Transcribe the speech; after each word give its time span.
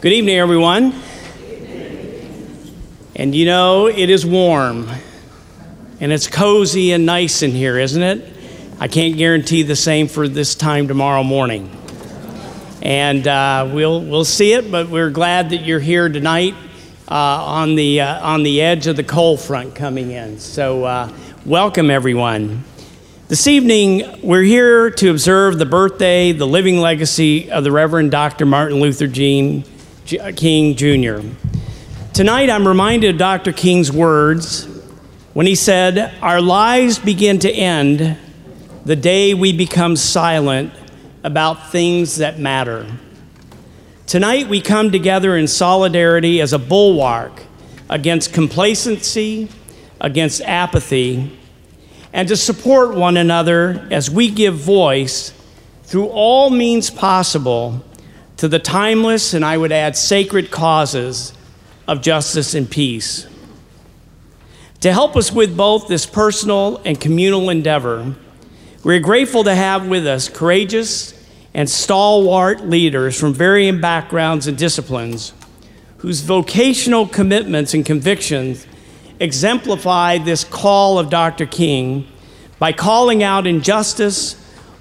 Good 0.00 0.12
evening, 0.12 0.36
everyone. 0.36 0.94
And 3.16 3.34
you 3.34 3.46
know, 3.46 3.88
it 3.88 4.10
is 4.10 4.24
warm 4.24 4.88
and 5.98 6.12
it's 6.12 6.28
cozy 6.28 6.92
and 6.92 7.04
nice 7.04 7.42
in 7.42 7.50
here, 7.50 7.76
isn't 7.76 8.00
it? 8.00 8.32
I 8.78 8.86
can't 8.86 9.16
guarantee 9.16 9.64
the 9.64 9.74
same 9.74 10.06
for 10.06 10.28
this 10.28 10.54
time 10.54 10.86
tomorrow 10.86 11.24
morning. 11.24 11.76
And 12.80 13.26
uh, 13.26 13.68
we'll, 13.74 14.00
we'll 14.00 14.24
see 14.24 14.52
it, 14.52 14.70
but 14.70 14.88
we're 14.88 15.10
glad 15.10 15.50
that 15.50 15.62
you're 15.62 15.80
here 15.80 16.08
tonight 16.08 16.54
uh, 17.10 17.14
on, 17.16 17.74
the, 17.74 18.02
uh, 18.02 18.24
on 18.24 18.44
the 18.44 18.60
edge 18.60 18.86
of 18.86 18.94
the 18.94 19.02
cold 19.02 19.40
front 19.40 19.74
coming 19.74 20.12
in. 20.12 20.38
So, 20.38 20.84
uh, 20.84 21.12
welcome, 21.44 21.90
everyone. 21.90 22.62
This 23.26 23.48
evening, 23.48 24.20
we're 24.22 24.42
here 24.42 24.92
to 24.92 25.10
observe 25.10 25.58
the 25.58 25.66
birthday, 25.66 26.30
the 26.30 26.46
living 26.46 26.78
legacy 26.78 27.50
of 27.50 27.64
the 27.64 27.72
Reverend 27.72 28.12
Dr. 28.12 28.46
Martin 28.46 28.78
Luther 28.78 29.08
King 29.08 29.64
Jr. 30.08 30.16
Uh, 30.22 31.22
Tonight, 32.14 32.48
I'm 32.48 32.66
reminded 32.66 33.10
of 33.10 33.18
Dr. 33.18 33.52
King's 33.52 33.92
words 33.92 34.64
when 35.34 35.46
he 35.46 35.54
said, 35.54 36.14
Our 36.22 36.40
lives 36.40 36.98
begin 36.98 37.38
to 37.40 37.52
end 37.52 38.16
the 38.86 38.96
day 38.96 39.34
we 39.34 39.52
become 39.52 39.96
silent 39.96 40.72
about 41.24 41.70
things 41.70 42.16
that 42.16 42.38
matter. 42.38 42.86
Tonight, 44.06 44.48
we 44.48 44.62
come 44.62 44.90
together 44.90 45.36
in 45.36 45.46
solidarity 45.46 46.40
as 46.40 46.54
a 46.54 46.58
bulwark 46.58 47.42
against 47.90 48.32
complacency, 48.32 49.50
against 50.00 50.40
apathy, 50.40 51.38
and 52.14 52.28
to 52.28 52.36
support 52.38 52.94
one 52.94 53.18
another 53.18 53.86
as 53.90 54.10
we 54.10 54.30
give 54.30 54.54
voice 54.54 55.34
through 55.82 56.06
all 56.06 56.48
means 56.48 56.88
possible 56.88 57.84
to 58.38 58.48
the 58.48 58.58
timeless 58.58 59.34
and 59.34 59.44
I 59.44 59.58
would 59.58 59.72
add 59.72 59.96
sacred 59.96 60.50
causes 60.50 61.34
of 61.86 62.00
justice 62.00 62.54
and 62.54 62.70
peace. 62.70 63.26
To 64.80 64.92
help 64.92 65.16
us 65.16 65.32
with 65.32 65.56
both 65.56 65.88
this 65.88 66.06
personal 66.06 66.80
and 66.84 67.00
communal 67.00 67.50
endeavor, 67.50 68.14
we're 68.84 69.00
grateful 69.00 69.42
to 69.44 69.54
have 69.54 69.88
with 69.88 70.06
us 70.06 70.28
courageous 70.28 71.14
and 71.52 71.68
stalwart 71.68 72.64
leaders 72.64 73.18
from 73.18 73.34
varying 73.34 73.80
backgrounds 73.80 74.46
and 74.46 74.56
disciplines 74.56 75.32
whose 75.98 76.20
vocational 76.20 77.08
commitments 77.08 77.74
and 77.74 77.84
convictions 77.84 78.68
exemplify 79.18 80.18
this 80.18 80.44
call 80.44 81.00
of 81.00 81.10
Dr. 81.10 81.44
King 81.44 82.06
by 82.60 82.72
calling 82.72 83.24
out 83.24 83.48
injustice 83.48 84.34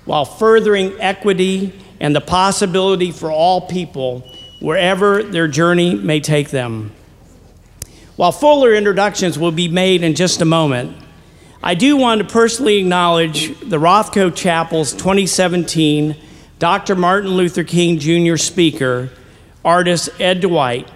while 0.05 0.25
furthering 0.25 0.93
equity 0.99 1.73
and 1.99 2.15
the 2.15 2.21
possibility 2.21 3.11
for 3.11 3.31
all 3.31 3.61
people 3.61 4.23
wherever 4.59 5.23
their 5.23 5.47
journey 5.47 5.95
may 5.95 6.19
take 6.19 6.49
them. 6.49 6.91
While 8.15 8.31
fuller 8.31 8.73
introductions 8.73 9.37
will 9.37 9.51
be 9.51 9.67
made 9.67 10.03
in 10.03 10.15
just 10.15 10.41
a 10.41 10.45
moment, 10.45 10.97
I 11.61 11.75
do 11.75 11.97
want 11.97 12.21
to 12.21 12.27
personally 12.27 12.77
acknowledge 12.77 13.59
the 13.59 13.77
Rothko 13.77 14.35
Chapel's 14.35 14.93
2017 14.93 16.15
Dr. 16.59 16.95
Martin 16.95 17.31
Luther 17.31 17.63
King 17.63 17.99
Jr. 17.99 18.37
speaker, 18.37 19.11
artist 19.63 20.09
Ed 20.19 20.41
Dwight, 20.41 20.89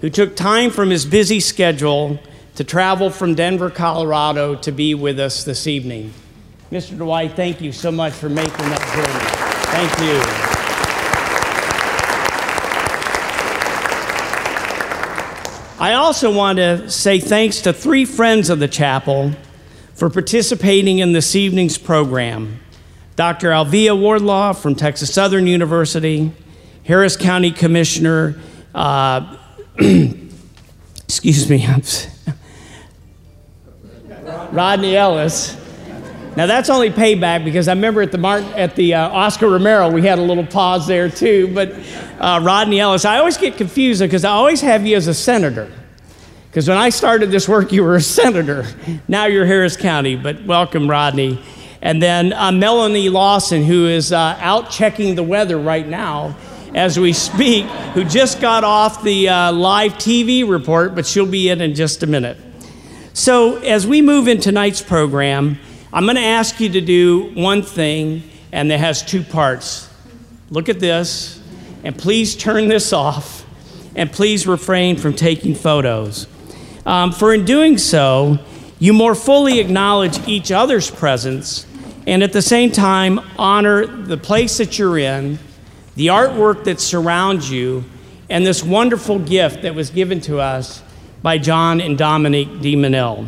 who 0.00 0.08
took 0.08 0.36
time 0.36 0.70
from 0.70 0.90
his 0.90 1.04
busy 1.04 1.40
schedule 1.40 2.20
to 2.54 2.62
travel 2.62 3.10
from 3.10 3.34
Denver, 3.34 3.70
Colorado 3.70 4.54
to 4.56 4.70
be 4.70 4.94
with 4.94 5.18
us 5.18 5.42
this 5.42 5.66
evening. 5.66 6.12
Mr. 6.70 6.96
Dwight, 6.96 7.32
thank 7.32 7.60
you 7.60 7.72
so 7.72 7.90
much 7.90 8.12
for 8.12 8.28
making 8.28 8.52
that 8.52 8.94
journey. 8.94 9.49
Thank 9.72 9.98
you. 10.00 10.20
I 15.78 15.94
also 15.94 16.34
want 16.34 16.58
to 16.58 16.90
say 16.90 17.20
thanks 17.20 17.60
to 17.62 17.72
three 17.72 18.04
friends 18.04 18.50
of 18.50 18.58
the 18.58 18.68
chapel 18.68 19.32
for 19.94 20.10
participating 20.10 20.98
in 20.98 21.12
this 21.12 21.36
evening's 21.36 21.78
program 21.78 22.60
Dr. 23.16 23.50
Alvia 23.50 23.98
Wardlaw 23.98 24.54
from 24.54 24.74
Texas 24.74 25.12
Southern 25.12 25.46
University, 25.46 26.32
Harris 26.84 27.16
County 27.16 27.50
Commissioner, 27.50 28.40
uh, 28.74 29.36
excuse 31.04 31.48
me, 31.48 31.66
Rodney 34.50 34.96
Ellis. 34.96 35.59
Now 36.36 36.46
that's 36.46 36.70
only 36.70 36.90
payback 36.90 37.44
because 37.44 37.66
I 37.66 37.72
remember 37.72 38.02
at 38.02 38.12
the 38.12 38.18
Martin, 38.18 38.48
at 38.54 38.76
the 38.76 38.94
uh, 38.94 39.08
Oscar 39.08 39.48
Romero 39.48 39.90
we 39.90 40.02
had 40.02 40.18
a 40.18 40.22
little 40.22 40.46
pause 40.46 40.86
there 40.86 41.10
too. 41.10 41.52
But 41.52 41.74
uh, 42.20 42.40
Rodney 42.42 42.78
Ellis, 42.78 43.04
I 43.04 43.18
always 43.18 43.36
get 43.36 43.56
confused 43.56 44.00
because 44.00 44.24
I 44.24 44.30
always 44.30 44.60
have 44.60 44.86
you 44.86 44.96
as 44.96 45.08
a 45.08 45.14
senator. 45.14 45.70
Because 46.50 46.68
when 46.68 46.78
I 46.78 46.88
started 46.88 47.30
this 47.30 47.48
work, 47.48 47.72
you 47.72 47.82
were 47.82 47.96
a 47.96 48.00
senator. 48.00 48.66
Now 49.08 49.26
you're 49.26 49.46
Harris 49.46 49.76
County. 49.76 50.16
But 50.16 50.44
welcome, 50.44 50.88
Rodney. 50.88 51.42
And 51.82 52.02
then 52.02 52.32
uh, 52.32 52.52
Melanie 52.52 53.08
Lawson, 53.08 53.64
who 53.64 53.86
is 53.86 54.12
uh, 54.12 54.36
out 54.40 54.70
checking 54.70 55.14
the 55.14 55.22
weather 55.22 55.58
right 55.58 55.86
now 55.86 56.36
as 56.74 56.98
we 56.98 57.12
speak, 57.12 57.64
who 57.94 58.04
just 58.04 58.40
got 58.40 58.64
off 58.64 59.02
the 59.02 59.28
uh, 59.28 59.52
live 59.52 59.94
TV 59.94 60.48
report, 60.48 60.94
but 60.94 61.06
she'll 61.06 61.26
be 61.26 61.48
in 61.48 61.60
in 61.60 61.74
just 61.74 62.02
a 62.02 62.06
minute. 62.06 62.36
So, 63.12 63.56
as 63.58 63.86
we 63.86 64.02
move 64.02 64.28
in 64.28 64.40
tonight's 64.40 64.80
program, 64.80 65.58
I'm 65.92 66.04
going 66.04 66.16
to 66.16 66.22
ask 66.22 66.60
you 66.60 66.68
to 66.68 66.80
do 66.80 67.32
one 67.34 67.62
thing, 67.62 68.22
and 68.52 68.70
it 68.70 68.78
has 68.78 69.02
two 69.02 69.24
parts. 69.24 69.88
Look 70.48 70.68
at 70.68 70.78
this, 70.78 71.42
and 71.82 71.98
please 71.98 72.36
turn 72.36 72.68
this 72.68 72.92
off, 72.92 73.44
and 73.96 74.12
please 74.12 74.46
refrain 74.46 74.96
from 74.96 75.14
taking 75.14 75.54
photos. 75.54 76.28
Um, 76.86 77.10
for 77.10 77.34
in 77.34 77.44
doing 77.44 77.76
so, 77.76 78.38
you 78.78 78.92
more 78.92 79.16
fully 79.16 79.58
acknowledge 79.58 80.16
each 80.28 80.52
other's 80.52 80.90
presence 80.90 81.66
and 82.06 82.22
at 82.22 82.32
the 82.32 82.42
same 82.42 82.72
time 82.72 83.20
honor 83.38 83.86
the 83.86 84.16
place 84.16 84.58
that 84.58 84.78
you're 84.78 84.98
in, 84.98 85.38
the 85.96 86.06
artwork 86.06 86.64
that 86.64 86.80
surrounds 86.80 87.50
you, 87.50 87.84
and 88.28 88.46
this 88.46 88.62
wonderful 88.62 89.18
gift 89.18 89.62
that 89.62 89.74
was 89.74 89.90
given 89.90 90.20
to 90.22 90.40
us 90.40 90.82
by 91.22 91.36
John 91.36 91.80
and 91.80 91.98
Dominique 91.98 92.60
de 92.60 92.74
Menil. 92.76 93.26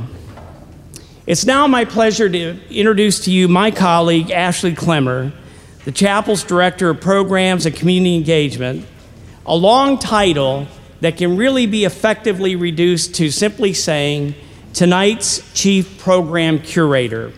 It's 1.24 1.46
now 1.46 1.68
my 1.68 1.84
pleasure 1.84 2.28
to 2.28 2.58
introduce 2.68 3.26
to 3.26 3.30
you 3.30 3.46
my 3.46 3.70
colleague, 3.70 4.32
Ashley 4.32 4.74
Clemmer, 4.74 5.32
the 5.84 5.92
chapel's 5.92 6.42
Director 6.42 6.90
of 6.90 7.00
Programs 7.00 7.64
and 7.64 7.76
Community 7.76 8.16
Engagement, 8.16 8.84
a 9.46 9.54
long 9.54 10.00
title 10.00 10.66
that 11.00 11.16
can 11.16 11.36
really 11.36 11.66
be 11.66 11.84
effectively 11.84 12.56
reduced 12.56 13.14
to 13.14 13.30
simply 13.30 13.72
saying, 13.72 14.34
tonight's 14.72 15.48
Chief 15.52 15.96
Program 16.00 16.58
Curator. 16.58 17.32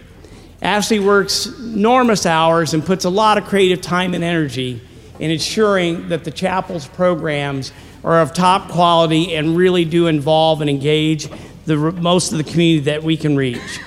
Ashley 0.62 0.98
works 0.98 1.44
enormous 1.44 2.24
hours 2.24 2.72
and 2.72 2.86
puts 2.86 3.04
a 3.04 3.10
lot 3.10 3.36
of 3.36 3.44
creative 3.44 3.82
time 3.82 4.14
and 4.14 4.24
energy 4.24 4.80
in 5.18 5.30
ensuring 5.30 6.08
that 6.08 6.24
the 6.24 6.30
chapel's 6.30 6.88
programs 6.88 7.70
are 8.02 8.22
of 8.22 8.32
top 8.32 8.70
quality 8.70 9.34
and 9.34 9.58
really 9.58 9.84
do 9.84 10.06
involve 10.06 10.62
and 10.62 10.70
engage 10.70 11.28
the 11.66 11.76
most 11.76 12.32
of 12.32 12.38
the 12.38 12.44
community 12.44 12.84
that 12.84 13.02
we 13.02 13.16
can 13.16 13.36
reach. 13.36 13.80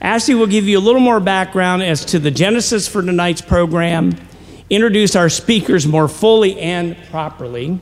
Ashley 0.00 0.34
will 0.34 0.46
give 0.46 0.66
you 0.66 0.78
a 0.78 0.80
little 0.80 1.00
more 1.00 1.18
background 1.18 1.82
as 1.82 2.04
to 2.06 2.18
the 2.18 2.30
genesis 2.30 2.86
for 2.86 3.02
tonight's 3.02 3.40
program, 3.40 4.14
introduce 4.70 5.16
our 5.16 5.28
speakers 5.28 5.86
more 5.86 6.08
fully 6.08 6.58
and 6.60 6.96
properly, 7.10 7.80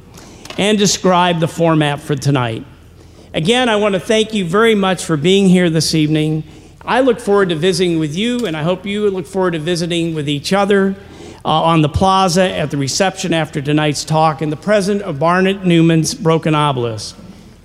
and 0.57 0.79
describe 0.79 1.41
the 1.41 1.49
format 1.49 2.01
for 2.01 2.17
tonight. 2.17 2.65
Again, 3.35 3.69
I 3.69 3.77
want 3.77 3.95
to 3.95 4.01
thank 4.01 4.33
you 4.33 4.47
very 4.47 4.75
much 4.75 5.05
for 5.05 5.19
being 5.19 5.47
here 5.47 5.69
this 5.69 5.95
evening. 5.95 6.43
I 6.83 7.01
look 7.01 7.21
forward 7.21 7.51
to 7.51 7.55
visiting 7.55 7.99
with 7.99 8.17
you, 8.17 8.47
and 8.47 8.57
I 8.57 8.63
hope 8.63 8.87
you 8.87 9.11
look 9.11 9.27
forward 9.27 9.51
to 9.51 9.59
visiting 9.59 10.15
with 10.15 10.29
each 10.29 10.55
other 10.55 10.97
uh, 11.45 11.49
on 11.49 11.83
the 11.83 11.89
plaza 11.89 12.51
at 12.51 12.71
the 12.71 12.79
reception 12.79 13.35
after 13.35 13.61
tonight's 13.61 14.05
talk 14.05 14.41
in 14.41 14.49
the 14.49 14.57
presence 14.57 15.03
of 15.03 15.19
Barnett 15.19 15.67
Newman's 15.67 16.15
Broken 16.15 16.55
Obelisk. 16.55 17.15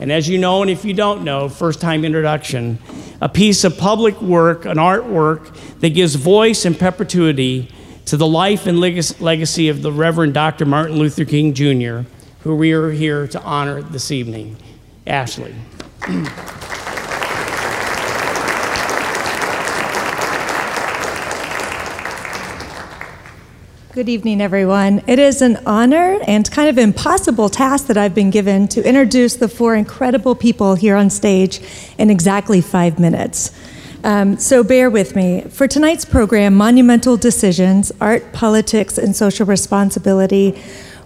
And 0.01 0.11
as 0.11 0.27
you 0.27 0.39
know, 0.39 0.63
and 0.63 0.71
if 0.71 0.83
you 0.83 0.95
don't 0.95 1.23
know, 1.23 1.47
first 1.47 1.79
time 1.79 2.03
introduction, 2.03 2.79
a 3.21 3.29
piece 3.29 3.63
of 3.63 3.77
public 3.77 4.19
work, 4.19 4.65
an 4.65 4.77
artwork 4.77 5.55
that 5.79 5.91
gives 5.91 6.15
voice 6.15 6.65
and 6.65 6.77
perpetuity 6.77 7.71
to 8.05 8.17
the 8.17 8.25
life 8.25 8.65
and 8.65 8.79
legacy 8.79 9.69
of 9.69 9.83
the 9.83 9.91
Reverend 9.91 10.33
Dr. 10.33 10.65
Martin 10.65 10.97
Luther 10.97 11.23
King 11.23 11.53
Jr., 11.53 12.09
who 12.39 12.55
we 12.55 12.71
are 12.71 12.89
here 12.89 13.27
to 13.27 13.39
honor 13.43 13.83
this 13.83 14.09
evening. 14.09 14.57
Ashley. 15.05 15.53
Good 23.93 24.07
evening, 24.07 24.39
everyone. 24.39 25.03
It 25.05 25.19
is 25.19 25.41
an 25.41 25.57
honor 25.65 26.17
and 26.25 26.49
kind 26.49 26.69
of 26.69 26.77
impossible 26.77 27.49
task 27.49 27.87
that 27.87 27.97
I've 27.97 28.15
been 28.15 28.29
given 28.29 28.69
to 28.69 28.81
introduce 28.87 29.35
the 29.35 29.49
four 29.49 29.75
incredible 29.75 30.33
people 30.33 30.75
here 30.75 30.95
on 30.95 31.09
stage 31.09 31.59
in 31.97 32.09
exactly 32.09 32.61
five 32.61 32.99
minutes. 32.99 33.51
Um, 34.05 34.37
so 34.37 34.63
bear 34.63 34.89
with 34.89 35.13
me. 35.13 35.41
For 35.41 35.67
tonight's 35.67 36.05
program, 36.05 36.55
Monumental 36.55 37.17
Decisions 37.17 37.91
Art, 37.99 38.31
Politics, 38.31 38.97
and 38.97 39.13
Social 39.13 39.45
Responsibility, 39.45 40.57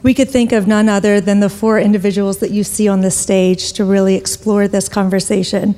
we 0.04 0.14
could 0.14 0.30
think 0.30 0.52
of 0.52 0.68
none 0.68 0.88
other 0.88 1.20
than 1.20 1.40
the 1.40 1.50
four 1.50 1.80
individuals 1.80 2.38
that 2.38 2.52
you 2.52 2.64
see 2.64 2.88
on 2.88 3.02
this 3.02 3.18
stage 3.18 3.74
to 3.74 3.84
really 3.84 4.14
explore 4.14 4.68
this 4.68 4.88
conversation. 4.88 5.74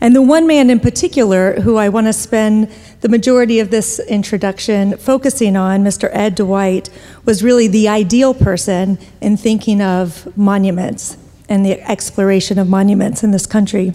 And 0.00 0.16
the 0.16 0.22
one 0.22 0.46
man 0.46 0.70
in 0.70 0.80
particular 0.80 1.60
who 1.60 1.76
I 1.76 1.90
want 1.90 2.06
to 2.06 2.12
spend 2.12 2.72
the 3.02 3.08
majority 3.08 3.60
of 3.60 3.70
this 3.70 3.98
introduction 3.98 4.96
focusing 4.96 5.56
on, 5.56 5.84
Mr. 5.84 6.08
Ed 6.12 6.34
Dwight, 6.36 6.88
was 7.24 7.42
really 7.42 7.66
the 7.68 7.88
ideal 7.88 8.32
person 8.32 8.98
in 9.20 9.36
thinking 9.36 9.82
of 9.82 10.34
monuments 10.36 11.16
and 11.48 11.66
the 11.66 11.80
exploration 11.90 12.58
of 12.58 12.68
monuments 12.68 13.22
in 13.22 13.30
this 13.30 13.46
country. 13.46 13.92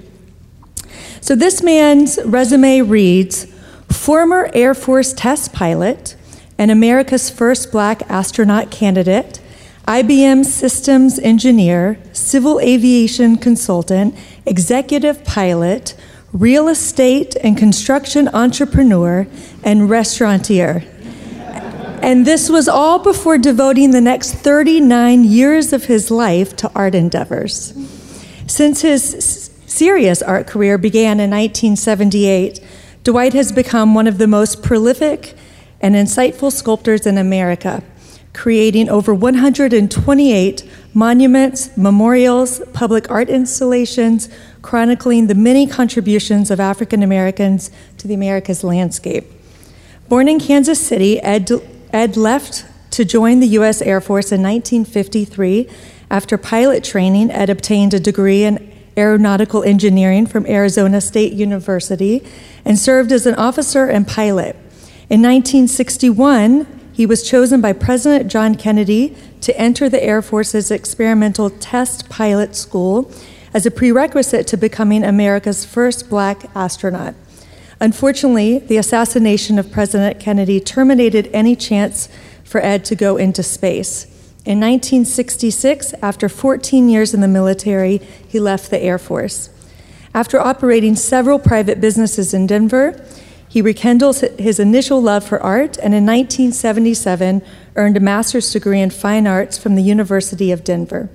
So, 1.22 1.36
this 1.36 1.64
man's 1.64 2.20
resume 2.24 2.82
reads 2.82 3.48
former 3.90 4.50
Air 4.54 4.76
Force 4.76 5.14
test 5.14 5.54
pilot 5.54 6.16
and 6.58 6.70
America's 6.70 7.30
first 7.30 7.72
black 7.72 8.10
astronaut 8.10 8.70
candidate, 8.70 9.40
IBM 9.88 10.44
systems 10.44 11.20
engineer, 11.20 12.00
civil 12.12 12.60
aviation 12.60 13.36
consultant, 13.36 14.16
executive 14.44 15.24
pilot, 15.24 15.94
real 16.34 16.68
estate 16.68 17.36
and 17.44 17.56
construction 17.56 18.28
entrepreneur, 18.30 19.28
and 19.64 19.88
restaurateur. 19.88 20.82
And 22.02 22.26
this 22.26 22.50
was 22.50 22.68
all 22.68 22.98
before 22.98 23.38
devoting 23.38 23.92
the 23.92 24.02
next 24.02 24.34
39 24.34 25.24
years 25.24 25.72
of 25.72 25.86
his 25.86 26.10
life 26.10 26.56
to 26.58 26.72
art 26.74 26.96
endeavors. 26.96 27.72
Since 28.48 28.82
his 28.82 29.52
serious 29.68 30.24
art 30.24 30.48
career 30.48 30.80
began 30.80 31.20
in 31.20 31.30
1978, 31.30 32.60
Dwight 33.04 33.34
has 33.34 33.52
become 33.52 33.94
one 33.94 34.08
of 34.08 34.18
the 34.18 34.28
most 34.28 34.64
prolific 34.64 35.36
and 35.80 35.94
insightful 35.94 36.52
sculptors 36.52 37.06
in 37.06 37.20
America 37.20 37.84
creating 38.36 38.90
over 38.90 39.14
128 39.14 40.70
monuments, 40.94 41.76
memorials, 41.76 42.62
public 42.74 43.10
art 43.10 43.30
installations, 43.30 44.30
chronicling 44.62 45.28
the 45.28 45.36
many 45.36 45.66
contributions 45.66 46.52
of 46.52 46.60
African 46.60 47.02
Americans 47.02 47.72
to 47.98 48.08
the 48.08 48.14
America's 48.14 48.64
landscape. 48.64 49.26
Born 50.10 50.28
in 50.28 50.40
Kansas 50.40 50.86
City, 50.86 51.20
Ed, 51.22 51.50
Ed 51.92 52.18
left 52.18 52.66
to 52.92 53.06
join 53.06 53.40
the 53.40 53.48
U.S. 53.48 53.82
Air 53.82 54.02
Force 54.02 54.32
in 54.32 54.42
1953. 54.42 55.68
After 56.12 56.38
pilot 56.38 56.84
training, 56.84 57.32
Ed 57.32 57.50
obtained 57.50 57.94
a 57.94 58.00
degree 58.00 58.44
in 58.44 58.72
aeronautical 58.98 59.64
engineering 59.64 60.26
from 60.26 60.46
Arizona 60.46 61.02
State 61.02 61.34
University 61.34 62.26
and 62.64 62.78
served 62.78 63.12
as 63.12 63.26
an 63.26 63.36
officer 63.36 63.86
and 63.86 64.08
pilot. 64.08 64.56
In 65.10 65.22
1961, 65.22 66.85
he 66.96 67.06
was 67.06 67.28
chosen 67.28 67.60
by 67.60 67.74
President 67.74 68.32
John 68.32 68.56
Kennedy 68.56 69.18
to 69.42 69.58
enter 69.60 69.90
the 69.90 70.02
Air 70.02 70.22
Force's 70.22 70.72
experimental 70.72 71.50
test 71.50 72.08
pilot 72.08 72.56
school 72.56 73.12
as 73.54 73.66
a 73.66 73.72
prerequisite 73.72 74.48
to 74.48 74.56
becoming 74.56 75.04
America's 75.04 75.66
first 75.66 76.10
black 76.10 76.46
astronaut. 76.56 77.14
Unfortunately, 77.82 78.60
the 78.60 78.78
assassination 78.78 79.60
of 79.60 79.74
President 79.74 80.22
Kennedy 80.22 80.62
terminated 80.62 81.30
any 81.34 81.54
chance 81.54 82.08
for 82.46 82.62
Ed 82.62 82.86
to 82.86 82.96
go 82.96 83.18
into 83.18 83.44
space. 83.44 84.06
In 84.46 84.62
1966, 84.62 85.96
after 86.02 86.30
14 86.30 86.88
years 86.88 87.14
in 87.14 87.20
the 87.20 87.28
military, 87.28 87.98
he 88.26 88.40
left 88.40 88.70
the 88.70 88.82
Air 88.82 88.98
Force. 88.98 89.50
After 90.14 90.40
operating 90.40 90.96
several 90.96 91.40
private 91.40 91.82
businesses 91.82 92.34
in 92.34 92.48
Denver, 92.48 93.06
he 93.56 93.62
rekindles 93.62 94.20
his 94.38 94.60
initial 94.60 95.02
love 95.02 95.24
for 95.24 95.42
art 95.42 95.78
and 95.78 95.94
in 95.94 96.06
1977 96.06 97.42
earned 97.78 97.96
a 97.96 98.02
master's 98.02 98.52
degree 98.52 98.82
in 98.82 98.90
fine 98.90 99.26
arts 99.26 99.58
from 99.58 99.76
the 99.76 99.82
University 99.82 100.52
of 100.52 100.62
Denver. 100.62 101.08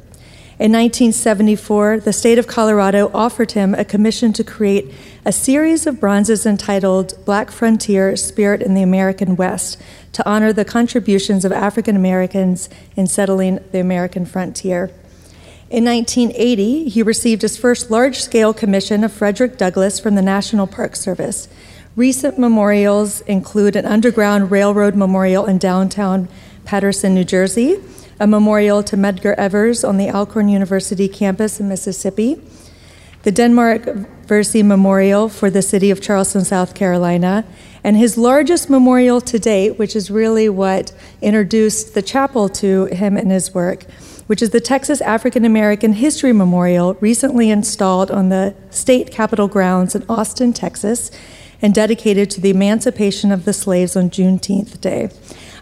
In 0.59 0.73
1974, 0.73 2.01
the 2.01 2.15
state 2.15 2.39
of 2.39 2.47
Colorado 2.47 3.11
offered 3.13 3.53
him 3.53 3.75
a 3.75 3.85
commission 3.85 4.33
to 4.33 4.43
create 4.43 4.91
a 5.27 5.33
series 5.33 5.87
of 5.87 6.01
bronzes 6.01 6.47
entitled 6.47 7.13
Black 7.27 7.51
Frontier 7.51 8.17
Spirit 8.17 8.63
in 8.63 8.73
the 8.73 8.83
American 8.83 9.37
West 9.37 9.79
to 10.13 10.27
honor 10.27 10.51
the 10.51 10.65
contributions 10.65 11.45
of 11.45 11.53
African 11.53 11.95
Americans 11.95 12.71
in 12.97 13.07
settling 13.07 13.63
the 13.71 13.81
American 13.81 14.25
frontier. 14.25 14.87
In 15.69 15.85
1980, 15.85 16.89
he 16.89 17.03
received 17.03 17.43
his 17.43 17.59
first 17.59 17.91
large 17.91 18.19
scale 18.19 18.55
commission 18.55 19.05
of 19.05 19.13
Frederick 19.13 19.59
Douglass 19.59 20.01
from 20.01 20.15
the 20.15 20.23
National 20.23 20.67
Park 20.67 20.97
Service. 20.97 21.47
Recent 22.01 22.39
memorials 22.39 23.21
include 23.27 23.77
an 23.77 23.85
Underground 23.85 24.51
Railroad 24.51 24.95
memorial 24.95 25.45
in 25.45 25.59
downtown 25.59 26.31
Paterson, 26.65 27.13
New 27.13 27.25
Jersey, 27.25 27.79
a 28.19 28.27
memorial 28.27 28.83
to 28.85 28.97
Medgar 28.97 29.35
Evers 29.35 29.85
on 29.85 29.99
the 29.99 30.09
Alcorn 30.09 30.49
University 30.49 31.09
campus 31.09 31.61
in 31.61 31.69
Mississippi, 31.69 32.41
the 33.23 33.31
Denmark 33.31 33.85
Vesey 34.27 34.63
Memorial 34.63 35.29
for 35.29 35.51
the 35.51 35.61
city 35.61 35.91
of 35.91 36.01
Charleston, 36.01 36.43
South 36.43 36.75
Carolina, 36.75 37.45
and 37.85 37.99
his 37.99 38.17
largest 38.17 38.71
memorial 38.71 39.21
to 39.21 39.39
date, 39.39 39.79
which 39.79 39.95
is 39.95 40.11
really 40.11 40.49
what 40.49 40.93
introduced 41.21 41.93
the 41.93 42.01
chapel 42.01 42.49
to 42.49 42.87
him 42.87 43.19
and 43.19 43.31
his 43.31 43.53
work, 43.53 43.85
which 44.27 44.41
is 44.41 44.51
the 44.51 44.61
Texas 44.61 45.03
African 45.03 45.45
American 45.45 45.93
History 45.93 46.33
Memorial, 46.33 46.95
recently 46.95 47.51
installed 47.51 48.11
on 48.11 48.31
the 48.31 48.55
state 48.71 49.11
capitol 49.11 49.49
grounds 49.49 49.95
in 49.95 50.03
Austin, 50.09 50.55
Texas, 50.55 51.11
and 51.63 51.75
dedicated 51.75 52.31
to 52.31 52.41
the 52.41 52.51
emancipation 52.51 53.33
of 53.33 53.45
the 53.45 53.53
slaves 53.53 53.97
on 53.97 54.11
Juneteenth 54.11 54.81
Day. 54.81 55.11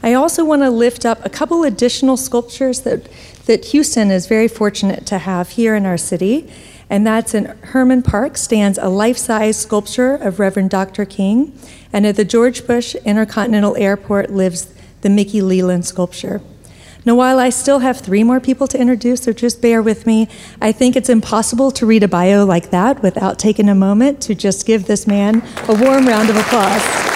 I 0.03 0.15
also 0.15 0.45
want 0.45 0.63
to 0.63 0.71
lift 0.71 1.05
up 1.05 1.25
a 1.25 1.29
couple 1.29 1.65
additional 1.65 2.17
sculptures 2.17 2.83
that, 2.83 3.09
that 3.47 3.67
Houston 3.67 4.11
is 4.11 4.27
very 4.27 4.49
fortunate 4.49 5.07
to 5.07 5.19
have 5.19 5.51
here 5.51 5.75
in 5.75 5.87
our 5.87 5.99
city. 5.99 6.51
And 6.91 7.07
that's 7.07 7.35
in 7.35 7.47
Hermann 7.63 8.03
Park 8.03 8.37
stands 8.37 8.79
a 8.79 8.89
life 8.89 9.19
size 9.19 9.59
sculpture 9.59 10.15
of 10.15 10.39
Reverend 10.39 10.71
Dr. 10.71 11.05
King. 11.05 11.59
And 11.93 12.07
at 12.07 12.17
the 12.17 12.25
George 12.25 12.67
Bush 12.67 12.95
Intercontinental 13.05 13.77
Airport 13.77 14.31
lives 14.31 14.73
the 15.01 15.11
Mickey 15.11 15.43
Leland 15.43 15.85
sculpture. 15.85 16.41
Now, 17.05 17.15
while 17.15 17.39
I 17.39 17.51
still 17.51 17.79
have 17.79 18.01
three 18.01 18.25
more 18.25 18.41
people 18.41 18.67
to 18.67 18.79
introduce, 18.79 19.23
so 19.23 19.33
just 19.33 19.63
bear 19.63 19.81
with 19.81 20.05
me, 20.05 20.29
I 20.61 20.73
think 20.73 20.97
it's 20.97 21.09
impossible 21.09 21.71
to 21.73 21.87
read 21.87 22.03
a 22.03 22.09
bio 22.09 22.45
like 22.45 22.71
that 22.71 23.03
without 23.03 23.39
taking 23.39 23.69
a 23.69 23.75
moment 23.75 24.21
to 24.23 24.35
just 24.35 24.67
give 24.67 24.87
this 24.87 25.07
man 25.07 25.43
a 25.69 25.75
warm 25.75 26.07
round 26.07 26.29
of 26.29 26.37
applause. 26.37 27.09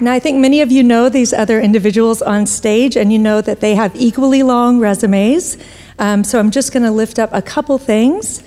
Now, 0.00 0.12
I 0.12 0.20
think 0.20 0.38
many 0.38 0.60
of 0.60 0.70
you 0.70 0.84
know 0.84 1.08
these 1.08 1.32
other 1.32 1.60
individuals 1.60 2.22
on 2.22 2.46
stage, 2.46 2.96
and 2.96 3.12
you 3.12 3.18
know 3.18 3.40
that 3.40 3.60
they 3.60 3.74
have 3.74 3.94
equally 3.96 4.44
long 4.44 4.78
resumes. 4.78 5.58
Um, 5.98 6.22
so 6.22 6.38
I'm 6.38 6.52
just 6.52 6.72
going 6.72 6.84
to 6.84 6.92
lift 6.92 7.18
up 7.18 7.30
a 7.32 7.42
couple 7.42 7.78
things. 7.78 8.44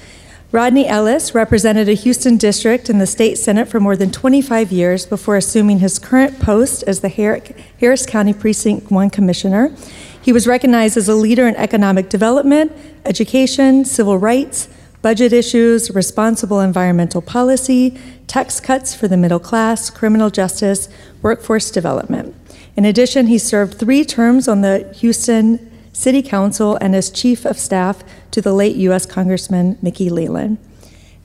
Rodney 0.54 0.86
Ellis 0.86 1.34
represented 1.34 1.88
a 1.88 1.94
Houston 1.94 2.36
district 2.36 2.90
in 2.90 2.98
the 2.98 3.08
state 3.08 3.38
Senate 3.38 3.70
for 3.70 3.80
more 3.80 3.96
than 3.96 4.12
25 4.12 4.70
years 4.70 5.06
before 5.06 5.38
assuming 5.38 5.80
his 5.80 5.98
current 5.98 6.42
post 6.42 6.84
as 6.84 7.00
the 7.00 7.08
Harris 7.08 8.06
County 8.06 8.34
Precinct 8.34 8.92
1 8.92 9.10
Commissioner. 9.12 9.74
He 10.22 10.34
was 10.34 10.48
recognized 10.48 10.98
as 10.98 11.08
a 11.08 11.16
leader 11.16 11.48
in 11.48 11.56
economic 11.56 12.10
development, 12.10 12.74
education, 13.06 13.86
civil 13.86 14.18
rights, 14.18 14.68
budget 15.02 15.32
issues, 15.32 15.90
responsible 15.92 16.60
environmental 16.60 17.22
policy, 17.22 17.98
tax 18.28 18.60
cuts 18.60 18.94
for 18.94 19.08
the 19.08 19.16
middle 19.16 19.40
class, 19.40 19.90
criminal 19.90 20.30
justice, 20.30 20.90
workforce 21.22 21.72
development. 21.72 22.36
In 22.76 22.84
addition, 22.84 23.28
he 23.28 23.38
served 23.38 23.76
three 23.76 24.04
terms 24.04 24.50
on 24.50 24.60
the 24.60 24.92
Houston 24.98 25.71
City 25.94 26.22
Council 26.22 26.78
and 26.78 26.96
as 26.96 27.10
Chief 27.10 27.46
of 27.46 27.58
Staff 27.58 28.04
to 28.32 28.42
the 28.42 28.54
late 28.54 28.76
U.S. 28.78 29.06
Congressman 29.06 29.78
Mickey 29.82 30.10
Leland. 30.10 30.58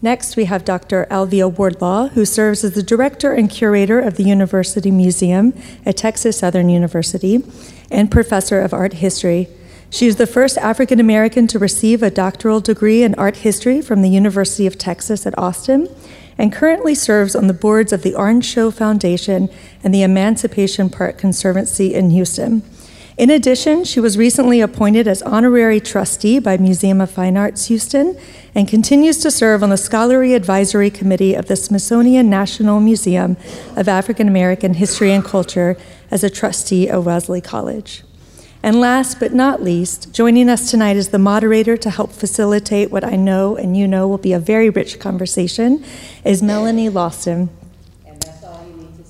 Next, 0.03 0.37
we 0.37 0.45
have 0.45 0.65
Dr. 0.65 1.07
Alvia 1.11 1.49
Wardlaw, 1.49 2.09
who 2.09 2.25
serves 2.25 2.63
as 2.63 2.75
the 2.75 2.83
director 2.83 3.33
and 3.33 3.49
curator 3.49 3.99
of 3.99 4.17
the 4.17 4.25
University 4.25 4.91
Museum 4.91 5.55
at 5.87 5.97
Texas 5.97 6.39
Southern 6.39 6.69
University 6.69 7.43
and 7.91 8.11
professor 8.11 8.61
of 8.61 8.75
art 8.75 8.95
history. 8.95 9.49
She 9.89 10.07
is 10.07 10.17
the 10.17 10.27
first 10.27 10.59
African 10.59 11.01
American 11.01 11.47
to 11.47 11.59
receive 11.59 12.03
a 12.03 12.11
doctoral 12.11 12.61
degree 12.61 13.03
in 13.03 13.15
art 13.15 13.39
history 13.39 13.81
from 13.81 14.03
the 14.03 14.11
University 14.11 14.67
of 14.67 14.77
Texas 14.77 15.27
at 15.27 15.39
Austin 15.39 15.89
and 16.37 16.53
currently 16.53 16.95
serves 16.95 17.35
on 17.35 17.47
the 17.47 17.55
boards 17.55 17.93
of 17.93 18.03
the 18.03 18.15
Orange 18.15 18.45
Show 18.45 18.71
Foundation 18.71 19.49
and 19.83 19.95
the 19.95 20.03
Emancipation 20.03 20.91
Park 20.91 21.17
Conservancy 21.17 21.95
in 21.95 22.11
Houston. 22.11 22.63
In 23.17 23.31
addition, 23.31 23.85
she 23.85 23.99
was 23.99 24.19
recently 24.19 24.61
appointed 24.61 25.09
as 25.09 25.23
honorary 25.23 25.81
trustee 25.81 26.39
by 26.39 26.59
Museum 26.59 27.01
of 27.01 27.11
Fine 27.11 27.39
Arts 27.39 27.69
Houston 27.69 28.15
and 28.55 28.69
continues 28.69 29.17
to 29.19 29.31
serve 29.31 29.63
on 29.63 29.71
the 29.71 29.79
Scholarly 29.79 30.35
Advisory 30.35 30.91
Committee 30.91 31.33
of 31.33 31.47
the 31.47 31.57
Smithsonian 31.57 32.29
National 32.29 32.79
Museum 32.79 33.39
of 33.75 33.89
African 33.89 34.29
American 34.29 34.75
History 34.75 35.13
and 35.13 35.25
Culture 35.25 35.79
as 36.11 36.23
a 36.23 36.29
trustee 36.29 36.91
of 36.91 37.07
Wellesley 37.07 37.41
College. 37.41 38.03
And 38.63 38.81
last 38.81 39.19
but 39.19 39.33
not 39.33 39.63
least, 39.63 40.13
joining 40.13 40.51
us 40.51 40.71
tonight 40.71 40.99
as 40.99 41.09
the 41.09 41.19
moderator 41.19 41.79
to 41.79 41.89
help 41.89 42.13
facilitate 42.13 42.91
what 42.91 43.05
I 43.05 43.17
know 43.17 43.57
and 43.57 43.75
you 43.75 43.89
know 43.89 44.07
will 44.07 44.19
be 44.19 44.35
a 44.35 44.39
very 44.39 44.69
rich 44.69 44.99
conversation 44.99 45.83
is 46.23 46.43
Melanie 46.43 46.91
Lawson. 46.91 47.49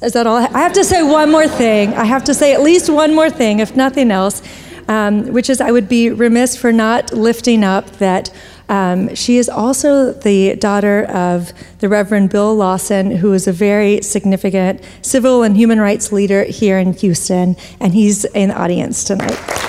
Is 0.02 0.12
that 0.12 0.26
all? 0.26 0.36
I 0.36 0.60
have 0.60 0.74
to 0.74 0.84
say 0.84 1.02
one 1.02 1.30
more 1.30 1.48
thing. 1.48 1.94
I 1.94 2.04
have 2.04 2.24
to 2.24 2.34
say 2.34 2.52
at 2.52 2.60
least 2.60 2.90
one 2.90 3.14
more 3.14 3.30
thing, 3.30 3.60
if 3.60 3.74
nothing 3.76 4.10
else, 4.10 4.42
um, 4.88 5.32
which 5.32 5.48
is 5.48 5.60
I 5.60 5.70
would 5.70 5.88
be 5.88 6.10
remiss 6.10 6.54
for 6.54 6.70
not 6.70 7.12
lifting 7.14 7.64
up 7.64 7.90
that 7.92 8.30
um, 8.68 9.14
she 9.14 9.38
is 9.38 9.48
also 9.48 10.12
the 10.12 10.56
daughter 10.56 11.04
of 11.04 11.52
the 11.78 11.88
Reverend 11.88 12.30
Bill 12.30 12.54
Lawson, 12.54 13.10
who 13.10 13.32
is 13.32 13.46
a 13.46 13.52
very 13.52 14.02
significant 14.02 14.82
civil 15.00 15.42
and 15.42 15.56
human 15.56 15.80
rights 15.80 16.12
leader 16.12 16.44
here 16.44 16.78
in 16.78 16.92
Houston, 16.92 17.56
and 17.80 17.94
he's 17.94 18.26
in 18.26 18.50
the 18.50 18.60
audience 18.60 19.02
tonight. 19.02 19.65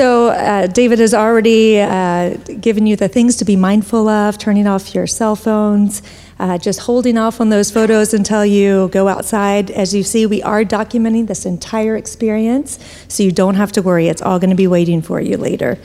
So, 0.00 0.28
uh, 0.28 0.66
David 0.66 0.98
has 0.98 1.12
already 1.12 1.78
uh, 1.78 2.34
given 2.58 2.86
you 2.86 2.96
the 2.96 3.06
things 3.06 3.36
to 3.36 3.44
be 3.44 3.54
mindful 3.54 4.08
of 4.08 4.38
turning 4.38 4.66
off 4.66 4.94
your 4.94 5.06
cell 5.06 5.36
phones, 5.36 6.02
uh, 6.38 6.56
just 6.56 6.80
holding 6.80 7.18
off 7.18 7.38
on 7.38 7.50
those 7.50 7.70
photos 7.70 8.14
until 8.14 8.46
you 8.46 8.88
go 8.92 9.08
outside. 9.08 9.70
As 9.70 9.94
you 9.94 10.02
see, 10.02 10.24
we 10.24 10.42
are 10.42 10.64
documenting 10.64 11.26
this 11.26 11.44
entire 11.44 11.98
experience, 11.98 12.78
so 13.08 13.22
you 13.22 13.30
don't 13.30 13.56
have 13.56 13.72
to 13.72 13.82
worry. 13.82 14.08
It's 14.08 14.22
all 14.22 14.38
going 14.38 14.48
to 14.48 14.56
be 14.56 14.66
waiting 14.66 15.02
for 15.02 15.20
you 15.20 15.36
later. 15.36 15.76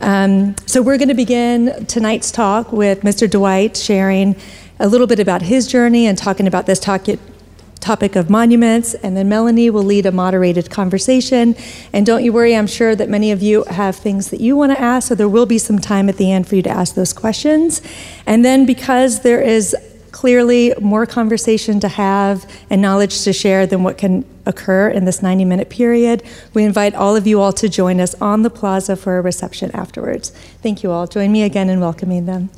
Um, 0.00 0.56
so, 0.66 0.82
we're 0.82 0.98
going 0.98 1.10
to 1.10 1.14
begin 1.14 1.86
tonight's 1.86 2.32
talk 2.32 2.72
with 2.72 3.02
Mr. 3.02 3.30
Dwight 3.30 3.76
sharing 3.76 4.34
a 4.80 4.88
little 4.88 5.06
bit 5.06 5.20
about 5.20 5.40
his 5.40 5.68
journey 5.68 6.08
and 6.08 6.18
talking 6.18 6.48
about 6.48 6.66
this 6.66 6.80
talk, 6.80 7.06
topic 7.82 8.16
of 8.16 8.30
monuments, 8.30 8.94
and 8.94 9.16
then 9.16 9.28
Melanie 9.28 9.68
will 9.68 9.82
lead 9.82 10.06
a 10.06 10.12
moderated 10.12 10.70
conversation. 10.70 11.54
And 11.92 12.06
don't 12.06 12.24
you 12.24 12.32
worry, 12.32 12.56
I'm 12.56 12.66
sure 12.66 12.96
that 12.96 13.10
many 13.10 13.30
of 13.30 13.42
you 13.42 13.64
have 13.64 13.96
things 13.96 14.30
that 14.30 14.40
you 14.40 14.56
want 14.56 14.72
to 14.72 14.80
ask, 14.80 15.08
so 15.08 15.14
there 15.14 15.28
will 15.28 15.46
be 15.46 15.58
some 15.58 15.78
time 15.78 16.08
at 16.08 16.16
the 16.16 16.32
end 16.32 16.48
for 16.48 16.56
you 16.56 16.62
to 16.62 16.70
ask 16.70 16.94
those 16.94 17.12
questions. 17.12 17.82
And 18.24 18.44
then, 18.44 18.64
because 18.64 19.20
there 19.20 19.42
is 19.42 19.76
clearly 20.12 20.72
more 20.80 21.04
conversation 21.06 21.80
to 21.80 21.88
have 21.88 22.48
and 22.70 22.80
knowledge 22.80 23.22
to 23.24 23.32
share 23.32 23.66
than 23.66 23.82
what 23.82 23.98
can 23.98 24.24
occur 24.46 24.88
in 24.88 25.04
this 25.04 25.22
90 25.22 25.44
minute 25.44 25.70
period. 25.70 26.22
We 26.54 26.64
invite 26.64 26.94
all 26.94 27.16
of 27.16 27.26
you 27.26 27.40
all 27.40 27.52
to 27.54 27.68
join 27.68 28.00
us 28.00 28.14
on 28.20 28.42
the 28.42 28.50
plaza 28.50 28.94
for 28.94 29.18
a 29.18 29.22
reception 29.22 29.70
afterwards. 29.72 30.30
Thank 30.62 30.82
you 30.82 30.90
all. 30.90 31.06
Join 31.06 31.32
me 31.32 31.42
again 31.42 31.68
in 31.68 31.80
welcoming 31.80 32.26
them. 32.26 32.50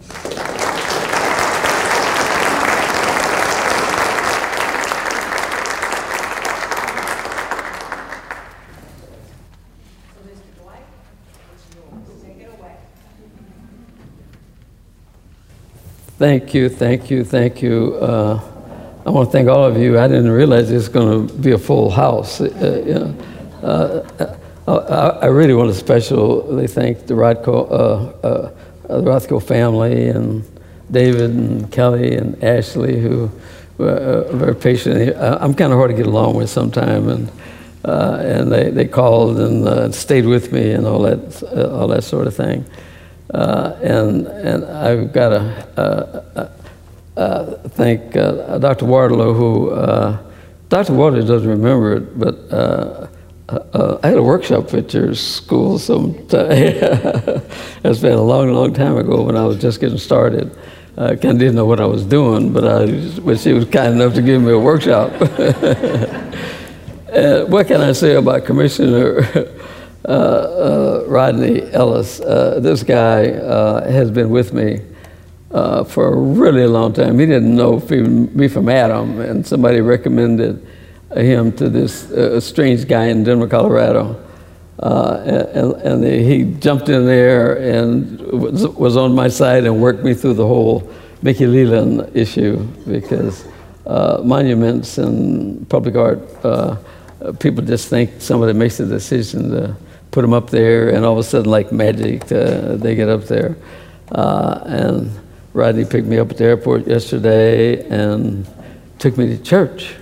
Thank 16.16 16.54
you, 16.54 16.68
thank 16.68 17.11
you, 17.11 17.25
thank 17.25 17.61
you. 17.61 17.97
Uh, 17.97 18.40
I 19.04 19.11
want 19.11 19.28
to 19.28 19.33
thank 19.33 19.49
all 19.49 19.64
of 19.64 19.76
you. 19.76 19.99
I 19.99 20.06
didn't 20.06 20.30
realize 20.30 20.71
it's 20.71 20.87
going 20.87 21.26
to 21.26 21.35
be 21.35 21.50
a 21.50 21.59
full 21.59 21.90
house. 21.90 22.40
Uh, 22.40 22.85
you 22.87 22.94
know, 22.94 23.16
uh, 23.64 24.26
uh 24.68 25.16
I, 25.21 25.25
I, 25.25 25.26
really 25.26 25.54
want 25.54 25.71
to 25.71 25.75
specially 25.75 26.68
thank 26.68 27.09
the 27.09 27.14
Rothko, 27.14 27.68
uh, 27.68 27.75
uh, 27.75 28.52
the 28.87 29.11
Rothko 29.11 29.42
family 29.42 30.09
and 30.09 30.44
David 30.88 31.30
and 31.30 31.73
Kelly 31.73 32.14
and 32.14 32.42
Ashley, 32.44 33.00
who 33.00 33.28
were 33.76 34.25
very 34.30 34.54
patient. 34.54 35.16
I'm 35.16 35.52
kind 35.52 35.73
of 35.73 35.78
hard 35.78 35.90
to 35.90 35.97
get 35.97 36.06
along 36.06 36.37
with 36.37 36.49
sometimes, 36.49 37.09
and 37.09 37.33
and 37.85 38.52
they, 38.52 38.71
they 38.71 38.87
called 38.87 39.40
and 39.40 39.92
stayed 39.92 40.26
with 40.26 40.52
me 40.52 40.71
and 40.71 40.87
all 40.87 41.02
that 41.02 41.42
all 41.73 41.88
that 41.88 42.04
sort 42.04 42.28
of 42.28 42.37
thing. 42.37 42.64
Uh, 43.33 43.76
and, 43.83 44.26
and 44.26 44.64
I've 44.64 45.12
got 45.12 45.31
to 45.31 46.50
thank 47.71 48.12
Dr. 48.12 48.85
Wardlaw, 48.85 49.33
who 49.33 49.71
Dr. 50.69 50.93
Wardlaw 50.93 51.21
doesn't 51.21 51.49
remember 51.49 51.97
it, 51.97 52.19
but 52.19 52.35
uh, 52.52 53.07
uh, 53.49 53.99
I 54.02 54.09
had 54.09 54.16
a 54.16 54.23
workshop 54.23 54.69
picture 54.69 55.14
school 55.14 55.78
sometime. 55.78 56.50
It's 57.85 58.00
been 58.00 58.14
a 58.14 58.23
long, 58.23 58.50
long 58.52 58.73
time 58.73 58.97
ago 58.97 59.23
when 59.23 59.37
I 59.37 59.45
was 59.45 59.59
just 59.61 59.78
getting 59.78 59.99
started. 59.99 60.50
I 60.97 61.16
kind 61.16 61.33
of 61.33 61.38
didn't 61.38 61.54
know 61.54 61.66
what 61.66 61.81
I 61.81 61.85
was 61.85 62.04
doing, 62.04 62.52
but, 62.52 62.64
I, 62.64 62.87
she 63.37 63.52
was 63.52 63.66
kind 63.66 63.95
enough 63.95 64.14
to 64.14 64.23
give 64.23 64.40
me 64.40 64.52
a 64.52 64.59
workshop. 64.59 65.12
uh, 67.12 67.45
what 67.45 67.66
can 67.66 67.83
I 67.83 67.93
say 67.93 68.14
about 68.14 68.47
Commissioner 68.47 69.19
uh, 69.19 69.40
uh, 69.40 69.63
Rodney 70.06 71.62
Ellis. 71.73 72.20
Uh, 72.20 72.61
this 72.61 72.82
guy 72.82 73.26
has 73.90 74.11
been 74.11 74.30
with 74.30 74.52
me 74.52 74.80
for 75.50 76.08
a 76.08 76.16
really 76.16 76.66
long 76.66 76.92
time. 76.92 77.18
He 77.18 77.26
didn't 77.26 77.54
know 77.54 77.78
me 77.80 78.49
from 78.49 78.68
Adam, 78.68 79.20
and 79.20 79.46
somebody 79.46 79.80
recommended 79.80 80.66
him 81.14 81.52
to 81.52 81.68
this 81.68 82.44
strange 82.44 82.87
guy 82.88 83.06
in 83.06 83.25
Denver, 83.25 83.49
Colorado. 83.49 84.25
Uh, 84.78 85.23
and, 85.54 85.73
and, 85.82 86.04
he 86.04 86.44
jumped 86.58 86.88
in 86.88 87.06
there 87.06 87.54
and 87.54 88.20
was, 88.20 88.66
was, 88.66 88.96
on 88.96 89.14
my 89.14 89.28
side 89.28 89.64
and 89.64 89.80
worked 89.80 90.02
me 90.02 90.12
through 90.12 90.34
the 90.34 90.46
whole 90.46 90.90
Mickey 91.23 91.46
Leland 91.46 92.11
issue 92.14 92.56
because 92.87 93.46
uh, 93.87 94.20
monuments 94.25 94.99
and 94.99 95.68
public 95.68 95.94
art, 95.94 96.18
uh, 96.44 96.76
people 97.38 97.62
just 97.62 97.88
think 97.88 98.20
somebody 98.20 98.52
makes 98.52 98.80
a 98.80 98.87
decision 98.87 99.50
to 99.50 99.76
put 100.14 100.23
them 100.23 100.33
up 100.33 100.49
there, 100.50 100.90
and 100.90 101.04
all 101.04 101.14
of 101.14 101.18
a 101.18 101.25
sudden, 101.25 101.50
like 101.50 101.73
magic, 101.73 102.30
uh, 102.30 102.76
they 102.76 102.94
get 102.94 103.09
up 103.09 103.25
there. 103.25 103.56
Uh, 104.12 104.61
and 104.64 105.11
Rodney 105.52 105.85
picked 105.85 106.06
me 106.06 106.18
up 106.18 106.30
at 106.30 106.37
the 106.37 106.44
airport 106.44 106.87
yesterday 106.87 107.85
and 107.88 108.47
took 109.00 109.18
me 109.18 109.26
to 109.26 109.42
church. 109.42 109.97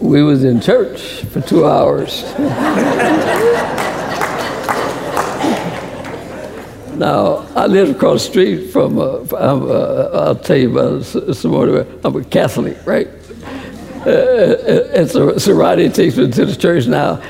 we 0.00 0.22
was 0.22 0.44
in 0.44 0.60
church 0.60 1.24
for 1.24 1.40
two 1.40 1.66
hours. 1.66 2.22
now, 6.96 7.48
I 7.56 7.66
live 7.66 7.96
across 7.96 8.22
the 8.26 8.30
street 8.30 8.70
from, 8.70 9.00
uh, 9.00 9.24
uh, 9.32 10.10
I'll 10.14 10.36
tell 10.36 10.56
you 10.56 10.70
about 10.70 11.16
it 11.16 11.34
some 11.34 11.50
more. 11.50 11.84
I'm 12.04 12.14
a 12.14 12.22
Catholic, 12.22 12.76
right? 12.86 13.08
Uh, 14.06 14.90
and 14.94 15.10
so, 15.10 15.52
Rodney 15.52 15.88
takes 15.88 16.16
me 16.16 16.30
to 16.30 16.46
the 16.46 16.54
church 16.54 16.86
now. 16.86 17.20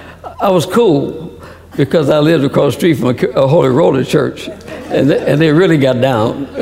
I 0.41 0.51
was 0.51 0.67
cool 0.67 1.41
because 1.75 2.11
I 2.11 2.19
lived 2.19 2.45
across 2.45 2.75
the 2.75 2.81
street 2.81 2.95
from 2.99 3.09
a, 3.09 3.41
a 3.41 3.47
Holy 3.47 3.71
Roller 3.71 4.05
church, 4.05 4.49
and 4.49 5.09
they, 5.09 5.33
and 5.33 5.41
they 5.41 5.51
really 5.53 5.79
got 5.79 6.01
down. 6.03 6.45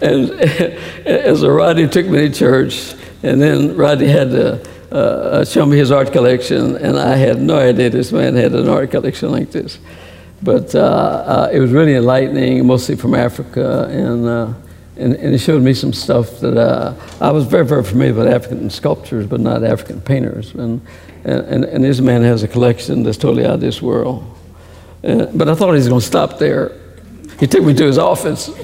and, 0.00 0.30
and 1.06 1.38
so 1.38 1.48
Rodney 1.48 1.88
took 1.88 2.06
me 2.06 2.28
to 2.28 2.34
church, 2.34 2.94
and 3.22 3.40
then 3.40 3.74
Rodney 3.76 4.08
had 4.08 4.30
to 4.32 4.60
uh, 4.92 5.44
show 5.44 5.64
me 5.64 5.78
his 5.78 5.90
art 5.90 6.12
collection, 6.12 6.76
and 6.76 6.98
I 6.98 7.16
had 7.16 7.40
no 7.40 7.58
idea 7.58 7.88
this 7.88 8.12
man 8.12 8.34
had 8.34 8.52
an 8.52 8.68
art 8.68 8.90
collection 8.90 9.30
like 9.30 9.50
this. 9.50 9.78
But 10.42 10.74
uh, 10.74 10.78
uh, 10.78 11.50
it 11.52 11.60
was 11.60 11.70
really 11.70 11.94
enlightening, 11.94 12.66
mostly 12.66 12.96
from 12.96 13.14
Africa, 13.14 13.84
and 13.90 14.26
uh, 14.26 14.52
and, 15.00 15.14
and, 15.14 15.32
he 15.32 15.38
showed 15.38 15.62
me 15.62 15.72
some 15.72 15.92
stuff 15.92 16.40
that 16.40 16.58
uh, 16.58 16.94
I 17.20 17.30
was 17.30 17.46
very, 17.46 17.64
very 17.64 17.82
familiar 17.82 18.14
with 18.14 18.28
African 18.28 18.68
sculptures, 18.68 19.26
but 19.26 19.40
not 19.40 19.64
African 19.64 20.00
painters. 20.00 20.54
And, 20.54 20.80
and, 21.24 21.64
and 21.64 21.82
this 21.82 22.00
man 22.00 22.22
has 22.22 22.42
a 22.42 22.48
collection 22.48 23.02
that's 23.02 23.16
totally 23.16 23.46
out 23.46 23.54
of 23.54 23.60
this 23.60 23.80
world. 23.80 24.22
Uh, 25.02 25.26
but 25.26 25.48
I 25.48 25.54
thought 25.54 25.68
he 25.68 25.78
was 25.78 25.88
going 25.88 26.00
to 26.00 26.06
stop 26.06 26.38
there. 26.38 26.72
He 27.38 27.46
took 27.46 27.64
me 27.64 27.72
to 27.74 27.84
his 27.84 27.96
office. 27.96 28.48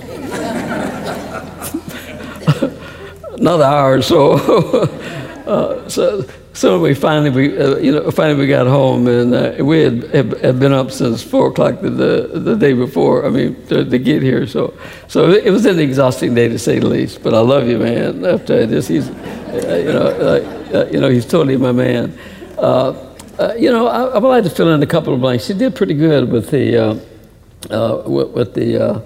Another 3.39 3.65
hour 3.65 3.95
or 3.95 4.03
so. 4.03 4.33
uh, 5.47 5.89
so 5.89 6.23
so 6.57 6.81
we 6.81 6.95
finally, 6.95 7.29
we, 7.29 7.59
uh, 7.59 7.77
you 7.77 7.93
know, 7.93 8.11
finally 8.11 8.41
we 8.41 8.47
got 8.47 8.67
home, 8.67 9.07
and 9.09 9.35
uh, 9.35 9.63
we 9.63 9.81
had, 9.81 10.05
had, 10.15 10.59
been 10.59 10.73
up 10.73 10.91
since 10.91 11.23
four 11.23 11.49
o'clock 11.49 11.83
the, 11.83 11.91
the, 11.91 12.41
the 12.41 12.57
day 12.57 12.73
before. 12.73 13.27
I 13.27 13.29
mean, 13.29 13.67
to, 13.67 13.85
to, 13.85 13.99
get 13.99 14.23
here. 14.23 14.47
So, 14.47 14.73
so 15.07 15.31
it 15.33 15.51
was 15.51 15.67
an 15.67 15.79
exhausting 15.79 16.35
day 16.35 16.49
to 16.49 16.59
say 16.59 16.79
the 16.79 16.87
least. 16.87 17.23
But 17.23 17.35
I 17.35 17.41
love 17.41 17.69
you, 17.69 17.79
man. 17.79 18.25
After 18.25 18.65
this, 18.65 18.89
he's, 18.89 19.11
uh, 19.11 19.83
you 19.85 19.93
know, 19.93 20.07
uh, 20.73 20.89
you 20.91 20.99
know, 20.99 21.11
he's 21.11 21.27
totally 21.27 21.59
my 21.59 21.73
man. 21.73 22.19
Uh, 22.57 23.13
uh, 23.39 23.53
you 23.59 23.71
know, 23.71 23.87
I, 23.87 24.05
I, 24.05 24.19
would 24.19 24.29
like 24.29 24.45
to 24.45 24.51
fill 24.51 24.73
in 24.73 24.83
a 24.83 24.87
couple 24.87 25.13
of 25.13 25.21
blanks. 25.21 25.45
She 25.45 25.53
did 25.53 25.77
pretty 25.77 25.93
good 25.93 26.33
with 26.33 26.51
the, 26.51 26.99
with, 28.07 28.31
with, 28.31 28.55
the, 28.55 29.03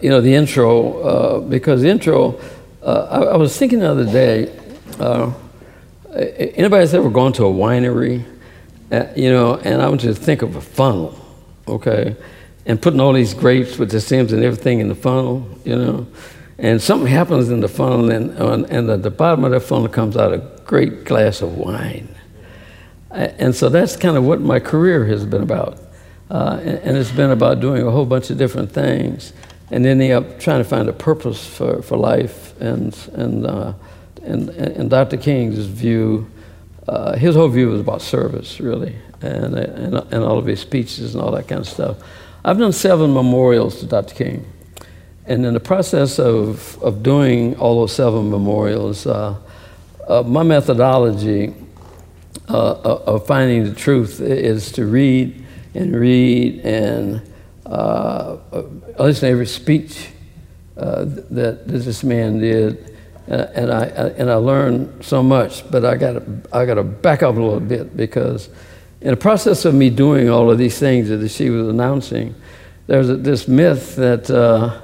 you 0.00 0.08
know, 0.08 0.20
the 0.22 0.34
intro 0.34 1.42
because 1.42 1.82
the 1.82 1.90
intro. 1.90 2.40
I, 2.82 3.18
I, 3.18 3.36
was 3.36 3.54
thinking 3.56 3.80
the 3.80 3.90
other 3.90 4.06
day 4.06 4.50
anybody 6.12 6.80
has 6.80 6.94
ever 6.94 7.10
gone 7.10 7.32
to 7.34 7.44
a 7.46 7.52
winery, 7.52 8.24
uh, 8.90 9.06
you 9.16 9.30
know, 9.30 9.56
and 9.56 9.80
I 9.80 9.88
want 9.88 10.04
you 10.04 10.12
to 10.12 10.20
think 10.20 10.42
of 10.42 10.56
a 10.56 10.60
funnel, 10.60 11.18
okay, 11.66 12.16
and 12.66 12.80
putting 12.80 13.00
all 13.00 13.12
these 13.12 13.34
grapes 13.34 13.78
with 13.78 13.90
the 13.90 14.00
stems 14.00 14.32
and 14.32 14.44
everything 14.44 14.80
in 14.80 14.88
the 14.88 14.94
funnel, 14.94 15.48
you 15.64 15.76
know, 15.76 16.06
and 16.58 16.80
something 16.80 17.08
happens 17.08 17.48
in 17.48 17.60
the 17.60 17.68
funnel, 17.68 18.10
and, 18.10 18.30
and 18.70 18.90
at 18.90 19.02
the 19.02 19.10
bottom 19.10 19.44
of 19.44 19.50
that 19.50 19.60
funnel 19.60 19.88
comes 19.88 20.16
out 20.16 20.32
a 20.32 20.38
great 20.64 21.04
glass 21.04 21.42
of 21.42 21.56
wine. 21.56 22.08
And 23.10 23.54
so 23.54 23.68
that's 23.68 23.96
kind 23.96 24.16
of 24.16 24.24
what 24.24 24.40
my 24.40 24.58
career 24.58 25.04
has 25.06 25.26
been 25.26 25.42
about. 25.42 25.78
Uh, 26.30 26.58
and, 26.62 26.78
and, 26.78 26.96
it's 26.96 27.10
been 27.10 27.30
about 27.30 27.60
doing 27.60 27.86
a 27.86 27.90
whole 27.90 28.06
bunch 28.06 28.30
of 28.30 28.38
different 28.38 28.72
things 28.72 29.34
and 29.70 29.84
ending 29.84 30.12
up 30.12 30.40
trying 30.40 30.62
to 30.62 30.64
find 30.64 30.88
a 30.88 30.92
purpose 30.92 31.46
for, 31.46 31.82
for 31.82 31.98
life. 31.98 32.58
And, 32.58 32.96
and, 33.12 33.44
uh, 33.44 33.74
and, 34.24 34.48
and 34.50 34.90
Dr. 34.90 35.16
King's 35.16 35.58
view, 35.66 36.30
uh, 36.88 37.16
his 37.16 37.34
whole 37.34 37.48
view 37.48 37.68
was 37.68 37.80
about 37.80 38.02
service, 38.02 38.60
really, 38.60 38.96
and, 39.20 39.54
and, 39.54 39.94
and 39.94 40.24
all 40.24 40.38
of 40.38 40.46
his 40.46 40.60
speeches 40.60 41.14
and 41.14 41.22
all 41.22 41.30
that 41.32 41.48
kind 41.48 41.60
of 41.60 41.68
stuff. 41.68 41.98
I've 42.44 42.58
done 42.58 42.72
seven 42.72 43.12
memorials 43.14 43.80
to 43.80 43.86
Dr. 43.86 44.14
King. 44.14 44.44
And 45.26 45.46
in 45.46 45.54
the 45.54 45.60
process 45.60 46.18
of, 46.18 46.82
of 46.82 47.02
doing 47.02 47.56
all 47.56 47.80
those 47.80 47.94
seven 47.94 48.30
memorials, 48.30 49.06
uh, 49.06 49.36
uh, 50.08 50.22
my 50.24 50.42
methodology 50.42 51.54
uh, 52.48 52.72
uh, 52.72 53.02
of 53.06 53.26
finding 53.26 53.64
the 53.64 53.74
truth 53.74 54.20
is 54.20 54.72
to 54.72 54.84
read 54.84 55.44
and 55.74 55.94
read 55.94 56.58
and 56.64 57.22
uh, 57.66 58.36
listen 58.98 59.20
to 59.20 59.28
every 59.28 59.46
speech 59.46 60.08
uh, 60.76 61.04
that 61.04 61.62
this 61.66 62.02
man 62.02 62.40
did. 62.40 62.91
Uh, 63.30 63.46
and 63.54 63.72
I, 63.72 63.84
and 63.84 64.30
I 64.30 64.34
learned 64.34 65.04
so 65.04 65.22
much, 65.22 65.70
but 65.70 65.84
I 65.84 65.96
got 65.96 66.22
I 66.52 66.66
got 66.66 66.74
to 66.74 66.82
back 66.82 67.22
up 67.22 67.36
a 67.36 67.40
little 67.40 67.60
bit 67.60 67.96
because 67.96 68.48
in 69.00 69.10
the 69.10 69.16
process 69.16 69.64
of 69.64 69.74
me 69.74 69.90
doing 69.90 70.28
all 70.28 70.50
of 70.50 70.58
these 70.58 70.78
things 70.78 71.08
that 71.08 71.28
she 71.28 71.48
was 71.48 71.68
announcing, 71.68 72.34
there's 72.88 73.08
this 73.08 73.46
myth 73.46 73.96
that 73.96 74.28
uh, 74.28 74.80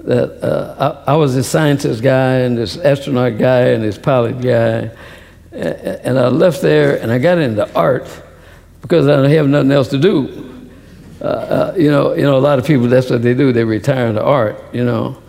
that 0.00 0.42
uh, 0.42 1.02
I, 1.06 1.12
I, 1.12 1.16
was 1.16 1.34
this 1.34 1.48
scientist 1.48 2.02
guy 2.02 2.38
and 2.38 2.56
this 2.56 2.76
astronaut 2.76 3.38
guy 3.38 3.68
and 3.68 3.82
this 3.82 3.98
pilot 3.98 4.40
guy, 4.40 4.90
and 5.52 6.18
I 6.18 6.28
left 6.28 6.62
there 6.62 7.00
and 7.00 7.10
I 7.10 7.18
got 7.18 7.38
into 7.38 7.72
art 7.74 8.08
because 8.82 9.08
I 9.08 9.28
have 9.28 9.48
nothing 9.48 9.72
else 9.72 9.88
to 9.88 9.98
do. 9.98 10.68
Uh, 11.20 11.24
uh, 11.24 11.74
you 11.76 11.90
know, 11.90 12.14
you 12.14 12.22
know, 12.22 12.38
a 12.38 12.40
lot 12.40 12.58
of 12.58 12.66
people 12.66 12.88
that's 12.88 13.10
what 13.10 13.22
they 13.22 13.34
do. 13.34 13.52
They 13.52 13.64
retire 13.64 14.06
into 14.06 14.22
art. 14.22 14.62
You 14.72 14.84
know, 14.84 15.22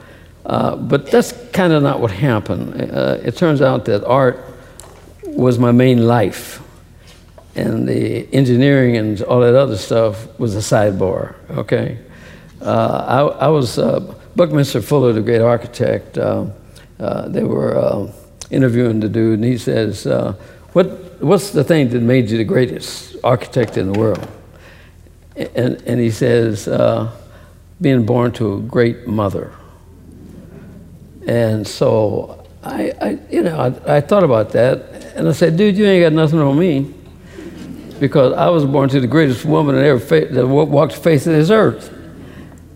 uh, 0.45 0.75
but 0.75 1.07
that's 1.11 1.33
kind 1.51 1.73
of 1.73 1.83
not 1.83 1.99
what 1.99 2.11
happened. 2.11 2.91
Uh, 2.91 3.17
it 3.23 3.37
turns 3.37 3.61
out 3.61 3.85
that 3.85 4.03
art 4.05 4.43
was 5.23 5.59
my 5.59 5.71
main 5.71 6.07
life, 6.07 6.61
and 7.55 7.87
the 7.87 8.27
engineering 8.33 8.97
and 8.97 9.21
all 9.23 9.41
that 9.41 9.55
other 9.55 9.77
stuff 9.77 10.27
was 10.39 10.55
a 10.55 10.59
sidebar. 10.59 11.35
Okay, 11.51 11.97
uh, 12.61 13.31
I, 13.39 13.45
I, 13.45 13.47
was 13.47 13.77
uh, 13.77 13.99
Buckminster 14.35 14.81
Fuller, 14.81 15.13
the 15.13 15.21
great 15.21 15.41
architect. 15.41 16.15
they 16.15 17.43
were 17.43 18.11
interviewing 18.51 18.99
the 18.99 19.09
dude, 19.09 19.39
and 19.39 19.45
he 19.45 19.57
says, 19.57 20.05
uh, 20.05 20.33
what, 20.73 20.85
What's 21.21 21.51
the 21.51 21.63
thing 21.63 21.89
that 21.89 22.01
made 22.01 22.29
you 22.29 22.37
the 22.37 22.43
greatest 22.43 23.15
architect 23.23 23.77
in 23.77 23.91
the 23.91 23.99
world? 23.99 24.27
And, 25.35 25.81
and 25.85 25.99
he 25.99 26.09
says, 26.11 26.67
uh, 26.67 27.11
Being 27.79 28.05
born 28.05 28.31
to 28.33 28.55
a 28.55 28.59
great 28.59 29.07
mother. 29.07 29.53
And 31.27 31.67
so 31.67 32.45
I, 32.63 32.93
I 33.01 33.19
you 33.29 33.43
know, 33.43 33.57
I, 33.57 33.97
I, 33.97 34.01
thought 34.01 34.23
about 34.23 34.51
that, 34.51 35.13
and 35.15 35.27
I 35.27 35.31
said, 35.31 35.57
Dude, 35.57 35.77
you 35.77 35.85
ain't 35.85 36.03
got 36.03 36.13
nothing 36.13 36.39
on 36.39 36.57
me. 36.57 36.93
Because 37.99 38.33
I 38.33 38.49
was 38.49 38.65
born 38.65 38.89
to 38.89 38.99
the 38.99 39.07
greatest 39.07 39.45
woman 39.45 39.75
that 39.75 39.85
ever 39.85 39.99
fa- 39.99 40.27
that 40.31 40.47
walked 40.47 40.95
the 40.95 40.99
face 40.99 41.27
of 41.27 41.33
this 41.33 41.51
earth. 41.51 41.95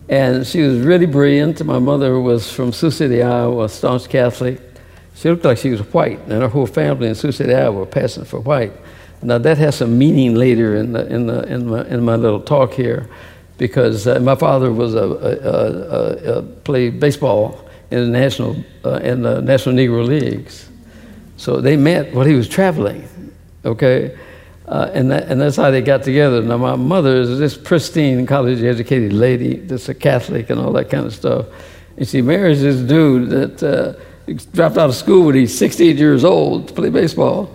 And 0.07 0.45
she 0.45 0.61
was 0.61 0.81
really 0.81 1.07
brilliant. 1.07 1.65
My 1.65 1.79
mother 1.79 2.19
was 2.19 2.51
from 2.51 2.71
Sioux 2.71 2.91
City, 2.91 3.23
Iowa, 3.23 3.67
staunch 3.67 4.07
Catholic. 4.07 4.61
She 5.15 5.29
looked 5.29 5.43
like 5.43 5.57
she 5.57 5.71
was 5.71 5.81
white, 5.93 6.19
and 6.27 6.43
her 6.43 6.47
whole 6.47 6.67
family 6.67 7.07
in 7.07 7.15
Sioux 7.15 7.31
City, 7.31 7.55
Iowa, 7.55 7.79
were 7.79 7.85
passing 7.87 8.25
for 8.25 8.39
white. 8.39 8.73
Now 9.23 9.39
that 9.39 9.57
has 9.57 9.77
some 9.77 9.97
meaning 9.97 10.35
later 10.35 10.75
in 10.75 10.91
the 10.91 11.07
in 11.07 11.25
the 11.25 11.41
in 11.43 11.67
my 11.67 11.85
in 11.85 12.03
my 12.03 12.15
little 12.15 12.41
talk 12.41 12.73
here, 12.73 13.09
because 13.57 14.05
uh, 14.05 14.19
my 14.19 14.35
father 14.35 14.71
was 14.71 14.93
a, 14.93 14.99
a, 14.99 16.33
a, 16.35 16.37
a, 16.37 16.41
played 16.41 16.99
baseball 16.99 17.64
in 17.91 18.11
the 18.11 18.19
national 18.19 18.55
uh, 18.83 18.99
in 19.03 19.21
the 19.21 19.41
National 19.41 19.75
Negro 19.75 20.05
Leagues, 20.05 20.69
so 21.37 21.61
they 21.61 21.77
met 21.77 22.13
while 22.13 22.25
he 22.25 22.33
was 22.33 22.47
traveling, 22.47 23.07
okay, 23.63 24.17
uh, 24.67 24.89
and 24.93 25.11
that, 25.11 25.27
and 25.27 25.39
that's 25.39 25.57
how 25.57 25.71
they 25.71 25.81
got 25.81 26.03
together. 26.03 26.41
Now 26.41 26.57
my 26.57 26.75
mother 26.75 27.15
is 27.17 27.39
this 27.39 27.57
pristine 27.57 28.25
college 28.25 28.61
educated 28.63 29.13
lady, 29.13 29.55
that's 29.57 29.89
a 29.89 29.93
Catholic 29.93 30.49
and 30.49 30.59
all 30.59 30.71
that 30.73 30.89
kind 30.89 31.05
of 31.05 31.13
stuff, 31.13 31.45
and 31.97 32.07
she 32.07 32.21
marries 32.21 32.61
this 32.61 32.77
dude 32.77 33.29
that 33.29 33.63
uh, 33.63 33.93
dropped 34.53 34.77
out 34.77 34.89
of 34.89 34.95
school 34.95 35.27
when 35.27 35.35
he's 35.35 35.57
68 35.57 35.97
years 35.97 36.23
old 36.23 36.67
to 36.67 36.73
play 36.73 36.89
baseball. 36.89 37.51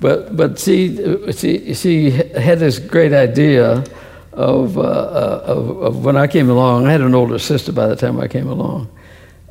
But, 0.00 0.36
but 0.36 0.58
she, 0.58 0.96
she, 1.32 1.74
she 1.74 2.10
had 2.10 2.58
this 2.58 2.80
great 2.80 3.12
idea 3.12 3.84
of, 4.32 4.76
uh, 4.76 4.80
uh, 4.80 5.44
of, 5.46 5.82
of, 5.82 6.04
when 6.04 6.16
I 6.16 6.26
came 6.26 6.50
along. 6.50 6.86
I 6.86 6.92
had 6.92 7.02
an 7.02 7.14
older 7.14 7.38
sister 7.38 7.70
by 7.70 7.86
the 7.86 7.94
time 7.94 8.18
I 8.18 8.26
came 8.26 8.48
along. 8.48 8.90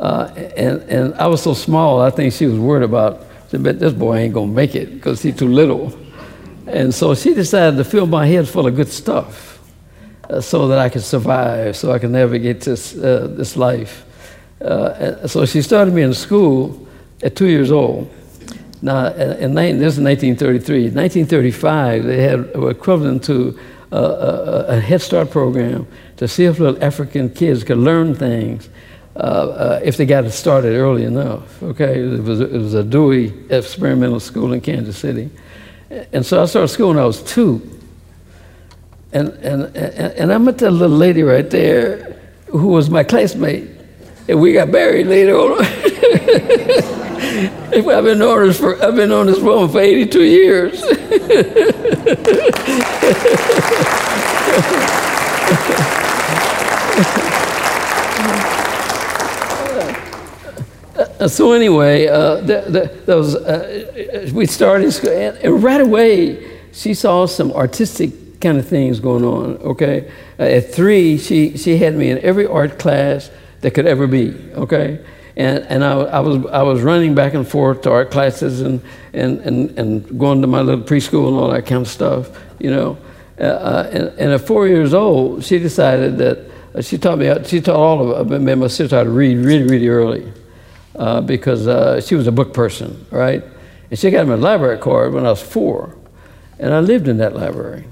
Uh, 0.01 0.33
and, 0.57 0.81
and 0.89 1.13
I 1.13 1.27
was 1.27 1.43
so 1.43 1.53
small, 1.53 2.01
I 2.01 2.09
think 2.09 2.33
she 2.33 2.47
was 2.47 2.57
worried 2.57 2.83
about, 2.83 3.23
but 3.51 3.79
this 3.79 3.93
boy 3.93 4.17
ain't 4.17 4.33
going 4.33 4.49
to 4.49 4.55
make 4.55 4.73
it 4.73 4.95
because 4.95 5.21
he's 5.21 5.37
too 5.37 5.47
little. 5.47 5.95
And 6.65 6.91
so 6.91 7.13
she 7.13 7.35
decided 7.35 7.77
to 7.77 7.83
fill 7.83 8.07
my 8.07 8.25
head 8.25 8.49
full 8.49 8.65
of 8.65 8.75
good 8.75 8.87
stuff 8.87 9.59
uh, 10.27 10.41
so 10.41 10.67
that 10.69 10.79
I 10.79 10.89
could 10.89 11.03
survive, 11.03 11.77
so 11.77 11.91
I 11.91 11.99
could 11.99 12.09
navigate 12.09 12.61
this, 12.61 12.97
uh, 12.97 13.27
this 13.29 13.55
life. 13.55 14.03
Uh, 14.59 15.27
so 15.27 15.45
she 15.45 15.61
started 15.61 15.93
me 15.93 16.01
in 16.01 16.15
school 16.15 16.87
at 17.21 17.35
two 17.35 17.47
years 17.47 17.71
old. 17.71 18.11
Now, 18.81 19.07
in, 19.13 19.53
this 19.53 19.97
is 19.97 19.99
1933. 19.99 20.85
1935, 20.85 22.03
they 22.03 22.23
had 22.23 22.49
equivalent 22.55 23.23
to 23.25 23.59
a, 23.91 23.97
a, 23.97 24.65
a, 24.69 24.79
Head 24.79 25.01
Start 25.01 25.29
program 25.29 25.85
to 26.17 26.27
see 26.27 26.45
if 26.45 26.57
little 26.57 26.83
African 26.83 27.29
kids 27.29 27.63
could 27.63 27.77
learn 27.77 28.15
things 28.15 28.67
uh, 28.67 28.69
uh, 28.69 28.70
Uh, 29.15 29.19
uh, 29.19 29.79
if 29.83 29.97
they 29.97 30.05
got 30.05 30.23
it 30.23 30.31
started 30.31 30.73
early 30.73 31.03
enough. 31.03 31.61
Okay, 31.61 31.99
it 31.99 32.23
was, 32.23 32.39
it 32.39 32.51
was 32.51 32.73
a 32.73 32.83
Dewey 32.83 33.33
experimental 33.49 34.21
school 34.21 34.53
in 34.53 34.61
Kansas 34.61 34.97
City. 34.97 35.29
And 36.13 36.25
so 36.25 36.41
I 36.41 36.45
started 36.45 36.69
school 36.69 36.89
when 36.89 36.97
I 36.97 37.05
was 37.05 37.21
two. 37.21 37.61
And, 39.11 39.29
and, 39.29 39.63
and, 39.75 40.13
and 40.13 40.33
I 40.33 40.37
met 40.37 40.59
that 40.59 40.71
little 40.71 40.95
lady 40.95 41.23
right 41.23 41.49
there 41.49 42.17
who 42.47 42.67
was 42.67 42.89
my 42.89 43.03
classmate 43.03 43.69
and 44.27 44.39
we 44.39 44.53
got 44.53 44.69
married 44.69 45.07
later 45.07 45.35
on. 45.35 45.59
I've 47.73 48.03
been 48.03 48.21
on 48.21 48.47
this 48.47 48.59
for 48.59 48.81
I've 48.83 48.95
been 48.95 49.11
on 49.11 49.25
this 49.25 49.39
woman 49.39 49.69
for 49.69 49.79
82 49.79 50.23
years. 50.23 50.81
so 61.27 61.53
anyway, 61.53 62.07
uh, 62.07 62.37
those, 63.05 63.35
uh, 63.35 64.29
we 64.33 64.45
started, 64.45 64.95
and 65.05 65.63
right 65.63 65.81
away 65.81 66.59
she 66.71 66.93
saw 66.93 67.25
some 67.25 67.51
artistic 67.51 68.39
kind 68.41 68.57
of 68.57 68.67
things 68.67 68.99
going 68.99 69.23
on. 69.23 69.57
Okay, 69.57 70.11
uh, 70.39 70.43
at 70.43 70.73
three, 70.73 71.17
she 71.17 71.57
she 71.57 71.77
had 71.77 71.95
me 71.95 72.09
in 72.09 72.17
every 72.19 72.47
art 72.47 72.79
class 72.79 73.29
that 73.61 73.71
could 73.71 73.85
ever 73.85 74.07
be, 74.07 74.33
okay? 74.53 75.03
And, 75.37 75.59
and 75.65 75.83
I, 75.83 75.93
I, 75.93 76.19
was, 76.19 76.45
I 76.47 76.61
was 76.61 76.81
running 76.81 77.15
back 77.15 77.33
and 77.33 77.47
forth 77.47 77.83
to 77.83 77.91
art 77.91 78.11
classes 78.11 78.61
and, 78.61 78.81
and, 79.13 79.39
and, 79.39 79.79
and 79.79 80.19
going 80.19 80.41
to 80.41 80.47
my 80.47 80.61
little 80.61 80.83
preschool 80.83 81.27
and 81.29 81.37
all 81.37 81.49
that 81.51 81.65
kind 81.65 81.81
of 81.81 81.87
stuff, 81.87 82.29
you 82.59 82.69
know. 82.69 82.97
Uh, 83.39 83.43
uh 83.43 83.89
and, 83.93 84.03
and, 84.19 84.31
at 84.33 84.41
four 84.41 84.67
years 84.67 84.93
old, 84.93 85.43
she 85.43 85.57
decided 85.57 86.17
that 86.17 86.51
uh, 86.75 86.81
she 86.81 86.97
taught 86.97 87.17
me, 87.17 87.31
she 87.45 87.61
taught 87.61 87.75
all 87.75 88.13
of 88.13 88.29
me, 88.29 88.55
my 88.55 88.67
sister 88.67 88.97
how 88.97 89.03
to 89.03 89.09
read 89.09 89.37
really, 89.37 89.63
really 89.63 89.87
early 89.87 90.33
uh, 90.95 91.21
because 91.21 91.67
uh, 91.67 92.01
she 92.01 92.15
was 92.15 92.27
a 92.27 92.31
book 92.31 92.53
person, 92.53 93.05
right? 93.11 93.43
And 93.89 93.99
she 93.99 94.09
got 94.09 94.25
me 94.25 94.33
a 94.33 94.37
library 94.37 94.77
card 94.77 95.13
when 95.13 95.25
I 95.25 95.29
was 95.29 95.41
four. 95.41 95.95
And 96.59 96.73
I 96.73 96.79
lived 96.79 97.07
in 97.07 97.17
that 97.17 97.35
library. 97.35 97.85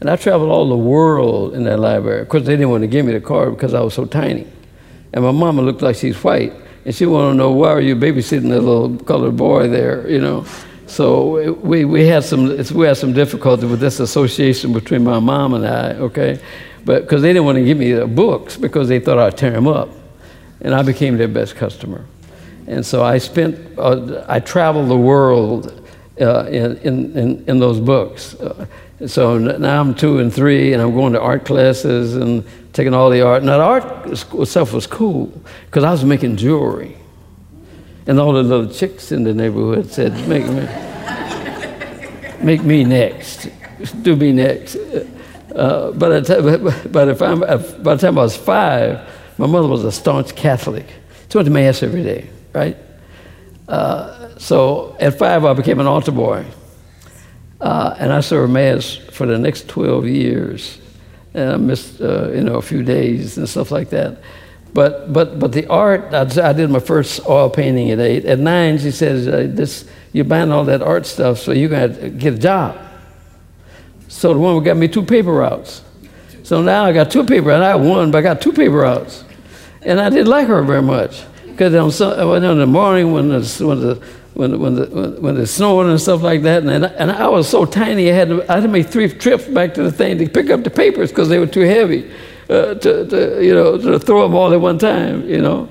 And 0.00 0.10
I 0.10 0.16
traveled 0.16 0.50
all 0.50 0.68
the 0.68 0.76
world 0.76 1.54
in 1.54 1.64
that 1.64 1.78
library. 1.78 2.22
Of 2.22 2.28
course, 2.28 2.44
they 2.44 2.52
didn't 2.52 2.70
want 2.70 2.82
to 2.82 2.88
give 2.88 3.06
me 3.06 3.12
the 3.12 3.20
card 3.20 3.54
because 3.54 3.74
I 3.74 3.80
was 3.80 3.94
so 3.94 4.04
tiny. 4.04 4.46
And 5.12 5.24
my 5.24 5.30
mama 5.30 5.62
looked 5.62 5.82
like 5.82 5.96
she's 5.96 6.22
white. 6.22 6.52
And 6.84 6.94
she 6.94 7.06
wanted 7.06 7.30
to 7.30 7.34
know, 7.36 7.52
why 7.52 7.68
are 7.68 7.80
you 7.80 7.96
babysitting 7.96 8.50
that 8.50 8.60
little 8.60 8.98
colored 8.98 9.36
boy 9.36 9.68
there, 9.68 10.08
you 10.10 10.20
know? 10.20 10.44
So 10.86 11.52
we, 11.52 11.84
we, 11.84 12.06
had 12.06 12.24
some, 12.24 12.48
we 12.74 12.86
had 12.86 12.96
some 12.96 13.12
difficulty 13.12 13.66
with 13.66 13.80
this 13.80 14.00
association 14.00 14.72
between 14.72 15.02
my 15.02 15.18
mom 15.18 15.54
and 15.54 15.66
I, 15.66 15.92
okay? 15.94 16.40
But 16.84 17.02
because 17.02 17.22
they 17.22 17.32
didn't 17.32 17.46
want 17.46 17.56
to 17.56 17.64
give 17.64 17.78
me 17.78 17.92
the 17.92 18.06
books 18.06 18.56
because 18.56 18.88
they 18.88 19.00
thought 19.00 19.18
I'd 19.18 19.38
tear 19.38 19.52
them 19.52 19.66
up. 19.66 19.88
And 20.60 20.74
I 20.74 20.82
became 20.82 21.16
their 21.16 21.28
best 21.28 21.56
customer. 21.56 22.04
And 22.66 22.84
so 22.84 23.02
I 23.02 23.18
spent, 23.18 23.78
uh, 23.78 24.24
I 24.28 24.40
traveled 24.40 24.88
the 24.88 24.96
world 24.96 25.88
uh, 26.20 26.44
in, 26.46 26.76
in, 26.78 27.44
in, 27.48 27.58
those 27.58 27.80
books. 27.80 28.34
Uh, 28.34 28.66
so 29.06 29.36
now 29.38 29.80
I'm 29.80 29.94
two 29.94 30.18
and 30.18 30.32
three, 30.32 30.72
and 30.72 30.80
I'm 30.80 30.94
going 30.94 31.12
to 31.12 31.20
art 31.20 31.44
classes 31.44 32.16
and 32.16 32.44
taking 32.72 32.94
all 32.94 33.10
the 33.10 33.22
art. 33.22 33.42
Now, 33.42 33.58
the 33.58 33.64
art 33.64 34.06
itself 34.34 34.72
was 34.72 34.86
cool 34.86 35.26
because 35.66 35.84
I 35.84 35.90
was 35.90 36.04
making 36.04 36.36
jewelry. 36.36 36.96
And 38.06 38.20
all 38.20 38.32
the 38.32 38.42
little 38.42 38.72
chicks 38.72 39.12
in 39.12 39.24
the 39.24 39.32
neighborhood 39.32 39.90
said, 39.90 40.12
Make 40.28 40.46
me, 40.46 40.68
make 42.44 42.62
me 42.62 42.84
next. 42.84 43.48
Do 44.02 44.14
me 44.14 44.32
next. 44.32 44.76
Uh, 45.54 45.92
by, 45.92 46.08
the 46.08 46.22
time, 46.22 46.92
by 46.92 47.04
the 47.04 47.96
time 47.96 48.18
I 48.18 48.22
was 48.22 48.36
five, 48.36 49.08
my 49.38 49.46
mother 49.46 49.68
was 49.68 49.84
a 49.84 49.92
staunch 49.92 50.34
Catholic. 50.34 50.86
She 51.30 51.38
went 51.38 51.46
to 51.46 51.52
Mass 51.52 51.82
every 51.82 52.02
day, 52.02 52.28
right? 52.54 52.76
Uh, 53.68 54.38
so 54.38 54.96
at 55.00 55.18
five, 55.18 55.44
I 55.44 55.52
became 55.52 55.80
an 55.80 55.86
altar 55.86 56.12
boy. 56.12 56.44
Uh, 57.60 57.96
and 57.98 58.12
I 58.12 58.20
served 58.20 58.52
Mass 58.52 58.96
for 58.96 59.26
the 59.26 59.38
next 59.38 59.68
12 59.68 60.06
years. 60.06 60.78
And 61.32 61.50
I 61.50 61.56
missed, 61.56 62.00
uh, 62.00 62.30
you 62.30 62.42
know, 62.42 62.56
a 62.56 62.62
few 62.62 62.82
days 62.82 63.38
and 63.38 63.48
stuff 63.48 63.70
like 63.70 63.90
that. 63.90 64.18
But, 64.72 65.12
but, 65.12 65.38
but 65.38 65.52
the 65.52 65.66
art, 65.68 66.12
I, 66.12 66.48
I 66.48 66.52
did 66.52 66.68
my 66.68 66.80
first 66.80 67.26
oil 67.28 67.48
painting 67.48 67.90
at 67.90 68.00
eight. 68.00 68.24
At 68.24 68.38
nine, 68.38 68.78
she 68.78 68.90
says, 68.90 69.26
uh, 69.28 69.46
this, 69.48 69.88
you're 70.12 70.24
buying 70.24 70.50
all 70.50 70.64
that 70.64 70.82
art 70.82 71.06
stuff, 71.06 71.38
so 71.38 71.52
you're 71.52 71.68
going 71.68 71.94
to 71.94 72.10
get 72.10 72.34
a 72.34 72.38
job. 72.38 72.78
So 74.08 74.32
the 74.32 74.38
woman 74.38 74.62
got 74.62 74.76
me 74.76 74.88
two 74.88 75.04
paper 75.04 75.32
routes. 75.32 75.82
So 76.42 76.60
now 76.60 76.84
I 76.84 76.92
got 76.92 77.10
two 77.10 77.24
paper, 77.24 77.50
and 77.50 77.64
I 77.64 77.74
one, 77.76 78.10
but 78.10 78.18
I 78.18 78.22
got 78.22 78.40
two 78.40 78.52
paper 78.52 78.76
routes. 78.76 79.24
And 79.82 80.00
I 80.00 80.10
didn't 80.10 80.28
like 80.28 80.48
her 80.48 80.62
very 80.62 80.82
much. 80.82 81.24
Because 81.56 82.00
on, 82.00 82.44
in 82.44 82.58
the 82.58 82.66
morning 82.66 83.12
when 83.12 83.28
the, 83.28 83.64
when 83.64 83.80
the 83.80 84.02
when, 84.34 84.58
when, 84.58 84.74
the, 84.74 85.16
when 85.20 85.36
it's 85.36 85.52
snowing 85.52 85.88
and 85.88 86.00
stuff 86.00 86.22
like 86.22 86.42
that. 86.42 86.64
And, 86.64 86.84
and 86.84 87.10
I 87.10 87.28
was 87.28 87.48
so 87.48 87.64
tiny, 87.64 88.10
I 88.10 88.14
had, 88.14 88.28
to, 88.28 88.50
I 88.50 88.56
had 88.56 88.62
to 88.64 88.68
make 88.68 88.88
three 88.88 89.08
trips 89.08 89.44
back 89.46 89.74
to 89.74 89.82
the 89.82 89.92
thing 89.92 90.18
to 90.18 90.28
pick 90.28 90.50
up 90.50 90.64
the 90.64 90.70
papers 90.70 91.10
because 91.10 91.28
they 91.28 91.38
were 91.38 91.46
too 91.46 91.60
heavy 91.60 92.10
uh, 92.50 92.74
to, 92.74 93.06
to, 93.06 93.44
you 93.44 93.54
know, 93.54 93.78
to 93.78 93.98
throw 93.98 94.22
them 94.22 94.34
all 94.34 94.52
at 94.52 94.60
one 94.60 94.78
time, 94.78 95.26
you 95.28 95.40
know. 95.40 95.68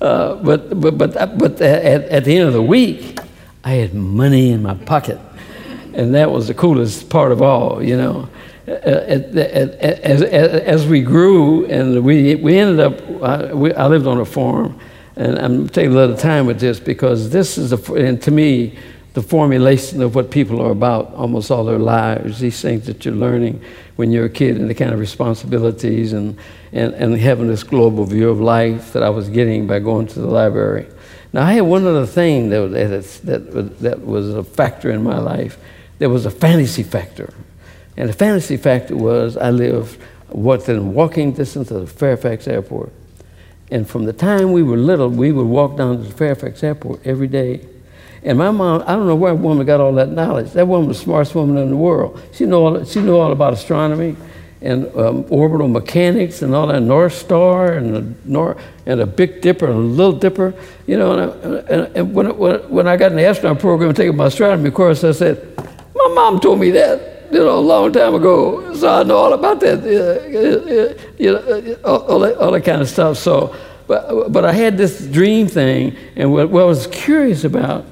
Uh, 0.00 0.34
but 0.36 0.80
but, 0.80 0.98
but, 0.98 1.38
but 1.38 1.60
at, 1.60 2.02
at 2.04 2.24
the 2.24 2.36
end 2.36 2.48
of 2.48 2.54
the 2.54 2.62
week, 2.62 3.18
I 3.64 3.72
had 3.72 3.94
money 3.94 4.50
in 4.50 4.62
my 4.62 4.74
pocket. 4.74 5.20
And 5.94 6.14
that 6.14 6.30
was 6.30 6.48
the 6.48 6.54
coolest 6.54 7.08
part 7.08 7.32
of 7.32 7.42
all, 7.42 7.82
you 7.82 7.96
know. 7.96 8.28
Uh, 8.68 8.72
as, 8.72 10.22
as, 10.22 10.22
as 10.22 10.86
we 10.86 11.00
grew 11.00 11.66
and 11.66 12.02
we, 12.02 12.34
we 12.34 12.58
ended 12.58 12.80
up, 12.80 13.22
I, 13.22 13.54
we, 13.54 13.72
I 13.74 13.86
lived 13.86 14.06
on 14.06 14.18
a 14.18 14.24
farm 14.24 14.78
and 15.16 15.38
I'm 15.38 15.68
taking 15.68 15.92
a 15.92 15.94
little 15.94 16.16
time 16.16 16.46
with 16.46 16.60
this 16.60 16.78
because 16.78 17.30
this 17.30 17.56
is, 17.56 17.72
a, 17.72 17.94
and 17.94 18.20
to 18.22 18.30
me, 18.30 18.78
the 19.14 19.22
formulation 19.22 20.02
of 20.02 20.14
what 20.14 20.30
people 20.30 20.60
are 20.60 20.70
about 20.70 21.14
almost 21.14 21.50
all 21.50 21.64
their 21.64 21.78
lives. 21.78 22.38
These 22.38 22.60
things 22.60 22.84
that 22.84 23.06
you're 23.06 23.14
learning 23.14 23.62
when 23.96 24.10
you're 24.10 24.26
a 24.26 24.30
kid 24.30 24.56
and 24.58 24.68
the 24.68 24.74
kind 24.74 24.92
of 24.92 25.00
responsibilities 25.00 26.12
and, 26.12 26.38
and, 26.72 26.92
and 26.92 27.16
having 27.16 27.48
this 27.48 27.62
global 27.62 28.04
view 28.04 28.28
of 28.28 28.40
life 28.40 28.92
that 28.92 29.02
I 29.02 29.08
was 29.08 29.30
getting 29.30 29.66
by 29.66 29.78
going 29.78 30.06
to 30.08 30.20
the 30.20 30.26
library. 30.26 30.86
Now, 31.32 31.46
I 31.46 31.54
had 31.54 31.62
one 31.62 31.86
other 31.86 32.04
thing 32.04 32.50
that, 32.50 32.58
was, 32.58 33.20
that, 33.20 33.78
that 33.80 34.04
was 34.04 34.34
a 34.34 34.44
factor 34.44 34.90
in 34.90 35.02
my 35.02 35.18
life. 35.18 35.58
There 35.98 36.10
was 36.10 36.26
a 36.26 36.30
fantasy 36.30 36.82
factor. 36.82 37.32
And 37.96 38.10
the 38.10 38.12
fantasy 38.12 38.58
factor 38.58 38.94
was 38.94 39.38
I 39.38 39.48
lived 39.48 39.98
within 40.28 40.92
walking 40.92 41.32
distance 41.32 41.70
of 41.70 41.80
the 41.80 41.86
Fairfax 41.86 42.46
Airport. 42.46 42.92
And 43.70 43.88
from 43.88 44.04
the 44.04 44.12
time 44.12 44.52
we 44.52 44.62
were 44.62 44.76
little, 44.76 45.08
we 45.08 45.32
would 45.32 45.46
walk 45.46 45.76
down 45.76 45.98
to 45.98 46.04
the 46.04 46.14
Fairfax 46.14 46.62
Airport 46.62 47.04
every 47.04 47.26
day. 47.26 47.66
And 48.22 48.38
my 48.38 48.50
mom, 48.50 48.82
I 48.86 48.94
don't 48.94 49.06
know 49.06 49.16
where 49.16 49.32
a 49.32 49.36
woman 49.36 49.66
got 49.66 49.80
all 49.80 49.92
that 49.94 50.10
knowledge. 50.10 50.52
That 50.52 50.66
woman 50.66 50.88
was 50.88 50.98
the 50.98 51.04
smartest 51.04 51.34
woman 51.34 51.56
in 51.58 51.70
the 51.70 51.76
world. 51.76 52.20
She 52.32 52.44
knew 52.44 52.56
all, 52.56 52.84
she 52.84 53.00
knew 53.00 53.16
all 53.16 53.32
about 53.32 53.52
astronomy 53.52 54.16
and 54.60 54.86
um, 54.96 55.26
orbital 55.30 55.68
mechanics 55.68 56.42
and 56.42 56.54
all 56.54 56.66
that 56.68 56.80
North 56.80 57.12
Star 57.12 57.74
and 57.74 57.94
the 57.94 58.14
North, 58.24 58.60
and 58.86 59.00
a 59.00 59.06
Big 59.06 59.42
Dipper 59.42 59.66
and 59.66 59.74
a 59.74 59.78
Little 59.78 60.18
Dipper. 60.18 60.54
You 60.86 60.98
know, 60.98 61.12
and, 61.12 61.20
I, 61.20 61.58
and, 61.72 61.96
and 61.96 62.14
when, 62.14 62.36
when, 62.36 62.70
when 62.70 62.88
I 62.88 62.96
got 62.96 63.10
in 63.10 63.16
the 63.16 63.24
astronaut 63.24 63.60
program 63.60 63.90
and 63.90 63.96
taking 63.96 64.16
my 64.16 64.26
astronomy 64.26 64.70
course, 64.70 65.04
I 65.04 65.12
said, 65.12 65.56
my 65.94 66.08
mom 66.14 66.40
told 66.40 66.58
me 66.58 66.70
that 66.70 67.15
you 67.30 67.38
know, 67.38 67.58
a 67.58 67.60
long 67.60 67.92
time 67.92 68.14
ago. 68.14 68.74
So 68.74 68.88
I 68.88 69.02
know 69.02 69.16
all 69.16 69.32
about 69.32 69.60
that, 69.60 69.82
you 71.18 71.32
know, 71.32 71.76
all, 71.84 72.18
that, 72.20 72.36
all 72.36 72.50
that 72.50 72.64
kind 72.64 72.80
of 72.80 72.88
stuff. 72.88 73.18
So, 73.18 73.54
but, 73.86 74.32
but 74.32 74.44
I 74.44 74.52
had 74.52 74.76
this 74.76 75.06
dream 75.06 75.46
thing, 75.46 75.96
and 76.16 76.32
what, 76.32 76.50
what 76.50 76.62
I 76.62 76.66
was 76.66 76.86
curious 76.88 77.44
about 77.44 77.84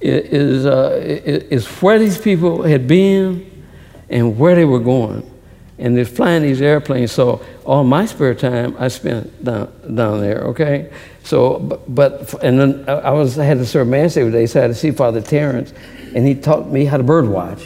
is, 0.00 0.66
uh, 0.66 1.00
is 1.02 1.66
where 1.82 1.98
these 1.98 2.18
people 2.18 2.62
had 2.62 2.86
been 2.86 3.64
and 4.08 4.38
where 4.38 4.54
they 4.54 4.64
were 4.64 4.80
going. 4.80 5.30
And 5.76 5.96
they're 5.96 6.04
flying 6.04 6.42
these 6.42 6.62
airplanes. 6.62 7.10
So 7.10 7.44
all 7.64 7.82
my 7.82 8.06
spare 8.06 8.34
time 8.34 8.76
I 8.78 8.86
spent 8.86 9.44
down, 9.44 9.72
down 9.92 10.20
there, 10.20 10.42
okay? 10.42 10.92
So, 11.24 11.58
but, 11.58 11.92
but 11.92 12.34
and 12.44 12.60
then 12.60 12.88
I 12.88 13.10
was 13.10 13.38
I 13.38 13.44
had 13.44 13.58
to 13.58 13.66
serve 13.66 13.88
mass 13.88 14.16
every 14.16 14.30
day, 14.30 14.46
so 14.46 14.60
I 14.60 14.62
had 14.62 14.68
to 14.68 14.74
see 14.74 14.92
Father 14.92 15.20
Terrence, 15.20 15.72
and 16.14 16.24
he 16.24 16.34
taught 16.36 16.68
me 16.68 16.84
how 16.84 16.96
to 16.96 17.02
bird 17.02 17.26
watch. 17.26 17.64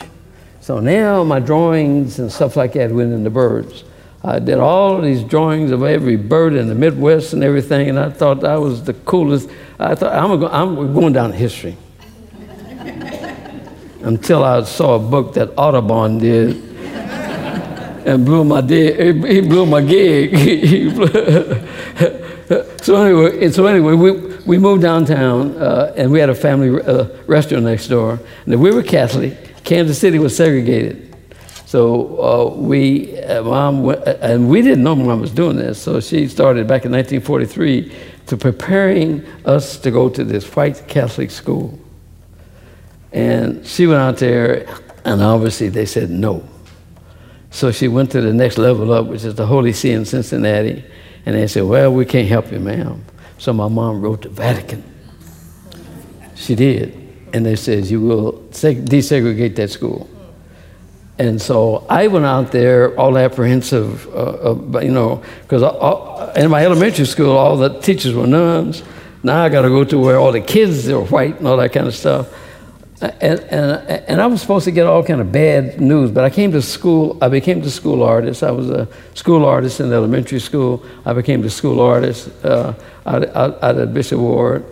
So 0.69 0.81
now 0.81 1.25
my 1.25 1.41
drawings 1.41 2.19
and 2.19 2.31
stuff 2.31 2.55
like 2.55 2.75
that 2.75 2.93
went 2.93 3.15
into 3.15 3.31
birds. 3.31 3.85
I 4.23 4.39
did 4.39 4.59
all 4.59 5.01
these 5.01 5.25
drawings 5.25 5.71
of 5.71 5.83
every 5.83 6.17
bird 6.17 6.53
in 6.53 6.69
the 6.69 6.75
Midwest 6.75 7.33
and 7.33 7.43
everything, 7.43 7.89
and 7.89 7.99
I 7.99 8.11
thought 8.11 8.45
I 8.45 8.59
was 8.59 8.85
the 8.85 8.93
coolest. 8.93 9.49
I 9.79 9.95
thought 9.95 10.13
I'm, 10.13 10.45
I'm 10.45 10.93
going 10.93 11.15
down 11.15 11.33
history. 11.33 11.79
Until 14.03 14.45
I 14.45 14.63
saw 14.65 14.97
a 14.97 14.99
book 14.99 15.33
that 15.37 15.55
Audubon 15.57 16.19
did 16.19 16.57
and 18.07 18.27
blew 18.27 18.45
my. 18.45 18.61
He 18.61 19.41
blew 19.41 19.65
my 19.65 19.81
gig. 19.81 20.37
so 22.83 23.03
anyway, 23.03 23.51
so 23.51 23.65
anyway, 23.65 23.95
we, 23.95 24.11
we 24.45 24.59
moved 24.59 24.83
downtown, 24.83 25.57
uh, 25.57 25.95
and 25.97 26.13
we 26.13 26.21
had 26.21 26.29
a 26.29 26.35
family 26.35 26.79
uh, 26.83 27.07
restaurant 27.27 27.65
next 27.65 27.89
door. 27.89 28.21
And 28.45 28.61
we 28.61 28.71
were 28.71 28.83
Catholic, 28.83 29.48
Kansas 29.69 29.99
City 29.99 30.19
was 30.19 30.35
segregated. 30.35 31.15
So 31.67 32.23
uh, 32.23 32.55
we, 32.57 33.21
uh, 33.21 33.43
mom, 33.43 33.83
went, 33.83 34.03
and 34.07 34.49
we 34.49 34.63
didn't 34.63 34.83
know 34.83 34.97
mom 34.97 35.21
was 35.21 35.31
doing 35.31 35.57
this. 35.59 35.79
So 35.79 36.01
she 36.01 36.27
started 36.27 36.67
back 36.67 36.87
in 36.87 36.93
1943 36.93 37.93
to 38.29 38.37
preparing 38.39 39.27
us 39.45 39.77
to 39.81 39.91
go 39.91 40.09
to 40.09 40.25
this 40.25 40.47
white 40.57 40.89
Catholic 40.89 41.31
school. 41.31 41.79
And 43.13 43.67
she 43.67 43.87
went 43.87 44.01
out 44.01 44.17
there, 44.17 44.67
and 45.05 45.21
obviously 45.21 45.69
they 45.69 45.85
said 45.85 46.09
no. 46.09 46.49
So 47.51 47.71
she 47.71 47.89
went 47.89 48.11
to 48.13 48.23
the 48.23 48.33
next 48.33 48.57
level 48.57 48.91
up, 48.95 49.05
which 49.05 49.25
is 49.25 49.35
the 49.35 49.45
Holy 49.45 49.75
See 49.75 49.91
in 49.91 50.07
Cincinnati. 50.07 50.83
And 51.27 51.37
they 51.37 51.47
said, 51.47 51.65
Well, 51.65 51.93
we 51.93 52.07
can't 52.07 52.27
help 52.27 52.51
you, 52.51 52.59
ma'am. 52.59 53.05
So 53.37 53.53
my 53.53 53.69
mom 53.69 54.01
wrote 54.01 54.23
to 54.23 54.31
Vatican. 54.31 54.83
She 56.37 56.55
did 56.55 57.08
and 57.33 57.45
they 57.45 57.57
says 57.57 57.91
you 57.91 58.01
will 58.01 58.33
desegregate 58.51 59.57
that 59.57 59.71
school. 59.71 60.09
And 61.19 61.43
so 61.43 61.85
I 61.91 62.07
went 62.07 62.27
out 62.27 62.53
there 62.53 62.97
all 62.97 63.19
apprehensive, 63.19 64.07
uh, 64.15 64.53
uh, 64.53 64.81
you 64.81 64.93
know, 64.93 65.23
because 65.43 65.63
in 66.37 66.49
my 66.49 66.65
elementary 66.65 67.07
school, 67.07 67.37
all 67.37 67.57
the 67.57 67.81
teachers 67.81 68.15
were 68.15 68.27
nuns. 68.27 68.85
Now 69.25 69.43
I 69.43 69.49
got 69.49 69.63
to 69.63 69.69
go 69.69 69.83
to 69.83 69.99
where 69.99 70.17
all 70.17 70.31
the 70.31 70.41
kids 70.41 70.89
are 70.89 71.03
white 71.03 71.39
and 71.39 71.49
all 71.49 71.57
that 71.57 71.73
kind 71.73 71.89
of 71.89 71.97
stuff. 71.97 72.33
And, 73.01 73.41
and, 73.41 73.91
and 74.09 74.21
I 74.21 74.27
was 74.27 74.41
supposed 74.41 74.65
to 74.65 74.71
get 74.71 74.87
all 74.87 75.03
kind 75.05 75.21
of 75.21 75.31
bad 75.31 75.81
news, 75.81 76.11
but 76.11 76.25
I 76.25 76.31
came 76.31 76.53
to 76.53 76.63
school, 76.63 77.19
I 77.21 77.29
became 77.29 77.61
the 77.63 77.71
school 77.71 78.03
artist. 78.03 78.43
I 78.43 78.51
was 78.53 78.71
a 78.71 78.89
school 79.15 79.45
artist 79.45 79.81
in 79.81 79.93
elementary 79.93 80.41
school. 80.41 80.85
I 81.05 81.13
became 81.13 81.43
the 81.43 81.51
school 81.51 81.81
artist 81.81 82.29
uh, 82.45 82.75
out, 83.07 83.29
out, 83.37 83.63
out 83.63 83.95
Bishop 83.95 84.19
Ward. 84.19 84.65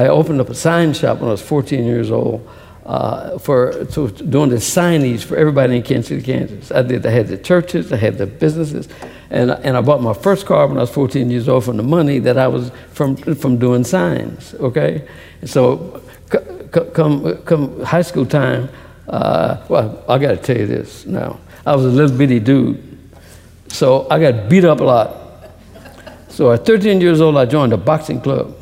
I 0.00 0.08
opened 0.08 0.40
up 0.40 0.48
a 0.48 0.54
sign 0.54 0.94
shop 0.94 1.18
when 1.18 1.28
I 1.28 1.32
was 1.32 1.42
14 1.42 1.84
years 1.84 2.10
old 2.10 2.48
uh, 2.86 3.38
for 3.38 3.84
doing 3.84 4.48
the 4.48 4.56
signage 4.56 5.24
for 5.24 5.36
everybody 5.36 5.76
in 5.76 5.82
Kansas 5.82 6.08
City, 6.08 6.22
Kansas. 6.22 6.72
I 6.72 6.80
did. 6.80 7.04
I 7.04 7.10
had 7.10 7.28
the 7.28 7.36
churches, 7.36 7.92
I 7.92 7.96
had 7.96 8.16
the 8.16 8.26
businesses, 8.26 8.88
and 9.28 9.50
and 9.50 9.76
I 9.76 9.82
bought 9.82 10.00
my 10.00 10.14
first 10.14 10.46
car 10.46 10.66
when 10.66 10.78
I 10.78 10.80
was 10.80 10.90
14 10.90 11.30
years 11.30 11.50
old 11.50 11.64
from 11.64 11.76
the 11.76 11.82
money 11.82 12.18
that 12.20 12.38
I 12.38 12.48
was 12.48 12.72
from 12.92 13.14
from 13.16 13.58
doing 13.58 13.84
signs. 13.84 14.54
Okay, 14.54 15.06
so 15.44 16.02
come 16.30 17.36
come 17.44 17.82
high 17.82 18.02
school 18.02 18.24
time. 18.24 18.70
Uh, 19.06 19.62
well, 19.68 20.02
I 20.08 20.16
got 20.16 20.30
to 20.30 20.36
tell 20.38 20.56
you 20.56 20.66
this 20.66 21.04
now. 21.04 21.38
I 21.66 21.76
was 21.76 21.84
a 21.84 21.88
little 21.88 22.16
bitty 22.16 22.40
dude, 22.40 22.98
so 23.68 24.06
I 24.10 24.18
got 24.18 24.48
beat 24.48 24.64
up 24.64 24.80
a 24.80 24.84
lot. 24.84 25.16
So 26.28 26.52
at 26.52 26.64
13 26.64 27.02
years 27.02 27.20
old, 27.20 27.36
I 27.36 27.44
joined 27.44 27.74
a 27.74 27.76
boxing 27.76 28.22
club 28.22 28.56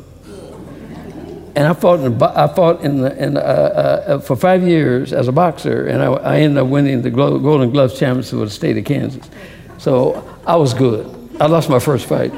and 1.59 1.67
I 1.67 1.73
fought 1.73 1.99
in, 1.99 2.23
I 2.23 2.47
fought 2.47 2.85
in, 2.85 3.01
the, 3.01 3.21
in 3.21 3.35
uh, 3.35 3.41
uh, 3.41 4.19
for 4.19 4.37
five 4.37 4.63
years 4.63 5.11
as 5.11 5.27
a 5.27 5.33
boxer, 5.33 5.87
and 5.87 6.01
I, 6.01 6.05
I 6.05 6.39
ended 6.39 6.57
up 6.57 6.67
winning 6.67 7.01
the 7.01 7.09
Golden 7.09 7.69
Gloves 7.69 7.99
Championship 7.99 8.39
with 8.39 8.47
the 8.47 8.55
state 8.55 8.77
of 8.77 8.85
Kansas. 8.85 9.29
So 9.77 10.39
I 10.47 10.55
was 10.55 10.73
good. 10.73 11.05
I 11.37 11.47
lost 11.47 11.69
my 11.69 11.79
first 11.79 12.05
fight. 12.05 12.31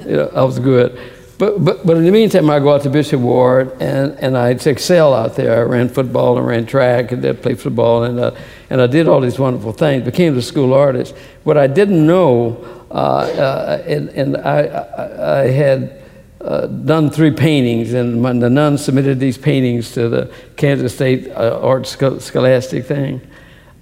You 0.00 0.16
know, 0.16 0.30
I 0.34 0.44
was 0.44 0.58
good. 0.58 1.00
But 1.38 1.64
but, 1.64 1.86
but, 1.86 1.96
in 1.96 2.04
the 2.04 2.12
meantime, 2.12 2.50
I 2.50 2.58
go 2.58 2.74
out 2.74 2.82
to 2.82 2.90
Bishop 2.90 3.18
Ward 3.18 3.80
and, 3.80 4.12
and 4.18 4.36
I 4.36 4.50
excel 4.50 5.14
out 5.14 5.36
there. 5.36 5.60
I 5.60 5.62
ran 5.62 5.88
football 5.88 6.36
and 6.36 6.46
ran 6.46 6.66
track 6.66 7.12
and 7.12 7.22
did 7.22 7.40
play 7.40 7.54
football 7.54 8.02
and, 8.04 8.20
uh, 8.20 8.32
and 8.68 8.82
I 8.82 8.86
did 8.86 9.08
all 9.08 9.22
these 9.22 9.38
wonderful 9.38 9.72
things, 9.72 10.04
became 10.04 10.34
the 10.34 10.42
school 10.42 10.74
artist. 10.74 11.16
What 11.44 11.56
I 11.56 11.66
didn't 11.66 12.06
know, 12.06 12.62
uh, 12.90 12.94
uh, 12.94 13.82
and, 13.86 14.10
and 14.10 14.36
I, 14.36 14.60
I, 14.66 15.40
I 15.40 15.50
had 15.50 16.03
uh, 16.44 16.66
done 16.66 17.08
three 17.08 17.30
paintings, 17.30 17.94
and 17.94 18.22
when 18.22 18.38
the 18.38 18.50
nuns 18.50 18.84
submitted 18.84 19.18
these 19.18 19.38
paintings 19.38 19.92
to 19.92 20.10
the 20.10 20.30
Kansas 20.56 20.94
State 20.94 21.30
uh, 21.30 21.58
Art 21.62 21.86
Scholastic 21.86 22.84
thing, 22.84 23.22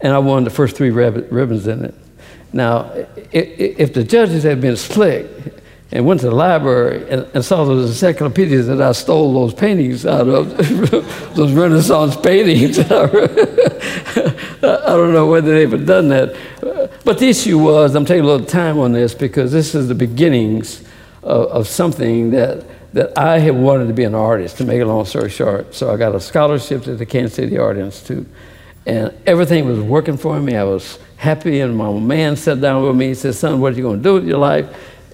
and 0.00 0.12
I 0.12 0.18
won 0.18 0.44
the 0.44 0.50
first 0.50 0.76
three 0.76 0.90
ribbons 0.90 1.66
in 1.66 1.84
it. 1.84 1.94
Now, 2.52 2.92
if 3.32 3.92
the 3.94 4.04
judges 4.04 4.44
had 4.44 4.60
been 4.60 4.76
slick 4.76 5.26
and 5.90 6.06
went 6.06 6.20
to 6.20 6.26
the 6.26 6.34
library 6.34 7.08
and, 7.10 7.26
and 7.34 7.44
saw 7.44 7.64
those 7.64 7.88
encyclopedias 7.88 8.68
that 8.68 8.80
I 8.80 8.92
stole 8.92 9.34
those 9.34 9.54
paintings 9.54 10.06
out 10.06 10.28
of, 10.28 10.56
those 11.34 11.52
Renaissance 11.52 12.16
paintings, 12.16 12.78
I 12.90 12.92
don't 14.62 15.12
know 15.12 15.26
whether 15.26 15.52
they 15.52 15.64
ever 15.64 15.78
done 15.78 16.08
that. 16.08 16.36
But 17.04 17.18
the 17.18 17.28
issue 17.28 17.58
was, 17.58 17.96
I'm 17.96 18.04
taking 18.04 18.24
a 18.24 18.28
little 18.28 18.46
time 18.46 18.78
on 18.78 18.92
this 18.92 19.14
because 19.14 19.50
this 19.50 19.74
is 19.74 19.88
the 19.88 19.94
beginnings 19.96 20.84
of, 21.22 21.46
of 21.48 21.68
something 21.68 22.30
that, 22.30 22.64
that 22.94 23.16
I 23.18 23.38
had 23.38 23.54
wanted 23.54 23.88
to 23.88 23.94
be 23.94 24.04
an 24.04 24.14
artist, 24.14 24.58
to 24.58 24.64
make 24.64 24.80
a 24.80 24.84
long 24.84 25.04
story 25.04 25.30
short. 25.30 25.74
So 25.74 25.92
I 25.92 25.96
got 25.96 26.14
a 26.14 26.20
scholarship 26.20 26.82
to 26.84 26.94
the 26.94 27.06
Kansas 27.06 27.34
City 27.34 27.58
Art 27.58 27.76
Institute. 27.76 28.26
And 28.84 29.14
everything 29.26 29.66
was 29.66 29.80
working 29.80 30.16
for 30.16 30.38
me. 30.40 30.56
I 30.56 30.64
was 30.64 30.98
happy. 31.16 31.60
And 31.60 31.76
my 31.76 31.92
man 31.92 32.36
sat 32.36 32.60
down 32.60 32.82
with 32.82 32.96
me. 32.96 33.08
He 33.08 33.14
said, 33.14 33.34
Son, 33.34 33.60
what 33.60 33.72
are 33.72 33.76
you 33.76 33.82
going 33.82 33.98
to 33.98 34.02
do 34.02 34.14
with 34.14 34.26
your 34.26 34.38
life? 34.38 34.66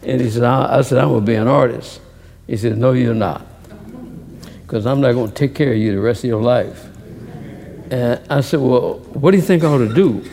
And 0.03 0.21
he 0.21 0.31
said, 0.31 0.44
I, 0.44 0.79
I 0.79 0.81
said, 0.83 0.99
I'm 0.99 1.09
going 1.09 1.21
to 1.21 1.27
be 1.27 1.35
an 1.35 1.49
artist. 1.49 2.01
He 2.47 2.57
said, 2.57 2.79
No, 2.79 2.92
you're 2.92 3.14
not. 3.14 3.47
Because 4.62 4.87
I'm 4.87 5.01
not 5.01 5.12
going 5.12 5.29
to 5.29 5.35
take 5.35 5.55
care 5.55 5.73
of 5.73 5.79
you 5.79 5.92
the 5.92 6.01
rest 6.01 6.25
of 6.25 6.29
your 6.29 6.42
life. 6.42 6.87
And 7.90 8.21
I 8.31 8.40
said, 8.40 8.61
Well, 8.61 8.99
what 9.12 9.33
do 9.33 9.37
you 9.37 9.42
think 9.42 9.64
I 9.64 9.66
ought 9.66 9.79
to 9.79 9.94
do? 9.94 10.25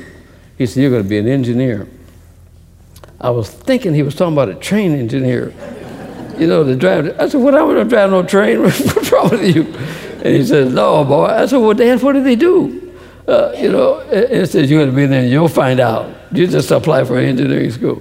He 0.57 0.65
said, 0.65 0.81
You're 0.81 0.91
going 0.91 1.03
to 1.03 1.09
be 1.09 1.17
an 1.17 1.27
engineer. 1.27 1.87
I 3.25 3.31
was 3.31 3.49
thinking 3.49 3.95
he 3.95 4.03
was 4.03 4.13
talking 4.13 4.33
about 4.33 4.49
a 4.49 4.53
train 4.53 4.91
engineer. 4.91 5.51
You 6.37 6.45
know, 6.45 6.63
the 6.63 6.75
driver. 6.75 7.15
I 7.19 7.27
said, 7.27 7.41
What, 7.41 7.55
going 7.55 7.75
to 7.77 7.83
drive 7.83 8.11
no 8.11 8.21
train? 8.21 8.61
What's 8.61 9.11
wrong 9.11 9.31
with 9.31 9.55
you? 9.55 9.63
And 9.63 10.27
he 10.27 10.45
says, 10.45 10.71
No, 10.71 11.03
boy. 11.03 11.25
I 11.25 11.47
said, 11.47 11.57
Well, 11.57 11.73
Dad, 11.73 12.03
what 12.03 12.13
do 12.13 12.21
they 12.21 12.35
do? 12.35 12.93
Uh, 13.27 13.51
you 13.57 13.71
know, 13.71 14.01
he 14.11 14.45
says 14.45 14.69
you're 14.69 14.79
going 14.79 14.91
to 14.91 14.95
be 14.95 15.07
there 15.07 15.23
and 15.23 15.31
you'll 15.31 15.47
find 15.47 15.79
out. 15.79 16.15
You 16.33 16.45
just 16.45 16.69
apply 16.69 17.03
for 17.05 17.17
engineering 17.17 17.71
school. 17.71 17.99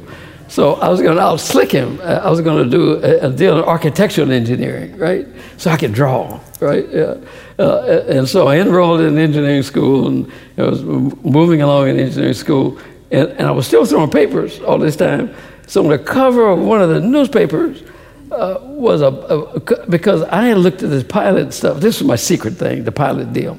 So 0.48 0.74
I 0.74 0.90
was 0.90 1.00
going 1.00 1.16
to 1.16 1.22
out 1.22 1.40
slick 1.40 1.72
him. 1.72 2.02
I 2.02 2.28
was 2.28 2.42
going 2.42 2.62
to 2.62 2.70
do 2.70 3.02
a, 3.02 3.28
a, 3.28 3.32
deal 3.32 3.56
in 3.56 3.64
architectural 3.64 4.30
engineering, 4.30 4.98
right? 4.98 5.26
So 5.56 5.70
I 5.70 5.78
could 5.78 5.94
draw, 5.94 6.38
right? 6.60 6.87
Yeah. 6.90 7.16
Uh, 7.58 8.04
and 8.08 8.28
so 8.28 8.48
I 8.48 8.58
enrolled 8.58 9.00
in 9.00 9.16
engineering 9.16 9.62
school 9.62 10.06
and 10.06 10.30
I 10.58 10.64
was 10.64 10.82
moving 10.82 11.62
along 11.62 11.88
in 11.88 11.98
engineering 11.98 12.34
school. 12.34 12.78
And, 13.14 13.31
and 13.31 13.42
I 13.42 13.50
was 13.50 13.66
still 13.66 13.85
throwing 13.85 14.11
papers 14.11 14.61
all 14.61 14.79
this 14.79 14.96
time. 14.96 15.35
So 15.66 15.83
on 15.83 15.90
the 15.90 15.98
cover 15.98 16.48
of 16.48 16.59
one 16.59 16.83
of 16.83 16.90
the 16.90 17.00
newspapers 17.00 17.83
uh, 18.31 18.59
was 18.61 19.00
a, 19.00 19.07
a, 19.07 19.87
because 19.88 20.22
I 20.22 20.46
had 20.46 20.59
looked 20.59 20.83
at 20.83 20.90
this 20.90 21.05
pilot 21.05 21.55
stuff. 21.55 21.81
This 21.81 22.00
was 22.00 22.09
my 22.09 22.16
secret 22.16 22.55
thing, 22.55 22.85
the 22.85 22.92
pilot 22.92 23.33
deal 23.33 23.59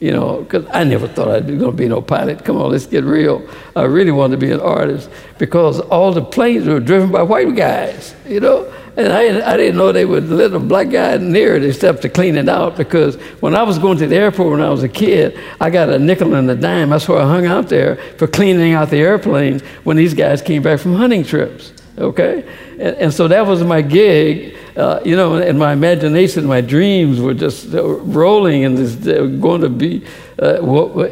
you 0.00 0.12
know, 0.12 0.42
because 0.42 0.66
I 0.72 0.84
never 0.84 1.08
thought 1.08 1.28
I'd 1.28 1.46
be 1.46 1.56
going 1.56 1.70
to 1.70 1.76
be 1.76 1.88
no 1.88 2.02
pilot. 2.02 2.44
Come 2.44 2.58
on, 2.58 2.70
let's 2.70 2.86
get 2.86 3.04
real. 3.04 3.48
I 3.74 3.84
really 3.84 4.10
wanted 4.10 4.38
to 4.40 4.46
be 4.46 4.52
an 4.52 4.60
artist 4.60 5.08
because 5.38 5.80
all 5.80 6.12
the 6.12 6.22
planes 6.22 6.66
were 6.66 6.80
driven 6.80 7.10
by 7.10 7.22
white 7.22 7.54
guys, 7.56 8.14
you 8.26 8.40
know. 8.40 8.72
And 8.96 9.12
I, 9.12 9.52
I 9.52 9.56
didn't 9.58 9.76
know 9.76 9.92
they 9.92 10.06
would 10.06 10.28
let 10.30 10.52
a 10.54 10.58
black 10.58 10.90
guy 10.90 11.18
near 11.18 11.56
it 11.56 11.64
except 11.64 12.02
to 12.02 12.08
clean 12.08 12.36
it 12.36 12.48
out 12.48 12.76
because 12.76 13.16
when 13.40 13.54
I 13.54 13.62
was 13.62 13.78
going 13.78 13.98
to 13.98 14.06
the 14.06 14.16
airport 14.16 14.52
when 14.52 14.62
I 14.62 14.70
was 14.70 14.82
a 14.82 14.88
kid, 14.88 15.38
I 15.60 15.68
got 15.68 15.90
a 15.90 15.98
nickel 15.98 16.34
and 16.34 16.50
a 16.50 16.54
dime. 16.54 16.90
That's 16.90 17.06
where 17.06 17.18
I 17.18 17.26
hung 17.26 17.44
out 17.44 17.68
there 17.68 17.96
for 18.16 18.26
cleaning 18.26 18.72
out 18.72 18.88
the 18.88 18.98
airplanes 18.98 19.62
when 19.84 19.98
these 19.98 20.14
guys 20.14 20.40
came 20.40 20.62
back 20.62 20.80
from 20.80 20.94
hunting 20.94 21.24
trips, 21.24 21.72
okay? 21.98 22.48
And, 22.72 22.96
and 22.96 23.14
so 23.14 23.28
that 23.28 23.46
was 23.46 23.62
my 23.62 23.82
gig 23.82 24.56
uh, 24.76 25.00
you 25.06 25.16
know, 25.16 25.36
and 25.36 25.58
my 25.58 25.72
imagination, 25.72 26.44
my 26.44 26.60
dreams 26.60 27.18
were 27.18 27.32
just 27.32 27.74
uh, 27.74 27.82
rolling 27.82 28.64
and 28.64 28.76
this 28.76 28.94
going 29.40 29.62
to 29.62 29.70
be 29.70 30.04
uh, 30.38 30.60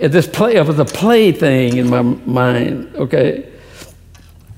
this 0.07 0.27
play. 0.27 0.57
It 0.57 0.67
was 0.67 0.79
a 0.79 0.85
play 0.85 1.33
thing 1.33 1.79
in 1.79 1.89
my 1.89 2.03
mind. 2.03 2.95
Okay. 2.95 3.51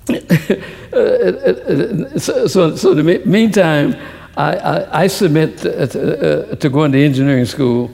so, 0.96 2.46
so, 2.46 2.76
so, 2.76 2.94
the 2.94 3.22
meantime, 3.26 3.96
I, 4.37 4.56
I, 4.56 5.02
I 5.02 5.06
submit 5.09 5.59
to, 5.59 5.87
to, 5.87 6.52
uh, 6.52 6.56
to, 6.56 6.70
go 6.70 6.85
into 6.85 6.98
engineering 6.98 7.44
school, 7.44 7.90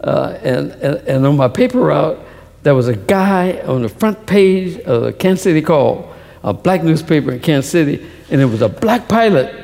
uh, 0.00 0.38
and, 0.42 0.72
and, 0.72 0.96
and 1.06 1.26
on 1.26 1.36
my 1.36 1.48
paper 1.48 1.80
route, 1.80 2.18
there 2.62 2.74
was 2.74 2.88
a 2.88 2.96
guy 2.96 3.60
on 3.60 3.82
the 3.82 3.90
front 3.90 4.26
page 4.26 4.80
of 4.80 5.02
the 5.02 5.12
Kansas 5.12 5.42
City 5.42 5.60
Call, 5.60 6.14
a 6.42 6.54
black 6.54 6.82
newspaper 6.82 7.32
in 7.32 7.40
Kansas 7.40 7.70
City, 7.70 8.06
and 8.30 8.40
it 8.40 8.46
was 8.46 8.62
a 8.62 8.68
black 8.68 9.06
pilot 9.06 9.54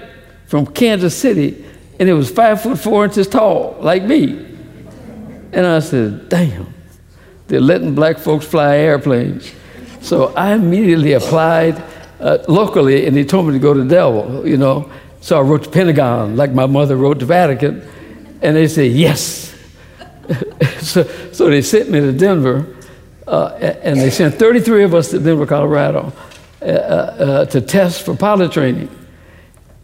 from 0.46 0.66
Kansas 0.66 1.16
City, 1.16 1.64
and 1.98 2.10
it 2.10 2.12
was 2.14 2.30
five 2.30 2.60
foot 2.60 2.78
four 2.78 3.06
inches 3.06 3.26
tall, 3.26 3.78
like 3.80 4.02
me. 4.04 4.32
And 5.52 5.66
I 5.66 5.78
said, 5.78 6.28
damn, 6.28 6.74
they're 7.48 7.60
letting 7.60 7.94
black 7.94 8.18
folks 8.18 8.44
fly 8.44 8.76
airplanes. 8.76 9.50
So 10.02 10.34
I 10.34 10.52
immediately 10.52 11.12
applied 11.12 11.82
uh, 12.22 12.38
locally, 12.48 13.06
and 13.06 13.16
he 13.16 13.24
told 13.24 13.46
me 13.46 13.52
to 13.52 13.58
go 13.58 13.74
to 13.74 13.80
Delville, 13.80 14.46
you 14.46 14.56
know. 14.56 14.90
So 15.20 15.38
I 15.38 15.42
wrote 15.42 15.64
to 15.64 15.70
Pentagon, 15.70 16.36
like 16.36 16.52
my 16.52 16.66
mother 16.66 16.96
wrote 16.96 17.18
to 17.20 17.26
Vatican, 17.26 17.86
and 18.40 18.56
they 18.56 18.68
said, 18.68 18.92
yes. 18.92 19.54
so, 20.80 21.02
so 21.32 21.50
they 21.50 21.62
sent 21.62 21.90
me 21.90 22.00
to 22.00 22.12
Denver, 22.12 22.76
uh, 23.26 23.48
and 23.82 24.00
they 24.00 24.10
sent 24.10 24.36
33 24.36 24.84
of 24.84 24.94
us 24.94 25.10
to 25.10 25.18
Denver, 25.18 25.46
Colorado, 25.46 26.12
uh, 26.60 26.64
uh, 26.64 26.68
uh 26.68 27.44
to 27.46 27.60
test 27.60 28.04
for 28.04 28.16
pilot 28.16 28.52
training. 28.52 28.88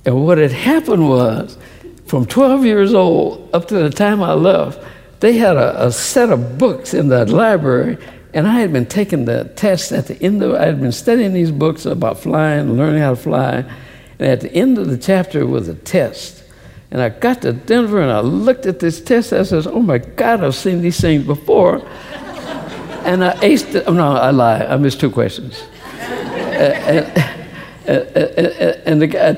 And 0.05 0.25
what 0.25 0.39
had 0.39 0.53
happened 0.53 1.09
was, 1.09 1.59
from 2.07 2.25
12 2.25 2.65
years 2.65 2.95
old 2.95 3.51
up 3.53 3.69
to 3.69 3.75
the 3.75 3.91
time 3.91 4.23
I 4.23 4.33
left, 4.33 4.83
they 5.21 5.35
had 5.35 5.57
a, 5.57 5.87
a 5.87 5.93
set 5.93 6.31
of 6.31 6.57
books 6.57 6.95
in 6.95 7.09
that 7.09 7.29
library, 7.29 7.99
and 8.35 8.47
I 8.47 8.61
had 8.61 8.73
been 8.73 8.87
taking 8.87 9.25
the 9.25 9.45
test 9.57 9.93
at 9.93 10.07
the 10.07 10.23
end 10.23 10.43
of 10.43 10.55
I 10.55 10.67
had 10.67 10.81
been 10.81 10.93
studying 10.93 11.33
these 11.33 11.51
books 11.51 11.87
about 11.87 12.19
flying, 12.19 12.77
learning 12.77 13.01
how 13.01 13.11
to 13.11 13.17
fly, 13.17 13.65
and 14.19 14.29
at 14.29 14.41
the 14.41 14.53
end 14.53 14.79
of 14.79 14.89
the 14.89 14.99
chapter 14.99 15.47
was 15.47 15.69
a 15.69 15.75
test. 15.75 16.45
And 16.91 17.03
I 17.03 17.11
got 17.11 17.43
to 17.43 17.53
Denver 17.53 18.01
and 18.01 18.11
I 18.11 18.21
looked 18.21 18.67
at 18.67 18.81
this 18.81 19.01
test. 19.01 19.33
I 19.33 19.43
says, 19.43 19.67
"Oh 19.67 19.83
my 19.83 19.99
God, 19.99 20.43
I've 20.43 20.55
seen 20.55 20.81
these 20.81 21.01
things 21.01 21.25
before." 21.25 21.83
and 23.05 23.25
I 23.25 23.35
aced 23.37 23.75
it. 23.75 23.85
Oh, 23.87 23.93
no, 23.93 24.13
I 24.13 24.31
lie. 24.31 24.65
I 24.65 24.77
missed 24.77 25.01
two 25.01 25.11
questions. 25.11 25.63
and, 25.93 27.07
uh, 27.89 27.91
uh, 27.91 28.21
uh, 28.21 28.81
and 28.85 29.01
the 29.01 29.07
guy, 29.07 29.29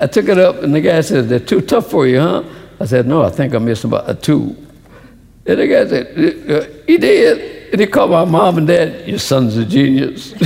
I, 0.00 0.06
took 0.06 0.28
it 0.28 0.38
up, 0.38 0.62
and 0.62 0.74
the 0.74 0.80
guy 0.80 1.00
said, 1.02 1.28
They're 1.28 1.38
too 1.38 1.60
tough 1.60 1.90
for 1.90 2.06
you, 2.06 2.20
huh? 2.20 2.44
I 2.80 2.86
said, 2.86 3.06
No, 3.06 3.22
I 3.22 3.30
think 3.30 3.54
I 3.54 3.58
missed 3.58 3.84
about 3.84 4.10
a 4.10 4.14
two. 4.14 4.56
And 5.46 5.58
the 5.58 5.66
guy 5.66 5.86
said, 5.86 6.50
uh, 6.50 6.84
He 6.86 6.98
did. 6.98 7.61
And 7.72 7.80
he 7.80 7.86
called 7.86 8.10
my 8.10 8.24
mom 8.24 8.58
and 8.58 8.66
dad, 8.66 9.08
Your 9.08 9.18
son's 9.18 9.56
a 9.56 9.64
genius. 9.64 10.32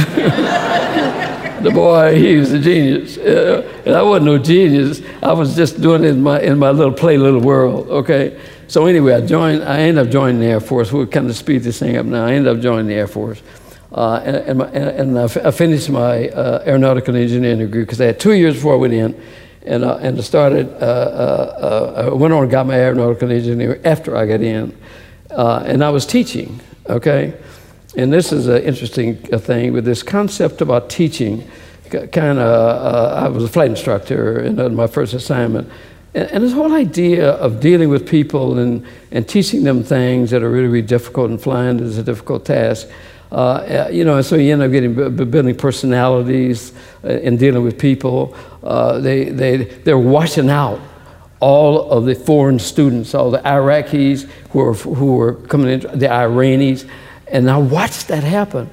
the 1.63 1.73
boy, 1.75 2.15
he 2.17 2.37
was 2.37 2.53
a 2.53 2.61
genius. 2.61 3.19
Uh, 3.19 3.83
and 3.85 3.97
I 3.97 4.03
wasn't 4.03 4.27
no 4.27 4.39
genius. 4.39 5.03
I 5.23 5.33
was 5.33 5.57
just 5.57 5.81
doing 5.81 6.05
it 6.05 6.11
in 6.11 6.23
my, 6.23 6.41
in 6.41 6.57
my 6.57 6.71
little 6.71 6.93
play 6.93 7.19
little 7.19 7.41
world, 7.41 7.89
okay? 7.89 8.41
So 8.69 8.87
anyway, 8.87 9.15
I 9.15 9.27
joined, 9.27 9.65
I 9.65 9.81
ended 9.81 10.07
up 10.07 10.13
joining 10.13 10.39
the 10.39 10.47
Air 10.47 10.61
Force. 10.61 10.93
We'll 10.93 11.07
kind 11.07 11.29
of 11.29 11.37
speed 11.37 11.63
this 11.63 11.81
thing 11.81 11.97
up 11.97 12.07
now. 12.07 12.27
I 12.27 12.33
ended 12.33 12.57
up 12.57 12.63
joining 12.63 12.87
the 12.87 12.95
Air 12.95 13.09
Force. 13.09 13.43
Uh, 13.93 14.21
and, 14.25 14.37
and, 14.37 14.59
my, 14.59 14.67
and, 14.69 15.19
I 15.19 15.51
finished 15.51 15.91
my 15.91 16.29
uh, 16.29 16.63
aeronautical 16.67 17.17
engineering 17.17 17.59
degree 17.59 17.83
because 17.83 18.01
I 18.01 18.07
had 18.07 18.21
two 18.21 18.35
years 18.35 18.55
before 18.55 18.75
I 18.75 18.77
went 18.77 18.93
in. 18.93 19.21
And, 19.63 19.85
uh, 19.85 19.97
and 19.97 20.17
I 20.17 20.21
started, 20.21 20.73
uh, 20.75 20.85
uh, 20.85 22.03
I 22.07 22.15
went 22.15 22.33
on 22.33 22.43
and 22.43 22.53
got 22.53 22.67
my 22.67 22.75
aeronautical 22.75 23.33
engineering 23.33 23.81
after 23.85 24.17
I 24.17 24.27
got 24.27 24.43
in. 24.43 24.77
Uh, 25.31 25.65
and 25.67 25.83
I 25.83 25.91
was 25.91 26.07
teaching, 26.07 26.61
okay? 26.89 27.35
And 27.97 28.13
this 28.13 28.33
is 28.33 28.47
an 28.47 28.63
interesting 28.63 29.17
thing 29.17 29.73
with 29.73 29.85
this 29.85 30.03
concept 30.03 30.61
about 30.61 30.91
teaching. 30.91 31.49
Kind 31.91 32.39
of, 32.39 33.25
I 33.25 33.29
was 33.29 33.45
a 33.45 33.49
flight 33.49 33.71
instructor 33.71 34.41
in 34.41 34.75
my 34.75 34.87
first 34.87 35.15
assignment. 35.15 35.71
And, 36.15 36.31
and 36.31 36.45
this 36.45 36.53
whole 36.53 36.75
idea 36.75 37.31
of 37.33 37.61
dealing 37.61 37.89
with 37.89 38.09
people 38.09 38.59
and, 38.59 38.85
and 39.13 39.29
teaching 39.29 39.65
them 39.65 39.83
things 39.83 40.31
that 40.31 40.43
are 40.43 40.51
really, 40.51 40.69
really 40.69 40.87
difficult, 40.87 41.31
and 41.31 41.41
flying 41.41 41.81
is 41.81 41.99
a 41.99 42.03
difficult 42.03 42.45
task. 42.45 42.89
Uh, 43.31 43.89
you 43.91 44.05
know, 44.05 44.21
so 44.23 44.37
you 44.37 44.53
end 44.53 44.63
up 44.63 44.71
getting 44.71 44.95
building 44.95 45.55
personalities 45.55 46.73
and 47.03 47.37
uh, 47.37 47.41
dealing 47.41 47.65
with 47.65 47.79
people. 47.79 48.37
Uh, 48.63 48.99
they, 48.99 49.25
they, 49.25 49.57
they're 49.57 49.99
washing 49.99 50.49
out 50.49 50.81
all 51.41 51.91
of 51.91 52.05
the 52.05 52.15
foreign 52.15 52.59
students, 52.59 53.15
all 53.15 53.31
the 53.31 53.39
Iraqis 53.39 54.29
who 54.51 54.59
were, 54.59 54.75
who 54.75 55.17
were 55.17 55.35
coming 55.35 55.69
in, 55.69 55.99
the 55.99 56.11
Iranians. 56.11 56.85
And 57.29 57.51
I 57.51 57.59
watched 57.59 58.09
that 58.09 58.25
happen 58.25 58.71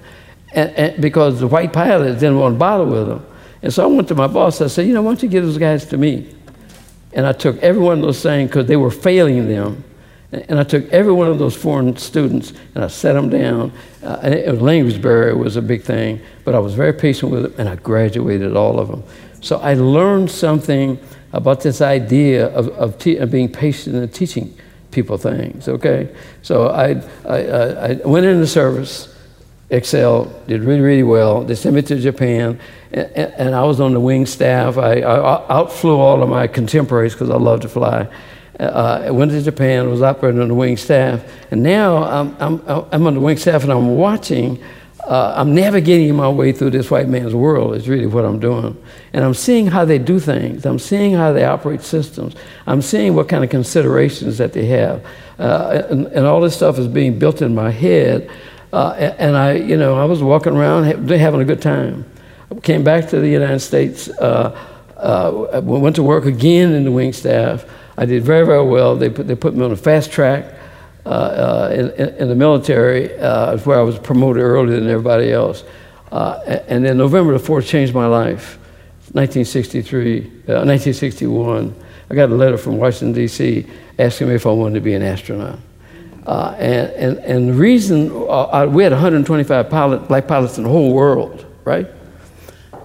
and, 0.54 0.72
and 0.72 1.02
because 1.02 1.40
the 1.40 1.48
white 1.48 1.74
pilots 1.74 2.20
didn't 2.20 2.38
want 2.38 2.56
to 2.56 2.60
bother 2.60 2.86
with 2.86 3.08
them. 3.08 3.26
And 3.62 3.74
so 3.74 3.84
I 3.84 3.88
went 3.88 4.08
to 4.10 4.16
my 4.16 4.28
boss. 4.28 4.62
I 4.62 4.68
said, 4.68 4.88
you 4.88 4.94
know, 4.94 5.02
why 5.02 5.12
don't 5.12 5.24
you 5.24 5.30
give 5.30 5.44
those 5.44 5.58
guys 5.58 5.86
to 5.88 5.98
me? 5.98 6.34
And 7.14 7.26
I 7.26 7.32
took 7.32 7.58
every 7.58 7.82
one 7.82 8.00
of 8.00 8.02
those 8.02 8.22
things 8.22 8.50
because 8.50 8.68
they 8.68 8.76
were 8.76 8.92
failing 8.92 9.48
them. 9.48 9.84
And 10.32 10.60
I 10.60 10.64
took 10.64 10.92
every 10.92 11.14
one 11.14 11.28
of 11.28 11.38
those 11.38 11.56
foreign 11.56 11.96
students 11.96 12.54
and 12.74 12.84
I 12.84 12.88
set 12.88 13.14
them 13.14 13.30
down. 13.30 13.72
Uh, 14.02 14.20
and 14.24 14.34
it, 14.34 14.62
language 14.62 15.02
barrier 15.02 15.38
was 15.38 15.56
a 15.56 15.62
big 15.62 15.84
thing, 15.84 16.20
but 16.44 16.56
I 16.56 16.60
was 16.60 16.74
very 16.74 16.94
patient 16.94 17.32
with 17.32 17.44
them 17.44 17.54
and 17.58 17.70
I 17.70 17.76
graduated 17.76 18.56
all 18.56 18.80
of 18.80 18.88
them. 18.88 19.04
So 19.42 19.58
I 19.58 19.76
learned 19.76 20.32
something 20.32 21.00
about 21.34 21.62
this 21.62 21.82
idea 21.82 22.48
of, 22.48 22.70
of, 22.70 23.06
of 23.06 23.32
being 23.32 23.52
patient 23.52 23.96
and 23.96 24.14
teaching 24.14 24.56
people 24.92 25.18
things, 25.18 25.68
okay? 25.68 26.08
So 26.44 26.70
I, 26.70 27.02
I, 27.28 27.38
I 27.38 27.94
went 28.06 28.26
into 28.26 28.46
service, 28.48 29.14
Excel, 29.72 30.26
did 30.48 30.62
really, 30.62 30.82
really 30.82 31.04
well. 31.04 31.44
They 31.44 31.56
sent 31.56 31.76
me 31.76 31.82
to 31.82 32.00
Japan, 32.00 32.60
and, 32.92 33.12
and 33.16 33.56
I 33.56 33.64
was 33.64 33.82
on 33.82 33.94
the 33.94 34.00
wing 34.00 34.28
staff. 34.28 34.78
I, 34.78 35.00
I 35.00 35.48
outflew 35.50 35.98
all 35.98 36.22
of 36.22 36.30
my 36.30 36.46
contemporaries 36.46 37.14
because 37.14 37.32
I 37.32 37.38
love 37.38 37.62
to 37.62 37.70
fly. 37.70 38.08
Uh, 38.60 39.02
I 39.06 39.12
went 39.12 39.32
to 39.32 39.42
Japan, 39.42 39.90
was 39.90 40.04
operating 40.04 40.40
on 40.40 40.50
the 40.50 40.54
wing 40.54 40.78
staff, 40.78 41.24
and 41.50 41.64
now 41.64 42.04
I'm, 42.04 42.38
I'm, 42.40 42.86
I'm 42.92 43.08
on 43.08 43.16
the 43.16 43.20
wing 43.20 43.38
staff 43.38 43.64
and 43.64 43.72
I'm 43.72 43.98
watching, 43.98 44.64
uh, 45.06 45.34
I'm 45.36 45.54
navigating 45.54 46.16
my 46.16 46.30
way 46.30 46.54
through 46.54 46.70
this 46.70 46.90
white 46.90 47.10
man's 47.10 47.36
world, 47.36 47.76
is 47.76 47.90
really 47.90 48.06
what 48.06 48.24
I'm 48.24 48.40
doing. 48.40 48.82
And 49.12 49.26
I'm 49.26 49.34
seeing 49.34 49.68
how 49.68 49.84
they 49.84 50.00
do 50.00 50.20
things, 50.20 50.66
I'm 50.66 50.80
seeing 50.80 51.14
how 51.14 51.34
they 51.34 51.44
operate 51.44 51.82
systems, 51.82 52.36
I'm 52.66 52.82
seeing 52.82 53.14
what 53.14 53.28
kind 53.28 53.44
of 53.44 53.50
considerations 53.50 54.38
that 54.38 54.54
they 54.54 54.66
have. 54.68 55.06
Uh, 55.38 55.84
and, 55.90 56.08
and, 56.08 56.26
all 56.26 56.40
this 56.40 56.56
stuff 56.56 56.78
is 56.78 56.88
being 56.88 57.20
built 57.20 57.42
in 57.42 57.54
my 57.54 57.72
head. 57.72 58.30
Uh, 58.72 58.92
and 59.18 59.36
I, 59.36 59.54
you 59.54 59.76
know, 59.76 59.98
I 59.98 60.06
was 60.06 60.24
walking 60.24 60.56
around 60.56 60.86
having 61.10 61.42
a 61.42 61.46
good 61.46 61.62
time. 61.62 62.06
I 62.50 62.60
came 62.60 62.84
back 62.84 63.10
to 63.10 63.20
the 63.20 63.28
United 63.28 63.60
States, 63.60 64.10
uh, 64.10 64.58
uh, 64.96 65.62
went 65.64 65.96
to 65.98 66.04
work 66.04 66.26
again 66.26 66.72
in 66.72 66.86
the 66.86 66.92
wing 66.92 67.14
staff. 67.14 67.66
I 67.98 68.06
did 68.06 68.24
very, 68.24 68.46
very 68.46 68.66
well. 68.66 68.96
They 68.96 69.10
put, 69.10 69.28
they 69.28 69.36
put 69.36 69.56
me 69.56 69.66
on 69.66 69.72
a 69.72 69.76
fast 69.76 70.12
track 70.12 70.53
in, 71.06 71.90
in, 71.92 72.30
the 72.30 72.36
military, 72.36 73.18
uh, 73.18 73.58
where 73.60 73.80
I 73.80 73.82
was 73.82 74.00
promoted 74.00 74.42
earlier 74.42 74.80
than 74.80 74.90
everybody 74.90 75.32
else. 75.32 75.64
Uh, 76.12 76.62
and 76.68 76.86
then 76.86 76.98
November 76.98 77.38
the 77.38 77.44
4th 77.44 77.68
changed 77.68 77.94
my 77.94 78.06
life. 78.06 78.58
1963, 79.14 80.22
1961. 80.46 81.68
Uh, 81.68 81.84
I 82.10 82.16
got 82.16 82.30
a 82.30 82.36
letter 82.36 82.58
from 82.58 82.78
Washington, 82.78 83.14
D.C. 83.14 83.66
asking 84.00 84.30
me 84.30 84.36
if 84.36 84.46
I 84.46 84.52
wanted 84.52 84.76
to 84.76 84.82
be 84.82 84.94
an 84.94 85.02
astronaut. 85.02 85.60
Uh, 86.26 86.56
and, 86.58 86.92
and, 86.92 87.18
and 87.20 87.50
the 87.50 87.54
reason, 87.54 88.14
we 88.74 88.84
had 88.84 88.92
125 88.92 89.70
pilot, 89.70 90.08
black 90.08 90.28
pilots 90.28 90.58
in 90.58 90.64
the 90.64 90.70
whole 90.70 90.94
world, 90.94 91.46
right? 91.66 91.88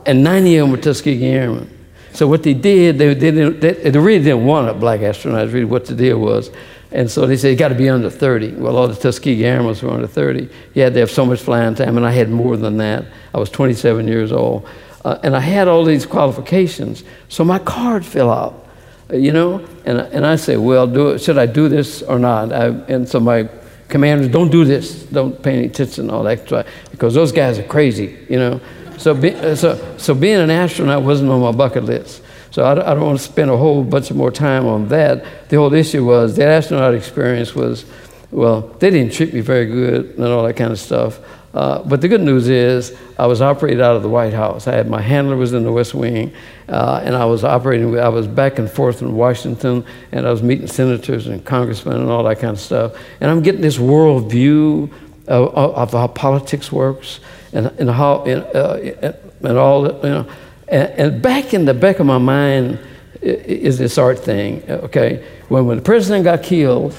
And 0.07 0.24
90 0.24 0.57
of 0.57 0.64
them 0.64 0.70
were 0.72 0.83
Tuskegee 0.83 1.26
Airmen. 1.26 1.78
So 2.12 2.26
what 2.26 2.42
they 2.42 2.54
did, 2.54 2.98
they, 2.98 3.14
they, 3.14 3.31
didn't, 3.31 3.61
they, 3.61 3.74
they 3.74 3.98
really 3.98 4.24
didn't 4.24 4.44
want 4.44 4.68
a 4.68 4.74
black 4.74 5.02
astronaut, 5.02 5.48
really 5.48 5.64
what 5.64 5.87
the 5.87 5.94
deal 5.94 6.18
was. 6.18 6.50
And 6.90 7.11
so 7.11 7.27
they 7.27 7.37
said, 7.37 7.51
you 7.51 7.57
got 7.57 7.68
to 7.68 7.74
be 7.74 7.88
under 7.88 8.09
30. 8.09 8.53
Well, 8.53 8.77
all 8.77 8.88
the 8.88 8.94
Tuskegee 8.94 9.44
Airmen 9.44 9.77
were 9.83 9.90
under 9.90 10.07
30. 10.07 10.48
You 10.74 10.83
had 10.83 10.94
to 10.94 11.01
have 11.01 11.11
so 11.11 11.27
much 11.27 11.40
flying 11.40 11.74
time, 11.74 11.96
and 11.96 12.07
I 12.07 12.12
had 12.12 12.31
more 12.31 12.57
than 12.57 12.79
that. 12.79 13.05
I 13.35 13.38
was 13.38 13.51
27 13.51 14.09
years 14.09 14.33
old. 14.33 14.66
Uh, 15.05 15.18
and 15.22 15.37
I 15.37 15.40
had 15.40 15.68
all 15.68 15.85
these 15.85 16.07
qualifications. 16.07 17.05
So 17.29 17.44
my 17.44 17.59
card 17.59 18.07
fell 18.07 18.31
out, 18.31 18.66
you 19.12 19.33
know? 19.33 19.64
And, 19.85 19.98
and 19.98 20.27
I 20.27 20.37
said, 20.37 20.59
well, 20.59 20.87
do 20.87 21.11
it. 21.11 21.18
should 21.18 21.38
I 21.38 21.46
do 21.46 21.68
this 21.68 22.03
or 22.03 22.18
not? 22.18 22.53
I, 22.53 22.66
and 22.66 23.07
so 23.07 23.20
my 23.20 23.48
commanders, 23.88 24.29
don't 24.29 24.51
do 24.51 24.64
this. 24.64 25.05
Don't 25.05 25.42
pay 25.42 25.59
any 25.59 25.66
attention 25.66 26.11
all 26.11 26.22
that, 26.24 26.66
because 26.90 27.14
those 27.14 27.33
guys 27.33 27.59
are 27.59 27.64
crazy, 27.64 28.18
you 28.31 28.38
know? 28.38 28.61
So, 28.96 29.14
be, 29.14 29.35
uh, 29.35 29.55
so, 29.55 29.96
so 29.98 30.14
being 30.14 30.40
an 30.40 30.51
astronaut 30.51 31.03
wasn't 31.03 31.31
on 31.31 31.40
my 31.40 31.53
bucket 31.53 31.85
list. 31.85 32.22
So 32.50 32.64
I, 32.64 32.72
I 32.72 32.94
don't 32.94 33.04
want 33.04 33.18
to 33.18 33.24
spend 33.24 33.50
a 33.50 33.56
whole 33.56 33.84
bunch 33.84 34.11
of 34.11 34.16
more 34.16 34.30
time 34.30 34.66
on 34.66 34.88
that. 34.88 35.48
The 35.48 35.56
whole 35.56 35.72
issue 35.72 36.04
was 36.04 36.37
that 36.37 36.48
astronaut 36.48 36.94
experience 36.94 37.54
was, 37.54 37.84
well, 38.30 38.62
they 38.78 38.90
didn't 38.90 39.12
treat 39.12 39.32
me 39.32 39.40
very 39.40 39.66
good 39.66 40.16
and 40.16 40.24
all 40.24 40.44
that 40.44 40.54
kind 40.54 40.72
of 40.72 40.78
stuff. 40.78 41.20
Uh, 41.54 41.82
but 41.82 42.00
the 42.00 42.08
good 42.08 42.20
news 42.20 42.48
is 42.48 42.96
I 43.18 43.26
was 43.26 43.40
operated 43.40 43.80
out 43.80 43.96
of 43.96 44.02
the 44.02 44.08
White 44.08 44.34
House. 44.34 44.66
I 44.66 44.74
had 44.74 44.88
my 44.88 45.00
handler 45.00 45.37
was 45.37 45.54
in 45.54 45.64
the 45.64 45.72
West 45.72 45.94
Wing, 45.94 46.32
uh, 46.68 47.00
and 47.02 47.16
I 47.16 47.24
was 47.24 47.42
operating. 47.42 47.98
I 47.98 48.11
was 48.11 48.26
back 48.26 48.58
and 48.58 48.70
forth 48.70 49.00
in 49.00 49.16
Washington, 49.16 49.84
and 50.12 50.26
I 50.26 50.30
was 50.30 50.42
meeting 50.42 50.66
senators 50.66 51.26
and 51.26 51.42
congressmen 51.44 51.96
and 51.96 52.11
all 52.11 52.22
that 52.24 52.38
kind 52.38 52.52
of 52.52 52.61
stuff. 52.61 52.96
And 53.20 53.30
I'm 53.30 53.42
getting 53.42 53.62
this 53.62 53.78
world 53.78 54.30
view 54.30 54.90
of, 55.26 55.54
of 55.54 55.92
how 55.92 56.06
politics 56.08 56.70
works 56.70 57.20
and, 57.52 57.66
and 57.78 57.90
how 57.90 58.24
and, 58.24 58.44
uh, 58.54 59.12
and 59.42 59.58
all 59.58 59.87
you 59.87 60.02
know. 60.02 60.30
And, 60.70 60.90
and, 61.00 61.22
back 61.22 61.54
in 61.54 61.64
the 61.64 61.74
back 61.74 61.98
of 61.98 62.07
my 62.07 62.18
mind 62.18 62.78
is 63.22 63.78
this 63.78 63.96
art 63.96 64.18
thing. 64.18 64.62
Okay, 64.68 65.24
when 65.48 65.66
when 65.66 65.78
the 65.78 65.83
president 65.83 66.24
got 66.24 66.42
killed, 66.42 66.98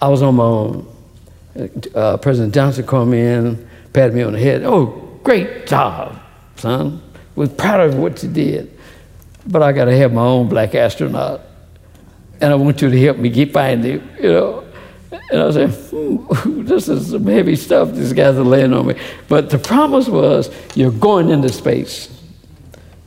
I 0.00 0.08
was 0.08 0.22
on 0.22 0.36
my 0.36 0.44
own. 0.44 0.88
Uh, 1.94 2.16
president 2.16 2.54
Johnson 2.54 2.86
called 2.86 3.08
me 3.08 3.20
in, 3.20 3.68
patted 3.92 4.14
me 4.14 4.22
on 4.22 4.32
the 4.32 4.38
head. 4.38 4.62
Oh, 4.62 5.18
great 5.22 5.66
job, 5.66 6.18
son. 6.56 7.02
Was 7.34 7.50
proud 7.50 7.80
of 7.80 7.96
what 7.96 8.22
you 8.22 8.28
did, 8.28 8.78
but 9.46 9.62
I 9.62 9.72
got 9.72 9.86
to 9.86 9.96
have 9.96 10.12
my 10.12 10.22
own 10.22 10.48
black 10.48 10.74
astronaut, 10.74 11.40
and 12.40 12.52
I 12.52 12.54
want 12.54 12.82
you 12.82 12.90
to 12.90 13.00
help 13.00 13.18
me 13.18 13.30
get 13.30 13.52
find 13.52 13.84
him. 13.84 14.08
You 14.20 14.32
know. 14.32 14.64
And 15.30 15.40
I 15.40 15.44
like, 15.44 15.70
hmm, 15.74 16.62
this 16.64 16.88
is 16.88 17.10
some 17.10 17.26
heavy 17.26 17.56
stuff 17.56 17.92
these 17.92 18.12
guys 18.12 18.36
are 18.36 18.44
laying 18.44 18.72
on 18.72 18.86
me. 18.86 18.94
But 19.28 19.50
the 19.50 19.58
promise 19.58 20.08
was, 20.08 20.50
you're 20.74 20.90
going 20.90 21.28
into 21.28 21.50
space. 21.50 22.11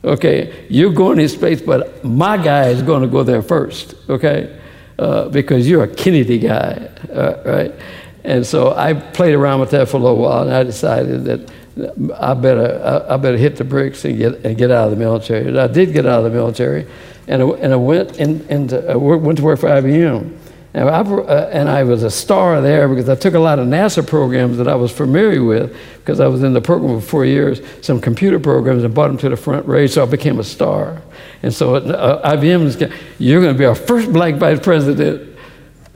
Okay, 0.04 0.66
you're 0.68 0.92
going 0.92 1.18
into 1.18 1.34
space, 1.34 1.60
but 1.60 2.04
my 2.04 2.36
guy 2.36 2.68
is 2.68 2.82
going 2.82 3.02
to 3.02 3.08
go 3.08 3.22
there 3.22 3.42
first, 3.42 3.94
okay? 4.08 4.60
Uh, 4.98 5.28
because 5.28 5.68
you're 5.68 5.82
a 5.82 5.88
Kennedy 5.88 6.38
guy, 6.38 6.88
uh, 7.12 7.42
right? 7.44 7.74
And 8.22 8.46
so 8.46 8.74
I 8.74 8.94
played 8.94 9.34
around 9.34 9.60
with 9.60 9.70
that 9.70 9.88
for 9.88 9.96
a 9.96 10.00
little 10.00 10.18
while, 10.18 10.42
and 10.42 10.52
I 10.52 10.62
decided 10.62 11.24
that 11.24 11.50
I 12.18 12.34
better, 12.34 13.04
I, 13.08 13.14
I 13.14 13.16
better 13.16 13.36
hit 13.36 13.56
the 13.56 13.64
bricks 13.64 14.04
and 14.04 14.16
get, 14.16 14.44
and 14.44 14.56
get 14.56 14.70
out 14.70 14.84
of 14.84 14.90
the 14.90 14.96
military. 14.96 15.48
And 15.48 15.58
I 15.58 15.66
did 15.66 15.92
get 15.92 16.06
out 16.06 16.24
of 16.24 16.32
the 16.32 16.36
military, 16.36 16.86
and 17.26 17.42
I, 17.42 17.46
and 17.46 17.72
I 17.72 17.76
went, 17.76 18.18
in, 18.18 18.46
into, 18.48 18.90
I 18.90 18.96
went 18.96 19.38
to 19.38 19.44
work 19.44 19.60
for 19.60 19.68
IBM. 19.68 20.36
And 20.76 20.90
I, 20.90 21.00
uh, 21.00 21.48
and 21.50 21.70
I 21.70 21.84
was 21.84 22.02
a 22.02 22.10
star 22.10 22.60
there 22.60 22.86
because 22.86 23.08
I 23.08 23.14
took 23.14 23.32
a 23.32 23.38
lot 23.38 23.58
of 23.58 23.66
NASA 23.66 24.06
programs 24.06 24.58
that 24.58 24.68
I 24.68 24.74
was 24.74 24.92
familiar 24.92 25.42
with 25.42 25.74
because 26.00 26.20
I 26.20 26.26
was 26.26 26.42
in 26.42 26.52
the 26.52 26.60
program 26.60 27.00
for 27.00 27.06
four 27.06 27.24
years, 27.24 27.62
some 27.80 27.98
computer 27.98 28.38
programs, 28.38 28.84
and 28.84 28.94
brought 28.94 29.08
them 29.08 29.16
to 29.18 29.30
the 29.30 29.38
front 29.38 29.66
range, 29.66 29.92
so 29.92 30.02
I 30.02 30.06
became 30.06 30.38
a 30.38 30.44
star. 30.44 31.00
And 31.42 31.52
so 31.52 31.76
uh, 31.76 32.30
IBM 32.36 32.64
is, 32.64 32.92
you're 33.18 33.40
going 33.40 33.54
to 33.54 33.58
be 33.58 33.64
our 33.64 33.74
first 33.74 34.12
black 34.12 34.34
vice 34.34 34.60
president. 34.60 35.38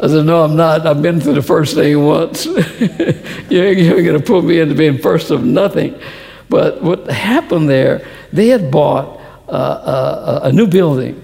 I 0.02 0.06
said, 0.06 0.24
no, 0.24 0.44
I'm 0.44 0.56
not. 0.56 0.86
I've 0.86 1.02
been 1.02 1.20
through 1.20 1.34
the 1.34 1.42
first 1.42 1.74
thing 1.74 2.02
once. 2.02 2.46
you're, 3.50 3.72
you're 3.72 4.02
going 4.02 4.18
to 4.18 4.24
put 4.24 4.44
me 4.44 4.60
into 4.60 4.74
being 4.74 4.96
first 4.96 5.30
of 5.30 5.44
nothing. 5.44 6.00
But 6.48 6.82
what 6.82 7.06
happened 7.10 7.68
there, 7.68 8.08
they 8.32 8.48
had 8.48 8.70
bought 8.70 9.20
uh, 9.46 9.52
uh 9.52 10.40
a, 10.44 10.48
a 10.48 10.52
new 10.52 10.66
building 10.66 11.22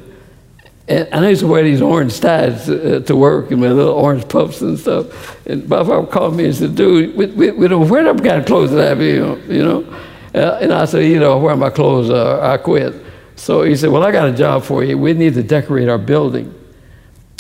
and 0.89 1.25
I 1.25 1.31
used 1.31 1.41
to 1.41 1.49
wear 1.49 1.65
these 1.65 1.83
orange 1.83 2.21
ties 2.21 2.69
uh, 2.69 3.03
to 3.07 3.17
work 3.17 3.51
and 3.51 3.61
my 3.61 3.69
little 3.69 3.95
orange 3.95 4.29
puffs 4.29 4.61
and 4.61 4.79
stuff. 4.79 5.45
And 5.47 5.69
Bob 5.69 5.87
Harper 5.87 6.07
called 6.07 6.37
me 6.37 6.45
and 6.45 6.55
said, 6.55 6.77
dude, 6.77 7.17
we, 7.17 7.27
we, 7.27 7.51
we 7.51 7.67
don't 7.67 7.89
wear 7.89 8.05
them 8.05 8.19
kind 8.19 8.41
of 8.41 8.47
clothes 8.47 8.71
that 8.71 8.97
I 8.97 9.01
you, 9.01 9.43
you 9.49 9.65
know. 9.65 10.01
Uh, 10.33 10.59
and 10.61 10.73
I 10.73 10.85
said, 10.85 11.05
you 11.07 11.19
know, 11.19 11.39
where 11.39 11.57
my 11.57 11.71
clothes 11.71 12.11
I 12.11 12.57
quit. 12.59 12.95
So 13.35 13.63
he 13.63 13.75
said, 13.75 13.91
well, 13.91 14.05
I 14.05 14.13
got 14.13 14.29
a 14.29 14.33
job 14.33 14.63
for 14.63 14.85
you. 14.85 14.97
We 14.97 15.13
need 15.13 15.35
to 15.35 15.43
decorate 15.43 15.89
our 15.89 15.99
building. 15.99 16.55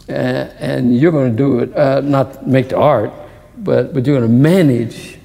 Uh, 0.08 0.12
and 0.12 0.96
you're 0.96 1.12
going 1.12 1.30
to 1.30 1.36
do 1.36 1.60
it, 1.60 2.04
not 2.04 2.46
make 2.46 2.70
the 2.70 2.78
art, 2.78 3.12
but, 3.58 3.94
but 3.94 4.04
you're 4.06 4.18
going 4.18 4.28
to 4.28 4.36
manage 4.36 5.18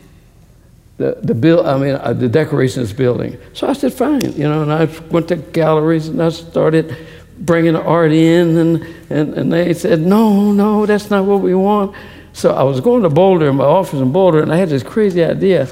the, 0.97 1.17
the 1.23 1.33
bill, 1.33 1.65
I 1.65 1.77
mean, 1.77 2.19
the 2.19 2.29
decorations 2.29 2.93
building. 2.93 3.39
So 3.53 3.67
I 3.67 3.73
said, 3.73 3.93
fine, 3.93 4.21
you 4.33 4.43
know, 4.43 4.61
and 4.61 4.71
I 4.71 4.85
went 5.09 5.27
to 5.29 5.37
galleries 5.37 6.07
and 6.07 6.21
I 6.21 6.29
started 6.29 6.95
bringing 7.41 7.73
the 7.73 7.81
art 7.81 8.11
in, 8.11 8.57
and, 8.57 8.83
and, 9.09 9.33
and 9.33 9.51
they 9.51 9.73
said, 9.73 9.99
no, 9.99 10.51
no, 10.51 10.85
that's 10.85 11.09
not 11.09 11.25
what 11.25 11.41
we 11.41 11.53
want. 11.53 11.95
So 12.33 12.53
I 12.53 12.63
was 12.63 12.79
going 12.79 13.03
to 13.03 13.09
Boulder, 13.09 13.49
in 13.49 13.57
my 13.57 13.65
office 13.65 13.99
in 13.99 14.11
Boulder, 14.11 14.41
and 14.41 14.53
I 14.53 14.57
had 14.57 14.69
this 14.69 14.83
crazy 14.83 15.23
idea. 15.23 15.67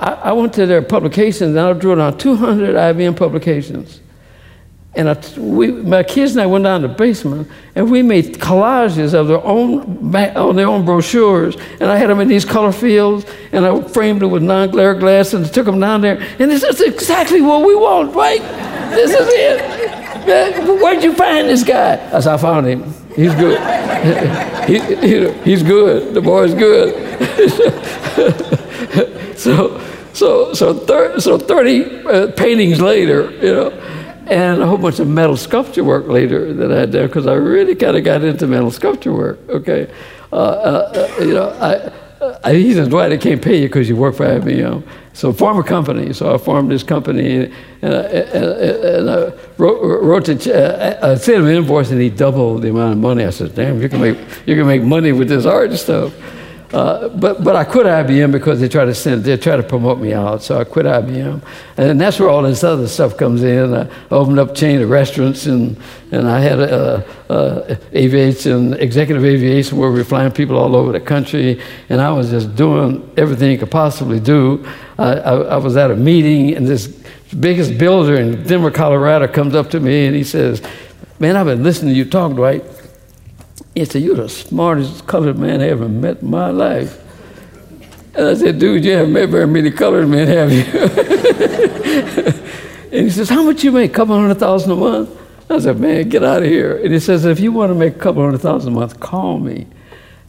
I, 0.00 0.12
I 0.12 0.32
went 0.32 0.54
to 0.54 0.66
their 0.66 0.82
publications, 0.82 1.56
and 1.56 1.60
I 1.60 1.72
drew 1.74 1.94
down 1.94 2.16
200 2.16 2.74
IBM 2.74 3.16
publications. 3.16 4.00
And 4.94 5.08
I, 5.08 5.38
we, 5.38 5.70
my 5.70 6.02
kids 6.02 6.32
and 6.32 6.40
I 6.40 6.46
went 6.46 6.64
down 6.64 6.82
to 6.82 6.88
the 6.88 6.94
basement, 6.94 7.48
and 7.76 7.90
we 7.90 8.02
made 8.02 8.34
collages 8.38 9.14
of 9.14 9.28
their 9.28 9.44
own 9.44 10.14
on 10.16 10.56
their 10.56 10.66
own 10.66 10.84
brochures. 10.84 11.56
And 11.80 11.84
I 11.84 11.96
had 11.96 12.10
them 12.10 12.18
in 12.18 12.26
these 12.26 12.44
color 12.44 12.72
fields, 12.72 13.24
and 13.52 13.64
I 13.64 13.82
framed 13.82 14.22
them 14.22 14.32
with 14.32 14.42
non-glare 14.42 14.94
glass, 14.94 15.32
and 15.32 15.46
took 15.52 15.66
them 15.66 15.78
down 15.78 16.00
there. 16.00 16.20
And 16.40 16.50
this 16.50 16.64
is 16.64 16.80
exactly 16.80 17.40
what 17.40 17.64
we 17.64 17.76
want, 17.76 18.16
right? 18.16 18.40
This 18.90 19.12
is 19.12 19.28
it. 19.30 19.79
Where'd 20.24 21.02
you 21.02 21.14
find 21.14 21.48
this 21.48 21.64
guy? 21.64 21.94
I 22.14 22.20
said, 22.20 22.34
I 22.34 22.36
found 22.36 22.66
him. 22.66 22.84
He's 23.14 23.34
good. 23.34 23.58
he, 24.68 24.78
he, 25.06 25.32
he's 25.42 25.62
good. 25.62 26.14
The 26.14 26.20
boy's 26.20 26.54
good. 26.54 26.94
so, 29.38 29.80
so, 30.12 30.54
so, 30.54 30.74
thir- 30.74 31.18
so 31.20 31.38
30 31.38 32.06
uh, 32.06 32.32
paintings 32.32 32.80
later, 32.80 33.30
you 33.32 33.52
know, 33.52 33.70
and 34.26 34.62
a 34.62 34.66
whole 34.66 34.78
bunch 34.78 35.00
of 35.00 35.08
metal 35.08 35.36
sculpture 35.36 35.82
work 35.82 36.06
later 36.06 36.52
that 36.54 36.70
I 36.70 36.86
did 36.86 37.08
because 37.08 37.26
I 37.26 37.34
really 37.34 37.74
kind 37.74 37.96
of 37.96 38.04
got 38.04 38.22
into 38.22 38.46
metal 38.46 38.70
sculpture 38.70 39.12
work. 39.12 39.40
Okay, 39.48 39.92
uh, 40.32 40.36
uh, 40.36 41.08
uh 41.18 41.22
you 41.24 41.34
know, 41.34 41.48
I, 41.60 41.90
I, 42.44 42.54
he 42.54 42.74
says, 42.74 42.88
Dwight, 42.88 43.12
I 43.12 43.16
can't 43.16 43.42
pay 43.42 43.60
you 43.60 43.68
because 43.68 43.88
you 43.88 43.96
work 43.96 44.14
for 44.14 44.26
IBM. 44.26 44.84
So 45.12 45.32
form 45.32 45.58
a 45.58 45.62
company. 45.62 46.12
So 46.12 46.34
I 46.34 46.38
formed 46.38 46.70
this 46.70 46.82
company, 46.82 47.52
and, 47.82 47.94
I, 47.94 48.00
and 48.00 49.10
I 49.10 49.32
wrote, 49.58 50.02
wrote 50.02 50.28
uh, 50.28 50.34
the, 50.34 50.98
I 51.02 51.14
sent 51.16 51.38
him 51.38 51.46
an 51.46 51.56
invoice, 51.56 51.90
and 51.90 52.00
he 52.00 52.10
doubled 52.10 52.62
the 52.62 52.70
amount 52.70 52.92
of 52.92 52.98
money. 52.98 53.24
I 53.24 53.30
said, 53.30 53.54
"Damn, 53.54 53.82
you 53.82 53.88
can 53.88 54.00
make 54.00 54.18
you 54.46 54.54
can 54.54 54.66
make 54.66 54.82
money 54.82 55.12
with 55.12 55.28
this 55.28 55.46
art 55.46 55.72
stuff." 55.72 56.14
Uh, 56.72 57.08
but, 57.08 57.42
but 57.42 57.56
I 57.56 57.64
quit 57.64 57.84
IBM 57.84 58.30
because 58.30 58.60
they 58.60 58.68
try 58.68 58.84
to 58.84 58.94
send, 58.94 59.24
they 59.24 59.36
try 59.36 59.56
to 59.56 59.62
promote 59.62 59.98
me 59.98 60.12
out. 60.12 60.42
So 60.42 60.60
I 60.60 60.64
quit 60.64 60.86
IBM. 60.86 61.42
And 61.76 62.00
that's 62.00 62.20
where 62.20 62.28
all 62.28 62.42
this 62.42 62.62
other 62.62 62.86
stuff 62.86 63.16
comes 63.16 63.42
in. 63.42 63.74
I 63.74 63.88
opened 64.12 64.38
up 64.38 64.50
a 64.50 64.54
chain 64.54 64.80
of 64.80 64.88
restaurants 64.88 65.46
and, 65.46 65.76
and 66.12 66.28
I 66.28 66.38
had 66.38 66.60
a, 66.60 67.04
a, 67.28 67.34
a 67.34 67.78
aviation, 67.92 68.74
executive 68.74 69.24
aviation 69.24 69.78
where 69.78 69.90
we 69.90 69.98
were 69.98 70.04
flying 70.04 70.30
people 70.30 70.56
all 70.56 70.76
over 70.76 70.92
the 70.92 71.00
country. 71.00 71.60
And 71.88 72.00
I 72.00 72.12
was 72.12 72.30
just 72.30 72.54
doing 72.54 73.10
everything 73.16 73.50
you 73.50 73.58
could 73.58 73.70
possibly 73.72 74.20
do. 74.20 74.64
I, 75.00 75.14
I, 75.14 75.34
I 75.34 75.56
was 75.56 75.78
at 75.78 75.90
a 75.90 75.96
meeting 75.96 76.54
and 76.54 76.66
this 76.66 76.86
biggest 77.38 77.78
builder 77.78 78.16
in 78.16 78.42
Denver, 78.42 78.70
Colorado 78.70 79.26
comes 79.28 79.54
up 79.54 79.70
to 79.70 79.80
me 79.80 80.04
and 80.06 80.14
he 80.14 80.24
says, 80.24 80.60
man, 81.18 81.36
I've 81.36 81.46
been 81.46 81.62
listening 81.62 81.94
to 81.94 81.98
you 81.98 82.04
talk, 82.04 82.32
Dwight. 82.32 82.62
He 83.74 83.86
said, 83.86 84.02
You're 84.02 84.16
the 84.16 84.28
smartest 84.28 85.06
colored 85.06 85.38
man 85.38 85.62
I 85.62 85.68
ever 85.68 85.88
met 85.88 86.22
in 86.22 86.30
my 86.30 86.50
life. 86.50 87.00
And 88.14 88.26
I 88.26 88.34
said, 88.34 88.58
Dude, 88.58 88.84
you 88.84 88.92
haven't 88.92 89.12
met 89.12 89.30
very 89.30 89.46
many 89.46 89.70
colored 89.70 90.08
men, 90.08 90.26
have 90.28 90.52
you? 90.52 90.64
and 92.92 93.04
he 93.04 93.10
says, 93.10 93.28
How 93.28 93.44
much 93.44 93.64
you 93.64 93.72
make? 93.72 93.92
A 93.92 93.94
couple 93.94 94.18
hundred 94.18 94.34
thousand 94.34 94.72
a 94.72 94.76
month? 94.76 95.16
I 95.48 95.60
said, 95.60 95.78
Man, 95.78 96.08
get 96.08 96.24
out 96.24 96.42
of 96.42 96.48
here. 96.48 96.82
And 96.82 96.92
he 96.92 96.98
says, 96.98 97.24
If 97.24 97.38
you 97.38 97.52
want 97.52 97.70
to 97.70 97.74
make 97.74 97.94
a 97.96 97.98
couple 97.98 98.24
hundred 98.24 98.40
thousand 98.40 98.72
a 98.72 98.76
month, 98.76 98.98
call 98.98 99.38
me. 99.38 99.68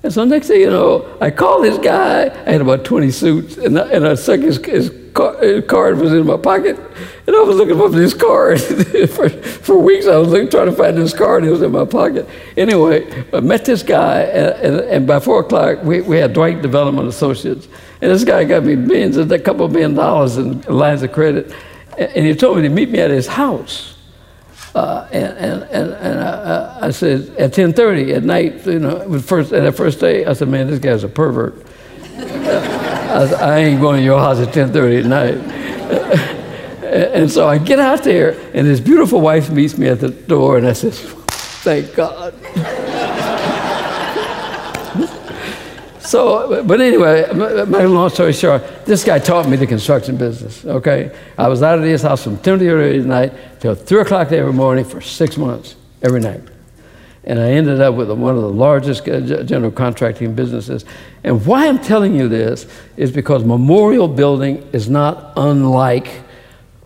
And 0.04 0.12
so 0.12 0.24
next 0.26 0.48
thing 0.48 0.62
you 0.62 0.70
know, 0.70 1.16
I 1.22 1.30
called 1.30 1.64
this 1.64 1.78
guy. 1.78 2.24
I 2.24 2.52
had 2.52 2.62
about 2.62 2.84
20 2.84 3.12
suits, 3.12 3.58
and 3.58 3.78
I, 3.78 3.88
and 3.90 4.08
I 4.08 4.16
stuck 4.16 4.40
his, 4.40 4.58
his, 4.58 4.90
his, 4.90 5.66
card 5.68 6.00
was 6.00 6.12
in 6.12 6.26
my 6.26 6.38
pocket, 6.38 6.80
and 7.28 7.36
I 7.36 7.42
was 7.42 7.56
looking 7.56 7.78
for 7.78 7.90
this 7.90 8.16
card. 8.16 8.60
for, 9.12 9.30
for 9.30 9.78
weeks, 9.78 10.08
I 10.08 10.18
was 10.18 10.30
looking, 10.30 10.50
trying 10.50 10.66
to 10.68 10.72
find 10.72 10.98
this 10.98 11.14
card. 11.14 11.44
It 11.44 11.52
was 11.52 11.62
in 11.62 11.72
my 11.72 11.86
pocket. 11.86 12.28
Anyway, 12.58 13.26
I 13.32 13.42
met 13.42 13.64
this 13.64 13.84
guy, 13.84 14.22
and, 14.22 14.76
and, 14.76 14.80
and 14.90 15.08
by 15.08 15.20
4 15.20 15.42
o'clock, 15.42 15.84
we, 15.84 16.02
we 16.02 16.18
had 16.18 16.34
Dwight 16.34 16.64
Development 16.64 17.08
Associates. 17.08 17.68
And 18.02 18.10
this 18.10 18.24
guy 18.24 18.44
got 18.44 18.64
me 18.64 18.76
millions, 18.76 19.18
a 19.18 19.38
couple 19.38 19.66
of 19.66 19.72
million 19.72 19.94
dollars 19.94 20.38
in 20.38 20.62
lines 20.62 21.04
of 21.04 21.12
credit. 21.12 21.54
And 22.00 22.26
he 22.26 22.34
told 22.34 22.58
me 22.58 22.64
to 22.64 22.70
meet 22.70 22.90
me 22.90 23.00
at 23.00 23.12
his 23.12 23.28
house. 23.28 23.91
Uh, 24.74 25.06
and 25.12 25.38
and, 25.38 25.64
and, 25.64 25.94
and 25.94 26.20
I, 26.20 26.88
I, 26.88 26.92
said, 26.92 27.30
at 27.38 27.52
10.30 27.52 28.16
at 28.16 28.24
night, 28.24 28.66
you 28.66 28.80
know, 28.80 29.20
first, 29.20 29.50
that 29.50 29.76
first 29.76 30.00
day, 30.00 30.26
I 30.26 30.34
said, 30.34 30.48
man, 30.48 30.68
this 30.68 30.80
guy's 30.80 31.04
a 31.04 31.10
pervert. 31.10 31.56
I, 32.02 33.28
said, 33.28 33.34
I 33.34 33.60
ain't 33.60 33.82
going 33.82 33.98
to 33.98 34.04
your 34.04 34.20
house 34.20 34.40
at 34.40 34.54
10.30 34.54 35.00
at 35.00 35.06
night. 35.08 35.36
and 36.86 37.30
so 37.30 37.50
I 37.50 37.58
get 37.58 37.80
out 37.80 38.04
there, 38.04 38.32
and 38.54 38.66
his 38.66 38.80
beautiful 38.80 39.20
wife 39.20 39.50
meets 39.50 39.78
me 39.78 39.88
at 39.88 40.00
the 40.00 40.10
door, 40.10 40.58
and 40.58 40.66
I 40.66 40.74
says, 40.74 41.02
thank 41.02 41.94
God. 41.94 42.34
So, 46.12 46.62
but 46.66 46.82
anyway, 46.82 47.26
my 47.32 47.86
long 47.86 48.10
story 48.10 48.34
short, 48.34 48.86
this 48.86 49.02
guy 49.02 49.18
taught 49.18 49.48
me 49.48 49.56
the 49.56 49.66
construction 49.66 50.18
business, 50.18 50.66
okay? 50.66 51.18
I 51.38 51.48
was 51.48 51.64
out 51.64 51.80
of 51.80 51.86
his 51.86 52.02
house 52.02 52.22
from 52.22 52.38
10 52.38 52.60
to 52.60 53.00
night 53.06 53.32
till 53.62 53.76
3 53.76 54.02
o'clock 54.02 54.30
every 54.34 54.52
morning 54.52 54.84
for 54.84 55.00
six 55.00 55.38
months, 55.38 55.78
every 56.02 56.20
night. 56.20 56.42
And 57.24 57.40
I 57.40 57.52
ended 57.52 57.80
up 57.80 57.96
with 57.96 58.12
one 58.12 58.36
of 58.36 58.42
the 58.42 58.50
largest 58.50 59.08
uh, 59.08 59.22
general 59.44 59.72
contracting 59.72 60.36
businesses. 60.36 60.84
And 61.24 61.46
why 61.46 61.70
I'm 61.70 61.80
telling 61.80 62.14
you 62.14 62.28
this 62.28 62.68
is 62.98 63.10
because 63.10 63.46
Memorial 63.46 64.10
Building 64.10 64.68
is 64.74 64.90
not 64.90 65.32
unlike 65.38 66.10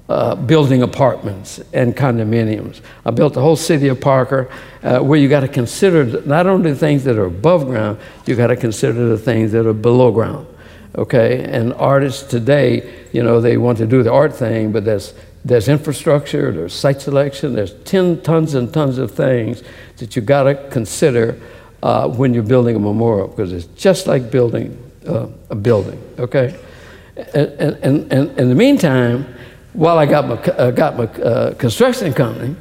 uh, 0.08 0.36
building 0.36 0.84
apartments 0.84 1.60
and 1.74 1.96
condominiums. 1.96 2.82
I 3.06 3.12
built 3.12 3.34
the 3.34 3.42
whole 3.42 3.56
city 3.56 3.88
of 3.88 4.00
Parker, 4.00 4.50
uh, 4.84 5.00
where 5.00 5.20
you 5.20 5.28
got 5.28 5.40
to 5.40 5.48
consider 5.48 6.22
not 6.28 6.46
only 6.46 6.72
the 6.72 6.78
things 6.78 7.04
that 7.06 7.18
are 7.18 7.26
above 7.26 7.66
ground, 7.66 7.98
you 8.26 8.36
got 8.36 8.48
to 8.48 8.56
consider 8.56 9.10
the 9.10 9.18
things 9.18 9.52
that 9.54 9.66
are 9.66 9.74
below 9.74 10.12
ground. 10.12 10.48
Okay, 10.98 11.44
and 11.44 11.74
artists 11.74 12.24
today, 12.24 13.08
you 13.12 13.22
know, 13.22 13.42
they 13.42 13.58
want 13.58 13.78
to 13.80 13.88
do 13.88 14.02
the 14.02 14.12
art 14.12 14.34
thing, 14.34 14.72
but 14.72 14.86
there's 14.86 15.14
there's 15.44 15.68
infrastructure, 15.68 16.52
there's 16.52 16.74
site 16.74 17.02
selection, 17.02 17.54
there's 17.54 17.74
10 17.84 18.24
tons 18.24 18.56
and 18.56 18.74
tons 18.74 18.98
of 18.98 19.12
things 19.12 19.62
that 19.98 20.16
you 20.16 20.22
got 20.24 20.44
to 20.44 20.56
consider 20.72 21.40
uh, 21.84 22.08
when 22.08 22.34
you're 22.34 22.42
building 22.42 22.76
a 22.76 22.80
memorial, 22.80 23.28
because 23.28 23.54
it's 23.54 23.66
just 23.76 24.08
like 24.08 24.32
building 24.32 24.76
uh, 25.08 25.28
a 25.52 25.56
building. 25.56 26.02
Okay, 26.18 26.58
and, 27.34 27.78
and, 27.84 28.12
and 28.12 28.40
in 28.40 28.50
the 28.50 28.56
meantime 28.56 29.36
while 29.76 29.98
I 29.98 30.06
got 30.06 30.28
my, 30.28 30.36
uh, 30.36 30.72
got 30.72 30.98
my 30.98 31.06
uh, 31.06 31.54
construction 31.56 32.14
company, 32.14 32.56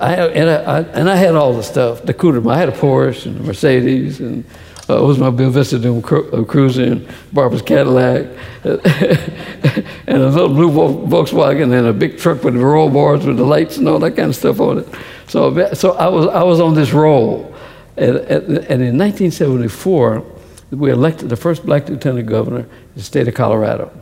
I, 0.00 0.14
and, 0.14 0.50
I, 0.50 0.80
and 0.98 1.10
I 1.10 1.16
had 1.16 1.34
all 1.36 1.52
the 1.52 1.62
stuff, 1.62 2.02
the 2.02 2.14
Cuda. 2.14 2.50
I 2.50 2.58
had 2.58 2.68
a 2.68 2.72
Porsche 2.72 3.26
and 3.26 3.40
a 3.40 3.42
Mercedes, 3.42 4.18
and 4.20 4.44
uh, 4.88 5.00
it 5.00 5.06
was 5.06 5.18
my 5.18 5.30
Bill 5.30 5.50
Vista 5.50 5.78
doing 5.78 6.02
cru- 6.02 6.44
cruising, 6.46 6.92
and 6.92 7.08
Barbara's 7.32 7.62
Cadillac, 7.62 8.26
and 8.64 10.16
a 10.16 10.28
little 10.28 10.48
blue 10.48 10.70
Volkswagen, 10.70 11.72
and 11.76 11.86
a 11.86 11.92
big 11.92 12.18
truck 12.18 12.42
with 12.42 12.56
roll 12.56 12.90
bars 12.90 13.24
with 13.24 13.36
the 13.36 13.44
lights 13.44 13.76
and 13.76 13.86
all 13.86 13.98
that 14.00 14.16
kind 14.16 14.30
of 14.30 14.36
stuff 14.36 14.58
on 14.58 14.78
it. 14.78 14.88
So, 15.28 15.72
so 15.74 15.92
I, 15.92 16.08
was, 16.08 16.26
I 16.26 16.42
was 16.42 16.60
on 16.60 16.74
this 16.74 16.92
roll. 16.92 17.54
And, 17.96 18.16
and, 18.16 18.48
and 18.58 18.82
in 18.82 18.98
1974, 18.98 20.24
we 20.72 20.90
elected 20.90 21.28
the 21.28 21.36
first 21.36 21.64
black 21.64 21.88
lieutenant 21.88 22.26
governor 22.26 22.60
in 22.60 22.94
the 22.96 23.02
state 23.02 23.28
of 23.28 23.34
Colorado. 23.34 23.92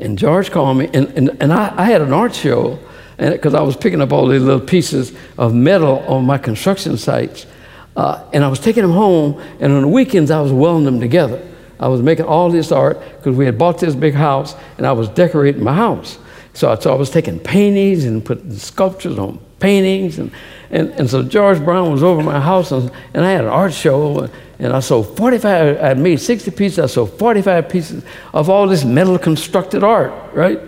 And 0.00 0.18
George 0.18 0.50
called 0.50 0.78
me, 0.78 0.88
and, 0.94 1.08
and, 1.08 1.36
and 1.40 1.52
I, 1.52 1.74
I 1.76 1.84
had 1.86 2.02
an 2.02 2.12
art 2.12 2.34
show 2.34 2.78
because 3.16 3.54
I 3.54 3.62
was 3.62 3.76
picking 3.76 4.00
up 4.00 4.12
all 4.12 4.28
these 4.28 4.42
little 4.42 4.64
pieces 4.64 5.12
of 5.36 5.54
metal 5.54 5.98
on 6.06 6.24
my 6.24 6.38
construction 6.38 6.96
sites. 6.96 7.46
Uh, 7.96 8.24
and 8.32 8.44
I 8.44 8.48
was 8.48 8.60
taking 8.60 8.82
them 8.82 8.92
home, 8.92 9.42
and 9.58 9.72
on 9.72 9.82
the 9.82 9.88
weekends 9.88 10.30
I 10.30 10.40
was 10.40 10.52
welding 10.52 10.84
them 10.84 11.00
together. 11.00 11.44
I 11.80 11.88
was 11.88 12.00
making 12.00 12.26
all 12.26 12.48
this 12.50 12.70
art 12.70 13.00
because 13.16 13.36
we 13.36 13.44
had 13.44 13.58
bought 13.58 13.80
this 13.80 13.94
big 13.96 14.14
house, 14.14 14.54
and 14.76 14.86
I 14.86 14.92
was 14.92 15.08
decorating 15.08 15.64
my 15.64 15.74
house. 15.74 16.18
So, 16.54 16.74
so 16.76 16.92
I 16.92 16.96
was 16.96 17.10
taking 17.10 17.40
paintings 17.40 18.04
and 18.04 18.24
putting 18.24 18.52
sculptures 18.56 19.18
on 19.18 19.40
paintings, 19.58 20.18
and, 20.18 20.30
and, 20.70 20.90
and 20.90 21.08
so 21.08 21.22
George 21.22 21.64
Brown 21.64 21.90
was 21.90 22.02
over 22.02 22.22
my 22.22 22.40
house, 22.40 22.72
and, 22.72 22.90
and 23.14 23.24
I 23.24 23.30
had 23.30 23.44
an 23.44 23.50
art 23.50 23.72
show, 23.72 24.28
and 24.58 24.72
I 24.72 24.80
sold 24.80 25.16
45, 25.16 25.82
I 25.82 25.94
made 25.94 26.20
60 26.20 26.50
pieces, 26.50 26.78
I 26.78 26.86
sold 26.86 27.18
45 27.18 27.68
pieces 27.68 28.04
of 28.34 28.50
all 28.50 28.66
this 28.66 28.84
metal 28.84 29.18
constructed 29.18 29.82
art, 29.82 30.12
right? 30.34 30.60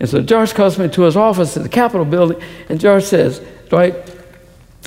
And 0.00 0.08
so 0.08 0.22
George 0.22 0.54
calls 0.54 0.78
me 0.78 0.88
to 0.88 1.02
his 1.02 1.16
office 1.16 1.56
at 1.56 1.62
the 1.62 1.68
Capitol 1.68 2.04
building, 2.04 2.42
and 2.68 2.80
George 2.80 3.04
says, 3.04 3.40
Dwight, 3.68 3.94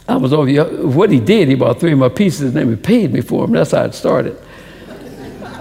I 0.08 0.18
was 0.18 0.34
over 0.34 0.48
here. 0.48 0.66
What 0.86 1.10
he 1.10 1.20
did, 1.20 1.48
he 1.48 1.56
bought 1.56 1.80
three 1.80 1.94
of 1.94 2.00
my 2.00 2.10
pieces 2.10 2.42
and 2.42 2.54
then 2.54 2.70
he 2.70 2.76
paid 2.76 3.12
me 3.12 3.22
for 3.22 3.46
them. 3.46 3.54
That's 3.54 3.72
how 3.72 3.86
it 3.86 3.94
started. 3.94 4.38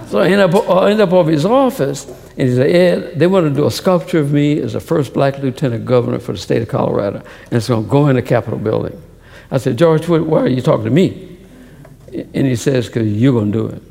so 0.08 0.20
I 0.20 0.26
ended 0.26 0.40
up, 0.40 0.68
I 0.68 0.90
ended 0.90 1.08
up 1.08 1.12
over 1.12 1.30
his 1.30 1.46
office, 1.46 2.04
and 2.36 2.48
he 2.48 2.54
said, 2.54 2.70
Ed, 2.70 3.18
they 3.18 3.26
want 3.28 3.46
to 3.46 3.54
do 3.54 3.66
a 3.66 3.70
sculpture 3.70 4.18
of 4.18 4.32
me 4.32 4.58
as 4.58 4.72
the 4.72 4.80
first 4.80 5.14
black 5.14 5.38
lieutenant 5.38 5.84
governor 5.84 6.18
for 6.18 6.32
the 6.32 6.38
state 6.38 6.62
of 6.62 6.68
Colorado, 6.68 7.18
and 7.18 7.52
it's 7.52 7.68
going 7.68 7.84
to 7.84 7.90
go 7.90 8.08
in 8.08 8.16
the 8.16 8.22
Capitol 8.22 8.58
building. 8.58 9.00
I 9.50 9.58
said, 9.58 9.78
George, 9.78 10.08
why 10.08 10.40
are 10.40 10.48
you 10.48 10.60
talking 10.60 10.84
to 10.84 10.90
me? 10.90 11.38
And 12.12 12.46
he 12.46 12.56
says, 12.56 12.86
because 12.86 13.12
you're 13.12 13.32
going 13.32 13.52
to 13.52 13.58
do 13.58 13.66
it. 13.68 13.82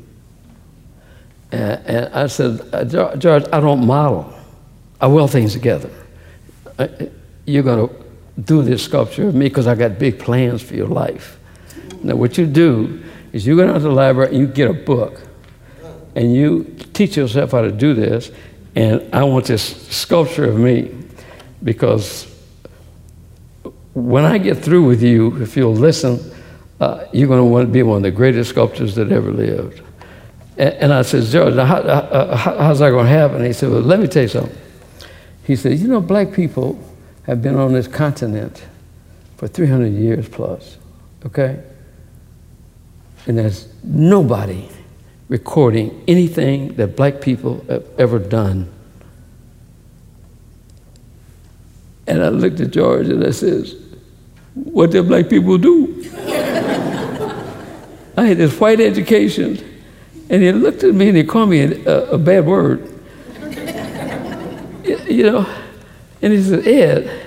And, 1.52 2.14
I 2.14 2.26
said, 2.26 2.60
uh, 2.72 2.84
George, 3.16 3.44
I 3.50 3.60
don't 3.60 3.86
model. 3.86 4.32
I 5.00 5.06
weld 5.06 5.30
things 5.30 5.52
together. 5.52 5.90
Uh, 6.78 6.88
you're 7.46 7.62
going 7.62 7.88
to 7.88 7.94
do 8.42 8.62
this 8.62 8.82
sculpture 8.82 9.28
of 9.28 9.34
me 9.34 9.48
because 9.48 9.66
I 9.66 9.74
got 9.74 9.98
big 9.98 10.18
plans 10.18 10.62
for 10.62 10.74
your 10.74 10.88
life. 10.88 11.38
Now, 12.02 12.16
what 12.16 12.36
you 12.36 12.46
do 12.46 13.02
is 13.32 13.46
you 13.46 13.56
go 13.56 13.64
down 13.66 13.74
to 13.74 13.80
the 13.80 13.90
library 13.90 14.30
and 14.30 14.38
you 14.38 14.46
get 14.46 14.68
a 14.68 14.74
book 14.74 15.22
and 16.14 16.34
you 16.34 16.76
teach 16.94 17.16
yourself 17.16 17.50
how 17.52 17.62
to 17.62 17.72
do 17.72 17.94
this. 17.94 18.30
And 18.74 19.14
I 19.14 19.24
want 19.24 19.46
this 19.46 19.62
sculpture 19.94 20.44
of 20.44 20.58
me 20.58 20.94
because 21.62 22.30
when 23.94 24.24
I 24.24 24.38
get 24.38 24.58
through 24.58 24.86
with 24.86 25.02
you, 25.02 25.40
if 25.42 25.56
you'll 25.56 25.74
listen, 25.74 26.18
uh, 26.80 27.04
you're 27.12 27.28
going 27.28 27.40
to 27.40 27.44
want 27.44 27.68
to 27.68 27.72
be 27.72 27.82
one 27.82 27.98
of 27.98 28.02
the 28.02 28.10
greatest 28.10 28.50
sculptors 28.50 28.94
that 28.96 29.12
ever 29.12 29.30
lived. 29.30 29.80
And, 30.58 30.74
and 30.74 30.92
I 30.92 31.02
said, 31.02 31.24
George, 31.24 31.54
how, 31.54 31.76
uh, 31.76 32.36
how, 32.36 32.58
how's 32.58 32.80
that 32.80 32.90
going 32.90 33.06
to 33.06 33.12
happen? 33.12 33.44
he 33.44 33.52
said, 33.52 33.70
well, 33.70 33.80
let 33.80 34.00
me 34.00 34.08
tell 34.08 34.22
you 34.22 34.28
something. 34.28 34.58
He 35.44 35.56
said, 35.56 35.78
you 35.78 35.88
know, 35.88 36.00
black 36.00 36.32
people 36.32 36.82
have 37.24 37.42
been 37.42 37.56
on 37.56 37.72
this 37.72 37.86
continent 37.86 38.64
for 39.36 39.46
300 39.46 39.92
years 39.92 40.28
plus, 40.28 40.78
okay? 41.26 41.62
And 43.26 43.38
there's 43.38 43.68
nobody 43.82 44.68
recording 45.28 46.04
anything 46.06 46.74
that 46.74 46.96
black 46.96 47.20
people 47.20 47.64
have 47.68 47.86
ever 47.98 48.18
done. 48.18 48.70
And 52.06 52.22
I 52.22 52.28
looked 52.28 52.60
at 52.60 52.70
George 52.70 53.08
and 53.08 53.24
I 53.24 53.30
says, 53.30 53.76
what 54.54 54.90
do 54.90 55.02
black 55.02 55.28
people 55.28 55.58
do? 55.58 56.02
I 58.16 58.26
had 58.26 58.38
this 58.38 58.58
white 58.60 58.80
education, 58.80 59.58
and 60.30 60.42
he 60.42 60.52
looked 60.52 60.84
at 60.84 60.94
me 60.94 61.08
and 61.08 61.16
he 61.16 61.24
called 61.24 61.50
me 61.50 61.60
a, 61.62 62.10
a 62.12 62.18
bad 62.18 62.46
word. 62.46 62.88
you 65.08 65.24
know, 65.24 65.46
and 66.22 66.32
he 66.32 66.42
said, 66.42 66.66
Ed, 66.66 67.26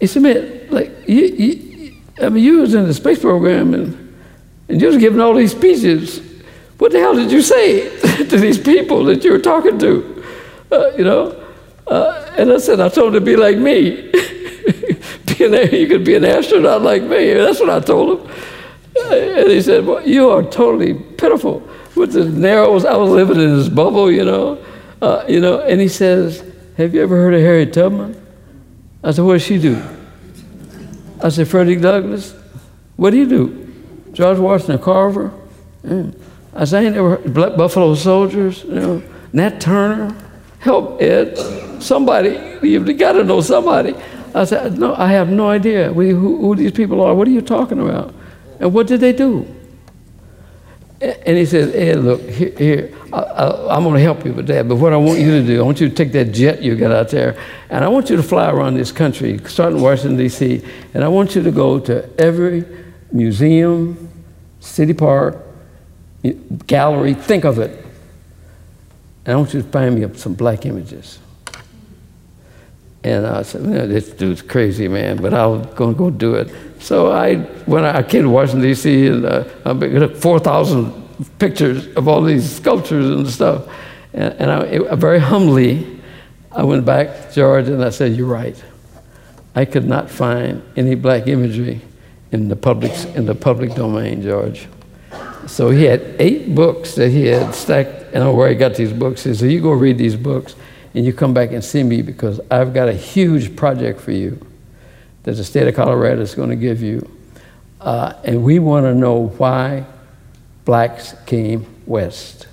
he 0.00 0.06
said, 0.06 0.22
man, 0.22 0.68
like, 0.70 1.06
you, 1.06 1.26
you, 1.26 1.96
I 2.22 2.30
mean, 2.30 2.42
you 2.42 2.60
was 2.60 2.72
in 2.74 2.84
the 2.84 2.94
space 2.94 3.18
program 3.20 3.74
and, 3.74 4.14
and 4.68 4.80
you 4.80 4.86
was 4.86 4.96
giving 4.96 5.20
all 5.20 5.34
these 5.34 5.52
speeches. 5.52 6.20
What 6.78 6.92
the 6.92 7.00
hell 7.00 7.14
did 7.14 7.32
you 7.32 7.42
say 7.42 7.98
to 8.00 8.38
these 8.38 8.58
people 8.58 9.04
that 9.04 9.24
you 9.24 9.32
were 9.32 9.38
talking 9.38 9.78
to? 9.78 10.24
Uh, 10.70 10.90
you 10.96 11.04
know? 11.04 11.42
Uh, 11.86 12.34
and 12.36 12.52
I 12.52 12.58
said, 12.58 12.80
I 12.80 12.88
told 12.88 13.14
him 13.14 13.20
to 13.20 13.24
be 13.24 13.36
like 13.36 13.56
me. 13.56 14.12
being 15.38 15.50
there, 15.50 15.74
you 15.74 15.86
could 15.86 16.04
be 16.04 16.14
an 16.14 16.24
astronaut 16.24 16.82
like 16.82 17.02
me. 17.02 17.34
That's 17.34 17.60
what 17.60 17.70
I 17.70 17.80
told 17.80 18.20
him. 18.20 18.32
Uh, 18.96 19.14
and 19.14 19.50
he 19.50 19.60
said, 19.60 19.86
well, 19.86 20.06
you 20.06 20.30
are 20.30 20.42
totally 20.42 20.94
pitiful. 20.94 21.66
With 21.94 22.12
the 22.12 22.24
narrows, 22.24 22.84
I 22.84 22.96
was 22.96 23.10
living 23.10 23.40
in 23.40 23.56
this 23.56 23.68
bubble, 23.68 24.10
you 24.10 24.24
know. 24.24 24.64
Uh, 25.00 25.24
you 25.28 25.40
know, 25.40 25.60
and 25.60 25.80
he 25.80 25.88
says, 25.88 26.42
have 26.76 26.94
you 26.94 27.02
ever 27.02 27.16
heard 27.16 27.34
of 27.34 27.40
Harriet 27.40 27.72
Tubman? 27.72 28.20
I 29.02 29.12
said, 29.12 29.24
what 29.24 29.34
does 29.34 29.42
she 29.42 29.58
do? 29.58 29.82
I 31.22 31.28
said, 31.28 31.48
Frederick 31.48 31.80
Douglass? 31.80 32.34
What 32.96 33.10
do 33.10 33.18
you 33.18 33.28
do? 33.28 33.74
George 34.12 34.38
Washington 34.38 34.78
Carver? 34.78 35.32
Mm. 35.84 36.18
I 36.56 36.62
I 36.62 36.84
ain't 36.84 36.94
never 36.94 37.16
heard 37.16 37.34
Black 37.34 37.56
Buffalo 37.56 37.94
Soldiers, 37.94 38.64
you 38.64 38.74
know, 38.74 39.02
Nat 39.32 39.60
Turner. 39.60 40.16
Help, 40.58 41.00
Ed. 41.00 41.36
Somebody, 41.82 42.30
you've 42.62 42.98
got 42.98 43.12
to 43.12 43.24
know 43.24 43.40
somebody. 43.40 43.94
I 44.34 44.44
said, 44.44 44.78
no, 44.78 44.94
I 44.96 45.08
have 45.08 45.28
no 45.28 45.48
idea 45.48 45.92
who, 45.92 46.38
who 46.38 46.56
these 46.56 46.72
people 46.72 47.00
are. 47.02 47.14
What 47.14 47.28
are 47.28 47.30
you 47.30 47.42
talking 47.42 47.80
about? 47.80 48.14
And 48.58 48.72
what 48.72 48.86
did 48.86 49.00
they 49.00 49.12
do? 49.12 49.46
And 51.00 51.36
he 51.36 51.44
says, 51.44 51.74
Ed, 51.74 51.98
look, 51.98 52.22
here, 52.22 52.52
here 52.56 52.94
I, 53.12 53.76
am 53.76 53.84
going 53.84 53.94
to 53.94 54.00
help 54.00 54.24
you 54.24 54.32
with 54.32 54.46
that. 54.46 54.66
But 54.66 54.76
what 54.76 54.94
I 54.94 54.96
want 54.96 55.20
you 55.20 55.40
to 55.40 55.46
do, 55.46 55.60
I 55.60 55.62
want 55.62 55.80
you 55.80 55.88
to 55.88 55.94
take 55.94 56.12
that 56.12 56.32
jet 56.32 56.62
you 56.62 56.74
got 56.74 56.90
out 56.90 57.10
there, 57.10 57.38
and 57.68 57.84
I 57.84 57.88
want 57.88 58.08
you 58.08 58.16
to 58.16 58.22
fly 58.22 58.50
around 58.50 58.74
this 58.74 58.92
country, 58.92 59.38
starting 59.46 59.76
in 59.76 59.82
Washington, 59.82 60.16
D.C., 60.16 60.64
and 60.94 61.04
I 61.04 61.08
want 61.08 61.36
you 61.36 61.42
to 61.42 61.50
go 61.50 61.78
to 61.80 62.08
every 62.18 62.64
museum, 63.12 64.10
city 64.60 64.94
park, 64.94 65.45
gallery, 66.32 67.14
think 67.14 67.44
of 67.44 67.58
it. 67.58 67.84
And 69.24 69.34
I 69.34 69.36
want 69.36 69.54
you 69.54 69.62
to 69.62 69.68
find 69.68 69.94
me 69.94 70.18
some 70.18 70.34
black 70.34 70.66
images. 70.66 71.18
And 73.02 73.26
I 73.26 73.42
said, 73.42 73.62
man, 73.62 73.88
this 73.88 74.08
dude's 74.10 74.42
crazy, 74.42 74.88
man, 74.88 75.18
but 75.18 75.32
I 75.32 75.46
was 75.46 75.66
going 75.74 75.94
to 75.94 75.98
go 75.98 76.10
do 76.10 76.34
it. 76.34 76.52
So 76.80 77.12
I, 77.12 77.36
when 77.66 77.84
I 77.84 78.02
came 78.02 78.22
to 78.22 78.30
Washington, 78.30 78.62
D.C., 78.62 79.06
and 79.06 79.24
uh, 79.24 79.44
I 79.64 79.74
took 79.74 80.16
4,000 80.16 81.06
pictures 81.38 81.86
of 81.94 82.08
all 82.08 82.22
these 82.22 82.50
sculptures 82.56 83.06
and 83.06 83.28
stuff. 83.28 83.68
And, 84.12 84.34
and 84.34 84.50
I, 84.50 84.64
it, 84.64 84.96
very 84.96 85.20
humbly, 85.20 86.00
I 86.50 86.64
went 86.64 86.84
back 86.84 87.28
to 87.28 87.34
George 87.34 87.68
and 87.68 87.84
I 87.84 87.90
said, 87.90 88.16
you're 88.16 88.26
right. 88.26 88.60
I 89.54 89.64
could 89.64 89.86
not 89.86 90.10
find 90.10 90.62
any 90.76 90.94
black 90.94 91.26
imagery 91.26 91.80
in 92.32 92.48
the 92.48 92.56
public, 92.56 92.92
in 93.14 93.26
the 93.26 93.34
public 93.34 93.74
domain, 93.74 94.22
George. 94.22 94.66
So 95.46 95.70
he 95.70 95.84
had 95.84 96.16
eight 96.18 96.54
books 96.54 96.94
that 96.96 97.10
he 97.10 97.26
had 97.26 97.54
stacked. 97.54 97.88
I 98.08 98.12
don't 98.12 98.24
know 98.24 98.34
where 98.34 98.48
he 98.48 98.54
got 98.54 98.74
these 98.74 98.92
books. 98.92 99.24
He 99.24 99.34
said, 99.34 99.50
you 99.50 99.60
go 99.60 99.72
read 99.72 99.98
these 99.98 100.16
books 100.16 100.56
and 100.94 101.04
you 101.04 101.12
come 101.12 101.34
back 101.34 101.52
and 101.52 101.64
see 101.64 101.82
me 101.82 102.02
because 102.02 102.40
I've 102.50 102.74
got 102.74 102.88
a 102.88 102.92
huge 102.92 103.54
project 103.54 104.00
for 104.00 104.12
you 104.12 104.44
that 105.22 105.32
the 105.32 105.44
state 105.44 105.68
of 105.68 105.74
Colorado 105.74 106.20
is 106.20 106.34
going 106.34 106.50
to 106.50 106.56
give 106.56 106.82
you. 106.82 107.10
Uh, 107.80 108.14
and 108.24 108.42
we 108.42 108.58
want 108.58 108.84
to 108.84 108.94
know 108.94 109.28
why 109.38 109.84
blacks 110.64 111.14
came 111.26 111.66
west. 111.86 112.48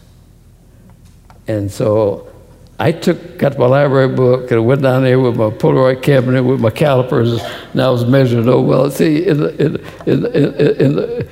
And 1.48 1.72
so 1.72 2.32
I 2.80 2.92
took, 2.92 3.38
got 3.38 3.58
my 3.58 3.66
library 3.66 4.16
book 4.16 4.52
and 4.52 4.60
I 4.60 4.64
went 4.64 4.82
down 4.82 5.04
there 5.04 5.20
with 5.20 5.38
my 5.38 5.50
Polaroid 5.50 6.02
cabinet 6.02 6.44
with 6.44 6.60
my 6.60 6.70
calipers 6.70 7.42
and 7.72 7.82
I 7.82 7.90
was 7.90 8.06
measuring. 8.06 8.48
Oh, 8.50 8.62
well, 8.62 8.90
see, 8.92 9.26
in 9.26 9.38
the, 9.38 9.66
in, 9.66 9.76
in, 10.06 10.26
in, 10.26 10.82
in, 10.82 10.96
the, 10.96 11.28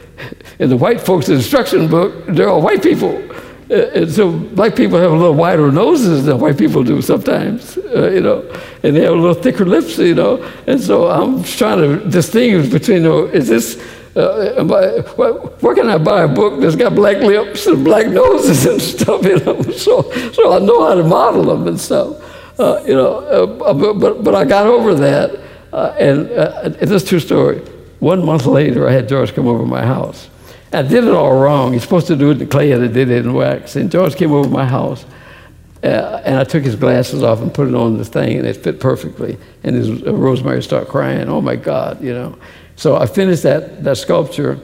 in 0.62 0.70
the 0.70 0.78
white 0.78 1.02
folks' 1.02 1.28
instruction 1.28 1.88
book, 1.88 2.14
they're 2.28 2.48
all 2.48 2.62
white 2.62 2.84
people. 2.84 3.20
Uh, 3.72 3.90
and 3.96 4.12
so 4.12 4.32
black 4.32 4.76
people 4.76 5.00
have 5.00 5.12
a 5.12 5.16
little 5.16 5.34
wider 5.34 5.72
noses 5.72 6.26
than 6.26 6.40
white 6.40 6.56
people 6.56 6.84
do 6.84 7.02
sometimes, 7.02 7.78
uh, 7.78 8.12
you 8.12 8.22
know, 8.22 8.42
and 8.84 8.96
they 8.96 9.02
have 9.02 9.14
a 9.14 9.16
little 9.16 9.42
thicker 9.42 9.66
lips, 9.66 9.98
you 9.98 10.14
know. 10.14 10.38
And 10.68 10.80
so 10.80 11.10
I'm 11.10 11.44
trying 11.44 11.80
to 11.80 12.08
distinguish 12.08 12.70
between, 12.70 12.98
you 12.98 13.04
know, 13.04 13.26
is 13.26 13.48
this, 13.48 13.82
uh, 14.16 14.54
I, 14.60 15.02
where 15.62 15.74
can 15.74 15.90
I 15.90 15.98
buy 15.98 16.24
a 16.24 16.28
book 16.28 16.62
that's 16.62 16.76
got 16.76 16.94
black 16.94 17.18
lips 17.24 17.66
and 17.66 17.84
black 17.84 18.06
noses 18.08 18.64
and 18.72 18.80
stuff, 18.80 19.24
you 19.24 19.40
know? 19.40 19.64
So, 19.72 20.12
so 20.32 20.54
I 20.54 20.60
know 20.60 20.88
how 20.88 20.94
to 20.94 21.04
model 21.04 21.44
them 21.46 21.68
and 21.68 21.80
stuff, 21.80 22.60
uh, 22.60 22.84
you 22.86 22.94
know. 22.94 23.16
Uh, 23.22 23.74
but, 23.74 23.94
but, 23.94 24.24
but 24.24 24.36
I 24.36 24.46
got 24.46 24.68
over 24.68 24.94
that, 24.94 25.40
uh, 25.74 25.96
and, 25.98 26.30
and 26.30 26.76
this 26.76 27.04
true 27.04 27.20
story. 27.20 27.62
One 27.98 28.24
month 28.24 28.46
later, 28.46 28.88
I 28.88 28.92
had 28.92 29.10
George 29.10 29.34
come 29.34 29.48
over 29.48 29.66
my 29.66 29.84
house. 29.84 30.28
I 30.74 30.84
did 30.84 31.04
it 31.04 31.14
all 31.14 31.38
wrong. 31.38 31.74
You're 31.74 31.82
supposed 31.82 32.08
to 32.08 32.16
do 32.16 32.32
it 32.32 32.42
in 32.42 32.48
clay, 32.48 32.72
and 32.72 32.84
I 32.84 32.88
did 32.88 33.10
it 33.10 33.26
in 33.26 33.34
wax. 33.34 33.76
And 33.76 33.92
George 33.92 34.16
came 34.16 34.32
over 34.32 34.48
to 34.48 34.54
my 34.54 34.66
house, 34.66 35.06
uh, 35.84 36.22
and 36.24 36.38
I 36.38 36.46
took 36.46 36.64
his 36.64 36.76
glasses 36.78 37.24
off 37.24 37.42
and 37.42 37.54
put 37.54 37.68
it 37.68 37.76
on 37.76 37.98
the 37.98 38.06
thing, 38.06 38.38
and 38.38 38.48
it 38.48 38.58
fit 38.58 38.80
perfectly. 38.80 39.38
And 39.64 39.76
his, 39.76 40.04
uh, 40.04 40.14
Rosemary 40.14 40.64
started 40.64 40.90
crying, 40.90 41.28
oh 41.28 41.42
my 41.42 41.58
God, 41.58 42.02
you 42.02 42.14
know. 42.14 42.38
So 42.78 42.96
I 42.96 43.06
finished 43.06 43.44
that, 43.44 43.84
that 43.84 43.98
sculpture, 43.98 44.60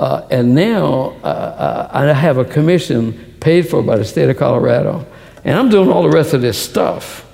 uh, 0.00 0.26
and 0.30 0.56
now 0.56 1.16
uh, 1.22 1.26
uh, 1.26 1.88
I 1.92 2.12
have 2.12 2.38
a 2.38 2.44
commission 2.44 3.36
paid 3.38 3.68
for 3.68 3.80
by 3.80 3.96
the 3.96 4.04
state 4.04 4.28
of 4.28 4.36
Colorado, 4.36 5.06
and 5.44 5.56
I'm 5.56 5.68
doing 5.68 5.88
all 5.88 6.02
the 6.02 6.10
rest 6.10 6.34
of 6.34 6.40
this 6.40 6.58
stuff. 6.58 7.24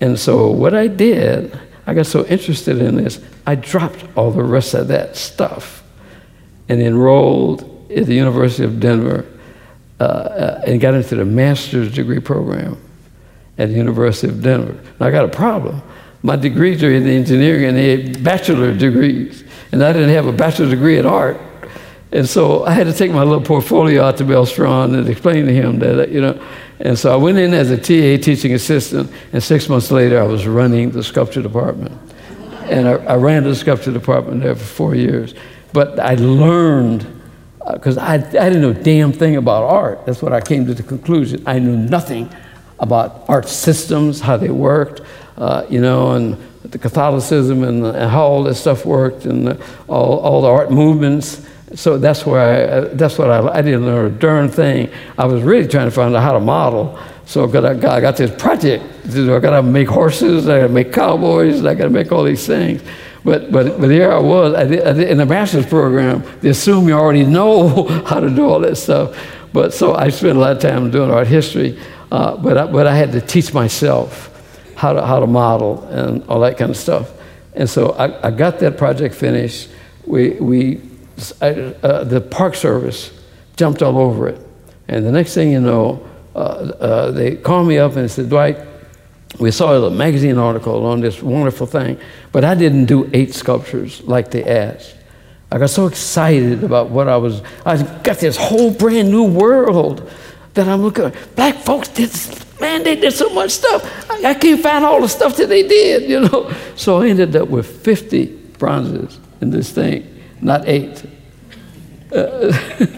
And 0.00 0.16
so 0.16 0.48
what 0.48 0.74
I 0.74 0.86
did, 0.86 1.58
I 1.88 1.94
got 1.94 2.06
so 2.06 2.24
interested 2.26 2.80
in 2.80 2.96
this, 2.96 3.20
I 3.44 3.56
dropped 3.56 4.04
all 4.14 4.30
the 4.30 4.44
rest 4.44 4.74
of 4.74 4.86
that 4.88 5.16
stuff 5.16 5.77
and 6.68 6.80
enrolled 6.82 7.62
at 7.90 8.06
the 8.06 8.14
University 8.14 8.64
of 8.64 8.80
Denver 8.80 9.26
uh, 10.00 10.04
uh, 10.04 10.62
and 10.66 10.80
got 10.80 10.94
into 10.94 11.16
the 11.16 11.24
master's 11.24 11.92
degree 11.92 12.20
program 12.20 12.76
at 13.56 13.68
the 13.68 13.74
University 13.74 14.28
of 14.28 14.42
Denver. 14.42 14.78
Now, 15.00 15.06
I 15.06 15.10
got 15.10 15.24
a 15.24 15.28
problem. 15.28 15.82
My 16.22 16.36
degrees 16.36 16.82
are 16.82 16.92
in 16.92 17.06
engineering 17.06 17.64
and 17.64 17.76
they 17.76 18.02
had 18.02 18.24
bachelor 18.24 18.74
degrees, 18.74 19.44
and 19.72 19.82
I 19.82 19.92
didn't 19.92 20.10
have 20.10 20.26
a 20.26 20.32
bachelor's 20.32 20.70
degree 20.70 20.98
in 20.98 21.06
art. 21.06 21.40
And 22.10 22.28
so 22.28 22.64
I 22.64 22.72
had 22.72 22.86
to 22.86 22.92
take 22.92 23.12
my 23.12 23.22
little 23.22 23.44
portfolio 23.44 24.04
out 24.04 24.16
to 24.16 24.24
Bill 24.24 24.46
Strawn 24.46 24.94
and 24.94 25.08
explain 25.08 25.46
to 25.46 25.52
him 25.52 25.78
that, 25.80 26.10
you 26.10 26.20
know. 26.20 26.42
And 26.80 26.98
so 26.98 27.12
I 27.12 27.16
went 27.16 27.38
in 27.38 27.52
as 27.52 27.70
a 27.70 27.76
TA 27.76 28.22
teaching 28.22 28.54
assistant, 28.54 29.10
and 29.32 29.42
six 29.42 29.68
months 29.68 29.90
later 29.90 30.20
I 30.20 30.24
was 30.24 30.46
running 30.46 30.90
the 30.90 31.02
sculpture 31.02 31.42
department. 31.42 31.98
And 32.70 32.88
I, 32.88 32.92
I 32.92 33.16
ran 33.16 33.44
the 33.44 33.54
sculpture 33.54 33.92
department 33.92 34.42
there 34.42 34.54
for 34.54 34.64
four 34.64 34.94
years. 34.94 35.34
But 35.72 35.98
I 36.00 36.14
learned, 36.14 37.06
because 37.72 37.98
uh, 37.98 38.02
I, 38.02 38.14
I 38.14 38.18
didn't 38.18 38.62
know 38.62 38.70
a 38.70 38.74
damn 38.74 39.12
thing 39.12 39.36
about 39.36 39.64
art. 39.64 40.06
That's 40.06 40.22
what 40.22 40.32
I 40.32 40.40
came 40.40 40.66
to 40.66 40.74
the 40.74 40.82
conclusion. 40.82 41.42
I 41.46 41.58
knew 41.58 41.76
nothing 41.76 42.30
about 42.78 43.24
art 43.28 43.48
systems, 43.48 44.20
how 44.20 44.36
they 44.36 44.50
worked, 44.50 45.02
uh, 45.36 45.66
you 45.68 45.80
know, 45.80 46.12
and 46.12 46.36
the 46.64 46.78
Catholicism 46.78 47.64
and, 47.64 47.84
and, 47.84 48.10
how 48.10 48.24
all 48.24 48.42
this 48.42 48.60
stuff 48.60 48.84
worked 48.84 49.24
and 49.24 49.46
the, 49.46 49.66
all, 49.88 50.18
all 50.20 50.42
the 50.42 50.48
art 50.48 50.70
movements. 50.70 51.46
So 51.74 51.98
that's 51.98 52.24
where 52.24 52.40
I, 52.40 52.62
uh, 52.62 52.94
that's 52.94 53.18
what 53.18 53.30
I, 53.30 53.46
I 53.48 53.62
didn't 53.62 53.84
learn 53.84 54.06
a 54.06 54.10
darn 54.10 54.48
thing. 54.48 54.90
I 55.16 55.26
was 55.26 55.42
really 55.42 55.68
trying 55.68 55.86
to 55.86 55.90
find 55.90 56.14
out 56.14 56.22
how 56.22 56.32
to 56.32 56.40
model. 56.40 56.98
So 57.26 57.44
I 57.46 57.52
got, 57.52 57.64
I 57.84 58.00
got 58.00 58.16
this 58.16 58.30
project. 58.40 58.84
I 59.06 59.38
got 59.38 59.50
to 59.50 59.62
make 59.62 59.88
horses, 59.88 60.48
I 60.48 60.60
got 60.60 60.66
to 60.68 60.72
make 60.72 60.92
cowboys, 60.92 61.64
I 61.64 61.74
got 61.74 61.84
to 61.84 61.90
make 61.90 62.10
all 62.10 62.24
these 62.24 62.46
things. 62.46 62.82
But, 63.24 63.50
but, 63.50 63.80
but 63.80 63.90
here 63.90 64.12
I 64.12 64.18
was 64.18 64.54
in 64.70 65.18
the 65.18 65.26
master's 65.26 65.66
program. 65.66 66.22
They 66.40 66.50
assume 66.50 66.88
you 66.88 66.94
already 66.94 67.24
know 67.24 67.84
how 68.06 68.20
to 68.20 68.30
do 68.30 68.48
all 68.48 68.60
that 68.60 68.76
stuff. 68.76 69.18
But 69.52 69.74
so 69.74 69.94
I 69.94 70.08
spent 70.10 70.36
a 70.36 70.40
lot 70.40 70.52
of 70.52 70.62
time 70.62 70.90
doing 70.90 71.10
art 71.10 71.26
history. 71.26 71.78
Uh, 72.10 72.36
but, 72.36 72.56
I, 72.56 72.66
but 72.66 72.86
I 72.86 72.96
had 72.96 73.12
to 73.12 73.20
teach 73.20 73.52
myself 73.52 74.28
how 74.76 74.92
to, 74.92 75.04
how 75.04 75.20
to 75.20 75.26
model 75.26 75.84
and 75.88 76.22
all 76.28 76.40
that 76.40 76.56
kind 76.56 76.70
of 76.70 76.76
stuff. 76.76 77.10
And 77.54 77.68
so 77.68 77.90
I, 77.92 78.28
I 78.28 78.30
got 78.30 78.60
that 78.60 78.78
project 78.78 79.14
finished. 79.14 79.68
We, 80.06 80.30
we, 80.30 80.80
I, 81.40 81.50
uh, 81.82 82.04
the 82.04 82.20
Park 82.20 82.54
Service 82.54 83.12
jumped 83.56 83.82
all 83.82 83.98
over 83.98 84.28
it. 84.28 84.40
And 84.86 85.04
the 85.04 85.12
next 85.12 85.34
thing 85.34 85.50
you 85.50 85.60
know, 85.60 86.06
uh, 86.34 86.38
uh 86.38 87.10
they 87.10 87.36
called 87.36 87.66
me 87.66 87.78
up 87.78 87.96
and 87.96 88.10
said, 88.10 88.28
Dwight, 88.28 88.58
we 89.38 89.50
saw 89.50 89.74
a 89.84 89.90
magazine 89.90 90.38
article 90.38 90.86
on 90.86 91.00
this 91.00 91.22
wonderful 91.22 91.66
thing, 91.66 91.98
but 92.32 92.44
I 92.44 92.54
didn't 92.54 92.86
do 92.86 93.08
eight 93.12 93.34
sculptures 93.34 94.02
like 94.02 94.30
they 94.30 94.44
asked. 94.44 94.96
I 95.50 95.58
got 95.58 95.70
so 95.70 95.86
excited 95.86 96.64
about 96.64 96.90
what 96.90 97.08
I 97.08 97.16
was, 97.16 97.42
I 97.64 97.82
got 98.02 98.18
this 98.18 98.36
whole 98.36 98.70
brand 98.70 99.10
new 99.10 99.24
world 99.24 100.10
that 100.54 100.66
I'm 100.68 100.82
looking 100.82 101.04
at. 101.04 101.36
Black 101.36 101.56
folks 101.56 101.88
did, 101.88 102.10
man, 102.60 102.82
they 102.82 102.96
did 102.96 103.12
so 103.12 103.30
much 103.30 103.52
stuff. 103.52 104.10
I, 104.10 104.30
I 104.30 104.34
can't 104.34 104.60
find 104.60 104.84
all 104.84 105.00
the 105.00 105.08
stuff 105.08 105.36
that 105.36 105.48
they 105.48 105.66
did, 105.66 106.08
you 106.08 106.20
know. 106.20 106.52
So 106.76 107.00
I 107.02 107.08
ended 107.08 107.34
up 107.34 107.48
with 107.48 107.66
50 107.84 108.26
bronzes 108.58 109.18
in 109.40 109.50
this 109.50 109.70
thing, 109.70 110.22
not 110.40 110.68
eight. 110.68 111.04
Uh, 112.12 112.56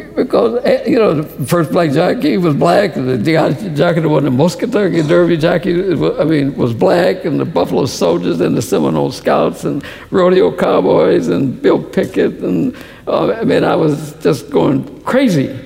because 0.00 0.64
eh, 0.64 0.84
you 0.86 0.98
know 0.98 1.14
the 1.14 1.46
first 1.46 1.70
black 1.70 1.90
jockey 1.92 2.36
was 2.36 2.54
black, 2.54 2.96
and 2.96 3.08
the 3.08 3.18
jockey 3.18 4.00
that 4.00 4.08
won 4.08 4.24
the 4.24 4.30
Muscatine 4.30 5.06
Derby 5.06 5.36
jockey, 5.36 5.72
I 5.74 6.24
mean, 6.24 6.56
was 6.56 6.72
black, 6.72 7.24
and 7.24 7.38
the 7.38 7.44
Buffalo 7.44 7.86
Soldiers, 7.86 8.40
and 8.40 8.56
the 8.56 8.62
Seminole 8.62 9.12
Scouts, 9.12 9.64
and 9.64 9.84
Rodeo 10.10 10.56
Cowboys, 10.56 11.28
and 11.28 11.60
Bill 11.60 11.82
Pickett, 11.82 12.40
and 12.40 12.76
uh, 13.06 13.32
I 13.32 13.44
mean, 13.44 13.64
I 13.64 13.76
was 13.76 14.14
just 14.22 14.50
going 14.50 15.02
crazy 15.02 15.58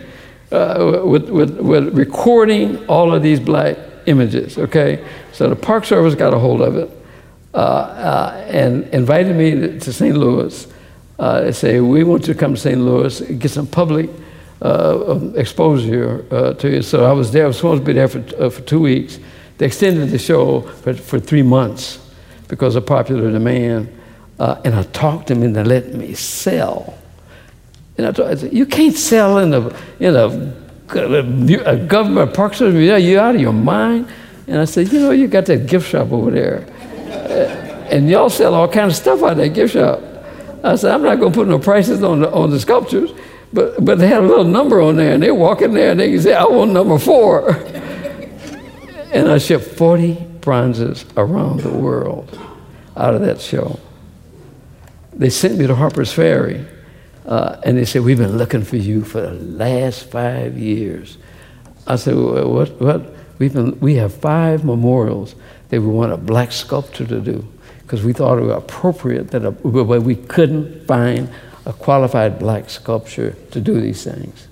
uh, 0.52 1.02
with, 1.04 1.28
with, 1.28 1.58
with 1.58 1.96
recording 1.96 2.84
all 2.86 3.14
of 3.14 3.22
these 3.22 3.40
black 3.40 3.76
images. 4.06 4.58
Okay, 4.58 5.04
so 5.32 5.48
the 5.48 5.56
Park 5.56 5.84
Service 5.84 6.14
got 6.14 6.34
a 6.34 6.38
hold 6.38 6.60
of 6.60 6.76
it 6.76 6.90
uh, 7.54 7.58
uh 7.58 8.44
and 8.48 8.84
invited 8.88 9.34
me 9.34 9.78
to 9.78 9.92
St. 9.92 10.16
Louis 10.16 10.66
uh, 11.18 11.50
say, 11.52 11.80
we 11.80 12.04
want 12.04 12.26
you 12.26 12.34
to 12.34 12.38
come 12.38 12.54
to 12.54 12.60
St. 12.60 12.78
Louis, 12.78 13.20
and 13.20 13.40
get 13.40 13.50
some 13.50 13.66
public 13.66 14.10
uh, 14.62 15.18
exposure 15.34 16.24
uh, 16.30 16.52
to 16.54 16.70
you. 16.70 16.82
So 16.82 17.04
I 17.04 17.12
was 17.12 17.30
there, 17.32 17.44
I 17.44 17.46
was 17.48 17.56
supposed 17.56 17.82
to 17.82 17.86
be 17.86 17.92
there 17.92 18.08
for, 18.08 18.24
uh, 18.38 18.50
for 18.50 18.62
two 18.62 18.80
weeks. 18.80 19.18
They 19.58 19.66
extended 19.66 20.10
the 20.10 20.18
show 20.18 20.60
for, 20.60 20.94
for 20.94 21.18
three 21.18 21.42
months 21.42 21.98
because 22.48 22.76
of 22.76 22.86
popular 22.86 23.30
demand. 23.30 23.92
Uh, 24.38 24.60
and 24.64 24.74
I 24.74 24.82
talked 24.82 25.28
to 25.28 25.34
them 25.34 25.42
into 25.42 25.64
letting 25.64 25.98
me 25.98 26.14
sell. 26.14 26.98
And 27.96 28.06
I, 28.06 28.12
told, 28.12 28.30
I 28.30 28.34
said, 28.34 28.52
you 28.52 28.66
can't 28.66 28.96
sell 28.96 29.38
in 29.38 29.54
a, 29.54 29.74
in 29.98 30.14
a, 30.14 30.54
a 31.64 31.76
government 31.86 32.34
park 32.34 32.52
system. 32.52 32.80
You're 32.80 33.20
out 33.20 33.34
of 33.34 33.40
your 33.40 33.54
mind. 33.54 34.08
And 34.46 34.58
I 34.60 34.66
said, 34.66 34.92
you 34.92 35.00
know, 35.00 35.10
you 35.10 35.26
got 35.26 35.46
that 35.46 35.66
gift 35.66 35.88
shop 35.88 36.12
over 36.12 36.30
there. 36.30 36.66
Uh, 37.08 37.88
and 37.90 38.08
y'all 38.10 38.28
sell 38.28 38.54
all 38.54 38.68
kinds 38.68 38.92
of 38.92 38.96
stuff 38.96 39.22
out 39.22 39.32
of 39.32 39.36
that 39.38 39.54
gift 39.54 39.72
shop. 39.72 40.00
I 40.66 40.76
said, 40.76 40.92
I'm 40.92 41.02
not 41.02 41.20
going 41.20 41.32
to 41.32 41.38
put 41.38 41.48
no 41.48 41.58
prices 41.58 42.02
on 42.02 42.20
the, 42.20 42.32
on 42.32 42.50
the 42.50 42.60
sculptures, 42.60 43.12
but, 43.52 43.84
but 43.84 43.98
they 43.98 44.08
had 44.08 44.18
a 44.18 44.26
little 44.26 44.44
number 44.44 44.80
on 44.80 44.96
there, 44.96 45.14
and 45.14 45.22
they 45.22 45.30
walk 45.30 45.62
in 45.62 45.74
there 45.74 45.92
and 45.92 46.00
they 46.00 46.18
say, 46.18 46.34
I 46.34 46.44
want 46.44 46.72
number 46.72 46.98
four. 46.98 47.50
and 49.12 49.28
I 49.28 49.38
shipped 49.38 49.64
40 49.64 50.14
bronzes 50.40 51.04
around 51.16 51.60
the 51.60 51.70
world 51.70 52.38
out 52.96 53.14
of 53.14 53.20
that 53.22 53.40
show. 53.40 53.78
They 55.12 55.30
sent 55.30 55.58
me 55.58 55.66
to 55.66 55.74
Harper's 55.74 56.12
Ferry, 56.12 56.66
uh, 57.24 57.60
and 57.64 57.78
they 57.78 57.84
said, 57.84 58.02
We've 58.02 58.18
been 58.18 58.36
looking 58.36 58.62
for 58.62 58.76
you 58.76 59.02
for 59.02 59.20
the 59.20 59.32
last 59.32 60.10
five 60.10 60.58
years. 60.58 61.16
I 61.86 61.96
said, 61.96 62.16
What? 62.16 62.80
what? 62.80 63.14
We've 63.38 63.52
been, 63.52 63.78
we 63.80 63.94
have 63.96 64.14
five 64.14 64.64
memorials 64.64 65.34
that 65.68 65.80
we 65.80 65.86
want 65.86 66.12
a 66.12 66.16
black 66.16 66.52
sculptor 66.52 67.06
to 67.06 67.20
do 67.20 67.46
because 67.86 68.04
we 68.04 68.12
thought 68.12 68.36
it 68.38 68.42
was 68.42 68.56
appropriate 68.56 69.30
that 69.30 69.44
a, 69.44 69.52
but 69.52 69.84
we 69.84 70.16
couldn't 70.16 70.84
find 70.88 71.30
a 71.66 71.72
qualified 71.72 72.36
black 72.36 72.68
sculptor 72.68 73.36
to 73.52 73.60
do 73.60 73.80
these 73.80 74.02
things. 74.02 74.48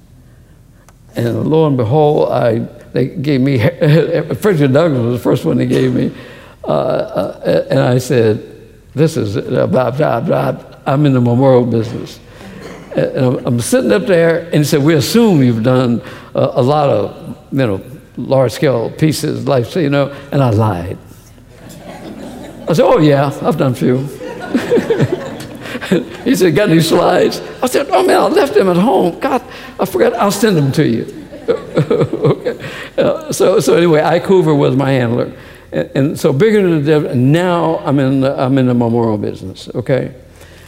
And 1.17 1.49
lo 1.49 1.67
and 1.67 1.77
behold, 1.77 2.31
I, 2.31 2.61
they 2.93 3.09
gave 3.09 3.41
me, 3.41 3.59
Frederick 4.39 4.71
Douglass 4.71 5.05
was 5.05 5.19
the 5.19 5.23
first 5.23 5.45
one 5.45 5.57
they 5.57 5.67
gave 5.67 5.95
me. 5.95 6.15
Uh, 6.63 6.69
uh, 6.69 7.67
and 7.71 7.81
I 7.81 7.99
said, 7.99 8.41
this 8.95 9.17
is, 9.17 9.37
blah, 9.37 9.91
blah, 9.91 10.21
blah, 10.21 10.57
I'm 10.87 11.05
in 11.05 11.13
the 11.13 11.21
memorial 11.21 11.67
business. 11.67 12.21
And 12.95 13.19
I'm, 13.19 13.47
I'm 13.47 13.61
sitting 13.61 13.91
up 13.91 14.07
there, 14.07 14.45
and 14.47 14.55
he 14.55 14.65
said, 14.65 14.83
we 14.83 14.95
assume 14.95 15.43
you've 15.43 15.65
done 15.65 16.03
a, 16.37 16.51
a 16.55 16.63
lot 16.63 16.89
of, 16.89 17.37
you 17.51 17.67
know, 17.67 17.83
large 18.17 18.53
scale 18.53 18.93
pieces, 18.93 19.49
like, 19.49 19.65
so 19.65 19.81
you 19.81 19.91
know, 19.91 20.15
and 20.31 20.41
I 20.41 20.51
lied. 20.51 20.99
I 22.69 22.73
said, 22.73 22.85
Oh, 22.85 22.99
yeah, 22.99 23.27
I've 23.43 23.59
done 23.59 23.73
a 23.73 23.75
few. 23.75 23.99
he 26.25 26.35
said, 26.35 26.55
Got 26.55 26.71
any 26.71 26.81
slides? 26.81 27.41
I 27.63 27.67
said, 27.67 27.89
Oh, 27.91 28.07
man, 28.07 28.21
I 28.21 28.27
left 28.29 28.55
them 28.55 28.69
at 28.69 28.77
home. 28.77 29.19
God, 29.21 29.43
I 29.79 29.85
forgot. 29.85 30.15
I'll 30.15 30.31
send 30.31 30.57
them 30.57 30.73
to 30.73 30.87
you. 30.87 31.27
okay. 31.49 32.71
Uh, 32.97 33.33
so, 33.33 33.61
so 33.61 33.77
anyway, 33.77 34.01
Ike 34.01 34.25
Hoover 34.25 34.55
was 34.55 34.77
my 34.77 34.93
handler. 34.93 35.33
And, 35.73 35.91
and 35.95 36.19
so 36.19 36.33
bigger 36.33 36.63
than 36.63 36.83
the 36.83 36.91
devil, 36.91 37.15
now 37.15 37.79
I'm 37.79 37.99
in, 37.99 38.21
the, 38.21 38.41
I'm 38.41 38.57
in 38.57 38.67
the 38.67 38.75
memorial 38.75 39.19
business, 39.19 39.69
okay? 39.75 40.15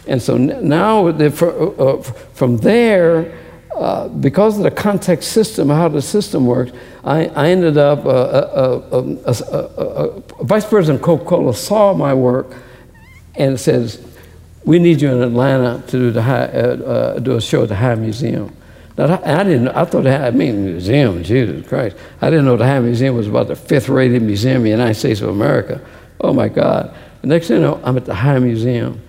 And 0.05 0.21
so 0.21 0.37
now, 0.37 1.11
the, 1.11 1.31
for, 1.31 1.81
uh, 1.81 2.01
from 2.01 2.57
there, 2.57 3.46
uh, 3.77 4.07
because 4.07 4.57
of 4.57 4.63
the 4.63 4.71
context 4.71 5.31
system, 5.31 5.69
how 5.69 5.87
the 5.87 6.01
system 6.01 6.45
works, 6.45 6.71
I, 7.03 7.27
I 7.27 7.49
ended 7.49 7.77
up, 7.77 8.05
uh, 8.05 8.09
uh, 8.09 9.31
uh 9.41 10.19
Vice 10.43 10.65
President 10.65 11.03
Coca 11.03 11.25
Cola 11.25 11.53
saw 11.53 11.93
my 11.93 12.13
work 12.13 12.55
and 13.35 13.59
says, 13.59 14.03
We 14.65 14.79
need 14.79 15.01
you 15.01 15.11
in 15.11 15.21
Atlanta 15.21 15.85
to 15.87 15.91
do, 15.91 16.11
the 16.11 16.23
high, 16.23 17.19
do 17.19 17.35
a 17.35 17.41
show 17.41 17.63
at 17.63 17.69
the 17.69 17.75
High 17.75 17.95
Museum. 17.95 18.55
Now, 18.97 19.21
I 19.23 19.43
didn't, 19.43 19.67
I 19.69 19.85
thought 19.85 20.07
I 20.07 20.31
mean, 20.31 20.65
museum, 20.65 21.23
Jesus 21.23 21.67
Christ. 21.67 21.95
I 22.19 22.31
didn't 22.31 22.45
know 22.45 22.57
the 22.57 22.65
High 22.65 22.79
Museum 22.79 23.15
was 23.15 23.27
about 23.27 23.47
the 23.47 23.55
fifth 23.55 23.89
rated 23.89 24.23
museum 24.23 24.57
in 24.57 24.63
the 24.63 24.69
United 24.71 24.95
States 24.95 25.21
of 25.21 25.29
America. 25.29 25.79
Oh 26.19 26.33
my 26.33 26.49
God. 26.49 26.95
The 27.21 27.27
next 27.27 27.47
thing 27.47 27.57
you 27.57 27.63
know, 27.63 27.79
I'm 27.83 27.95
at 27.95 28.05
the 28.05 28.15
High 28.15 28.39
Museum. 28.39 28.99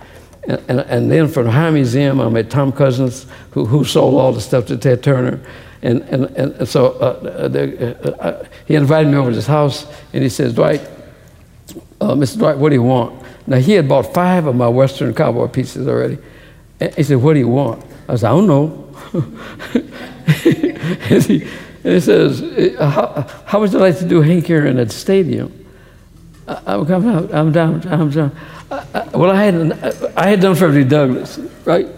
And, 0.49 0.63
and, 0.67 0.81
and, 0.81 1.11
then 1.11 1.29
from 1.29 1.45
the 1.45 1.51
High 1.51 1.71
Museum, 1.71 2.21
I 2.23 2.29
met 2.31 2.49
Tom 2.49 2.73
Cousins, 2.73 3.27
who, 3.51 3.67
who 3.67 3.85
sold 3.85 4.15
all 4.15 4.33
the 4.33 4.41
stuff 4.41 4.67
to 4.67 4.79
Ted 4.79 5.03
Turner. 5.03 5.39
And, 5.83 6.01
and, 6.03 6.25
and 6.37 6.69
so 6.69 6.93
uh, 6.93 7.49
the, 7.49 7.97
uh, 8.03 8.11
uh, 8.17 8.45
he 8.67 8.75
invited 8.75 9.11
me 9.11 9.19
over 9.19 9.29
to 9.29 9.37
his 9.37 9.47
house, 9.47 9.87
and 10.15 10.23
he 10.23 10.31
says, 10.31 10.55
Dwight, 10.55 10.81
uh, 12.01 12.15
Mr. 12.15 12.39
Dwight, 12.39 12.57
what 12.57 12.71
do 12.71 12.77
you 12.77 12.83
want? 12.83 13.23
Now, 13.47 13.59
he 13.59 13.73
had 13.73 13.89
bought 13.89 14.15
five 14.15 14.47
of 14.47 14.57
my 14.57 14.69
Western 14.69 15.15
cowboy 15.15 15.49
pieces 15.49 15.87
already. 15.87 16.19
And 16.81 16.95
he 16.95 17.03
said, 17.03 17.19
what 17.19 17.35
do 17.35 17.41
you 17.41 17.49
want? 17.49 17.85
I 18.09 18.17
said, 18.17 18.31
I 18.31 18.31
don't 18.31 18.47
know. 18.47 18.95
and, 21.11 21.23
he, 21.25 21.43
and, 21.43 21.93
he, 21.95 22.01
says, 22.01 22.41
how, 22.79 23.27
how 23.45 23.61
would 23.61 23.73
you 23.73 23.79
like 23.79 23.99
to 23.99 24.09
do 24.09 24.23
Hank 24.23 24.49
Aaron 24.49 24.79
at 24.79 24.89
the 24.89 24.95
stadium? 24.95 25.53
I, 26.47 26.75
am 26.75 26.85
down, 26.87 27.35
I'm 27.35 27.53
down, 27.53 27.89
I'm 27.89 28.11
down. 28.11 28.37
Well, 28.71 29.31
I 29.31 29.45
had, 29.45 30.13
I 30.17 30.29
had 30.29 30.41
done 30.41 30.55
Frederick 30.55 30.89
Douglass, 30.89 31.39
right? 31.65 31.89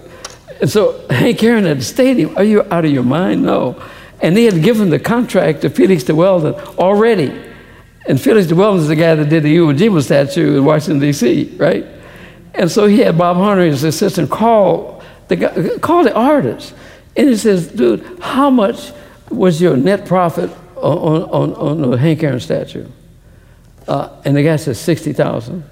And 0.61 0.71
so 0.71 1.07
Hank 1.09 1.43
Aaron 1.43 1.67
at 1.67 1.79
the 1.79 1.85
stadium, 1.85 2.37
are 2.37 2.45
you 2.45 2.63
out 2.71 2.85
of 2.85 2.91
your 2.91 3.03
mind? 3.03 3.43
No. 3.43 3.83
And 4.21 4.37
they 4.37 4.45
had 4.45 4.63
given 4.63 4.91
the 4.91 4.99
contract 4.99 5.63
to 5.63 5.71
Felix 5.71 6.05
de 6.05 6.15
Weldon 6.15 6.55
already. 6.79 7.33
And 8.07 8.21
Felix 8.21 8.47
de 8.47 8.55
Weldon 8.55 8.83
is 8.83 8.89
the 8.89 8.97
guy 8.97 9.15
that 9.15 9.29
did 9.29 9.43
the 9.43 9.57
Iwo 9.57 9.77
Jima 9.77 10.03
statue 10.03 10.59
in 10.59 10.65
Washington, 10.65 11.01
D.C., 11.01 11.55
right? 11.57 11.87
And 12.55 12.71
so 12.71 12.87
he 12.87 12.99
had 12.99 13.17
Bob 13.17 13.37
Hunter, 13.37 13.65
his 13.65 13.85
assistant, 13.85 14.31
call 14.31 15.03
the, 15.29 15.37
guy, 15.37 15.79
call 15.79 16.05
the 16.05 16.15
artist. 16.15 16.75
And 17.17 17.29
he 17.29 17.37
says, 17.37 17.69
dude, 17.69 18.19
how 18.21 18.51
much 18.51 18.93
was 19.31 19.61
your 19.61 19.77
net 19.77 20.07
profit 20.07 20.51
on, 20.77 21.23
on, 21.23 21.55
on 21.55 21.91
the 21.91 21.97
Hank 21.97 22.23
Aaron 22.23 22.41
statue? 22.41 22.87
Uh, 23.89 24.21
and 24.25 24.37
the 24.37 24.43
guy 24.43 24.57
says, 24.57 24.79
60000 24.79 25.65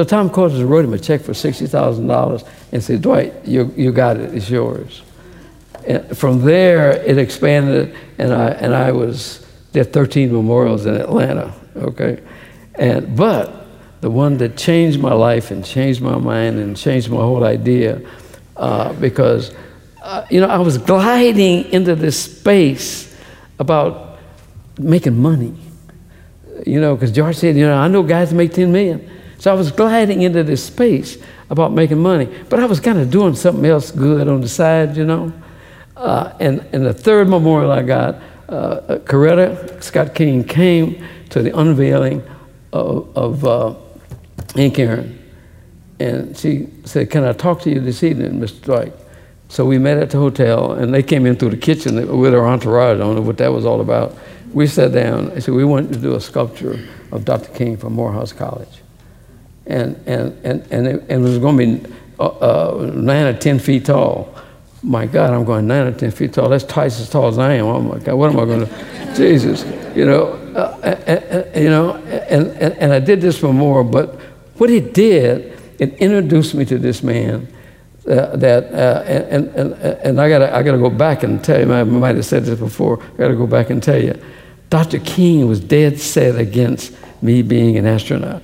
so 0.00 0.04
Tom 0.04 0.30
Cousins 0.30 0.62
wrote 0.62 0.86
him 0.86 0.94
a 0.94 0.98
check 0.98 1.20
for 1.20 1.32
$60,000 1.32 2.48
and 2.72 2.82
said, 2.82 3.02
Dwight, 3.02 3.34
you, 3.44 3.70
you 3.76 3.92
got 3.92 4.16
it, 4.16 4.34
it's 4.34 4.48
yours. 4.48 5.02
And 5.86 6.16
from 6.16 6.40
there, 6.40 6.92
it 6.92 7.18
expanded, 7.18 7.94
and 8.16 8.32
I, 8.32 8.48
and 8.52 8.74
I 8.74 8.92
was, 8.92 9.46
there 9.72 9.84
13 9.84 10.32
memorials 10.32 10.86
in 10.86 10.94
Atlanta, 10.94 11.52
okay? 11.76 12.22
And, 12.76 13.14
but 13.14 13.66
the 14.00 14.08
one 14.10 14.38
that 14.38 14.56
changed 14.56 14.98
my 14.98 15.12
life 15.12 15.50
and 15.50 15.62
changed 15.62 16.00
my 16.00 16.16
mind 16.16 16.58
and 16.58 16.74
changed 16.74 17.10
my 17.10 17.18
whole 17.18 17.44
idea, 17.44 18.00
uh, 18.56 18.94
because, 18.94 19.52
uh, 20.02 20.24
you 20.30 20.40
know, 20.40 20.48
I 20.48 20.60
was 20.60 20.78
gliding 20.78 21.70
into 21.72 21.94
this 21.94 22.22
space 22.38 23.14
about 23.58 24.18
making 24.78 25.20
money. 25.20 25.54
You 26.64 26.80
know, 26.80 26.94
because 26.94 27.12
George 27.12 27.36
said, 27.36 27.54
you 27.54 27.66
know, 27.66 27.76
I 27.76 27.86
know 27.88 28.02
guys 28.02 28.32
make 28.32 28.54
10 28.54 28.72
million. 28.72 29.19
So 29.40 29.50
I 29.50 29.54
was 29.54 29.72
gliding 29.72 30.20
into 30.20 30.44
this 30.44 30.62
space 30.62 31.16
about 31.48 31.72
making 31.72 31.98
money, 31.98 32.26
but 32.50 32.60
I 32.60 32.66
was 32.66 32.78
kind 32.78 32.98
of 32.98 33.10
doing 33.10 33.34
something 33.34 33.64
else 33.64 33.90
good 33.90 34.28
on 34.28 34.42
the 34.42 34.48
side, 34.48 34.98
you 34.98 35.06
know. 35.06 35.32
Uh, 35.96 36.34
and, 36.40 36.60
and 36.72 36.84
the 36.84 36.92
third 36.92 37.26
memorial 37.26 37.72
I 37.72 37.82
got, 37.82 38.16
uh, 38.50 38.98
Coretta 39.04 39.82
Scott 39.82 40.14
King 40.14 40.44
came 40.44 41.02
to 41.30 41.40
the 41.40 41.58
unveiling 41.58 42.22
of, 42.74 43.16
of 43.16 43.44
uh, 43.46 43.74
Hank 44.56 44.78
Aaron. 44.78 45.18
And 45.98 46.36
she 46.36 46.68
said, 46.84 47.10
Can 47.10 47.24
I 47.24 47.32
talk 47.32 47.62
to 47.62 47.70
you 47.70 47.80
this 47.80 48.02
evening, 48.02 48.40
Mr. 48.40 48.60
Dwight? 48.60 48.92
So 49.48 49.64
we 49.64 49.78
met 49.78 49.96
at 49.96 50.10
the 50.10 50.18
hotel, 50.18 50.72
and 50.72 50.92
they 50.92 51.02
came 51.02 51.24
in 51.24 51.36
through 51.36 51.50
the 51.50 51.56
kitchen 51.56 51.96
with 52.18 52.32
their 52.32 52.46
entourage. 52.46 52.96
I 52.96 52.98
don't 52.98 53.14
know 53.14 53.22
what 53.22 53.38
that 53.38 53.52
was 53.52 53.64
all 53.64 53.80
about. 53.80 54.14
We 54.52 54.66
sat 54.66 54.92
down. 54.92 55.30
I 55.32 55.38
said, 55.38 55.54
We 55.54 55.64
want 55.64 55.90
to 55.94 55.98
do 55.98 56.14
a 56.14 56.20
sculpture 56.20 56.86
of 57.10 57.24
Dr. 57.24 57.50
King 57.54 57.78
from 57.78 57.94
Morehouse 57.94 58.34
College 58.34 58.80
and, 59.70 59.96
and, 60.06 60.44
and, 60.44 60.66
and, 60.72 60.86
it, 60.86 61.04
and 61.08 61.10
it 61.10 61.28
was 61.28 61.38
going 61.38 61.56
to 61.56 61.66
be 61.66 61.94
uh, 62.18 62.26
uh, 62.26 62.90
nine 62.94 63.26
or 63.26 63.38
10 63.38 63.58
feet 63.58 63.86
tall. 63.86 64.34
my 64.82 65.06
God, 65.06 65.32
I'm 65.32 65.44
going 65.44 65.66
nine 65.66 65.86
or 65.86 65.92
10 65.92 66.10
feet 66.10 66.34
tall. 66.34 66.48
That's 66.48 66.64
twice 66.64 67.00
as 67.00 67.08
tall 67.08 67.28
as 67.28 67.38
I 67.38 67.54
am. 67.54 67.66
Oh 67.66 67.80
my 67.80 67.98
God, 67.98 68.14
what 68.14 68.30
am 68.30 68.38
I 68.38 68.44
going 68.44 68.66
to, 68.66 69.14
Jesus, 69.16 69.64
you 69.96 70.04
know, 70.04 70.32
uh, 70.54 70.76
and, 71.06 71.62
you 71.62 71.70
know, 71.70 71.94
and, 71.94 72.48
and, 72.48 72.74
and 72.74 72.92
I 72.92 73.00
did 73.00 73.20
this 73.20 73.38
for 73.38 73.52
more, 73.52 73.84
but 73.84 74.16
what 74.56 74.70
it 74.70 74.92
did, 74.92 75.58
it 75.78 75.94
introduced 75.94 76.54
me 76.54 76.64
to 76.66 76.78
this 76.78 77.02
man 77.02 77.48
uh, 78.06 78.36
that, 78.36 78.72
uh, 78.72 79.02
and, 79.06 79.48
and, 79.48 79.72
and 79.74 80.20
I 80.20 80.28
gotta, 80.28 80.54
I 80.54 80.62
gotta 80.62 80.78
go 80.78 80.90
back 80.90 81.22
and 81.22 81.42
tell 81.42 81.58
you, 81.60 81.72
I 81.72 81.84
might 81.84 82.16
have 82.16 82.26
said 82.26 82.44
this 82.44 82.58
before, 82.58 83.02
I 83.02 83.16
gotta 83.16 83.36
go 83.36 83.46
back 83.46 83.70
and 83.70 83.82
tell 83.82 84.02
you, 84.02 84.20
Dr. 84.68 84.98
King 85.00 85.48
was 85.48 85.60
dead 85.60 85.98
set 85.98 86.36
against 86.36 86.92
me 87.22 87.42
being 87.42 87.76
an 87.76 87.86
astronaut. 87.86 88.42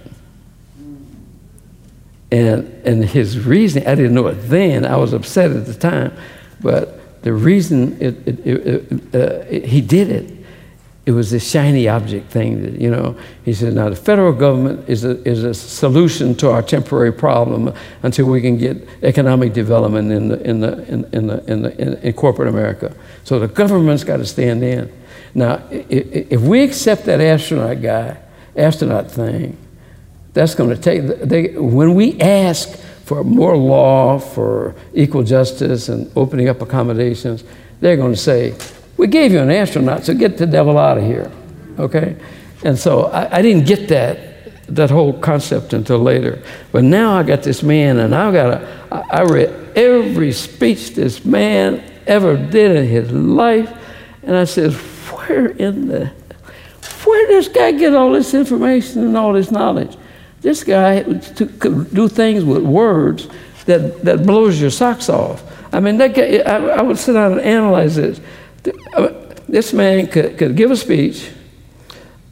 And, 2.31 2.67
and 2.85 3.05
his 3.05 3.39
reason, 3.47 3.87
I 3.87 3.95
didn't 3.95 4.15
know 4.15 4.27
it 4.27 4.35
then, 4.35 4.85
I 4.85 4.97
was 4.97 5.13
upset 5.13 5.53
at 5.53 5.67
the 5.67 5.75
time, 5.75 6.13
but 6.61 7.23
the 7.23 7.33
reason 7.33 7.97
it, 8.01 8.17
it, 8.27 8.47
it, 8.47 9.15
uh, 9.15 9.45
he 9.45 9.81
did 9.81 10.11
it, 10.11 10.37
it 11.07 11.13
was 11.13 11.31
this 11.31 11.49
shiny 11.49 11.87
object 11.87 12.33
thing 12.33 12.63
that, 12.63 12.81
you 12.81 12.91
know, 12.91 13.17
he 13.45 13.55
said, 13.55 13.75
now 13.75 13.89
the 13.89 13.95
federal 13.95 14.33
government 14.33 14.89
is 14.89 15.05
a, 15.05 15.23
is 15.23 15.45
a 15.45 15.55
solution 15.55 16.35
to 16.35 16.51
our 16.51 16.63
temporary 16.63 17.13
problem 17.13 17.73
until 18.03 18.27
we 18.27 18.41
can 18.41 18.59
get 18.59 18.89
economic 19.05 19.53
development 19.53 20.11
in, 20.11 20.29
the, 20.29 20.43
in, 20.43 20.61
the, 20.61 20.83
in, 20.93 21.03
the, 21.29 21.45
in, 21.47 21.63
the, 21.63 22.07
in 22.09 22.13
corporate 22.13 22.49
America. 22.49 22.93
So 23.23 23.39
the 23.39 23.47
government's 23.47 24.03
got 24.03 24.17
to 24.17 24.27
stand 24.27 24.65
in. 24.65 24.93
Now, 25.33 25.63
if 25.71 26.41
we 26.41 26.65
accept 26.65 27.05
that 27.05 27.21
astronaut 27.21 27.81
guy, 27.81 28.17
astronaut 28.57 29.09
thing, 29.09 29.57
that's 30.37 30.55
going 30.55 30.69
to 30.69 30.77
take, 30.77 31.03
they, 31.21 31.57
when 31.57 31.95
we 31.95 32.21
ask 32.21 32.69
for 33.07 33.25
more 33.25 33.57
law, 33.57 34.19
for 34.19 34.75
equal 34.93 35.23
justice 35.23 35.89
and 35.89 36.13
opening 36.15 36.47
up 36.47 36.61
accommodations, 36.61 37.43
they're 37.81 37.97
going 37.97 38.13
to 38.13 38.19
say, 38.19 38.55
we 38.99 39.07
gave 39.07 39.33
you 39.33 39.39
an 39.39 39.51
astronaut, 39.51 40.05
so 40.05 40.13
get 40.13 40.37
the 40.37 40.47
devil 40.47 40.77
out 40.77 40.99
of 40.99 41.05
here. 41.05 41.33
Okay? 41.79 42.17
And 42.65 42.79
so 42.79 43.05
I, 43.07 43.39
I 43.39 43.43
didn't 43.43 43.67
get 43.67 43.89
that, 43.89 44.67
that 44.75 44.91
whole 44.91 45.15
concept 45.15 45.73
until 45.73 46.01
later. 46.01 46.43
But 46.71 46.85
now 46.85 47.19
I 47.19 47.23
got 47.23 47.43
this 47.43 47.63
man, 47.63 47.99
and 47.99 48.15
I've 48.15 48.35
got 48.35 48.61
a, 48.61 49.07
I 49.11 49.23
read 49.23 49.49
every 49.75 50.33
speech 50.33 50.91
this 50.91 51.25
man 51.25 51.83
ever 52.07 52.37
did 52.37 52.77
in 52.77 52.87
his 52.87 53.11
life, 53.11 53.73
and 54.23 54.37
I 54.37 54.45
said, 54.45 54.75
where 54.75 55.47
in 55.47 55.89
the, 55.89 56.13
where 57.07 57.27
does 57.29 57.47
this 57.47 57.55
guy 57.57 57.73
get 57.73 57.95
all 57.95 58.13
this 58.13 58.35
information 58.35 59.03
and 59.03 59.17
all 59.17 59.33
this 59.33 59.51
knowledge? 59.51 59.97
This 60.43 60.65
guy 60.65 61.03
could 61.03 61.93
do 61.93 62.09
things 62.09 62.45
with 62.45 62.63
words 62.63 63.29
that, 63.65 64.05
that 64.05 64.27
blows 64.27 64.61
your 64.61 64.71
socks 64.71 65.09
off. 65.09 65.43
I 65.73 65.81
mean, 65.81 65.99
that 65.99 66.15
guy, 66.15 66.39
I, 66.39 66.79
I 66.79 66.83
would 66.83 66.99
sit 66.99 67.15
down 67.15 67.33
and 67.33 67.41
analyze 67.41 67.97
this. 67.97 68.21
Uh, 68.95 69.09
this 69.49 69.73
man 69.73 70.07
could, 70.07 70.39
could 70.39 70.57
give 70.57 70.71
a 70.71 70.77
speech. 70.77 71.31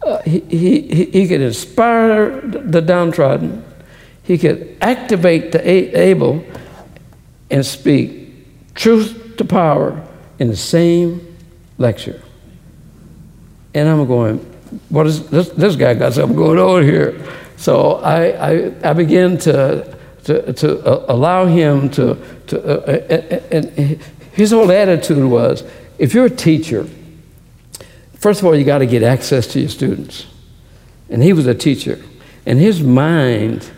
Uh, 0.05 0.21
he, 0.23 0.41
he, 0.41 1.05
he 1.07 1.29
could 1.29 1.41
inspire 1.41 2.41
the 2.41 2.81
downtrodden. 2.81 3.65
He 4.23 4.39
could 4.39 4.77
activate 4.81 5.53
the 5.53 5.67
able 5.69 6.45
and 7.51 7.65
speak 7.65 8.75
truth 8.75 9.37
to 9.37 9.45
power 9.45 10.03
in 10.39 10.49
the 10.49 10.57
same 10.57 11.37
lecture. 11.79 12.23
And 13.75 13.89
I'm 13.89 14.07
going, 14.07 14.39
what 14.89 15.07
is 15.07 15.29
this, 15.29 15.49
this 15.51 15.77
guy 15.77 15.95
got 15.95 16.15
something 16.15 16.37
going 16.37 16.59
on 16.59 16.83
here? 16.83 17.21
So 17.57 17.95
I, 17.95 18.53
I, 18.53 18.91
I 18.91 18.93
began 18.93 19.39
to, 19.39 19.97
to, 20.25 20.53
to 20.53 20.79
uh, 20.85 21.07
allow 21.09 21.47
him 21.47 21.89
to, 21.91 22.19
to 22.49 22.89
uh, 22.89 23.41
and, 23.51 23.67
and 23.79 24.03
his 24.33 24.51
whole 24.51 24.71
attitude 24.71 25.25
was 25.25 25.65
if 25.99 26.13
you're 26.13 26.27
a 26.27 26.31
teacher, 26.31 26.89
first 28.15 28.41
of 28.41 28.47
all, 28.47 28.57
you 28.57 28.65
got 28.65 28.79
to 28.79 28.87
get 28.87 29.03
access 29.03 29.47
to 29.49 29.61
your 29.61 29.69
students. 29.69 30.27
And 31.09 31.23
he 31.23 31.33
was 31.33 31.47
a 31.47 31.55
teacher. 31.55 32.03
And 32.47 32.59
his 32.59 32.83
mind, 32.83 33.71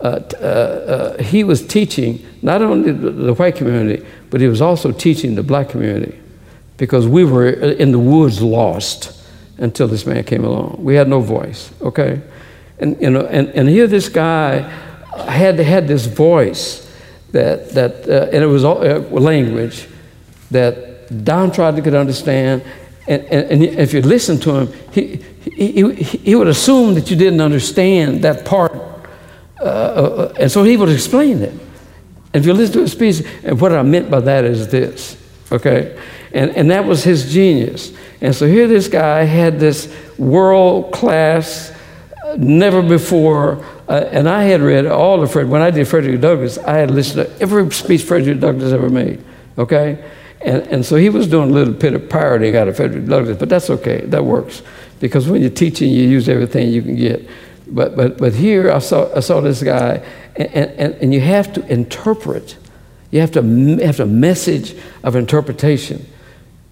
uh, 0.00 0.20
uh, 0.34 0.44
uh, 0.44 1.22
he 1.22 1.44
was 1.44 1.66
teaching 1.66 2.24
not 2.42 2.62
only 2.62 2.92
the, 2.92 3.10
the 3.10 3.34
white 3.34 3.56
community, 3.56 4.04
but 4.30 4.40
he 4.40 4.48
was 4.48 4.60
also 4.60 4.92
teaching 4.92 5.34
the 5.34 5.42
black 5.42 5.68
community 5.68 6.18
because 6.76 7.06
we 7.06 7.24
were 7.24 7.48
in 7.48 7.92
the 7.92 7.98
woods 7.98 8.42
lost 8.42 9.16
until 9.58 9.86
this 9.86 10.06
man 10.06 10.24
came 10.24 10.44
along. 10.44 10.82
We 10.82 10.94
had 10.94 11.06
no 11.08 11.20
voice, 11.20 11.70
okay? 11.82 12.22
And, 12.80 13.00
you 13.00 13.10
know, 13.10 13.26
and, 13.26 13.48
and 13.50 13.68
here 13.68 13.86
this 13.86 14.08
guy 14.08 14.60
had, 15.28 15.58
had 15.58 15.86
this 15.86 16.06
voice 16.06 16.90
that, 17.32 17.70
that 17.70 18.08
uh, 18.08 18.30
and 18.32 18.42
it 18.42 18.46
was 18.46 18.64
all, 18.64 18.82
uh, 18.82 18.98
language 19.00 19.86
that 20.50 21.08
don 21.08 21.48
downtrodden 21.48 21.84
could 21.84 21.94
understand. 21.94 22.62
And, 23.06 23.22
and, 23.24 23.50
and, 23.50 23.62
if 23.62 23.92
you 23.92 24.00
listen 24.00 24.40
to 24.40 24.60
him, 24.60 24.72
he, 24.92 25.16
he, 25.42 25.72
he, 25.72 26.02
he 26.02 26.34
would 26.34 26.48
assume 26.48 26.94
that 26.94 27.10
you 27.10 27.16
didn't 27.16 27.40
understand 27.40 28.22
that 28.22 28.44
part. 28.44 28.72
Uh, 29.60 29.64
uh 29.64 30.34
and 30.40 30.50
so 30.50 30.64
he 30.64 30.76
would 30.76 30.88
explain 30.88 31.42
it. 31.42 31.54
If 32.32 32.46
you 32.46 32.54
listen 32.54 32.74
to 32.74 32.80
his 32.80 32.92
speech, 32.92 33.26
and 33.42 33.60
what 33.60 33.72
I 33.72 33.82
meant 33.82 34.10
by 34.10 34.20
that 34.20 34.44
is 34.44 34.68
this, 34.68 35.16
okay? 35.52 36.00
And, 36.32 36.50
and 36.52 36.70
that 36.70 36.84
was 36.84 37.04
his 37.04 37.30
genius. 37.32 37.92
And 38.20 38.34
so 38.34 38.46
here 38.46 38.68
this 38.68 38.88
guy 38.88 39.24
had 39.24 39.58
this 39.58 39.94
world 40.16 40.92
class 40.92 41.72
never 42.38 42.82
before. 42.82 43.64
Uh, 43.88 44.08
and 44.12 44.28
I 44.28 44.44
had 44.44 44.60
read 44.60 44.86
all 44.86 45.22
of 45.22 45.32
Fred. 45.32 45.48
When 45.48 45.62
I 45.62 45.70
did 45.70 45.88
Frederick 45.88 46.20
Douglass, 46.20 46.58
I 46.58 46.78
had 46.78 46.90
listened 46.90 47.26
to 47.26 47.42
every 47.42 47.70
speech 47.70 48.02
Frederick 48.02 48.40
Douglass 48.40 48.72
ever 48.72 48.90
made. 48.90 49.22
Okay, 49.58 50.02
and 50.40 50.62
and 50.68 50.86
so 50.86 50.96
he 50.96 51.08
was 51.08 51.26
doing 51.26 51.50
a 51.50 51.52
little 51.52 51.74
bit 51.74 51.94
of 51.94 52.08
parodying 52.08 52.56
out 52.56 52.68
of 52.68 52.76
Frederick 52.76 53.06
Douglass, 53.06 53.36
but 53.38 53.48
that's 53.48 53.70
okay. 53.70 54.00
That 54.06 54.24
works 54.24 54.62
because 55.00 55.28
when 55.28 55.40
you're 55.40 55.50
teaching, 55.50 55.90
you 55.90 56.04
use 56.04 56.28
everything 56.28 56.70
you 56.70 56.82
can 56.82 56.96
get. 56.96 57.28
But 57.66 57.96
but 57.96 58.18
but 58.18 58.34
here 58.34 58.70
I 58.70 58.78
saw 58.78 59.14
I 59.14 59.20
saw 59.20 59.40
this 59.40 59.62
guy, 59.62 60.02
and 60.36 60.48
and, 60.54 60.94
and 60.94 61.14
you 61.14 61.20
have 61.20 61.52
to 61.54 61.66
interpret. 61.72 62.56
You 63.10 63.20
have 63.20 63.32
to 63.32 63.42
have 63.84 63.98
a 63.98 64.06
message 64.06 64.76
of 65.02 65.16
interpretation 65.16 66.06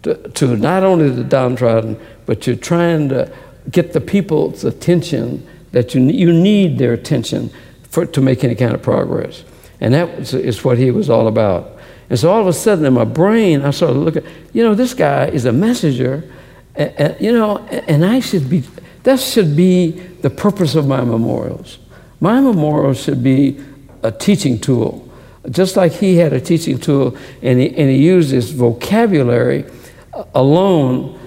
to, 0.03 0.15
to 0.15 0.57
not 0.57 0.83
only 0.83 1.11
the 1.11 1.25
downtrodden, 1.25 1.99
but 2.27 2.47
you're 2.47 2.57
trying 2.57 3.09
to 3.09 3.33
get 3.71 3.93
the 3.93 4.01
people's 4.01 4.65
attention 4.65 5.47
that 5.73 5.95
you, 5.95 6.03
you 6.03 6.33
need 6.33 6.79
their 6.79 6.93
attention 6.93 7.51
for, 7.83 8.07
to 8.07 8.21
make 8.21 8.45
any 8.45 8.55
kind 8.55 8.75
of 8.75 8.83
progress. 8.83 9.45
And 9.81 9.95
that 9.95 10.19
was, 10.19 10.35
is 10.35 10.65
what 10.65 10.79
he 10.79 10.91
was 10.91 11.11
all 11.11 11.29
about. 11.29 11.79
And 12.11 12.19
so 12.19 12.33
all 12.33 12.41
of 12.41 12.47
a 12.47 12.53
sudden 12.53 12.85
in 12.85 12.95
my 12.95 13.05
brain, 13.05 13.63
I 13.63 13.71
started 13.71 13.99
looking, 13.99 14.25
you 14.53 14.63
know, 14.63 14.75
this 14.75 14.95
guy 14.95 15.27
is 15.27 15.45
a 15.45 15.53
messenger, 15.53 16.29
and, 16.75 16.91
and, 16.99 17.21
you 17.21 17.33
know, 17.33 17.59
and 17.59 18.05
I 18.05 18.21
should 18.21 18.49
be, 18.49 18.65
that 19.03 19.21
should 19.21 19.57
be 19.57 19.91
the 19.91 20.31
purpose 20.31 20.75
of 20.75 20.87
my 20.87 21.03
memorials. 21.03 21.79
My 22.21 22.41
memorials 22.41 23.03
should 23.03 23.23
be 23.23 23.63
a 24.03 24.11
teaching 24.11 24.59
tool. 24.59 25.05
Just 25.51 25.77
like 25.77 25.93
he 25.93 26.17
had 26.17 26.33
a 26.33 26.41
teaching 26.41 26.79
tool 26.79 27.17
and 27.43 27.59
he, 27.59 27.69
and 27.69 27.89
he 27.89 27.97
used 27.97 28.31
his 28.31 28.51
vocabulary 28.51 29.65
uh, 30.13 30.25
alone 30.35 31.18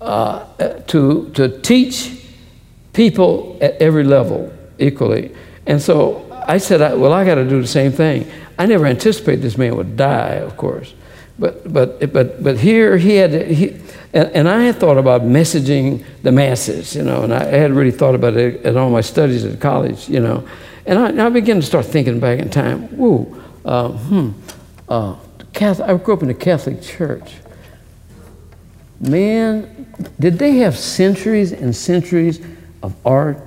uh, 0.00 0.44
to, 0.86 1.30
to 1.34 1.60
teach 1.60 2.24
people 2.92 3.58
at 3.60 3.80
every 3.80 4.04
level 4.04 4.52
equally. 4.78 5.34
And 5.66 5.80
so 5.80 6.24
I 6.46 6.58
said, 6.58 6.80
well, 6.98 7.12
I 7.12 7.24
got 7.24 7.36
to 7.36 7.48
do 7.48 7.60
the 7.60 7.66
same 7.66 7.92
thing. 7.92 8.30
I 8.58 8.66
never 8.66 8.86
anticipated 8.86 9.42
this 9.42 9.58
man 9.58 9.76
would 9.76 9.96
die, 9.96 10.36
of 10.36 10.56
course. 10.56 10.94
But, 11.38 11.72
but, 11.72 12.12
but, 12.12 12.42
but 12.42 12.58
here 12.58 12.96
he 12.96 13.14
had, 13.14 13.32
he, 13.32 13.68
and, 14.12 14.28
and 14.32 14.48
I 14.48 14.64
had 14.64 14.76
thought 14.76 14.98
about 14.98 15.22
messaging 15.22 16.04
the 16.22 16.32
masses, 16.32 16.96
you 16.96 17.04
know, 17.04 17.22
and 17.22 17.32
I 17.32 17.44
had 17.44 17.72
really 17.72 17.92
thought 17.92 18.16
about 18.16 18.36
it 18.36 18.62
in 18.64 18.76
all 18.76 18.90
my 18.90 19.02
studies 19.02 19.44
at 19.44 19.60
college, 19.60 20.08
you 20.08 20.18
know. 20.18 20.48
And 20.86 20.98
I, 20.98 21.08
and 21.10 21.22
I 21.22 21.28
began 21.28 21.56
to 21.56 21.66
start 21.66 21.86
thinking 21.86 22.18
back 22.18 22.40
in 22.40 22.50
time, 22.50 22.88
whoa, 22.96 23.40
uh, 23.64 23.88
hmm, 23.90 24.30
uh, 24.88 25.16
Catholic, 25.52 25.88
I 25.88 25.94
grew 26.02 26.14
up 26.14 26.22
in 26.22 26.30
a 26.30 26.34
Catholic 26.34 26.82
church. 26.82 27.34
Man, 29.00 29.86
did 30.18 30.38
they 30.38 30.58
have 30.58 30.76
centuries 30.76 31.52
and 31.52 31.74
centuries 31.74 32.40
of 32.82 32.94
art? 33.04 33.40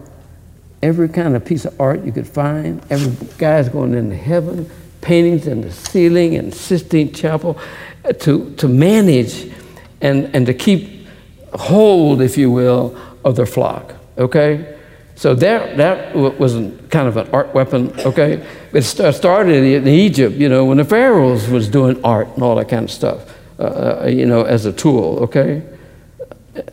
Every 0.82 1.10
kind 1.10 1.36
of 1.36 1.46
piece 1.46 1.66
of 1.66 1.80
art 1.80 2.04
you 2.04 2.12
could 2.12 2.28
find. 2.28 2.82
Every 2.90 3.28
guy's 3.38 3.70
going 3.70 3.94
into 3.94 4.16
heaven, 4.16 4.70
paintings 5.02 5.48
in 5.48 5.62
the 5.62 5.72
ceiling 5.72 6.36
and 6.36 6.54
Sistine 6.54 7.14
Chapel 7.14 7.60
uh, 8.06 8.14
to, 8.14 8.54
to 8.56 8.68
manage 8.68 9.52
and, 10.00 10.34
and 10.36 10.46
to 10.46 10.54
keep 10.54 11.08
hold, 11.54 12.22
if 12.22 12.38
you 12.38 12.50
will, 12.50 12.98
of 13.24 13.36
their 13.36 13.46
flock. 13.46 13.94
Okay? 14.18 14.78
So 15.16 15.36
that, 15.36 15.78
that 15.78 16.16
was 16.16 16.54
kind 16.90 17.08
of 17.08 17.18
an 17.18 17.30
art 17.32 17.54
weapon, 17.54 17.94
okay? 18.00 18.44
It 18.74 18.82
started 18.82 19.64
in 19.64 19.88
Egypt, 19.88 20.36
you 20.36 20.50
know, 20.50 20.66
when 20.66 20.78
the 20.78 20.84
pharaohs 20.84 21.48
was 21.48 21.70
doing 21.70 22.04
art 22.04 22.28
and 22.30 22.42
all 22.42 22.56
that 22.56 22.70
kind 22.70 22.86
of 22.86 22.92
stuff. 22.92 23.31
Uh, 23.62 24.08
you 24.08 24.26
know, 24.26 24.42
as 24.42 24.66
a 24.66 24.74
tool, 24.74 25.20
okay? 25.20 25.62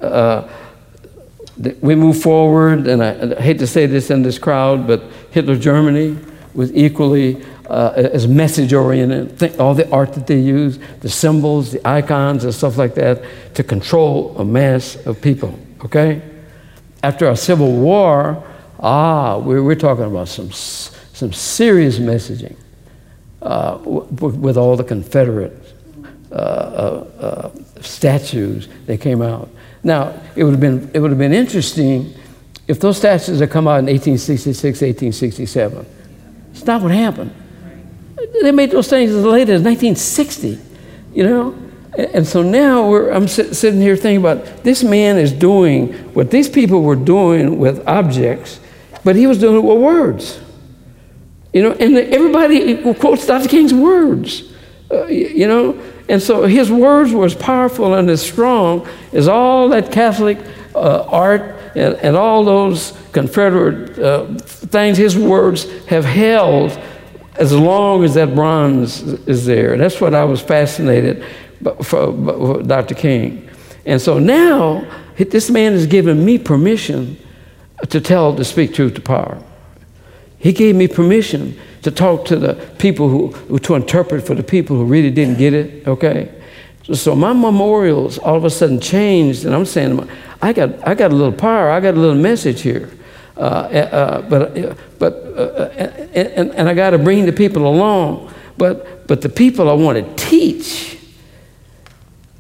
Uh, 0.01 0.49
we 1.83 1.95
move 1.95 2.19
forward, 2.23 2.87
and 2.87 3.05
I, 3.05 3.37
I, 3.37 3.43
hate 3.43 3.59
to 3.59 3.67
say 3.67 3.85
this 3.85 4.11
in 4.11 4.23
this 4.23 4.39
crowd, 4.39 4.87
but 4.87 5.03
Hitler 5.31 5.57
Germany 5.57 6.17
was 6.55 6.73
equally 6.73 7.45
uh, 7.69 7.93
as 7.95 8.27
message 8.27 8.73
oriented, 8.73 9.61
all 9.61 9.75
the 9.75 9.87
art 9.91 10.15
that 10.15 10.27
they 10.27 10.41
use, 10.41 10.79
the 11.01 11.11
symbols, 11.11 11.73
the 11.73 11.87
icons, 11.87 12.45
and 12.45 12.55
stuff 12.55 12.79
like 12.79 12.95
that 12.95 13.23
to 13.55 13.63
control 13.63 14.35
a 14.39 14.45
mass 14.47 14.97
of 15.05 15.21
people. 15.21 15.59
Okay? 15.85 16.23
After 17.03 17.27
our 17.29 17.37
Civil 17.37 17.77
War, 17.77 18.43
ah, 18.81 19.37
we're, 19.37 19.63
we're 19.63 19.75
talking 19.75 20.05
about 20.05 20.29
some, 20.29 20.51
some 20.53 21.35
serious 21.35 21.99
messaging 21.99 22.57
uh, 23.43 23.77
with 23.85 24.57
all 24.57 24.75
the 24.75 24.85
Confederate 24.85 25.68
Uh, 26.31 26.35
uh, 26.35 27.23
uh, 27.25 27.51
statues 27.81 28.69
that 28.85 29.01
came 29.01 29.23
out. 29.23 29.49
Now, 29.83 30.13
it 30.37 30.45
would 30.45 30.51
have 30.51 30.61
been, 30.61 30.91
it 30.93 31.01
would 31.01 31.11
have 31.11 31.19
been 31.19 31.33
interesting 31.33 32.13
if 32.67 32.79
those 32.81 32.99
statues 32.99 33.41
had 33.41 33.51
come 33.51 33.67
out 33.67 33.79
in 33.79 33.87
1866, 33.87 34.83
1867. 34.83 35.87
It's 36.51 36.67
not 36.67 36.83
what 36.83 36.91
happened. 36.91 37.35
They 38.43 38.53
made 38.53 38.73
those 38.73 38.89
things 38.89 39.11
as 39.11 39.25
late 39.25 39.49
as 39.49 39.63
1960, 39.63 40.59
you 41.15 41.25
know? 41.25 41.57
And 41.97 42.27
so 42.27 42.43
now 42.43 42.95
I'm 43.11 43.27
sit, 43.27 43.57
sitting 43.57 43.81
here 43.81 43.97
thinking 43.97 44.21
about 44.21 44.65
this 44.65 44.85
man 44.85 45.17
is 45.17 45.33
doing 45.33 45.95
what 46.13 46.31
these 46.31 46.49
people 46.49 46.83
were 46.83 46.95
doing 46.95 47.59
with 47.59 47.89
objects, 47.89 48.61
but 49.03 49.17
he 49.17 49.27
was 49.27 49.39
doing 49.39 49.57
it 49.57 49.67
with 49.67 49.79
words. 49.79 50.39
You 51.55 51.63
know, 51.63 51.73
and 51.73 51.97
everybody 51.97 52.93
quotes 52.95 53.27
Dr. 53.27 53.49
King's 53.49 53.73
words, 53.73 54.53
uh, 54.91 55.07
you 55.07 55.49
know? 55.49 55.81
And 56.09 56.23
so 56.23 56.47
his 56.47 56.71
words 56.71 57.13
were 57.13 57.27
as 57.27 57.35
powerful 57.35 57.95
and 57.95 58.09
as 58.09 58.23
strong 58.23 58.89
as 59.13 59.29
all 59.29 59.69
that 59.69 59.93
Catholic 59.93 60.39
uh, 60.75 61.03
art 61.03 61.43
and, 61.75 61.95
and, 61.97 62.17
all 62.17 62.45
those 62.45 62.97
Confederate 63.13 63.99
uh, 63.99 64.27
things. 64.39 64.97
His 64.97 65.19
words 65.19 65.71
have 65.87 66.05
held 66.05 66.79
as 67.37 67.53
long 67.53 68.05
as 68.05 68.15
that 68.15 68.35
bronze 68.35 69.03
is 69.03 69.45
there. 69.45 69.73
And 69.73 69.83
that's 69.83 70.01
what 70.01 70.15
I 70.15 70.25
was 70.25 70.41
fascinated 70.41 71.25
for, 71.83 72.63
Dr. 72.63 72.95
King. 72.95 73.49
And 73.85 74.01
so 74.01 74.19
now, 74.19 74.87
this 75.17 75.51
man 75.51 75.73
has 75.73 75.87
given 75.87 76.25
me 76.25 76.39
permission 76.39 77.17
to 77.89 78.01
tell, 78.01 78.35
to 78.35 78.45
speak 78.45 78.75
truth 78.75 78.95
to 78.95 79.01
power. 79.01 79.43
He 80.39 80.53
gave 80.53 80.75
me 80.75 80.89
permission 80.89 81.59
to 81.83 81.91
talk 81.91 82.25
to 82.27 82.37
the 82.37 82.55
people 82.79 83.09
who, 83.09 83.59
to 83.59 83.75
interpret 83.75 84.27
for 84.27 84.35
the 84.35 84.43
people 84.43 84.77
who 84.77 84.85
really 84.85 85.11
didn't 85.11 85.39
get 85.39 85.55
it, 85.55 85.87
okay? 85.87 86.35
So, 86.93 87.15
my 87.15 87.33
memorials 87.33 88.19
all 88.19 88.37
of 88.37 88.45
a 88.45 88.51
sudden 88.51 88.81
changed, 88.81 89.45
and 89.45 89.55
I'm 89.55 89.67
saying, 89.67 90.09
I 90.41 90.53
got, 90.53 90.87
I 90.87 90.95
got 90.95 91.11
a 91.11 91.15
little 91.15 91.33
power, 91.33 91.71
I 91.71 91.81
got 91.81 91.95
a 91.95 92.01
little 92.01 92.17
message 92.17 92.63
here. 92.63 92.91
Uh, 93.39 93.41
uh, 93.41 94.23
but 94.23 94.99
but 94.99 95.13
uh, 95.37 95.71
and, 96.13 96.51
and 96.51 96.69
I 96.69 96.75
got 96.75 96.91
to 96.91 96.99
bring 96.99 97.25
the 97.25 97.33
people 97.33 97.69
along. 97.69 98.35
But 98.57 99.07
but 99.07 99.21
the 99.21 99.29
people 99.29 99.71
I 99.71 99.75
want 99.75 99.97
to 99.97 100.25
teach, 100.25 100.99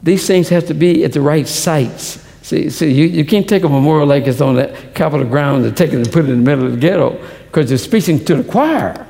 these 0.03 0.27
things 0.27 0.49
have 0.49 0.67
to 0.67 0.75
be 0.75 1.05
at 1.05 1.13
the 1.13 1.21
right 1.21 1.47
sites. 1.47 2.25
See, 2.43 2.69
see 2.71 2.91
you, 2.91 3.05
you 3.05 3.25
can't 3.25 3.49
take 3.49 3.63
a 3.63 3.69
memorial 3.69 4.09
like 4.09 4.27
it's 4.27 4.41
on 4.41 4.57
that 4.57 4.95
Capitol 4.95 5.27
grounds 5.27 5.67
and 5.67 5.77
take 5.77 5.93
it 5.93 5.97
and 5.97 6.11
put 6.11 6.25
it 6.25 6.31
in 6.31 6.43
the 6.43 6.51
middle 6.51 6.67
of 6.67 6.73
the 6.73 6.79
ghetto 6.79 7.23
because 7.47 7.71
you're 7.71 7.79
speaking 7.79 8.25
to 8.25 8.43
the 8.43 8.51
choir, 8.51 9.07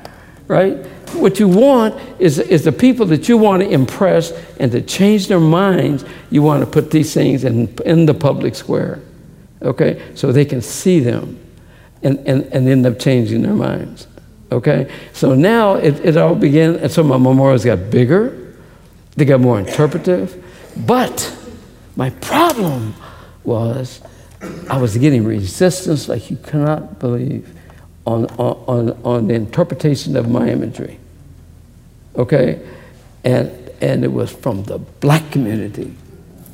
right? 0.49 0.76
What 1.12 1.38
you 1.38 1.46
want 1.46 1.94
is, 2.18 2.38
is 2.38 2.64
the 2.64 2.72
people 2.72 3.07
that 3.07 3.28
you 3.28 3.36
want 3.36 3.62
to 3.62 3.68
impress 3.68 4.32
and 4.59 4.72
to 4.72 4.82
change 4.82 5.28
their 5.28 5.40
minds, 5.40 6.05
you 6.30 6.42
want 6.42 6.64
to 6.64 6.70
put 6.70 6.90
these 6.90 7.14
things 7.14 7.44
in, 7.44 7.68
in 7.84 8.07
the 8.07 8.14
public 8.14 8.55
square, 8.55 9.01
okay? 9.62 10.03
So 10.14 10.32
they 10.32 10.44
can 10.44 10.62
see 10.62 11.01
them 11.01 11.38
and, 12.03 12.18
and, 12.26 12.42
and 12.44 12.68
end 12.68 12.86
up 12.86 12.99
changing 12.99 13.42
their 13.42 13.55
minds. 13.55 14.07
Okay? 14.51 14.90
So 15.12 15.34
now 15.34 15.74
it, 15.74 16.01
it 16.05 16.16
all 16.16 16.34
began, 16.34 16.76
and 16.76 16.90
so 16.90 17.03
my 17.03 17.18
memorials 17.18 17.64
got 17.64 17.90
bigger, 17.90 18.55
they 19.16 19.24
got 19.24 19.40
more 19.40 19.59
interpretive. 19.59 20.42
But 20.76 21.36
my 21.96 22.11
problem 22.11 22.94
was 23.44 24.01
I 24.70 24.78
was 24.78 24.96
getting 24.96 25.24
resistance 25.24 26.09
like 26.09 26.30
you 26.30 26.36
cannot 26.36 26.99
believe 26.99 27.58
on, 28.09 28.25
on, 28.39 28.99
on 29.05 29.29
the 29.29 29.35
interpretation 29.35 30.17
of 30.17 30.31
my 30.31 30.49
imagery. 30.49 30.99
Okay? 32.17 32.67
And, 33.23 33.51
and 33.83 34.03
it 34.03 34.11
was 34.13 34.33
from 34.33 34.63
the 34.65 34.79
black 34.79 35.31
community, 35.31 35.95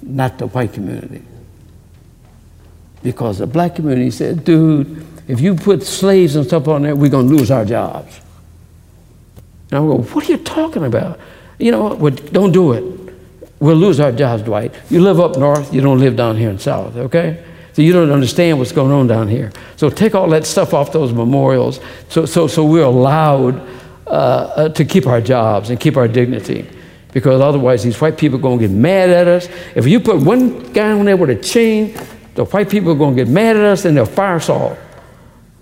not 0.03 0.39
the 0.39 0.49
white 0.49 0.73
community. 0.73 1.23
Because 3.05 3.39
the 3.39 3.47
black 3.47 3.77
community 3.77 4.11
said, 4.11 4.45
dude, 4.45 5.07
if 5.29 5.41
you 5.41 5.55
put 5.55 5.85
slaves 5.85 6.35
and 6.35 6.45
stuff 6.45 6.67
on 6.67 6.83
there, 6.83 6.97
we're 6.97 7.11
going 7.11 7.29
to 7.29 7.35
lose 7.35 7.53
our 7.53 7.65
jobs. 7.65 8.21
And 9.71 9.79
I 9.79 9.87
go, 9.87 9.99
what 10.03 10.29
are 10.29 10.33
you 10.33 10.39
talking 10.39 10.85
about? 10.85 11.21
You 11.59 11.71
know, 11.71 11.95
well, 11.95 12.11
don't 12.11 12.51
do 12.51 12.73
it. 12.73 13.15
We'll 13.61 13.77
lose 13.77 14.01
our 14.01 14.11
jobs, 14.11 14.43
Dwight. 14.43 14.75
You 14.91 15.01
live 15.01 15.21
up 15.21 15.37
north, 15.37 15.73
you 15.73 15.81
don't 15.81 16.01
live 16.01 16.17
down 16.17 16.37
here 16.37 16.51
in 16.51 16.59
south, 16.59 16.97
okay? 16.97 17.45
So 17.75 17.83
you 17.83 17.93
don't 17.93 18.11
understand 18.11 18.59
what's 18.59 18.73
going 18.73 18.93
on 18.93 19.09
down 19.09 19.27
here. 19.29 19.53
So 19.77 19.91
take 19.91 20.15
all 20.15 20.29
that 20.31 20.47
stuff 20.47 20.73
off 20.73 20.93
those 20.93 21.13
memorials 21.13 21.81
so, 22.09 22.25
so, 22.25 22.47
so 22.47 22.65
we're 22.65 22.85
allowed 22.85 23.61
uh, 24.07 24.11
uh, 24.11 24.69
to 24.69 24.85
keep 24.85 25.07
our 25.07 25.21
jobs 25.21 25.71
and 25.71 25.81
keep 25.81 25.97
our 25.97 26.07
dignity. 26.07 26.69
Because 27.13 27.41
otherwise, 27.41 27.83
these 27.83 28.01
white 28.01 28.17
people 28.17 28.39
are 28.39 28.43
going 28.43 28.59
to 28.61 28.69
get 28.69 28.75
mad 28.75 29.11
at 29.11 29.27
us. 29.27 29.49
If 29.75 29.87
you 29.89 29.99
put 29.99 30.23
one 30.23 30.73
guy 30.73 30.93
on 30.93 31.05
there 31.05 31.17
with 31.17 31.31
a 31.31 31.37
chain, 31.37 31.99
the 32.35 32.45
white 32.45 32.71
people 32.71 32.93
are 32.93 32.97
going 32.97 33.17
to 33.17 33.25
get 33.25 33.33
mad 33.33 33.57
at 33.57 33.65
us 33.65 33.85
and 33.85 33.97
they'll 33.97 34.07
fire 34.07 34.37
us 34.37 34.49
all. 34.49 34.77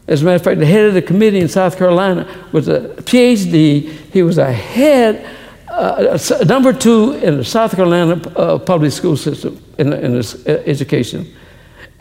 As 0.07 0.21
a 0.21 0.25
matter 0.27 0.37
of 0.37 0.43
fact, 0.43 0.59
the 0.61 0.67
head 0.67 0.87
of 0.87 0.95
the 0.95 1.03
committee 1.03 1.41
in 1.41 1.49
South 1.49 1.79
Carolina 1.79 2.29
was 2.53 2.69
a 2.69 2.81
PhD. 2.81 3.89
He 4.13 4.23
was 4.23 4.37
a 4.37 4.53
head, 4.53 5.27
uh, 5.69 6.19
number 6.47 6.75
two 6.75 7.15
in 7.15 7.39
the 7.39 7.45
South 7.45 7.75
Carolina 7.75 8.17
uh, 8.37 8.59
public 8.59 8.93
school 8.93 9.17
system 9.17 9.63
in, 9.79 9.93
in 9.93 10.17
uh, 10.17 10.23
education. 10.67 11.33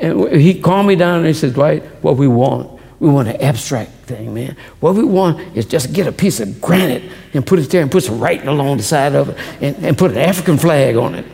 And 0.01 0.35
he 0.35 0.59
called 0.59 0.87
me 0.87 0.95
down 0.95 1.19
and 1.19 1.27
he 1.27 1.33
said, 1.33 1.53
Dwight, 1.53 1.83
what 2.03 2.17
we 2.17 2.27
want, 2.27 2.81
we 2.99 3.09
want 3.09 3.27
an 3.27 3.39
abstract 3.39 3.91
thing, 4.05 4.33
man. 4.33 4.57
What 4.79 4.95
we 4.95 5.03
want 5.03 5.55
is 5.55 5.65
just 5.65 5.93
get 5.93 6.07
a 6.07 6.11
piece 6.11 6.39
of 6.39 6.59
granite 6.59 7.03
and 7.33 7.45
put 7.45 7.59
it 7.59 7.69
there 7.69 7.83
and 7.83 7.91
put 7.91 8.03
some 8.03 8.19
writing 8.19 8.47
along 8.47 8.77
the 8.77 8.83
side 8.83 9.15
of 9.15 9.29
it 9.29 9.37
and, 9.61 9.85
and 9.85 9.97
put 9.97 10.11
an 10.11 10.17
African 10.17 10.57
flag 10.57 10.97
on 10.97 11.15
it. 11.15 11.25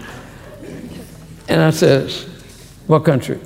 And 1.48 1.62
I 1.62 1.70
says, 1.70 2.24
what 2.88 3.06
country? 3.06 3.40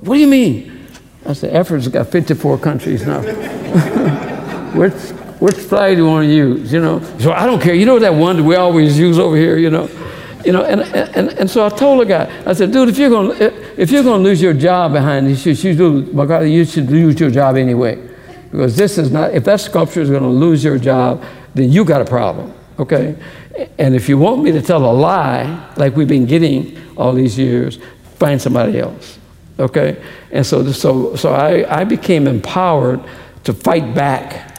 What 0.00 0.14
do 0.14 0.20
you 0.20 0.26
mean? 0.26 0.86
I 1.26 1.34
said, 1.34 1.54
Africa's 1.54 1.88
got 1.88 2.08
54 2.08 2.58
countries 2.58 3.06
now. 3.06 3.20
which, 4.72 4.92
which 5.40 5.56
flag 5.56 5.96
do 5.96 6.04
you 6.04 6.08
want 6.08 6.26
to 6.26 6.34
use? 6.34 6.72
You 6.72 6.80
know, 6.80 7.02
so 7.18 7.32
I 7.32 7.44
don't 7.44 7.62
care. 7.62 7.74
You 7.74 7.84
know 7.86 7.98
that 7.98 8.14
one 8.14 8.38
that 8.38 8.42
we 8.42 8.56
always 8.56 8.98
use 8.98 9.18
over 9.18 9.36
here, 9.36 9.58
you 9.58 9.70
know? 9.70 9.88
You 10.44 10.52
know, 10.52 10.64
and, 10.64 10.80
and, 10.80 11.28
and 11.30 11.50
so 11.50 11.64
I 11.64 11.68
told 11.68 12.00
the 12.00 12.06
guy, 12.06 12.42
I 12.44 12.52
said, 12.52 12.72
dude, 12.72 12.88
if 12.88 12.98
you're 12.98 13.10
going 13.10 13.38
if 13.76 13.90
you're 13.90 14.02
going 14.02 14.22
to 14.22 14.28
lose 14.28 14.40
your 14.40 14.54
job 14.54 14.92
behind 14.92 15.28
you 15.28 15.36
should, 15.36 15.62
you 15.62 16.64
should 16.64 16.90
lose 16.90 17.20
your 17.20 17.30
job 17.30 17.56
anyway. 17.56 17.96
Because 18.50 18.76
this 18.76 18.98
is 18.98 19.10
not, 19.10 19.32
if 19.32 19.44
that 19.44 19.60
sculpture 19.60 20.00
is 20.00 20.10
going 20.10 20.22
to 20.22 20.28
lose 20.28 20.62
your 20.62 20.78
job, 20.78 21.24
then 21.54 21.70
you 21.70 21.84
got 21.84 22.02
a 22.02 22.04
problem, 22.04 22.52
okay? 22.78 23.16
And 23.78 23.94
if 23.94 24.08
you 24.08 24.18
want 24.18 24.42
me 24.42 24.52
to 24.52 24.62
tell 24.62 24.84
a 24.84 24.92
lie, 24.92 25.72
like 25.76 25.96
we've 25.96 26.08
been 26.08 26.26
getting 26.26 26.76
all 26.96 27.12
these 27.12 27.38
years, 27.38 27.78
find 28.18 28.40
somebody 28.40 28.78
else 28.78 29.18
okay? 29.58 30.02
And 30.30 30.44
so, 30.44 30.70
so, 30.72 31.16
so 31.16 31.32
I, 31.32 31.80
I 31.80 31.84
became 31.84 32.26
empowered 32.26 33.02
to 33.44 33.52
fight 33.52 33.94
back, 33.94 34.58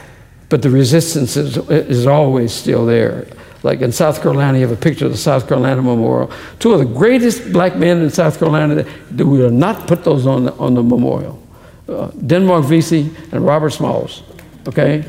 but 0.49 0.61
the 0.61 0.69
resistance 0.69 1.37
is, 1.37 1.57
is 1.69 2.07
always 2.07 2.53
still 2.53 2.85
there. 2.85 3.27
Like 3.63 3.81
in 3.81 3.91
South 3.91 4.21
Carolina, 4.21 4.57
you 4.57 4.67
have 4.67 4.77
a 4.77 4.81
picture 4.81 5.05
of 5.05 5.11
the 5.11 5.17
South 5.17 5.47
Carolina 5.47 5.81
Memorial. 5.81 6.31
Two 6.59 6.73
of 6.73 6.79
the 6.79 6.85
greatest 6.85 7.51
black 7.51 7.75
men 7.75 8.01
in 8.01 8.09
South 8.09 8.37
Carolina 8.37 8.85
we 9.15 9.23
will 9.23 9.49
not 9.49 9.87
put 9.87 10.03
those 10.03 10.27
on 10.27 10.45
the, 10.45 10.53
on 10.55 10.73
the 10.73 10.83
memorial. 10.83 11.41
Uh, 11.87 12.07
Denmark 12.27 12.65
Vesey 12.65 13.09
and 13.31 13.45
Robert 13.45 13.71
Smalls, 13.71 14.23
okay? 14.67 15.03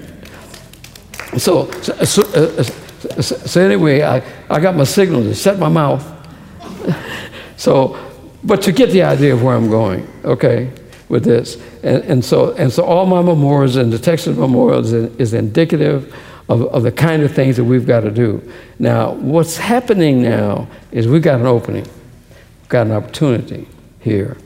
So, 1.36 1.70
so, 1.82 1.92
so, 2.04 2.22
uh, 2.32 3.22
so 3.22 3.60
anyway, 3.60 4.02
I, 4.02 4.22
I 4.48 4.60
got 4.60 4.76
my 4.76 4.84
signal 4.84 5.22
to 5.22 5.34
shut 5.34 5.58
my 5.58 5.68
mouth. 5.68 6.04
so 7.56 7.98
but 8.44 8.66
you 8.66 8.72
get 8.72 8.90
the 8.90 9.02
idea 9.02 9.32
of 9.32 9.42
where 9.42 9.56
I'm 9.56 9.70
going, 9.70 10.06
okay, 10.24 10.70
with 11.08 11.24
this. 11.24 11.56
And, 11.82 12.04
and, 12.04 12.24
so, 12.24 12.52
and 12.54 12.70
so 12.70 12.84
all 12.84 13.06
my 13.06 13.22
memorials 13.22 13.76
and 13.76 13.92
the 13.92 13.98
Texas 13.98 14.36
memorials 14.36 14.92
is, 14.92 15.16
is 15.16 15.34
indicative 15.34 16.14
of, 16.48 16.62
of 16.62 16.82
the 16.82 16.92
kind 16.92 17.22
of 17.22 17.32
things 17.32 17.56
that 17.56 17.64
we've 17.64 17.86
got 17.86 18.00
to 18.00 18.10
do. 18.10 18.42
Now, 18.78 19.12
what's 19.12 19.56
happening 19.56 20.22
now 20.22 20.68
is 20.92 21.06
we've 21.08 21.22
got 21.22 21.40
an 21.40 21.46
opening, 21.46 21.84
we've 21.84 22.68
got 22.68 22.86
an 22.86 22.92
opportunity 22.92 23.68
here. 24.00 24.36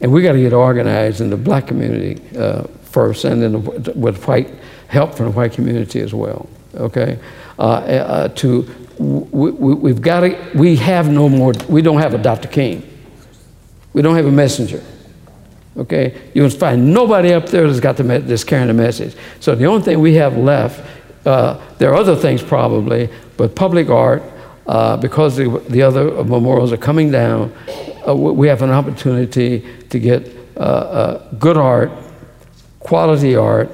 And 0.00 0.12
we 0.12 0.22
got 0.22 0.32
to 0.32 0.40
get 0.40 0.52
organized 0.52 1.20
in 1.20 1.30
the 1.30 1.36
black 1.36 1.68
community 1.68 2.20
uh, 2.36 2.64
first, 2.82 3.24
and 3.24 3.40
then 3.40 3.52
the, 3.52 3.92
with 3.94 4.26
white 4.26 4.48
help 4.88 5.14
from 5.14 5.26
the 5.26 5.32
white 5.32 5.52
community 5.52 6.00
as 6.00 6.12
well. 6.12 6.48
Okay, 6.74 7.18
uh, 7.58 7.62
uh, 7.62 8.28
to 8.28 8.62
we, 8.98 9.50
we've 9.50 10.00
got 10.00 10.20
to. 10.20 10.50
We 10.54 10.76
have 10.76 11.08
no 11.08 11.28
more. 11.28 11.52
We 11.68 11.82
don't 11.82 12.00
have 12.00 12.14
a 12.14 12.18
Dr. 12.18 12.48
King. 12.48 12.88
We 13.92 14.02
don't 14.02 14.16
have 14.16 14.26
a 14.26 14.32
messenger. 14.32 14.82
Okay? 15.76 16.30
You 16.34 16.42
will 16.42 16.50
find 16.50 16.92
nobody 16.92 17.32
up 17.32 17.46
there 17.46 17.66
that's 17.66 17.80
got 17.80 17.96
the 17.96 18.02
that's 18.02 18.44
carrying 18.44 18.68
the 18.68 18.74
message. 18.74 19.14
So 19.40 19.54
the 19.54 19.66
only 19.66 19.82
thing 19.82 20.00
we 20.00 20.14
have 20.14 20.36
left 20.36 20.84
Uh, 21.24 21.60
there 21.78 21.90
are 21.90 21.94
other 21.94 22.16
things 22.16 22.42
probably, 22.42 23.08
but 23.36 23.54
public 23.54 23.88
art, 23.88 24.22
uh, 24.66 24.96
because 24.96 25.36
the, 25.36 25.62
the 25.68 25.82
other 25.82 26.24
memorials 26.24 26.72
are 26.72 26.76
coming 26.76 27.10
down, 27.10 27.52
uh, 28.06 28.14
we 28.14 28.48
have 28.48 28.62
an 28.62 28.70
opportunity 28.70 29.64
to 29.88 29.98
get 29.98 30.28
uh, 30.56 30.60
uh, 30.60 31.34
good 31.34 31.56
art, 31.56 31.90
quality 32.80 33.36
art, 33.36 33.70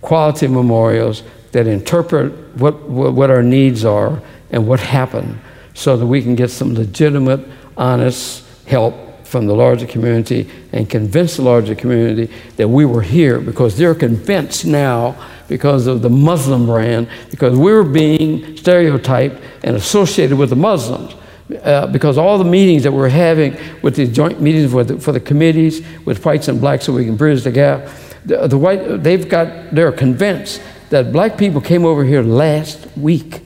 quality 0.00 0.46
memorials 0.48 1.22
that 1.52 1.66
interpret 1.66 2.32
what, 2.56 2.88
what 2.88 3.30
our 3.30 3.42
needs 3.42 3.84
are 3.84 4.20
and 4.50 4.66
what 4.66 4.80
happened 4.80 5.38
so 5.74 5.96
that 5.96 6.06
we 6.06 6.22
can 6.22 6.34
get 6.34 6.50
some 6.50 6.74
legitimate, 6.74 7.40
honest 7.76 8.44
help 8.66 8.94
from 9.24 9.46
the 9.46 9.54
larger 9.54 9.86
community 9.86 10.48
and 10.72 10.90
convince 10.90 11.36
the 11.36 11.42
larger 11.42 11.74
community 11.74 12.32
that 12.56 12.68
we 12.68 12.84
were 12.84 13.00
here 13.00 13.40
because 13.40 13.78
they're 13.78 13.94
convinced 13.94 14.66
now 14.66 15.16
because 15.52 15.86
of 15.86 16.00
the 16.00 16.08
Muslim 16.08 16.64
brand, 16.64 17.06
because 17.30 17.54
we 17.54 17.70
were 17.70 17.84
being 17.84 18.56
stereotyped 18.56 19.36
and 19.62 19.76
associated 19.76 20.38
with 20.38 20.48
the 20.48 20.56
Muslims. 20.56 21.14
Uh, 21.62 21.86
because 21.88 22.16
all 22.16 22.38
the 22.38 22.44
meetings 22.44 22.82
that 22.84 22.90
we're 22.90 23.10
having 23.10 23.54
with 23.82 23.94
the 23.94 24.06
joint 24.06 24.40
meetings 24.40 24.72
for 24.72 24.82
the, 24.82 24.98
for 24.98 25.12
the 25.12 25.20
committees 25.20 25.82
with 26.06 26.24
whites 26.24 26.48
and 26.48 26.58
blacks 26.58 26.86
so 26.86 26.92
we 26.94 27.04
can 27.04 27.16
bridge 27.16 27.42
the 27.42 27.50
gap, 27.50 27.86
the, 28.24 28.46
the 28.48 28.56
white, 28.56 29.02
they've 29.02 29.28
got, 29.28 29.74
they're 29.74 29.92
convinced 29.92 30.62
that 30.88 31.12
black 31.12 31.36
people 31.36 31.60
came 31.60 31.84
over 31.84 32.02
here 32.02 32.22
last 32.22 32.86
week. 32.96 33.42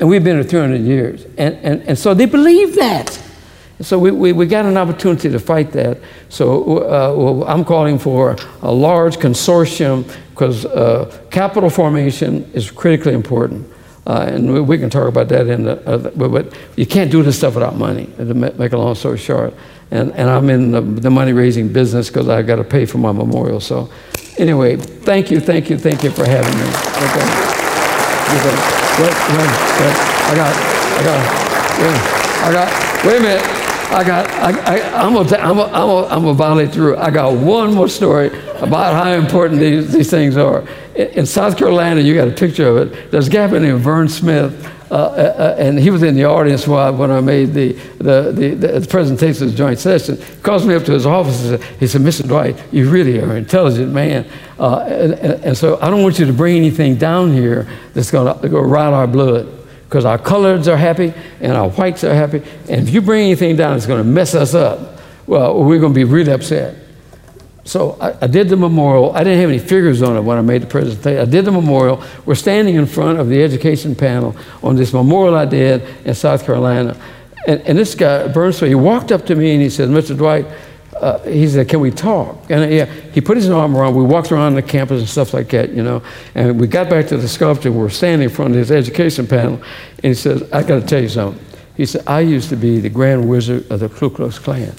and 0.00 0.08
we've 0.08 0.24
been 0.24 0.36
here 0.36 0.44
300 0.44 0.80
years. 0.80 1.26
And, 1.36 1.54
and, 1.56 1.82
and 1.82 1.98
so 1.98 2.14
they 2.14 2.24
believe 2.24 2.76
that. 2.76 3.21
So 3.82 3.98
we, 3.98 4.10
we, 4.10 4.32
we 4.32 4.46
got 4.46 4.64
an 4.64 4.76
opportunity 4.76 5.28
to 5.30 5.38
fight 5.38 5.72
that. 5.72 5.98
So 6.28 6.78
uh, 6.78 7.14
well, 7.16 7.44
I'm 7.44 7.64
calling 7.64 7.98
for 7.98 8.36
a 8.62 8.72
large 8.72 9.16
consortium 9.16 10.10
because 10.30 10.64
uh, 10.64 11.20
capital 11.30 11.68
formation 11.68 12.50
is 12.52 12.70
critically 12.70 13.12
important. 13.12 13.68
Uh, 14.06 14.26
and 14.28 14.52
we, 14.52 14.60
we, 14.60 14.78
can 14.78 14.90
talk 14.90 15.06
about 15.06 15.28
that 15.28 15.46
in 15.46 15.62
the, 15.62 15.76
but, 16.16 16.28
but, 16.28 16.58
you 16.76 16.84
can't 16.84 17.10
do 17.10 17.22
this 17.22 17.38
stuff 17.38 17.54
without 17.54 17.76
money, 17.76 18.06
to 18.16 18.34
make 18.34 18.72
a 18.72 18.76
long 18.76 18.96
story 18.96 19.16
short. 19.16 19.54
And, 19.92 20.10
and 20.12 20.28
I'm 20.28 20.50
in 20.50 20.72
the, 20.72 20.80
the 20.80 21.10
money 21.10 21.32
raising 21.32 21.72
business 21.72 22.08
because 22.08 22.28
I've 22.28 22.46
got 22.46 22.56
to 22.56 22.64
pay 22.64 22.84
for 22.84 22.98
my 22.98 23.12
memorial. 23.12 23.60
So, 23.60 23.92
anyway, 24.38 24.76
thank 24.76 25.30
you, 25.30 25.38
thank 25.38 25.70
you, 25.70 25.78
thank 25.78 26.02
you 26.02 26.10
for 26.10 26.24
having 26.24 26.52
me. 26.58 26.66
Okay. 26.66 27.52
I 30.26 30.34
got, 30.34 30.56
I 30.98 31.04
got, 31.04 31.18
I 32.42 32.52
got, 32.52 33.04
wait 33.04 33.18
a 33.18 33.22
minute. 33.22 33.61
I 33.92 34.04
got, 34.04 34.26
I, 34.30 34.78
I, 34.78 35.04
I'm 35.04 35.12
gonna, 35.12 35.36
I'm 35.36 35.56
gonna, 35.56 35.64
I'm 35.64 35.86
gonna, 35.86 36.06
I'm 36.06 36.22
gonna 36.22 36.32
volley 36.32 36.66
through. 36.66 36.96
I 36.96 37.10
got 37.10 37.34
one 37.34 37.74
more 37.74 37.88
story 37.88 38.28
about 38.56 38.94
how 38.94 39.10
important 39.12 39.60
these, 39.60 39.92
these 39.92 40.08
things 40.08 40.38
are. 40.38 40.66
In, 40.94 41.08
in 41.08 41.26
South 41.26 41.58
Carolina, 41.58 42.00
you 42.00 42.14
got 42.14 42.26
a 42.26 42.32
picture 42.32 42.66
of 42.66 42.76
it. 42.78 43.10
There's 43.10 43.28
a 43.28 43.30
guy 43.30 43.46
named 43.48 43.80
Vern 43.80 44.08
Smith, 44.08 44.66
uh, 44.90 44.94
uh, 44.94 44.96
uh, 44.96 45.56
and 45.58 45.78
he 45.78 45.90
was 45.90 46.02
in 46.02 46.14
the 46.14 46.24
audience 46.24 46.66
while, 46.66 46.94
when 46.94 47.10
I 47.10 47.20
made 47.20 47.52
the, 47.52 47.72
the, 47.98 48.32
the, 48.32 48.78
the 48.80 48.86
presentation 48.88 49.44
of 49.44 49.50
the 49.50 49.56
joint 49.58 49.78
session. 49.78 50.16
He 50.16 50.40
calls 50.42 50.64
me 50.64 50.74
up 50.74 50.84
to 50.84 50.92
his 50.92 51.04
office 51.04 51.44
and 51.44 51.60
said, 51.60 51.78
he 51.78 51.86
said, 51.86 52.00
Mr. 52.00 52.26
Dwight, 52.26 52.62
you 52.72 52.88
really 52.88 53.20
are 53.20 53.30
an 53.30 53.36
intelligent 53.36 53.92
man. 53.92 54.26
Uh, 54.58 54.78
and, 54.80 55.12
and, 55.44 55.56
so 55.56 55.78
I 55.82 55.90
don't 55.90 56.02
want 56.02 56.18
you 56.18 56.24
to 56.24 56.32
bring 56.32 56.56
anything 56.56 56.96
down 56.96 57.32
here 57.34 57.68
that's 57.92 58.10
going 58.10 58.40
to 58.40 58.48
go 58.48 58.60
rot 58.60 58.94
our 58.94 59.06
blood 59.06 59.61
because 59.92 60.06
our 60.06 60.16
coloreds 60.16 60.68
are 60.68 60.76
happy 60.78 61.12
and 61.42 61.52
our 61.52 61.68
whites 61.68 62.02
are 62.02 62.14
happy. 62.14 62.38
And 62.66 62.88
if 62.88 62.94
you 62.94 63.02
bring 63.02 63.26
anything 63.26 63.56
down 63.56 63.76
it's 63.76 63.84
going 63.84 64.02
to 64.02 64.08
mess 64.08 64.34
us 64.34 64.54
up, 64.54 64.98
well, 65.26 65.62
we're 65.62 65.80
going 65.80 65.92
to 65.92 65.94
be 65.94 66.04
really 66.04 66.32
upset. 66.32 66.76
So 67.64 67.98
I, 68.00 68.16
I, 68.22 68.26
did 68.26 68.48
the 68.48 68.56
memorial. 68.56 69.12
I 69.12 69.22
didn't 69.22 69.40
have 69.40 69.50
any 69.50 69.58
figures 69.58 70.00
on 70.00 70.16
it 70.16 70.22
when 70.22 70.38
I 70.38 70.40
made 70.40 70.62
the 70.62 70.66
presentation. 70.66 71.20
I 71.20 71.30
did 71.30 71.44
the 71.44 71.52
memorial. 71.52 72.02
We're 72.24 72.36
standing 72.36 72.76
in 72.76 72.86
front 72.86 73.20
of 73.20 73.28
the 73.28 73.42
education 73.42 73.94
panel 73.94 74.34
on 74.62 74.76
this 74.76 74.94
memorial 74.94 75.36
I 75.36 75.44
did 75.44 75.82
in 76.06 76.14
South 76.14 76.46
Carolina. 76.46 76.98
And, 77.46 77.60
and 77.60 77.76
this 77.76 77.94
guy, 77.94 78.28
Bernstein, 78.28 78.70
he 78.70 78.74
walked 78.74 79.12
up 79.12 79.26
to 79.26 79.34
me 79.34 79.52
and 79.52 79.60
he 79.60 79.68
said, 79.68 79.90
Mr. 79.90 80.16
Dwight, 80.16 80.46
uh, 81.02 81.18
he 81.24 81.48
said, 81.48 81.68
"Can 81.68 81.80
we 81.80 81.90
talk?" 81.90 82.48
And 82.48 82.62
uh, 82.62 82.68
yeah, 82.68 82.84
he 82.84 83.20
put 83.20 83.36
his 83.36 83.50
arm 83.50 83.76
around. 83.76 83.96
We 83.96 84.04
walked 84.04 84.30
around 84.30 84.54
the 84.54 84.62
campus 84.62 85.00
and 85.00 85.08
stuff 85.08 85.34
like 85.34 85.48
that, 85.50 85.70
you 85.70 85.82
know. 85.82 86.00
And 86.36 86.60
we 86.60 86.68
got 86.68 86.88
back 86.88 87.08
to 87.08 87.16
the 87.16 87.26
sculpture. 87.28 87.72
We 87.72 87.78
were 87.78 87.90
standing 87.90 88.28
in 88.28 88.34
front 88.34 88.52
of 88.52 88.58
his 88.58 88.70
education 88.70 89.26
panel, 89.26 89.60
and 89.96 90.04
he 90.04 90.14
says, 90.14 90.48
"I 90.52 90.62
got 90.62 90.80
to 90.80 90.86
tell 90.86 91.02
you 91.02 91.08
something." 91.08 91.44
He 91.76 91.86
said, 91.86 92.04
"I 92.06 92.20
used 92.20 92.50
to 92.50 92.56
be 92.56 92.78
the 92.78 92.88
grand 92.88 93.28
wizard 93.28 93.68
of 93.70 93.80
the 93.80 93.88
Ku 93.88 94.10
Klux 94.10 94.38
Klan." 94.38 94.72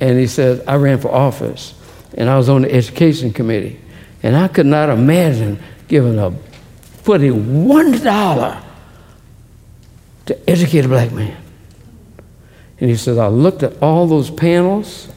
And 0.00 0.18
he 0.20 0.28
said, 0.28 0.62
"I 0.68 0.76
ran 0.76 0.98
for 0.98 1.10
office, 1.10 1.74
and 2.16 2.30
I 2.30 2.36
was 2.36 2.48
on 2.48 2.62
the 2.62 2.72
education 2.72 3.32
committee, 3.32 3.80
and 4.22 4.36
I 4.36 4.46
could 4.46 4.66
not 4.66 4.88
imagine 4.88 5.58
giving 5.88 6.16
a 6.20 6.32
putting 7.02 7.66
one 7.66 7.90
dollar 8.02 8.62
to 10.26 10.48
educate 10.48 10.84
a 10.84 10.88
black 10.88 11.10
man." 11.10 11.43
And 12.80 12.90
he 12.90 12.96
says, 12.96 13.18
I 13.18 13.28
looked 13.28 13.62
at 13.62 13.80
all 13.82 14.06
those 14.06 14.30
panels 14.30 15.08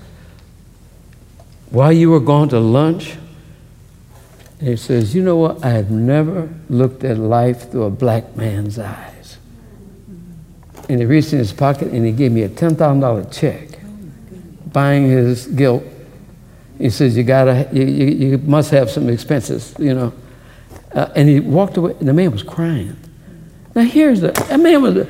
while 1.70 1.92
you 1.92 2.10
were 2.10 2.20
gone 2.20 2.50
to 2.50 2.60
lunch. 2.60 3.18
And 4.60 4.70
he 4.70 4.76
says, 4.76 5.16
You 5.16 5.24
know 5.24 5.38
what? 5.38 5.64
I 5.64 5.70
have 5.70 5.92
never 5.92 6.50
looked 6.70 7.04
at 7.04 7.18
life 7.18 7.72
through 7.72 7.84
a 7.84 7.90
black 7.90 8.36
man's 8.36 8.80
eyes. 8.80 9.38
And 10.90 11.00
he 11.00 11.06
reached 11.06 11.34
in 11.34 11.40
his 11.40 11.52
pocket 11.52 11.90
and 11.92 12.06
he 12.06 12.12
gave 12.12 12.32
me 12.32 12.44
a 12.44 12.50
$10,000 12.50 13.34
check 13.34 13.80
buying 14.72 15.10
his 15.10 15.48
guilt. 15.48 15.84
He 16.78 16.90
says, 16.90 17.18
You, 17.18 17.24
gotta, 17.24 17.68
you, 17.74 17.84
you, 17.84 18.06
you 18.06 18.38
must 18.40 18.72
have 18.72 18.90
some 18.90 19.10
expenses, 19.10 19.76
you 19.80 19.94
know. 19.94 20.14
Uh, 20.94 21.12
and 21.16 21.28
he 21.28 21.40
walked 21.40 21.78
away, 21.78 21.96
and 22.00 22.08
the 22.08 22.14
man 22.14 22.32
was 22.32 22.44
crying. 22.44 22.96
Now, 23.76 23.84
here's 23.84 24.22
the, 24.22 24.32
that 24.32 24.60
man 24.60 24.82
was, 24.82 25.08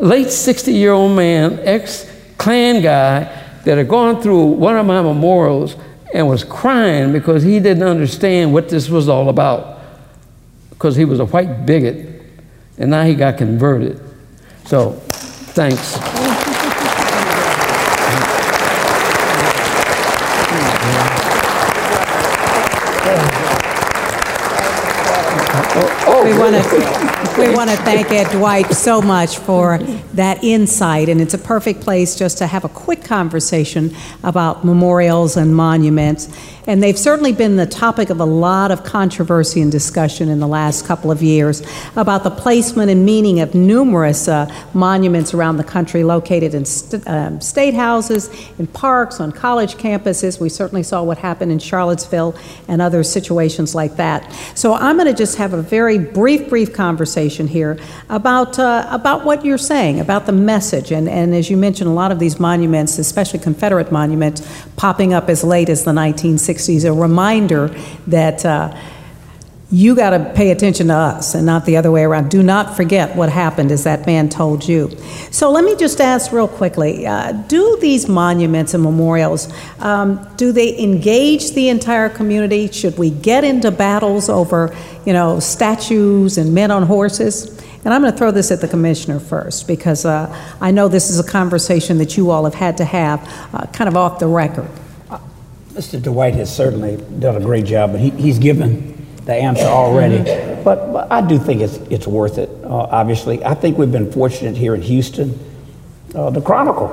late 0.00 0.30
60 0.30 0.72
year 0.72 0.92
old 0.92 1.16
man, 1.16 1.58
ex 1.62 2.10
Klan 2.38 2.82
guy, 2.82 3.24
that 3.64 3.78
had 3.78 3.88
gone 3.88 4.20
through 4.20 4.44
one 4.46 4.76
of 4.76 4.86
my 4.86 5.00
memorials 5.00 5.76
and 6.12 6.28
was 6.28 6.44
crying 6.44 7.12
because 7.12 7.42
he 7.42 7.60
didn't 7.60 7.84
understand 7.84 8.52
what 8.52 8.68
this 8.68 8.88
was 8.88 9.08
all 9.08 9.28
about. 9.28 9.80
Because 10.70 10.96
he 10.96 11.04
was 11.04 11.20
a 11.20 11.26
white 11.26 11.64
bigot, 11.64 12.22
and 12.78 12.90
now 12.90 13.04
he 13.04 13.14
got 13.14 13.38
converted. 13.38 14.00
So, 14.64 14.92
thanks. 15.54 15.98
we 26.24 26.38
want 26.52 26.64
to 26.64 27.12
we 27.38 27.54
want 27.54 27.70
to 27.70 27.76
thank 27.76 28.10
Ed 28.10 28.30
Dwight 28.30 28.72
so 28.72 29.00
much 29.00 29.38
for 29.38 29.78
that 29.78 30.44
insight, 30.44 31.08
and 31.08 31.20
it's 31.20 31.32
a 31.32 31.38
perfect 31.38 31.80
place 31.80 32.14
just 32.14 32.38
to 32.38 32.46
have 32.46 32.64
a 32.64 32.68
quick 32.68 33.04
conversation 33.04 33.94
about 34.22 34.64
memorials 34.64 35.36
and 35.36 35.56
monuments. 35.56 36.28
And 36.66 36.80
they've 36.80 36.98
certainly 36.98 37.32
been 37.32 37.56
the 37.56 37.66
topic 37.66 38.08
of 38.10 38.20
a 38.20 38.24
lot 38.24 38.70
of 38.70 38.84
controversy 38.84 39.60
and 39.60 39.72
discussion 39.72 40.28
in 40.28 40.38
the 40.38 40.46
last 40.46 40.86
couple 40.86 41.10
of 41.10 41.20
years 41.20 41.60
about 41.96 42.22
the 42.22 42.30
placement 42.30 42.88
and 42.88 43.04
meaning 43.04 43.40
of 43.40 43.54
numerous 43.54 44.28
uh, 44.28 44.52
monuments 44.72 45.34
around 45.34 45.56
the 45.56 45.64
country 45.64 46.04
located 46.04 46.54
in 46.54 46.64
st- 46.64 47.06
um, 47.08 47.40
state 47.40 47.74
houses, 47.74 48.30
in 48.60 48.68
parks, 48.68 49.18
on 49.18 49.32
college 49.32 49.74
campuses. 49.74 50.40
We 50.40 50.48
certainly 50.48 50.84
saw 50.84 51.02
what 51.02 51.18
happened 51.18 51.50
in 51.50 51.58
Charlottesville 51.58 52.36
and 52.68 52.80
other 52.80 53.02
situations 53.02 53.74
like 53.74 53.96
that. 53.96 54.32
So 54.54 54.74
I'm 54.74 54.96
going 54.96 55.08
to 55.08 55.18
just 55.18 55.38
have 55.38 55.54
a 55.54 55.62
very 55.62 55.98
brief, 55.98 56.48
brief 56.48 56.72
conversation 56.72 57.48
here 57.48 57.76
about, 58.08 58.60
uh, 58.60 58.86
about 58.88 59.24
what 59.24 59.44
you're 59.44 59.58
saying, 59.58 59.98
about 59.98 60.26
the 60.26 60.32
message. 60.32 60.92
And, 60.92 61.08
and 61.08 61.34
as 61.34 61.50
you 61.50 61.56
mentioned, 61.56 61.90
a 61.90 61.92
lot 61.92 62.12
of 62.12 62.20
these 62.20 62.38
monuments, 62.38 62.98
especially 62.98 63.40
Confederate 63.40 63.90
monuments, 63.90 64.42
popping 64.76 65.12
up 65.12 65.28
as 65.28 65.42
late 65.42 65.68
as 65.68 65.82
the 65.82 65.90
1960s, 65.90 66.51
a 66.84 66.92
reminder 66.92 67.68
that. 68.06 68.44
Uh, 68.44 68.76
you 69.72 69.94
got 69.94 70.10
to 70.10 70.32
pay 70.34 70.50
attention 70.50 70.88
to 70.88 70.94
us 70.94 71.34
and 71.34 71.46
not 71.46 71.64
the 71.64 71.78
other 71.78 71.90
way 71.90 72.02
around. 72.02 72.30
Do 72.30 72.42
not 72.42 72.76
forget 72.76 73.16
what 73.16 73.30
happened, 73.30 73.72
as 73.72 73.84
that 73.84 74.04
man 74.04 74.28
told 74.28 74.68
you. 74.68 74.90
So 75.30 75.50
let 75.50 75.64
me 75.64 75.74
just 75.76 75.98
ask 75.98 76.30
real 76.30 76.46
quickly: 76.46 77.06
uh, 77.06 77.32
Do 77.32 77.78
these 77.80 78.06
monuments 78.06 78.74
and 78.74 78.82
memorials 78.82 79.50
um, 79.78 80.28
do 80.36 80.52
they 80.52 80.78
engage 80.78 81.52
the 81.52 81.70
entire 81.70 82.10
community? 82.10 82.70
Should 82.70 82.98
we 82.98 83.08
get 83.10 83.44
into 83.44 83.70
battles 83.70 84.28
over, 84.28 84.76
you 85.06 85.14
know, 85.14 85.40
statues 85.40 86.36
and 86.36 86.54
men 86.54 86.70
on 86.70 86.82
horses? 86.82 87.58
And 87.84 87.94
I'm 87.94 88.02
going 88.02 88.12
to 88.12 88.18
throw 88.18 88.30
this 88.30 88.50
at 88.52 88.60
the 88.60 88.68
commissioner 88.68 89.18
first 89.18 89.66
because 89.66 90.04
uh, 90.04 90.28
I 90.60 90.70
know 90.70 90.86
this 90.86 91.08
is 91.08 91.18
a 91.18 91.24
conversation 91.24 91.98
that 91.98 92.16
you 92.16 92.30
all 92.30 92.44
have 92.44 92.54
had 92.54 92.76
to 92.76 92.84
have, 92.84 93.26
uh, 93.54 93.66
kind 93.72 93.88
of 93.88 93.96
off 93.96 94.18
the 94.18 94.28
record. 94.28 94.68
Mr. 95.72 96.02
Dwight 96.02 96.34
has 96.34 96.54
certainly 96.54 96.96
done 97.18 97.36
a 97.36 97.40
great 97.40 97.64
job, 97.64 97.92
but 97.92 98.00
he, 98.00 98.10
he's 98.10 98.38
given 98.38 98.92
the 99.24 99.34
answer 99.34 99.64
already. 99.64 100.18
Mm-hmm. 100.18 100.62
But, 100.62 100.92
but 100.92 101.10
I 101.10 101.26
do 101.26 101.38
think 101.38 101.62
it's, 101.62 101.76
it's 101.90 102.06
worth 102.06 102.36
it, 102.36 102.50
uh, 102.62 102.68
obviously. 102.68 103.42
I 103.42 103.54
think 103.54 103.78
we've 103.78 103.90
been 103.90 104.12
fortunate 104.12 104.56
here 104.56 104.74
in 104.74 104.82
Houston. 104.82 105.38
Uh, 106.14 106.28
the 106.28 106.42
Chronicle, 106.42 106.90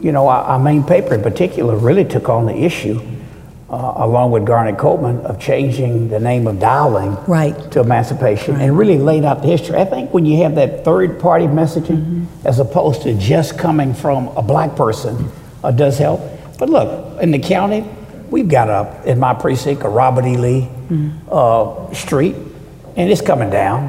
you 0.00 0.10
know, 0.10 0.26
our, 0.26 0.42
our, 0.42 0.58
main 0.58 0.82
paper 0.82 1.14
in 1.14 1.22
particular, 1.22 1.76
really 1.76 2.04
took 2.04 2.28
on 2.28 2.46
the 2.46 2.56
issue 2.56 3.00
uh, 3.70 3.92
along 3.96 4.30
with 4.30 4.46
Garnet 4.46 4.78
Coleman, 4.78 5.20
of 5.26 5.38
changing 5.38 6.08
the 6.08 6.18
name 6.18 6.46
of 6.46 6.58
Dowling 6.58 7.16
Right. 7.26 7.54
to 7.72 7.80
emancipation 7.80 8.56
and 8.56 8.76
really 8.76 8.98
laid 8.98 9.24
out 9.24 9.42
the 9.42 9.48
history. 9.48 9.76
I 9.76 9.84
think 9.84 10.12
when 10.12 10.24
you 10.24 10.42
have 10.42 10.54
that 10.54 10.84
third 10.84 11.20
party 11.20 11.44
messaging, 11.44 12.26
as 12.44 12.58
opposed 12.58 13.02
to 13.02 13.14
just 13.14 13.58
coming 13.58 13.92
from 13.92 14.28
a 14.36 14.42
black 14.42 14.74
person, 14.74 15.30
uh, 15.62 15.70
does 15.70 15.98
help. 15.98 16.20
But 16.58 16.70
look, 16.70 17.22
in 17.22 17.30
the 17.30 17.38
county, 17.38 17.84
we've 18.30 18.48
got 18.48 18.68
a, 18.68 19.10
in 19.10 19.18
my 19.18 19.34
precinct, 19.34 19.82
a 19.84 19.88
Robert 19.88 20.24
E. 20.26 20.36
Lee 20.36 20.68
uh, 21.30 21.92
street, 21.92 22.34
and 22.96 23.10
it's 23.10 23.20
coming 23.22 23.50
down. 23.50 23.88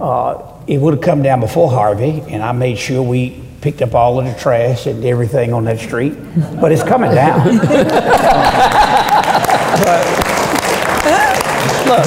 Uh, 0.00 0.46
it 0.66 0.78
would 0.78 0.94
have 0.94 1.02
come 1.02 1.22
down 1.22 1.40
before 1.40 1.70
Harvey, 1.70 2.22
and 2.28 2.42
I 2.42 2.52
made 2.52 2.78
sure 2.78 3.02
we 3.02 3.42
picked 3.60 3.82
up 3.82 3.94
all 3.94 4.18
of 4.18 4.24
the 4.24 4.34
trash 4.40 4.86
and 4.86 5.04
everything 5.04 5.52
on 5.52 5.64
that 5.64 5.78
street, 5.78 6.14
but 6.60 6.72
it's 6.72 6.82
coming 6.82 7.12
down. 7.14 7.46
Look, 11.86 12.06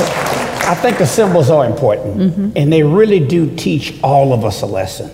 I 0.65 0.75
think 0.75 0.97
the 0.97 1.05
symbols 1.05 1.49
are 1.49 1.65
important, 1.65 2.57
and 2.57 2.71
they 2.71 2.83
really 2.83 3.19
do 3.19 3.53
teach 3.55 3.95
all 4.01 4.33
of 4.33 4.45
us 4.45 4.61
a 4.61 4.65
lesson. 4.65 5.11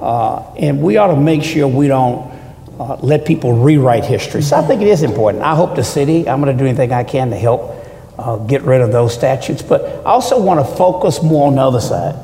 Uh, 0.00 0.42
and 0.56 0.80
we 0.82 0.96
ought 0.96 1.08
to 1.08 1.16
make 1.20 1.42
sure 1.42 1.68
we 1.68 1.88
don't 1.88 2.30
uh, 2.78 2.96
let 3.02 3.24
people 3.24 3.52
rewrite 3.52 4.04
history. 4.04 4.42
So 4.42 4.56
I 4.56 4.62
think 4.62 4.80
it 4.82 4.88
is 4.88 5.02
important. 5.02 5.42
I 5.42 5.54
hope 5.54 5.74
the 5.74 5.84
city, 5.84 6.28
I'm 6.28 6.40
going 6.40 6.56
to 6.56 6.62
do 6.62 6.66
anything 6.68 6.92
I 6.92 7.04
can 7.04 7.30
to 7.30 7.36
help 7.36 7.74
uh, 8.18 8.36
get 8.36 8.62
rid 8.62 8.80
of 8.80 8.92
those 8.92 9.14
statutes, 9.14 9.62
but 9.62 9.82
I 9.82 10.10
also 10.10 10.40
want 10.40 10.66
to 10.66 10.74
focus 10.76 11.22
more 11.22 11.46
on 11.46 11.54
the 11.54 11.62
other 11.62 11.80
side, 11.80 12.14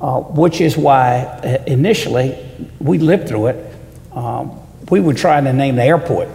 uh, 0.00 0.20
which 0.20 0.60
is 0.60 0.76
why 0.76 1.22
uh, 1.24 1.62
initially 1.66 2.36
we 2.78 2.98
lived 2.98 3.28
through 3.28 3.48
it. 3.48 3.74
Um, 4.12 4.58
we 4.90 5.00
were 5.00 5.14
trying 5.14 5.44
to 5.44 5.52
name 5.52 5.76
the 5.76 5.84
airport 5.84 6.28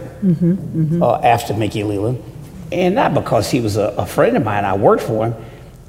uh, 1.02 1.20
after 1.22 1.54
Mickey 1.54 1.84
Leland, 1.84 2.22
and 2.72 2.94
not 2.94 3.14
because 3.14 3.50
he 3.50 3.60
was 3.60 3.76
a, 3.76 3.94
a 3.98 4.06
friend 4.06 4.36
of 4.36 4.44
mine, 4.44 4.64
I 4.64 4.74
worked 4.76 5.02
for 5.02 5.26
him, 5.28 5.44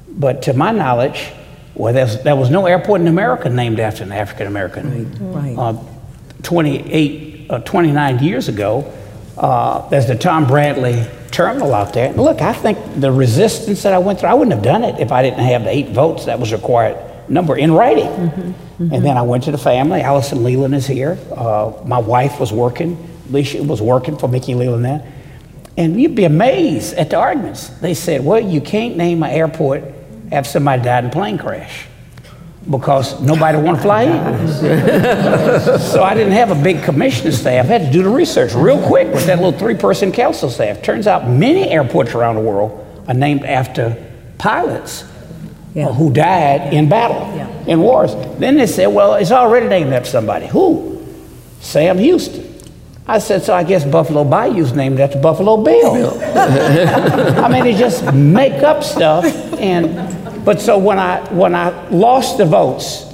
but 0.08 0.42
to 0.42 0.52
my 0.52 0.70
knowledge, 0.70 1.30
well, 1.74 1.92
there's, 1.92 2.22
there 2.22 2.36
was 2.36 2.50
no 2.50 2.66
airport 2.66 3.00
in 3.00 3.08
America 3.08 3.48
named 3.48 3.80
after 3.80 4.02
an 4.04 4.12
African 4.12 4.46
American. 4.48 5.32
Right. 5.32 5.56
Uh, 5.56 5.82
28, 6.42 7.27
uh, 7.50 7.58
29 7.60 8.18
years 8.20 8.48
ago, 8.48 8.92
uh, 9.36 9.88
there's 9.88 10.06
the 10.06 10.16
Tom 10.16 10.46
Bradley 10.46 11.06
terminal 11.30 11.74
out 11.74 11.92
there. 11.92 12.08
And 12.08 12.16
look, 12.16 12.40
I 12.40 12.52
think 12.52 12.78
the 13.00 13.12
resistance 13.12 13.82
that 13.82 13.92
I 13.92 13.98
went 13.98 14.20
through, 14.20 14.30
I 14.30 14.34
wouldn't 14.34 14.54
have 14.54 14.64
done 14.64 14.84
it 14.84 14.98
if 14.98 15.12
I 15.12 15.22
didn't 15.22 15.40
have 15.40 15.64
the 15.64 15.70
eight 15.70 15.90
votes 15.90 16.24
that 16.26 16.38
was 16.40 16.52
required 16.52 16.96
number 17.28 17.56
in 17.56 17.72
writing. 17.72 18.06
And 18.78 19.04
then 19.04 19.16
I 19.16 19.22
went 19.22 19.44
to 19.44 19.50
the 19.50 19.58
family. 19.58 20.00
Allison 20.00 20.44
Leland 20.44 20.74
is 20.74 20.86
here. 20.86 21.18
Uh, 21.34 21.72
my 21.84 21.98
wife 21.98 22.40
was 22.40 22.52
working. 22.52 22.96
Alicia 23.28 23.62
was 23.62 23.82
working 23.82 24.16
for 24.16 24.28
Mickey 24.28 24.54
Leland 24.54 24.84
then. 24.84 25.12
And 25.76 26.00
you'd 26.00 26.14
be 26.14 26.24
amazed 26.24 26.94
at 26.94 27.10
the 27.10 27.16
arguments. 27.16 27.68
They 27.68 27.94
said, 27.94 28.24
well, 28.24 28.40
you 28.40 28.60
can't 28.60 28.96
name 28.96 29.22
an 29.22 29.30
airport 29.30 29.84
after 30.32 30.50
somebody 30.50 30.82
died 30.82 31.04
in 31.04 31.10
a 31.10 31.12
plane 31.12 31.38
crash 31.38 31.86
because 32.70 33.20
nobody 33.22 33.56
want 33.58 33.78
to 33.78 33.82
fly 33.82 34.02
in. 34.02 34.48
so 35.80 36.02
I 36.02 36.14
didn't 36.14 36.32
have 36.32 36.50
a 36.50 36.62
big 36.62 36.82
commissioning 36.82 37.32
staff. 37.32 37.64
I 37.64 37.68
had 37.68 37.80
to 37.86 37.90
do 37.90 38.02
the 38.02 38.10
research 38.10 38.52
real 38.54 38.84
quick 38.86 39.06
with 39.12 39.26
that 39.26 39.38
little 39.40 39.58
three-person 39.58 40.12
council 40.12 40.50
staff. 40.50 40.82
Turns 40.82 41.06
out 41.06 41.28
many 41.28 41.68
airports 41.70 42.14
around 42.14 42.34
the 42.36 42.42
world 42.42 42.84
are 43.08 43.14
named 43.14 43.44
after 43.44 43.96
pilots 44.36 45.04
Yeah. 45.74 45.86
who 45.92 46.12
died 46.12 46.74
in 46.74 46.88
battle, 46.88 47.22
in 47.66 47.80
wars. 47.80 48.14
Then 48.38 48.56
they 48.56 48.66
said, 48.66 48.88
well, 48.88 49.14
it's 49.14 49.32
already 49.32 49.68
named 49.68 49.92
after 49.92 50.10
somebody. 50.10 50.46
Who? 50.48 51.06
Sam 51.60 51.96
Houston. 51.98 52.44
I 53.06 53.18
said, 53.20 53.42
so 53.42 53.54
I 53.54 53.64
guess 53.64 53.86
Buffalo 53.86 54.22
Bayou's 54.24 54.74
named 54.74 55.00
after 55.00 55.18
Buffalo 55.18 55.56
Bill. 55.56 56.20
I 56.22 57.48
mean, 57.50 57.64
they 57.64 57.74
just 57.74 58.12
make 58.12 58.62
up 58.62 58.84
stuff. 58.84 59.24
And 59.58 60.17
but 60.48 60.62
so 60.62 60.78
when 60.78 60.98
I 60.98 61.20
when 61.30 61.54
I 61.54 61.68
lost 61.90 62.38
the 62.38 62.46
votes, 62.46 63.04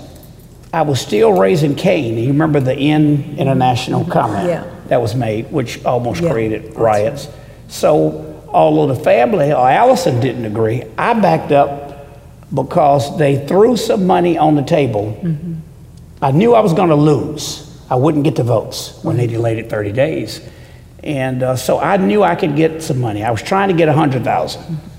I 0.72 0.82
was 0.82 1.00
still 1.00 1.32
raising 1.32 1.74
Cain. 1.74 2.16
You 2.16 2.28
remember 2.28 2.60
the 2.60 2.76
N 2.76 3.34
International 3.36 4.02
mm-hmm. 4.02 4.12
comment 4.12 4.48
Yeah. 4.48 4.70
that 4.86 5.02
was 5.02 5.16
made, 5.16 5.50
which 5.50 5.84
almost 5.84 6.22
Yeah, 6.22 6.30
created 6.30 6.76
riots. 6.76 7.26
So 7.66 8.40
although 8.46 8.86
the 8.94 9.02
family 9.02 9.52
or 9.52 9.68
Allison 9.68 10.20
didn't 10.20 10.44
agree, 10.44 10.84
I 10.96 11.14
backed 11.14 11.50
up 11.50 12.06
because 12.54 13.18
they 13.18 13.44
threw 13.48 13.76
some 13.76 14.06
money 14.06 14.38
on 14.38 14.54
the 14.54 14.62
table. 14.62 15.18
Mm-hmm. 15.20 15.54
I 16.22 16.30
knew 16.30 16.54
I 16.54 16.60
was 16.60 16.72
going 16.72 16.90
to 16.90 17.02
lose. 17.12 17.68
I 17.90 17.96
wouldn't 17.96 18.22
get 18.22 18.36
the 18.36 18.44
votes 18.44 19.02
when 19.02 19.16
they 19.16 19.26
mm-hmm. 19.26 19.34
delayed 19.34 19.58
it 19.58 19.68
30 19.68 19.90
days. 19.90 20.40
And 21.02 21.42
uh, 21.42 21.56
so 21.56 21.80
I 21.80 21.96
knew 21.96 22.22
I 22.22 22.36
could 22.36 22.54
get 22.54 22.80
some 22.80 23.00
money. 23.00 23.24
I 23.24 23.32
was 23.32 23.42
trying 23.42 23.70
to 23.70 23.74
get 23.74 23.88
100,000. 23.88 24.93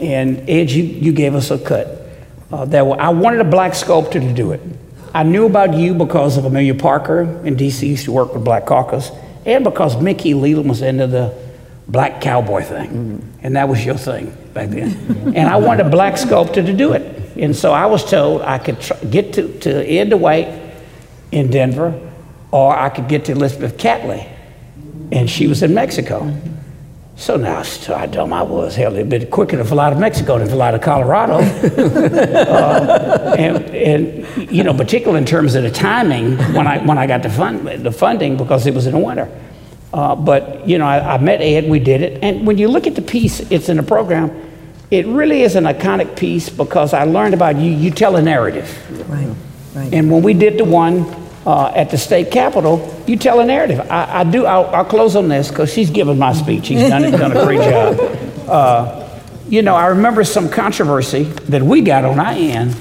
And 0.00 0.48
Ed, 0.48 0.70
you, 0.70 0.84
you 0.84 1.12
gave 1.12 1.34
us 1.34 1.50
a 1.50 1.58
cut. 1.58 2.02
Uh, 2.50 2.64
that 2.66 2.86
wa- 2.86 2.96
I 2.96 3.10
wanted 3.10 3.40
a 3.40 3.44
black 3.44 3.74
sculptor 3.74 4.20
to 4.20 4.32
do 4.32 4.52
it. 4.52 4.60
I 5.14 5.22
knew 5.22 5.46
about 5.46 5.74
you 5.74 5.94
because 5.94 6.36
of 6.36 6.44
Amelia 6.44 6.74
Parker 6.74 7.22
in 7.44 7.56
DC, 7.56 7.86
used 7.86 8.04
to 8.06 8.12
work 8.12 8.32
with 8.34 8.44
Black 8.44 8.66
Caucus, 8.66 9.10
and 9.44 9.64
because 9.64 10.00
Mickey 10.00 10.34
Leland 10.34 10.68
was 10.68 10.80
into 10.82 11.06
the 11.06 11.34
black 11.88 12.20
cowboy 12.20 12.62
thing. 12.62 13.22
And 13.42 13.56
that 13.56 13.68
was 13.68 13.84
your 13.84 13.96
thing 13.96 14.36
back 14.54 14.68
then. 14.70 14.90
and 15.34 15.48
I 15.48 15.56
wanted 15.56 15.86
a 15.86 15.90
black 15.90 16.16
sculptor 16.18 16.62
to 16.62 16.72
do 16.72 16.92
it. 16.92 17.36
And 17.36 17.54
so 17.56 17.72
I 17.72 17.86
was 17.86 18.04
told 18.08 18.42
I 18.42 18.58
could 18.58 18.80
tr- 18.80 18.94
get 19.10 19.32
to, 19.34 19.58
to 19.60 19.70
Ed 19.90 20.10
Dwight 20.10 20.48
in 21.32 21.50
Denver, 21.50 21.98
or 22.50 22.76
I 22.76 22.88
could 22.90 23.08
get 23.08 23.24
to 23.26 23.32
Elizabeth 23.32 23.78
Catlett, 23.78 24.26
and 25.12 25.28
she 25.28 25.46
was 25.46 25.62
in 25.62 25.74
Mexico. 25.74 26.34
So 27.18 27.36
now, 27.36 27.64
so 27.64 27.98
how 27.98 28.06
dumb 28.06 28.32
I 28.32 28.42
was. 28.42 28.76
Hell, 28.76 28.94
it'd 28.94 29.08
been 29.08 29.28
quicker 29.28 29.56
to 29.56 29.64
fly 29.64 29.90
to 29.90 29.96
Mexico 29.96 30.38
than 30.38 30.48
fly 30.48 30.70
to 30.70 30.78
Colorado. 30.78 31.38
Uh, 32.48 33.34
and, 33.38 33.64
and, 33.74 34.50
you 34.50 34.62
know, 34.62 34.72
particularly 34.72 35.18
in 35.18 35.26
terms 35.26 35.54
of 35.54 35.62
the 35.62 35.70
timing 35.70 36.36
when 36.54 36.66
I, 36.66 36.78
when 36.84 36.96
I 36.98 37.06
got 37.06 37.22
the, 37.22 37.30
fund, 37.30 37.66
the 37.66 37.92
funding 37.92 38.36
because 38.36 38.66
it 38.66 38.74
was 38.74 38.86
in 38.86 38.92
the 38.92 38.98
winter. 38.98 39.28
Uh, 39.92 40.14
but, 40.14 40.66
you 40.66 40.78
know, 40.78 40.86
I, 40.86 41.14
I 41.14 41.18
met 41.18 41.40
Ed, 41.40 41.68
we 41.68 41.78
did 41.78 42.02
it. 42.02 42.22
And 42.22 42.46
when 42.46 42.58
you 42.58 42.68
look 42.68 42.86
at 42.86 42.94
the 42.94 43.02
piece, 43.02 43.40
it's 43.50 43.68
in 43.68 43.76
the 43.76 43.82
program, 43.82 44.30
it 44.90 45.06
really 45.06 45.42
is 45.42 45.56
an 45.56 45.64
iconic 45.64 46.16
piece 46.16 46.48
because 46.48 46.94
I 46.94 47.04
learned 47.04 47.34
about 47.34 47.56
you. 47.56 47.70
You 47.70 47.90
tell 47.90 48.16
a 48.16 48.22
narrative. 48.22 48.68
Right, 49.08 49.34
right. 49.74 49.94
And 49.94 50.10
when 50.10 50.22
we 50.22 50.34
did 50.34 50.58
the 50.58 50.64
one 50.64 51.04
uh, 51.48 51.72
at 51.74 51.88
the 51.88 51.96
state 51.96 52.30
capitol, 52.30 53.02
you 53.06 53.16
tell 53.16 53.40
a 53.40 53.44
narrative. 53.44 53.80
I, 53.90 54.20
I 54.20 54.24
do. 54.24 54.44
I'll, 54.44 54.66
I'll 54.66 54.84
close 54.84 55.16
on 55.16 55.28
this 55.28 55.48
because 55.48 55.72
she's 55.72 55.88
given 55.88 56.18
my 56.18 56.34
speech. 56.34 56.66
She's 56.66 56.86
done 56.90 57.04
it, 57.04 57.10
done 57.16 57.34
a 57.34 57.42
great 57.42 57.62
job. 57.62 57.98
Uh, 58.46 59.08
you 59.48 59.62
know, 59.62 59.74
I 59.74 59.86
remember 59.86 60.24
some 60.24 60.50
controversy 60.50 61.22
that 61.22 61.62
we 61.62 61.80
got 61.80 62.04
on 62.04 62.20
our 62.20 62.32
end. 62.32 62.76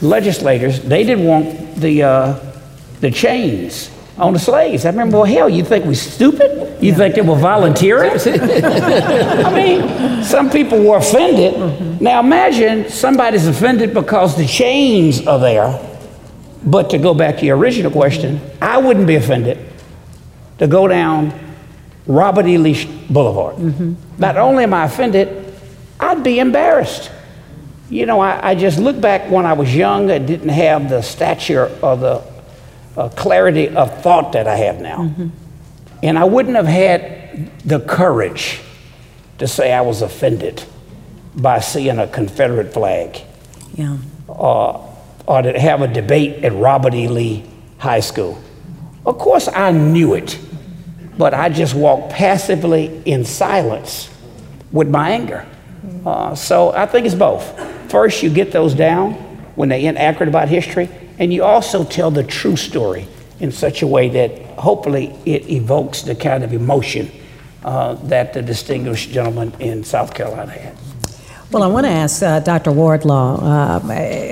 Legislators, 0.00 0.80
they 0.80 1.04
didn't 1.04 1.26
want 1.26 1.76
the 1.76 2.02
uh, 2.02 2.52
the 3.00 3.10
chains 3.10 3.90
on 4.16 4.32
the 4.32 4.38
slaves. 4.38 4.86
I 4.86 4.88
remember, 4.88 5.18
well, 5.18 5.26
hell, 5.26 5.50
you 5.50 5.62
think 5.62 5.84
we're 5.84 5.92
stupid? 5.92 6.82
You 6.82 6.94
think 6.94 7.14
they 7.14 7.20
were 7.20 7.36
volunteering? 7.36 8.12
I 8.26 9.54
mean, 9.54 10.24
some 10.24 10.48
people 10.48 10.82
were 10.82 10.96
offended. 10.96 12.00
Now 12.00 12.20
imagine 12.20 12.88
somebody's 12.88 13.46
offended 13.46 13.92
because 13.92 14.34
the 14.34 14.46
chains 14.46 15.26
are 15.26 15.38
there. 15.38 15.85
But 16.64 16.90
to 16.90 16.98
go 16.98 17.14
back 17.14 17.38
to 17.38 17.46
your 17.46 17.56
original 17.56 17.90
question, 17.90 18.40
I 18.60 18.78
wouldn't 18.78 19.06
be 19.06 19.14
offended 19.16 19.58
to 20.58 20.66
go 20.66 20.88
down 20.88 21.32
Robert 22.06 22.46
E. 22.46 22.58
Lee 22.58 22.84
Boulevard. 23.10 23.98
Not 24.18 24.36
only 24.36 24.64
am 24.64 24.74
I 24.74 24.84
offended, 24.84 25.54
I'd 26.00 26.22
be 26.22 26.38
embarrassed. 26.38 27.10
You 27.90 28.06
know, 28.06 28.20
I, 28.20 28.50
I 28.50 28.54
just 28.54 28.78
look 28.78 29.00
back 29.00 29.30
when 29.30 29.46
I 29.46 29.52
was 29.52 29.74
young, 29.74 30.10
I 30.10 30.18
didn't 30.18 30.48
have 30.48 30.88
the 30.88 31.02
stature 31.02 31.70
or 31.82 31.96
the 31.96 32.22
uh, 32.96 33.08
clarity 33.10 33.68
of 33.68 34.02
thought 34.02 34.32
that 34.32 34.48
I 34.48 34.56
have 34.56 34.80
now. 34.80 35.10
And 36.02 36.18
I 36.18 36.24
wouldn't 36.24 36.56
have 36.56 36.66
had 36.66 37.50
the 37.64 37.80
courage 37.80 38.60
to 39.38 39.46
say 39.46 39.72
I 39.72 39.82
was 39.82 40.02
offended 40.02 40.64
by 41.36 41.60
seeing 41.60 41.98
a 41.98 42.06
Confederate 42.08 42.72
flag 42.72 43.20
Yeah. 43.74 43.98
uh, 44.28 44.78
or 45.26 45.42
to 45.42 45.58
have 45.58 45.82
a 45.82 45.88
debate 45.88 46.44
at 46.44 46.52
Robert 46.52 46.94
E. 46.94 47.08
Lee 47.08 47.44
High 47.78 48.00
School. 48.00 48.40
Of 49.04 49.18
course, 49.18 49.48
I 49.48 49.72
knew 49.72 50.14
it, 50.14 50.38
but 51.18 51.34
I 51.34 51.48
just 51.48 51.74
walked 51.74 52.12
passively 52.12 53.02
in 53.04 53.24
silence 53.24 54.10
with 54.72 54.88
my 54.88 55.10
anger. 55.10 55.46
Uh, 56.04 56.34
so 56.34 56.70
I 56.72 56.86
think 56.86 57.06
it's 57.06 57.14
both. 57.14 57.58
First, 57.90 58.22
you 58.22 58.30
get 58.30 58.52
those 58.52 58.74
down 58.74 59.12
when 59.54 59.68
they're 59.68 59.78
inaccurate 59.78 60.28
about 60.28 60.48
history, 60.48 60.88
and 61.18 61.32
you 61.32 61.44
also 61.44 61.84
tell 61.84 62.10
the 62.10 62.22
true 62.22 62.56
story 62.56 63.06
in 63.40 63.52
such 63.52 63.82
a 63.82 63.86
way 63.86 64.08
that 64.08 64.42
hopefully 64.58 65.14
it 65.24 65.48
evokes 65.50 66.02
the 66.02 66.14
kind 66.14 66.44
of 66.44 66.52
emotion 66.52 67.10
uh, 67.64 67.94
that 67.94 68.32
the 68.32 68.42
distinguished 68.42 69.10
gentleman 69.10 69.52
in 69.60 69.84
South 69.84 70.14
Carolina 70.14 70.52
had. 70.52 70.76
Well, 71.56 71.64
I 71.64 71.68
want 71.68 71.86
to 71.86 71.90
ask 71.90 72.22
uh, 72.22 72.40
Dr. 72.40 72.70
Wardlaw. 72.70 73.40
Uh, 73.40 73.78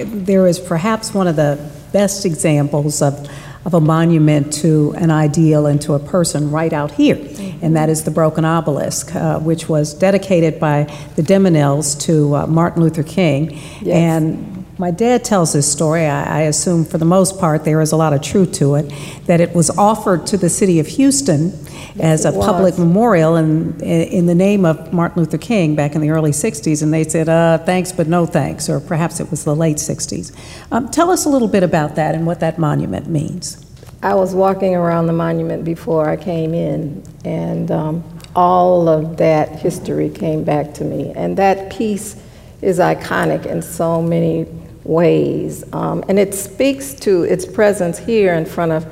there 0.04 0.46
is 0.46 0.60
perhaps 0.60 1.14
one 1.14 1.26
of 1.26 1.36
the 1.36 1.58
best 1.90 2.26
examples 2.26 3.00
of, 3.00 3.26
of 3.64 3.72
a 3.72 3.80
monument 3.80 4.52
to 4.60 4.92
an 4.98 5.10
ideal 5.10 5.64
and 5.64 5.80
to 5.80 5.94
a 5.94 5.98
person 5.98 6.50
right 6.50 6.74
out 6.74 6.90
here 6.90 7.16
and 7.64 7.76
that 7.76 7.88
is 7.88 8.04
the 8.04 8.10
Broken 8.10 8.44
Obelisk, 8.44 9.14
uh, 9.14 9.38
which 9.38 9.70
was 9.70 9.94
dedicated 9.94 10.60
by 10.60 10.84
the 11.16 11.22
de 11.22 11.36
Menils 11.36 11.98
to 12.02 12.36
uh, 12.36 12.46
Martin 12.46 12.82
Luther 12.82 13.02
King. 13.02 13.58
Yes. 13.80 13.96
And 13.96 14.63
my 14.78 14.90
dad 14.90 15.24
tells 15.24 15.52
this 15.52 15.70
story. 15.70 16.06
I, 16.06 16.40
I 16.40 16.42
assume, 16.42 16.84
for 16.84 16.98
the 16.98 17.04
most 17.04 17.38
part, 17.38 17.64
there 17.64 17.80
is 17.80 17.92
a 17.92 17.96
lot 17.96 18.12
of 18.12 18.22
truth 18.22 18.52
to 18.54 18.74
it. 18.74 18.92
That 19.26 19.40
it 19.40 19.54
was 19.54 19.70
offered 19.70 20.26
to 20.28 20.36
the 20.36 20.48
city 20.48 20.80
of 20.80 20.86
Houston 20.86 21.52
as 22.00 22.24
a 22.24 22.32
public 22.32 22.76
memorial 22.76 23.36
in, 23.36 23.80
in 23.80 24.26
the 24.26 24.34
name 24.34 24.64
of 24.64 24.92
Martin 24.92 25.22
Luther 25.22 25.38
King 25.38 25.76
back 25.76 25.94
in 25.94 26.00
the 26.00 26.10
early 26.10 26.32
60s, 26.32 26.82
and 26.82 26.92
they 26.92 27.04
said, 27.04 27.28
uh, 27.28 27.58
thanks, 27.58 27.92
but 27.92 28.08
no 28.08 28.26
thanks, 28.26 28.68
or 28.68 28.80
perhaps 28.80 29.20
it 29.20 29.30
was 29.30 29.44
the 29.44 29.54
late 29.54 29.76
60s. 29.76 30.34
Um, 30.72 30.90
tell 30.90 31.10
us 31.10 31.24
a 31.24 31.28
little 31.28 31.48
bit 31.48 31.62
about 31.62 31.94
that 31.94 32.14
and 32.14 32.26
what 32.26 32.40
that 32.40 32.58
monument 32.58 33.08
means. 33.08 33.60
I 34.02 34.14
was 34.14 34.34
walking 34.34 34.74
around 34.74 35.06
the 35.06 35.12
monument 35.12 35.64
before 35.64 36.08
I 36.08 36.16
came 36.16 36.52
in, 36.52 37.04
and 37.24 37.70
um, 37.70 38.04
all 38.34 38.88
of 38.88 39.16
that 39.18 39.60
history 39.60 40.10
came 40.10 40.42
back 40.42 40.74
to 40.74 40.84
me. 40.84 41.12
And 41.14 41.36
that 41.38 41.72
piece 41.72 42.20
is 42.60 42.78
iconic 42.80 43.46
in 43.46 43.62
so 43.62 44.02
many 44.02 44.46
ways. 44.84 45.64
Um, 45.72 46.04
and 46.08 46.18
it 46.18 46.34
speaks 46.34 46.92
to 47.00 47.22
its 47.22 47.46
presence 47.46 47.98
here 47.98 48.34
in 48.34 48.44
front 48.44 48.72
of 48.72 48.86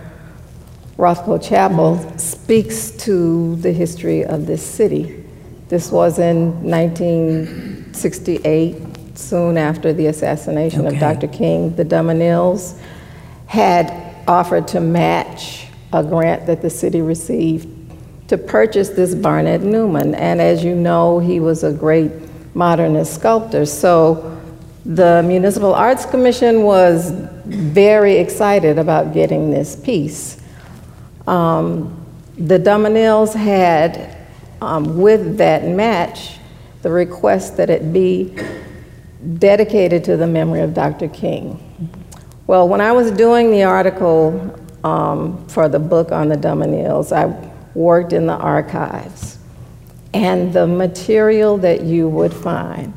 Rothko 0.97 1.43
Chapel, 1.43 1.99
speaks 2.19 2.91
to 2.93 3.57
the 3.57 3.73
history 3.73 4.25
of 4.25 4.47
this 4.47 4.63
city. 4.65 5.23
This 5.69 5.91
was 5.91 6.19
in 6.19 6.71
1968, 6.71 9.19
soon 9.19 9.59
after 9.59 9.93
the 9.93 10.07
assassination 10.07 10.87
Okay. 10.87 10.95
of 10.95 11.01
Dr. 11.01 11.29
King. 11.29 11.75
The 11.77 11.85
de 11.85 11.97
Menils 11.97 12.79
had 13.47 13.93
offered 14.29 14.69
to 14.69 14.81
match 14.81 15.67
a 15.93 16.03
grant 16.03 16.47
that 16.47 16.63
the 16.63 16.71
city 16.71 17.03
received 17.03 17.69
to 18.29 18.39
purchase 18.39 18.89
this 18.91 19.15
Barnett 19.15 19.61
Newman. 19.63 20.15
And 20.15 20.41
as 20.41 20.65
you 20.65 20.75
know, 20.75 21.19
he 21.19 21.39
was 21.41 21.65
a 21.65 21.73
great 21.73 22.11
modernist 22.55 23.15
sculptor. 23.15 23.67
So 23.67 24.32
the 24.85 25.23
Municipal 25.25 25.75
Arts 25.75 26.05
Commission 26.07 26.65
was 26.65 27.13
very 27.45 28.17
excited 28.17 28.79
about 28.79 29.15
getting 29.15 29.51
this 29.51 29.77
piece. 29.77 30.41
Um, 31.27 32.05
the 32.37 32.59
de 32.59 32.71
Menils 32.71 33.35
had, 33.35 34.17
um, 34.61 34.99
with 34.99 35.37
that 35.39 35.65
match, 35.65 36.39
the 36.83 36.91
request 36.91 37.57
that 37.59 37.71
it 37.71 37.93
be 37.93 38.37
dedicated 39.39 40.03
to 40.05 40.17
the 40.17 40.27
memory 40.27 40.61
of 40.63 40.75
Dr. 40.75 41.09
King. 41.09 41.61
Well, 42.49 42.69
when 42.69 42.81
I 42.81 42.91
was 42.91 43.13
doing 43.13 43.53
the 43.53 43.63
article 43.63 44.59
um, 44.83 45.47
for 45.47 45.69
the 45.69 45.79
book 45.79 46.11
on 46.11 46.29
the 46.29 46.37
de 46.37 46.49
Menils, 46.49 47.13
I 47.13 47.27
worked 47.75 48.13
in 48.13 48.27
the 48.27 48.35
archives. 48.35 49.39
And 50.13 50.53
the 50.53 50.67
material 50.67 51.57
that 51.59 51.83
you 51.83 52.09
would 52.09 52.35
find 52.35 52.93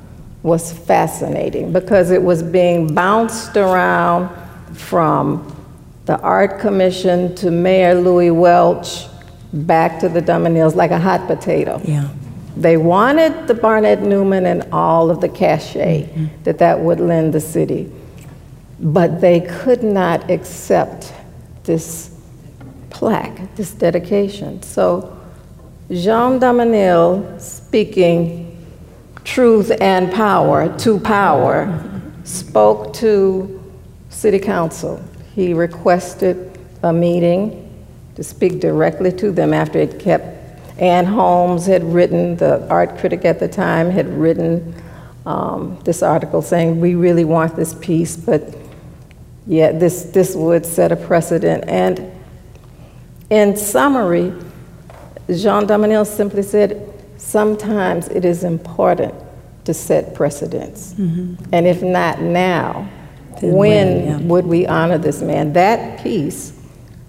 was 0.46 0.72
fascinating 0.72 1.74
because 1.74 2.12
it 2.12 2.22
was 2.22 2.44
being 2.44 2.94
bounced 2.94 3.58
around 3.58 4.30
from 4.76 5.52
the 6.06 6.20
Art 6.20 6.60
Commission 6.60 7.34
to 7.38 7.50
Mayor 7.50 7.96
Louis 7.96 8.30
Welch 8.30 9.08
back 9.52 10.00
to 10.02 10.08
the 10.08 10.22
de 10.22 10.34
Menils 10.34 10.76
like 10.76 10.92
a 10.92 11.00
hot 11.00 11.26
potato. 11.26 11.82
Yeah. 11.84 12.10
They 12.56 12.78
wanted 12.78 13.48
the 13.48 13.56
Barnett 13.56 14.04
Newman 14.04 14.46
and 14.46 14.72
all 14.72 15.10
of 15.10 15.20
the 15.20 15.28
cachet 15.28 16.04
mm-hmm. 16.04 16.44
that 16.44 16.60
that 16.60 16.80
would 16.80 17.00
lend 17.00 17.34
the 17.34 17.42
city, 17.42 17.92
but 18.80 19.22
they 19.22 19.42
could 19.42 19.82
not 19.82 20.30
accept 20.30 21.12
this 21.64 22.16
plaque, 22.92 23.56
this 23.56 23.72
dedication. 23.72 24.62
So 24.62 25.12
Jean 25.90 26.38
de 26.38 26.54
Menil, 26.54 27.42
speaking 27.42 28.45
truth 29.26 29.72
and 29.82 30.12
power 30.14 30.76
to 30.78 31.00
power, 31.00 31.84
spoke 32.24 32.94
to 32.94 33.62
City 34.10 34.40
Council. 34.40 35.04
He 35.34 35.54
requested 35.54 36.58
a 36.84 36.94
meeting 36.94 37.62
to 38.16 38.24
speak 38.24 38.62
directly 38.62 39.12
to 39.12 39.32
them 39.32 39.54
after 39.54 39.80
it 39.80 40.00
kept, 40.00 40.26
Ann 40.80 41.06
Holmes 41.06 41.66
had 41.66 41.84
written, 41.84 42.38
the 42.38 42.66
art 42.70 42.98
critic 42.98 43.26
at 43.26 43.40
the 43.40 43.48
time, 43.48 43.90
had 43.90 44.08
written 44.08 44.74
um, 45.26 45.80
this 45.84 46.02
article 46.04 46.42
saying, 46.42 46.80
we 46.80 46.96
really 46.96 47.26
want 47.26 47.56
this 47.56 47.74
piece, 47.74 48.16
but 48.16 48.56
yet 49.48 49.80
this, 49.80 50.04
this 50.04 50.36
would 50.36 50.66
set 50.66 50.92
a 50.92 50.96
precedent. 50.96 51.66
And 51.68 52.12
in 53.30 53.58
summary, 53.58 54.34
Jean 55.28 55.66
de 55.66 55.78
Menil 55.78 56.06
simply 56.06 56.44
said, 56.44 56.95
sometimes 57.18 58.08
it 58.10 58.26
is 58.26 58.44
important 58.44 59.14
to 59.66 59.74
set 59.74 60.14
precedents. 60.14 60.94
Mm-hmm. 60.94 61.44
And 61.52 61.68
if 61.68 61.82
not 61.82 62.22
now, 62.22 62.88
Then 63.42 63.54
when 63.54 64.06
yeah. 64.06 64.18
would 64.20 64.46
we 64.46 64.68
honor 64.68 64.98
this 64.98 65.22
man? 65.22 65.54
That 65.54 66.02
piece 66.04 66.54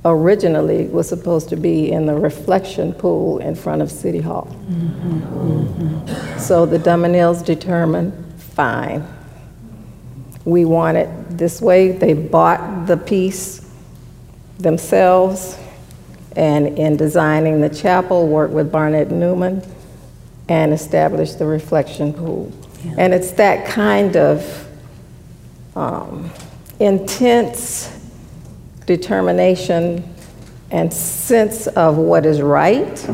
originally 0.05 0.87
was 0.87 1.09
supposed 1.09 1.49
to 1.51 1.57
be 1.57 1.91
in 1.91 2.07
the 2.07 2.15
reflection 2.15 2.93
pool 2.93 3.39
in 3.39 3.55
front 3.55 3.83
of 3.83 3.91
City 3.91 4.21
Hall. 4.21 4.49
Mm-hmm. 4.69 6.39
So 6.39 6.65
the 6.65 6.79
de 6.79 6.91
Menils 6.91 7.45
determined, 7.45 8.13
fine. 8.39 9.07
We 10.45 10.65
want 10.65 10.97
it 10.97 11.09
this 11.37 11.61
way. 11.61 11.91
They 11.91 12.15
bought 12.15 12.87
the 12.87 12.97
piece 12.97 13.69
themselves, 14.59 15.59
and 16.37 16.79
in 16.79 16.97
designing 16.97 17.61
the 17.61 17.69
chapel, 17.69 18.29
worked 18.29 18.55
with 18.55 18.71
Barnett 18.71 19.11
Newman 19.11 19.61
and 20.49 20.73
establish 20.73 21.33
the 21.33 21.47
reflection 21.47 22.13
pool. 22.13 22.53
And 22.99 23.13
it's 23.13 23.33
that 23.33 23.67
kind 23.67 24.17
of 24.17 24.69
um, 25.75 26.31
intense 26.79 27.93
determination 28.87 30.15
and 30.71 30.93
sense 30.93 31.67
of 31.69 31.97
what 31.97 32.27
is 32.27 32.41
right 32.41 33.11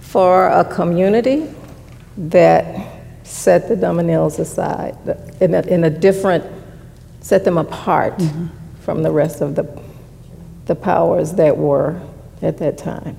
for 0.00 0.48
a 0.48 0.64
community 0.64 1.52
that 2.16 2.88
set 3.24 3.68
the 3.68 3.76
de 3.76 3.86
Menils 3.86 4.38
aside 4.38 4.96
in 5.40 5.54
a, 5.54 5.62
in 5.62 5.84
a 5.84 5.90
different, 5.90 6.44
set 7.20 7.44
them 7.44 7.58
apart 7.58 8.22
from 8.80 9.02
the 9.02 9.10
rest 9.10 9.40
of 9.40 9.54
the, 9.54 9.82
the 10.66 10.74
powers 10.74 11.32
that 11.32 11.56
were 11.56 12.00
at 12.42 12.58
that 12.58 12.78
time. 12.78 13.16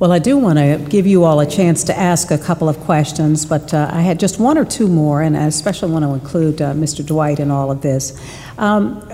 Well, 0.00 0.12
I 0.12 0.18
do 0.18 0.38
want 0.38 0.58
to 0.58 0.82
give 0.88 1.06
you 1.06 1.24
all 1.24 1.40
a 1.40 1.46
chance 1.46 1.84
to 1.84 1.94
ask 1.94 2.30
a 2.30 2.38
couple 2.38 2.70
of 2.70 2.80
questions, 2.80 3.44
but 3.44 3.74
uh, 3.74 3.90
I 3.92 4.00
had 4.00 4.18
just 4.18 4.40
one 4.40 4.56
or 4.56 4.64
two 4.64 4.88
more, 4.88 5.20
and 5.20 5.36
I 5.36 5.44
especially 5.44 5.92
want 5.92 6.06
to 6.06 6.14
include 6.14 6.62
uh, 6.62 6.72
Mr. 6.72 7.04
Dwight 7.04 7.38
in 7.38 7.50
all 7.50 7.70
of 7.70 7.82
this. 7.82 8.18
Um, 8.56 9.06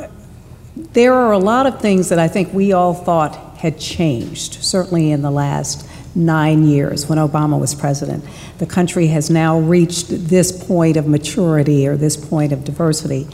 there 0.76 1.12
are 1.12 1.32
a 1.32 1.40
lot 1.40 1.66
of 1.66 1.80
things 1.80 2.08
that 2.10 2.20
I 2.20 2.28
think 2.28 2.54
we 2.54 2.72
all 2.72 2.94
thought 2.94 3.34
had 3.56 3.80
changed, 3.80 4.62
certainly 4.62 5.10
in 5.10 5.22
the 5.22 5.30
last 5.32 5.88
nine 6.14 6.64
years 6.64 7.08
when 7.08 7.18
Obama 7.18 7.58
was 7.58 7.74
president. 7.74 8.24
The 8.58 8.66
country 8.66 9.08
has 9.08 9.28
now 9.28 9.58
reached 9.58 10.06
this 10.08 10.52
point 10.52 10.96
of 10.96 11.08
maturity 11.08 11.88
or 11.88 11.96
this 11.96 12.16
point 12.16 12.52
of 12.52 12.62
diversity. 12.62 13.26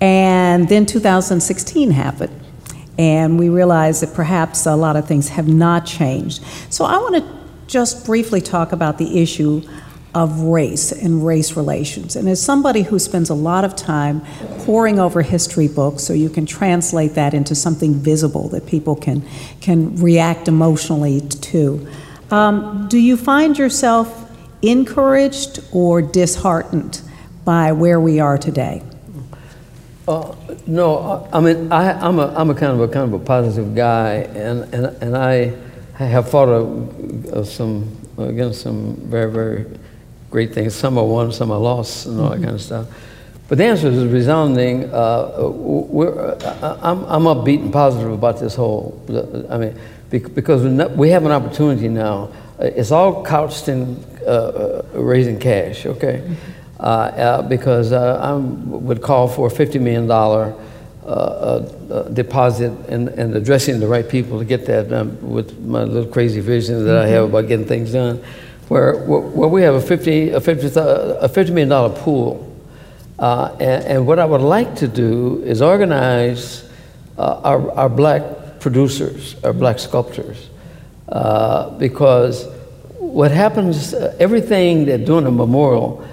And 0.00 0.68
then 0.68 0.86
2016 0.86 1.90
happened. 1.90 2.45
And 2.98 3.38
we 3.38 3.48
realized 3.48 4.02
that 4.02 4.14
perhaps 4.14 4.66
a 4.66 4.74
lot 4.74 4.96
of 4.96 5.06
things 5.06 5.28
have 5.30 5.48
not 5.48 5.84
changed. 5.86 6.42
So 6.70 6.84
I 6.84 6.96
want 6.98 7.16
to 7.16 7.36
just 7.66 8.06
briefly 8.06 8.40
talk 8.40 8.72
about 8.72 8.98
the 8.98 9.20
issue 9.20 9.62
of 10.14 10.40
race 10.40 10.92
and 10.92 11.26
race 11.26 11.56
relations. 11.58 12.16
And 12.16 12.26
as 12.26 12.40
somebody 12.40 12.82
who 12.82 12.98
spends 12.98 13.28
a 13.28 13.34
lot 13.34 13.66
of 13.66 13.76
time 13.76 14.22
poring 14.60 14.98
over 14.98 15.20
history 15.20 15.68
books 15.68 16.04
so 16.04 16.14
you 16.14 16.30
can 16.30 16.46
translate 16.46 17.14
that 17.14 17.34
into 17.34 17.54
something 17.54 17.92
visible 17.92 18.48
that 18.48 18.66
people 18.66 18.96
can, 18.96 19.22
can 19.60 19.94
react 19.96 20.48
emotionally 20.48 21.20
to, 21.20 21.86
um, 22.30 22.86
do 22.88 22.98
you 22.98 23.18
find 23.18 23.58
yourself 23.58 24.32
encouraged 24.62 25.60
or 25.70 26.00
disheartened 26.00 27.02
by 27.44 27.72
where 27.72 28.00
we 28.00 28.18
are 28.18 28.38
today? 28.38 28.82
Uh, 30.08 30.34
no, 30.66 30.98
I 31.32 31.38
I 31.38 31.40
mean, 31.40 31.72
I, 31.72 31.92
I'm, 31.98 32.18
a, 32.20 32.32
I'm 32.36 32.50
a 32.50 32.54
kind 32.54 32.72
of 32.72 32.80
a 32.80 32.88
kind 32.88 33.12
of 33.12 33.20
a 33.20 33.24
positive 33.24 33.74
guy, 33.74 34.28
and, 34.34 34.72
and, 34.72 34.86
and 35.02 35.16
I 35.16 35.52
have 35.94 36.30
fought 36.30 36.48
a, 36.48 37.40
a 37.40 37.44
some 37.44 37.96
against 38.16 38.62
some 38.62 38.96
very 39.10 39.30
very 39.30 39.66
great 40.30 40.54
things. 40.54 40.74
Some 40.74 40.96
I 40.98 41.02
won, 41.02 41.32
some 41.32 41.50
I 41.50 41.56
lost, 41.56 42.06
and 42.06 42.20
all 42.20 42.30
that 42.30 42.40
kind 42.40 42.54
of 42.54 42.62
stuff. 42.62 42.86
But 43.48 43.58
the 43.58 43.64
answer 43.64 43.88
is 43.88 44.04
resounding. 44.12 44.92
Uh, 44.92 45.48
we're, 45.50 46.18
uh, 46.18 46.78
I'm, 46.82 47.04
I'm 47.04 47.22
upbeat 47.24 47.62
and 47.62 47.72
positive 47.72 48.12
about 48.12 48.38
this 48.38 48.54
whole. 48.54 49.00
I 49.50 49.58
mean, 49.58 49.78
because 50.10 50.62
we 50.96 51.10
have 51.10 51.24
an 51.24 51.32
opportunity 51.32 51.88
now. 51.88 52.30
Uh, 52.58 52.64
It's 52.64 52.90
all 52.90 53.22
couched 53.24 53.68
in 53.68 54.02
uh, 54.22 54.30
uh, 54.30 54.82
raising 54.94 55.38
cash, 55.38 55.86
okay? 55.86 56.22
Uh, 56.78 56.82
uh, 56.82 57.42
because 57.42 57.92
uh, 57.92 58.20
I 58.22 58.34
would 58.34 59.00
call 59.00 59.28
for 59.28 59.46
a 59.46 59.50
$50 59.50 59.80
million 59.80 60.10
uh, 60.10 60.50
uh, 61.08 62.02
deposit 62.08 62.72
and, 62.88 63.08
and 63.08 63.34
addressing 63.34 63.80
the 63.80 63.86
right 63.86 64.06
people 64.06 64.38
to 64.38 64.44
get 64.44 64.66
that 64.66 64.90
done 64.90 65.18
with 65.22 65.58
my 65.60 65.84
little 65.84 66.10
crazy 66.10 66.40
vision 66.40 66.84
that 66.84 66.98
I 66.98 67.06
have 67.06 67.30
about 67.30 67.48
getting 67.48 67.64
things 67.64 67.92
done. 67.92 68.22
Where, 68.68 68.96
where 69.06 69.48
we 69.48 69.62
have 69.62 69.76
a 69.76 69.80
50, 69.80 70.30
a 70.30 70.40
50, 70.40 70.66
a 70.66 71.28
$50 71.28 71.50
million 71.52 71.94
pool. 71.94 72.52
Uh, 73.18 73.56
and, 73.60 73.84
and, 73.84 74.06
what 74.06 74.18
I 74.18 74.26
would 74.26 74.42
like 74.42 74.74
to 74.76 74.88
do 74.88 75.42
is 75.44 75.62
organize 75.62 76.68
uh, 77.16 77.40
our, 77.42 77.70
our 77.72 77.88
black 77.88 78.58
producers, 78.60 79.42
our 79.44 79.54
black 79.54 79.78
sculptors, 79.78 80.50
uh, 81.08 81.70
because 81.78 82.46
what 82.98 83.30
happens, 83.30 83.94
uh, 83.94 84.14
everything 84.18 84.84
they're 84.84 84.98
doing 84.98 85.24
a 85.24 85.30
memorial, 85.30 86.06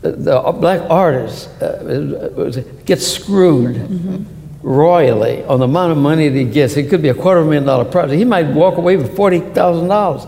the 0.00 0.56
black 0.60 0.88
artist 0.90 1.48
uh, 1.60 2.50
gets 2.84 3.06
screwed 3.06 3.76
mm-hmm. 3.76 4.24
royally 4.62 5.42
on 5.44 5.58
the 5.58 5.64
amount 5.64 5.92
of 5.92 5.98
money 5.98 6.28
that 6.28 6.38
he 6.38 6.44
gets. 6.44 6.76
It 6.76 6.88
could 6.88 7.02
be 7.02 7.08
a 7.08 7.14
quarter 7.14 7.40
of 7.40 7.46
a 7.46 7.50
million 7.50 7.66
dollar 7.66 7.84
project. 7.84 8.16
He 8.18 8.24
might 8.24 8.46
walk 8.46 8.78
away 8.78 8.96
with 8.96 9.16
forty 9.16 9.40
thousand 9.40 9.88
dollars. 9.88 10.26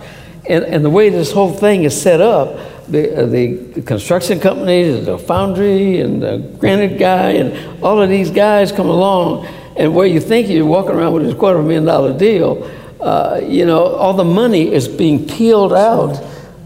And, 0.48 0.64
and 0.64 0.84
the 0.84 0.90
way 0.90 1.10
this 1.10 1.30
whole 1.32 1.52
thing 1.52 1.84
is 1.84 2.00
set 2.00 2.20
up, 2.20 2.58
the, 2.88 3.22
uh, 3.22 3.26
the 3.26 3.82
construction 3.82 4.40
companies, 4.40 5.04
the 5.04 5.18
foundry, 5.18 6.00
and 6.00 6.20
the 6.20 6.38
granite 6.58 6.98
guy, 6.98 7.32
and 7.32 7.84
all 7.84 8.02
of 8.02 8.08
these 8.08 8.30
guys 8.30 8.72
come 8.72 8.88
along, 8.88 9.46
and 9.76 9.94
where 9.94 10.06
you 10.06 10.18
think 10.18 10.48
you're 10.48 10.66
walking 10.66 10.92
around 10.92 11.12
with 11.12 11.24
this 11.24 11.34
quarter 11.34 11.58
of 11.58 11.64
a 11.64 11.68
million 11.68 11.84
dollar 11.84 12.18
deal, 12.18 12.68
uh, 13.00 13.40
you 13.44 13.64
know, 13.64 13.84
all 13.84 14.14
the 14.14 14.24
money 14.24 14.72
is 14.72 14.88
being 14.88 15.26
peeled 15.28 15.72
out 15.72 16.20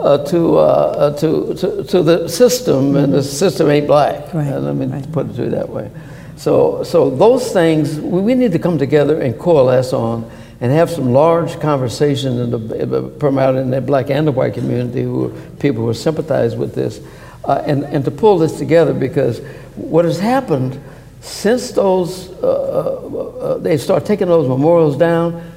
uh, 0.04 0.18
to, 0.26 0.58
uh, 0.58 0.60
uh, 0.60 1.16
to, 1.16 1.54
to, 1.54 1.84
to, 1.84 2.02
the 2.02 2.28
system, 2.28 2.94
and 2.94 3.10
the 3.10 3.22
system 3.22 3.70
ain't 3.70 3.86
black. 3.86 4.34
Right, 4.34 4.52
uh, 4.52 4.60
let 4.60 4.76
me 4.76 4.84
right. 4.84 5.12
put 5.12 5.30
it 5.30 5.36
to 5.36 5.44
you 5.44 5.50
that 5.50 5.66
way. 5.66 5.90
So, 6.36 6.84
so 6.84 7.08
those 7.08 7.52
things 7.52 7.98
we, 7.98 8.34
need 8.34 8.52
to 8.52 8.58
come 8.58 8.76
together 8.76 9.22
and 9.22 9.38
coalesce 9.38 9.94
on 9.94 10.30
and 10.60 10.70
have 10.72 10.90
some 10.90 11.12
large 11.12 11.58
conversations 11.58 12.38
in 12.38 12.50
the, 12.50 12.82
in 12.82 13.70
the 13.70 13.80
black 13.80 14.10
and 14.10 14.26
the 14.26 14.32
white 14.32 14.52
community 14.52 15.02
who 15.02 15.32
people 15.58 15.86
who 15.86 15.94
sympathize 15.94 16.54
with 16.54 16.74
this 16.74 17.00
uh, 17.44 17.62
and, 17.66 17.84
and 17.84 18.04
to 18.04 18.10
pull 18.10 18.36
this 18.36 18.58
together 18.58 18.92
because 18.92 19.38
what 19.74 20.04
has 20.04 20.18
happened 20.18 20.78
since 21.20 21.70
those 21.70 22.30
uh, 22.42 23.58
they 23.60 23.78
start 23.78 24.04
taking 24.04 24.26
those 24.26 24.48
memorials 24.48 24.98
down 24.98 25.53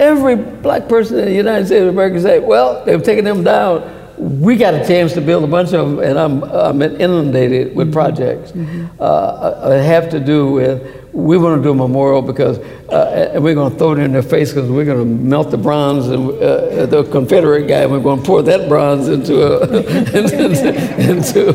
Every 0.00 0.34
black 0.34 0.88
person 0.88 1.18
in 1.18 1.26
the 1.26 1.34
United 1.34 1.66
States 1.66 1.82
of 1.82 1.88
America 1.88 2.20
say, 2.22 2.38
well, 2.38 2.82
they've 2.86 3.02
taken 3.02 3.24
them 3.24 3.44
down. 3.44 3.98
We 4.16 4.56
got 4.56 4.72
a 4.72 4.86
chance 4.86 5.12
to 5.12 5.20
build 5.20 5.44
a 5.44 5.46
bunch 5.46 5.74
of 5.74 5.90
them, 5.90 5.98
and 5.98 6.18
I'm, 6.18 6.42
I'm 6.42 6.80
inundated 6.80 7.76
with 7.76 7.88
mm-hmm. 7.88 7.92
projects. 7.92 8.52
Mm-hmm. 8.52 8.86
Uh, 8.98 9.70
have 9.82 10.08
to 10.10 10.18
do 10.18 10.52
with 10.52 10.99
we 11.12 11.36
want 11.38 11.60
to 11.60 11.62
do 11.62 11.72
a 11.72 11.74
memorial 11.74 12.22
because, 12.22 12.58
uh, 12.88 13.30
and 13.34 13.42
we're 13.42 13.54
going 13.54 13.72
to 13.72 13.78
throw 13.78 13.92
it 13.92 13.98
in 13.98 14.12
their 14.12 14.22
face 14.22 14.52
because 14.52 14.70
we're 14.70 14.84
going 14.84 14.98
to 14.98 15.04
melt 15.04 15.50
the 15.50 15.58
bronze 15.58 16.08
and 16.08 16.30
uh, 16.30 16.86
the 16.86 17.08
Confederate 17.10 17.66
guy, 17.66 17.82
and 17.82 17.90
we're 17.90 18.00
going 18.00 18.20
to 18.20 18.26
pour 18.26 18.42
that 18.42 18.68
bronze 18.68 19.08
into 19.08 19.42
a, 19.42 19.66
into 21.10 21.50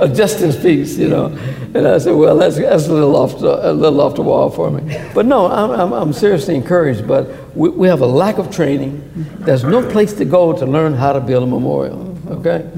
a, 0.00 0.04
a, 0.04 0.08
justice 0.14 0.60
piece, 0.62 0.96
you 0.96 1.08
know. 1.08 1.26
And 1.74 1.88
I 1.88 1.98
said, 1.98 2.12
well, 2.12 2.36
that's, 2.36 2.56
that's 2.56 2.86
a 2.86 2.92
little 2.92 3.16
off 3.16 3.40
the, 3.40 3.70
a 3.70 3.72
little 3.72 4.00
off 4.00 4.14
the 4.14 4.22
wall 4.22 4.48
for 4.48 4.70
me. 4.70 4.96
But 5.12 5.26
no, 5.26 5.46
I'm, 5.46 5.70
I'm, 5.70 5.92
I'm 5.92 6.12
seriously 6.12 6.54
encouraged. 6.54 7.06
But 7.06 7.56
we, 7.56 7.70
we 7.70 7.88
have 7.88 8.00
a 8.00 8.06
lack 8.06 8.38
of 8.38 8.54
training. 8.54 9.02
There's 9.40 9.64
no 9.64 9.88
place 9.90 10.12
to 10.14 10.24
go 10.24 10.56
to 10.56 10.66
learn 10.66 10.94
how 10.94 11.12
to 11.12 11.20
build 11.20 11.42
a 11.42 11.46
memorial. 11.46 12.06
Okay, 12.28 12.70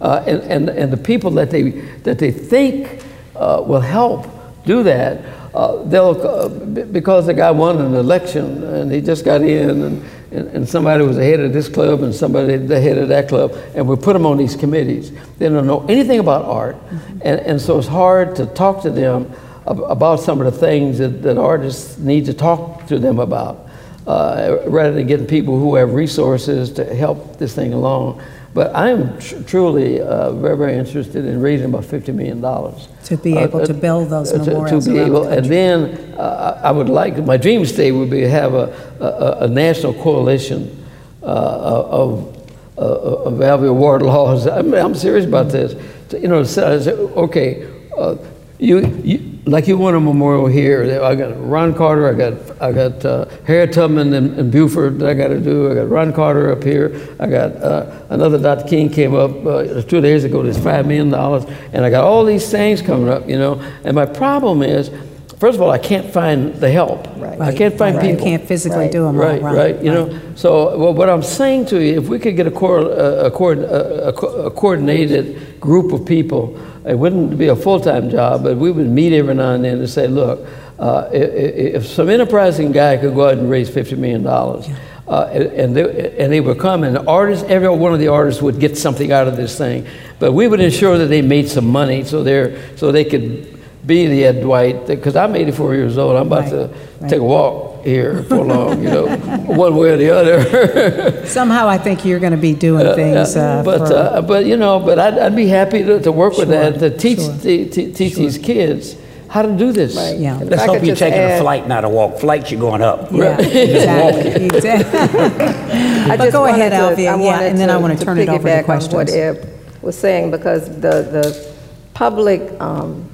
uh, 0.00 0.24
and, 0.26 0.42
and 0.42 0.68
and 0.68 0.92
the 0.92 0.96
people 0.96 1.30
that 1.32 1.50
they 1.50 1.70
that 2.02 2.18
they 2.18 2.32
think 2.32 3.04
uh, 3.36 3.62
will 3.64 3.80
help 3.80 4.26
do 4.64 4.82
that 4.82 5.22
uh, 5.56 5.82
they'll, 5.84 6.20
uh, 6.20 6.48
because 6.84 7.24
the 7.24 7.32
guy 7.32 7.50
won 7.50 7.80
an 7.80 7.94
election 7.94 8.62
and 8.62 8.92
he 8.92 9.00
just 9.00 9.24
got 9.24 9.40
in 9.40 9.70
and, 9.70 10.04
and, 10.30 10.48
and, 10.48 10.68
somebody 10.68 11.02
was 11.02 11.16
the 11.16 11.24
head 11.24 11.40
of 11.40 11.54
this 11.54 11.66
club 11.66 12.02
and 12.02 12.14
somebody 12.14 12.58
the 12.58 12.78
head 12.78 12.98
of 12.98 13.08
that 13.08 13.26
club 13.26 13.50
and 13.74 13.88
we 13.88 13.96
put 13.96 14.12
them 14.12 14.26
on 14.26 14.36
these 14.36 14.54
committees. 14.54 15.12
They 15.38 15.48
don't 15.48 15.66
know 15.66 15.86
anything 15.86 16.18
about 16.18 16.44
art 16.44 16.76
mm-hmm. 16.76 17.20
and, 17.22 17.40
and 17.40 17.58
so 17.58 17.78
it's 17.78 17.88
hard 17.88 18.36
to 18.36 18.44
talk 18.44 18.82
to 18.82 18.90
them 18.90 19.32
about 19.64 20.20
some 20.20 20.42
of 20.42 20.52
the 20.52 20.60
things 20.60 20.98
that, 20.98 21.22
that 21.22 21.38
artists 21.38 21.96
need 21.96 22.26
to 22.26 22.34
talk 22.34 22.86
to 22.88 22.98
them 22.98 23.18
about 23.18 23.66
uh, 24.06 24.58
rather 24.66 24.92
than 24.92 25.06
getting 25.06 25.26
people 25.26 25.58
who 25.58 25.74
have 25.74 25.94
resources 25.94 26.70
to 26.72 26.94
help 26.94 27.38
this 27.38 27.54
thing 27.54 27.72
along. 27.72 28.22
But 28.56 28.74
I 28.74 28.88
am 28.88 29.18
tr- 29.18 29.42
truly 29.42 30.00
uh, 30.00 30.32
very, 30.32 30.56
very 30.56 30.78
interested 30.78 31.26
in 31.26 31.42
raising 31.42 31.66
about 31.66 31.84
$50 31.84 32.14
million. 32.14 32.40
To 32.40 33.16
be 33.18 33.36
able 33.36 33.60
uh, 33.60 33.66
to 33.66 33.74
build 33.74 34.08
those 34.08 34.32
memorials. 34.32 34.86
To, 34.86 34.90
to 34.90 34.96
be 34.96 34.98
able, 34.98 35.24
the 35.24 35.36
and 35.36 35.44
then 35.44 36.14
uh, 36.14 36.62
I 36.64 36.72
would 36.72 36.88
like, 36.88 37.18
my 37.18 37.36
dream 37.36 37.66
state 37.66 37.92
would 37.92 38.08
be 38.08 38.20
to 38.20 38.30
have 38.30 38.54
a, 38.54 38.74
a, 38.98 39.44
a 39.44 39.48
national 39.48 39.92
coalition 40.02 40.86
uh, 41.22 41.26
of, 41.26 42.34
uh, 42.78 42.80
of 42.80 43.34
Alvia 43.34 43.74
Wardlaws. 43.74 44.46
I 44.46 44.62
mean, 44.62 44.76
I'm 44.76 44.94
serious 44.94 45.26
about 45.26 45.50
this. 45.50 45.74
You 46.14 46.28
know, 46.28 46.38
okay, 46.38 47.70
uh, 47.94 48.16
you, 48.58 48.86
you 49.04 49.35
like 49.46 49.68
you 49.68 49.78
want 49.78 49.96
a 49.96 50.00
memorial 50.00 50.46
here. 50.46 51.00
I 51.02 51.14
got 51.14 51.32
Ron 51.48 51.72
Carter, 51.72 52.08
I 52.08 52.14
got 52.14 52.60
I 52.60 52.72
got 52.72 53.04
uh, 53.04 53.26
Harriet 53.46 53.72
Tubman 53.72 54.12
in, 54.12 54.38
in 54.38 54.50
Beaufort 54.50 54.98
that 54.98 55.08
I 55.08 55.14
got 55.14 55.28
to 55.28 55.40
do. 55.40 55.70
I 55.70 55.74
got 55.74 55.88
Ron 55.88 56.12
Carter 56.12 56.50
up 56.50 56.64
here. 56.64 57.08
I 57.20 57.28
got 57.28 57.52
uh, 57.56 58.04
another 58.10 58.38
Dr. 58.38 58.68
King 58.68 58.90
came 58.90 59.14
up 59.14 59.46
uh, 59.46 59.82
two 59.82 60.00
days 60.00 60.24
ago. 60.24 60.42
There's 60.42 60.58
five 60.58 60.86
million 60.86 61.10
dollars, 61.10 61.44
and 61.72 61.84
I 61.84 61.90
got 61.90 62.04
all 62.04 62.24
these 62.24 62.50
things 62.50 62.82
coming 62.82 63.08
up. 63.08 63.28
You 63.28 63.38
know, 63.38 63.60
and 63.84 63.94
my 63.94 64.06
problem 64.06 64.62
is. 64.62 64.90
First 65.38 65.56
of 65.56 65.60
all, 65.60 65.70
I 65.70 65.76
can't 65.76 66.10
find 66.10 66.54
the 66.54 66.70
help. 66.70 67.06
Right. 67.18 67.38
I 67.38 67.54
can't 67.54 67.76
find 67.76 67.96
right. 67.96 68.06
people. 68.06 68.24
You 68.24 68.38
can't 68.38 68.48
physically 68.48 68.78
right. 68.78 68.90
do 68.90 69.04
them. 69.04 69.16
Right, 69.16 69.42
right. 69.42 69.54
right. 69.54 69.84
You 69.84 69.92
know, 69.92 70.18
so 70.34 70.78
well, 70.78 70.94
what 70.94 71.10
I'm 71.10 71.22
saying 71.22 71.66
to 71.66 71.84
you, 71.84 72.00
if 72.00 72.08
we 72.08 72.18
could 72.18 72.36
get 72.36 72.46
a, 72.46 72.50
co- 72.50 72.90
a, 72.90 73.30
co- 73.30 73.50
a, 73.50 74.46
a 74.46 74.50
coordinated 74.50 75.60
group 75.60 75.92
of 75.92 76.06
people 76.06 76.58
it 76.86 76.98
wouldn't 76.98 77.36
be 77.36 77.48
a 77.48 77.56
full-time 77.56 78.10
job, 78.10 78.44
but 78.44 78.56
we 78.56 78.70
would 78.70 78.88
meet 78.88 79.12
every 79.12 79.34
now 79.34 79.52
and 79.52 79.64
then 79.64 79.78
and 79.78 79.90
say, 79.90 80.06
look, 80.06 80.46
uh, 80.78 81.08
if, 81.12 81.74
if, 81.74 81.86
some 81.86 82.08
enterprising 82.08 82.70
guy 82.70 82.96
could 82.96 83.14
go 83.14 83.28
out 83.28 83.38
and 83.38 83.50
raise 83.50 83.68
$50 83.68 83.98
million, 83.98 84.22
yeah. 84.22 84.78
uh, 85.08 85.24
and, 85.32 85.74
they, 85.74 86.16
and 86.16 86.32
they 86.32 86.40
would 86.40 86.60
come, 86.60 86.84
and 86.84 86.94
the 86.94 87.04
artists, 87.06 87.44
every 87.48 87.68
one 87.68 87.92
of 87.92 87.98
the 87.98 88.08
artists 88.08 88.40
would 88.40 88.60
get 88.60 88.78
something 88.78 89.10
out 89.10 89.26
of 89.26 89.36
this 89.36 89.58
thing. 89.58 89.86
But 90.18 90.32
we 90.32 90.46
would 90.46 90.60
ensure 90.60 90.96
that 90.98 91.06
they 91.06 91.22
made 91.22 91.48
some 91.48 91.66
money 91.66 92.04
so, 92.04 92.22
they're, 92.22 92.76
so 92.76 92.92
they 92.92 93.04
could 93.04 93.58
be 93.84 94.06
the 94.06 94.24
Ed 94.24 94.42
Dwight, 94.42 94.86
because 94.86 95.16
I'm 95.16 95.34
84 95.34 95.74
years 95.74 95.98
old. 95.98 96.14
I'm 96.16 96.28
about 96.28 96.42
right. 96.42 96.50
to 96.50 96.74
right. 97.00 97.10
take 97.10 97.20
a 97.20 97.24
walk 97.24 97.65
here 97.86 98.22
for 98.24 98.44
long, 98.44 98.82
you 98.82 98.90
know, 98.90 99.06
one 99.46 99.76
way 99.76 99.90
or 99.90 99.96
the 99.96 100.10
other. 100.10 101.26
Somehow, 101.38 101.68
I 101.68 101.78
think 101.78 102.04
you're 102.04 102.18
going 102.18 102.32
to 102.32 102.38
be 102.38 102.54
doing 102.54 102.86
uh, 102.86 102.94
things. 102.94 103.36
Uh, 103.36 103.62
but 103.64 103.88
for... 103.88 103.94
uh, 103.94 104.22
but 104.22 104.44
you 104.44 104.56
know, 104.56 104.80
but 104.80 104.98
I'd, 104.98 105.18
I'd 105.18 105.36
be 105.36 105.46
happy 105.46 105.82
to, 105.84 106.00
to 106.00 106.12
work 106.12 106.34
sure. 106.34 106.46
with 106.46 106.50
that 106.50 106.78
to 106.80 106.96
teach 106.96 107.20
sure. 107.20 107.32
the, 107.32 107.68
to 107.68 107.92
teach 107.92 108.14
sure. 108.14 108.22
these 108.24 108.38
kids 108.38 108.96
how 109.28 109.42
to 109.42 109.56
do 109.56 109.72
this. 109.72 109.96
Right. 109.96 110.18
Yeah. 110.18 110.38
Let's 110.38 110.64
hope 110.64 110.84
you're 110.84 110.96
taking 110.96 111.18
add, 111.18 111.38
a 111.38 111.42
flight, 111.42 111.66
not 111.66 111.84
a 111.84 111.88
walk. 111.88 112.18
Flights, 112.18 112.50
you're 112.50 112.60
going 112.60 112.82
up. 112.82 113.10
Yeah, 113.12 113.38
exactly. 113.40 114.46
exactly. 114.46 116.16
but 116.16 116.32
go 116.32 116.46
ahead, 116.46 116.72
Alvia. 116.72 117.22
Yeah, 117.22 117.40
and 117.42 117.58
then 117.58 117.70
I 117.70 117.76
want 117.76 117.98
to 117.98 118.04
turn 118.04 118.18
it 118.18 118.28
over 118.28 118.48
to 118.48 118.62
questions. 118.62 118.94
What 118.94 119.10
Ed 119.10 119.52
was 119.82 119.96
saying, 119.96 120.30
because 120.30 120.68
the 120.80 121.02
the 121.02 121.54
public 121.94 122.60
um, 122.60 123.08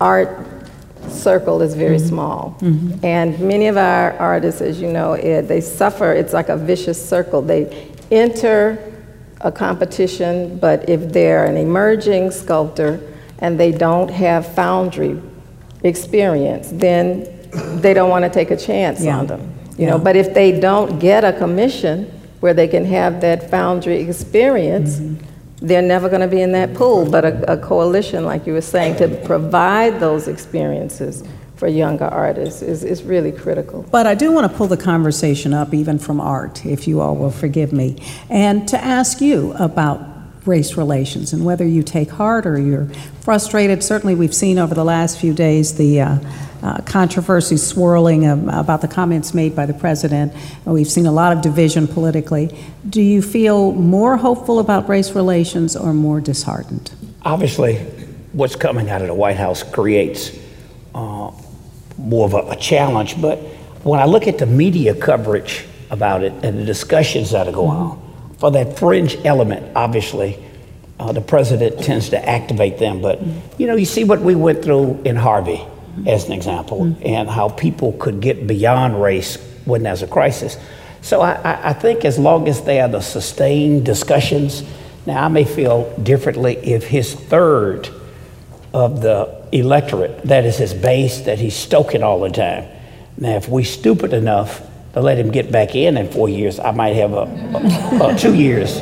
art 0.00 0.57
circle 1.10 1.62
is 1.62 1.74
very 1.74 1.96
mm-hmm. 1.96 2.08
small. 2.08 2.56
Mm-hmm. 2.60 3.04
And 3.04 3.38
many 3.40 3.66
of 3.66 3.76
our 3.76 4.12
artists, 4.18 4.60
as 4.60 4.80
you 4.80 4.90
know, 4.90 5.14
Ed, 5.14 5.48
they 5.48 5.60
suffer, 5.60 6.12
it's 6.12 6.32
like 6.32 6.48
a 6.48 6.56
vicious 6.56 6.98
circle. 7.08 7.42
They 7.42 7.92
enter 8.10 8.92
a 9.40 9.52
competition, 9.52 10.58
but 10.58 10.88
if 10.88 11.12
they're 11.12 11.46
an 11.46 11.56
emerging 11.56 12.30
sculptor 12.30 13.00
and 13.38 13.58
they 13.58 13.72
don't 13.72 14.10
have 14.10 14.52
foundry 14.54 15.20
experience, 15.84 16.70
then 16.72 17.24
they 17.80 17.94
don't 17.94 18.10
want 18.10 18.24
to 18.24 18.30
take 18.30 18.50
a 18.50 18.56
chance 18.56 19.02
yeah. 19.02 19.18
on 19.18 19.26
them. 19.26 19.54
You 19.76 19.84
yeah. 19.84 19.90
know, 19.90 19.98
but 19.98 20.16
if 20.16 20.34
they 20.34 20.58
don't 20.58 20.98
get 20.98 21.24
a 21.24 21.32
commission 21.32 22.04
where 22.40 22.54
they 22.54 22.68
can 22.68 22.84
have 22.84 23.20
that 23.20 23.50
foundry 23.50 24.00
experience, 24.00 24.98
mm-hmm 24.98 25.27
they're 25.60 25.82
never 25.82 26.08
going 26.08 26.20
to 26.20 26.28
be 26.28 26.40
in 26.40 26.52
that 26.52 26.74
pool, 26.74 27.10
but 27.10 27.24
a, 27.24 27.52
a, 27.52 27.56
coalition, 27.56 28.24
like 28.24 28.46
you 28.46 28.52
were 28.52 28.60
saying, 28.60 28.96
to 28.96 29.08
provide 29.24 29.98
those 29.98 30.28
experiences 30.28 31.24
for 31.56 31.66
younger 31.66 32.04
artists 32.04 32.62
is, 32.62 32.84
is 32.84 33.02
really 33.02 33.32
critical. 33.32 33.84
But 33.90 34.06
I 34.06 34.14
do 34.14 34.30
want 34.30 34.50
to 34.50 34.56
pull 34.56 34.68
the 34.68 34.76
conversation 34.76 35.52
up, 35.52 35.74
even 35.74 35.98
from 35.98 36.20
art, 36.20 36.64
if 36.64 36.86
you 36.86 37.00
all 37.00 37.16
will 37.16 37.32
forgive 37.32 37.72
me, 37.72 37.96
and 38.30 38.68
to 38.68 38.82
ask 38.82 39.20
you 39.20 39.52
about 39.54 40.17
race 40.48 40.76
relations 40.76 41.32
and 41.32 41.44
whether 41.44 41.66
you 41.66 41.82
take 41.82 42.10
heart 42.10 42.46
or 42.46 42.58
you're 42.58 42.88
frustrated. 43.20 43.84
Certainly, 43.84 44.16
we've 44.16 44.34
seen 44.34 44.58
over 44.58 44.74
the 44.74 44.84
last 44.84 45.20
few 45.20 45.32
days 45.32 45.76
the 45.76 46.00
uh, 46.00 46.18
uh, 46.62 46.78
controversy 46.82 47.56
swirling 47.56 48.26
um, 48.26 48.48
about 48.48 48.80
the 48.80 48.88
comments 48.88 49.32
made 49.32 49.54
by 49.54 49.66
the 49.66 49.74
president. 49.74 50.32
We've 50.64 50.90
seen 50.90 51.06
a 51.06 51.12
lot 51.12 51.32
of 51.32 51.42
division 51.42 51.86
politically. 51.86 52.56
Do 52.88 53.02
you 53.02 53.22
feel 53.22 53.72
more 53.72 54.16
hopeful 54.16 54.58
about 54.58 54.88
race 54.88 55.12
relations 55.12 55.76
or 55.76 55.92
more 55.92 56.20
disheartened? 56.20 56.90
Obviously, 57.22 57.76
what's 58.32 58.56
coming 58.56 58.90
out 58.90 59.02
of 59.02 59.08
the 59.08 59.14
White 59.14 59.36
House 59.36 59.62
creates 59.62 60.36
uh, 60.94 61.30
more 61.96 62.24
of 62.24 62.34
a, 62.34 62.50
a 62.50 62.56
challenge. 62.56 63.20
But 63.20 63.38
when 63.84 64.00
I 64.00 64.06
look 64.06 64.26
at 64.26 64.38
the 64.38 64.46
media 64.46 64.94
coverage 64.94 65.66
about 65.90 66.22
it 66.22 66.32
and 66.42 66.58
the 66.58 66.64
discussions 66.64 67.30
that 67.30 67.46
are 67.46 67.52
going 67.52 67.76
on, 67.76 68.07
for 68.38 68.50
that 68.52 68.78
fringe 68.78 69.16
element, 69.24 69.76
obviously, 69.76 70.38
uh, 70.98 71.12
the 71.12 71.20
president 71.20 71.82
tends 71.82 72.10
to 72.10 72.28
activate 72.28 72.78
them. 72.78 73.00
But 73.00 73.20
you 73.58 73.66
know, 73.66 73.76
you 73.76 73.84
see 73.84 74.04
what 74.04 74.20
we 74.20 74.34
went 74.34 74.64
through 74.64 75.02
in 75.04 75.16
Harvey, 75.16 75.64
as 76.06 76.26
an 76.26 76.32
example, 76.32 76.96
and 77.02 77.28
how 77.28 77.48
people 77.48 77.92
could 77.92 78.20
get 78.20 78.46
beyond 78.46 79.00
race 79.02 79.36
when 79.64 79.82
there's 79.82 80.02
a 80.02 80.06
crisis. 80.06 80.56
So 81.02 81.20
I, 81.20 81.70
I, 81.70 81.72
think 81.72 82.04
as 82.04 82.18
long 82.18 82.48
as 82.48 82.62
they 82.62 82.80
are 82.80 82.88
the 82.88 83.00
sustained 83.00 83.86
discussions, 83.86 84.64
now 85.06 85.24
I 85.24 85.28
may 85.28 85.44
feel 85.44 85.96
differently 85.98 86.56
if 86.56 86.84
his 86.84 87.14
third 87.14 87.88
of 88.74 89.00
the 89.00 89.46
electorate, 89.52 90.22
that 90.24 90.44
is 90.44 90.58
his 90.58 90.74
base, 90.74 91.20
that 91.22 91.38
he's 91.38 91.54
stoking 91.56 92.02
all 92.02 92.20
the 92.20 92.30
time. 92.30 92.68
Now, 93.16 93.36
if 93.36 93.48
we 93.48 93.64
stupid 93.64 94.12
enough 94.12 94.62
let 95.00 95.18
him 95.18 95.30
get 95.30 95.50
back 95.50 95.74
in 95.74 95.96
in 95.96 96.10
four 96.10 96.28
years, 96.28 96.58
I 96.58 96.70
might 96.72 96.94
have 96.96 97.12
a, 97.12 97.24
a, 98.00 98.14
a 98.14 98.18
two 98.18 98.34
years, 98.34 98.80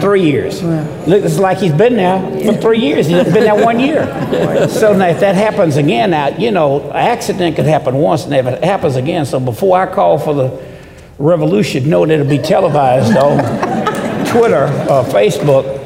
three 0.00 0.22
years. 0.22 0.62
Look, 0.62 1.24
it's 1.24 1.38
like 1.38 1.58
he's 1.58 1.72
been 1.72 1.96
there 1.96 2.20
for 2.44 2.60
three 2.60 2.80
years. 2.80 3.06
He's 3.06 3.24
been 3.24 3.44
there 3.44 3.64
one 3.64 3.80
year. 3.80 4.02
So 4.68 4.96
now, 4.96 5.08
if 5.08 5.20
that 5.20 5.34
happens 5.34 5.76
again, 5.76 6.10
now 6.10 6.28
you 6.28 6.50
know, 6.50 6.90
an 6.90 6.96
accident 6.96 7.56
could 7.56 7.66
happen 7.66 7.96
once, 7.96 8.24
and 8.24 8.34
if 8.34 8.46
it 8.46 8.64
happens 8.64 8.96
again, 8.96 9.26
so 9.26 9.38
before 9.40 9.78
I 9.78 9.92
call 9.92 10.18
for 10.18 10.34
the 10.34 10.64
revolution, 11.18 11.88
know 11.88 12.06
that 12.06 12.12
it'll 12.14 12.26
be 12.26 12.38
televised 12.38 13.16
on 13.16 13.38
Twitter 14.26 14.64
or 14.64 15.04
Facebook. 15.04 15.78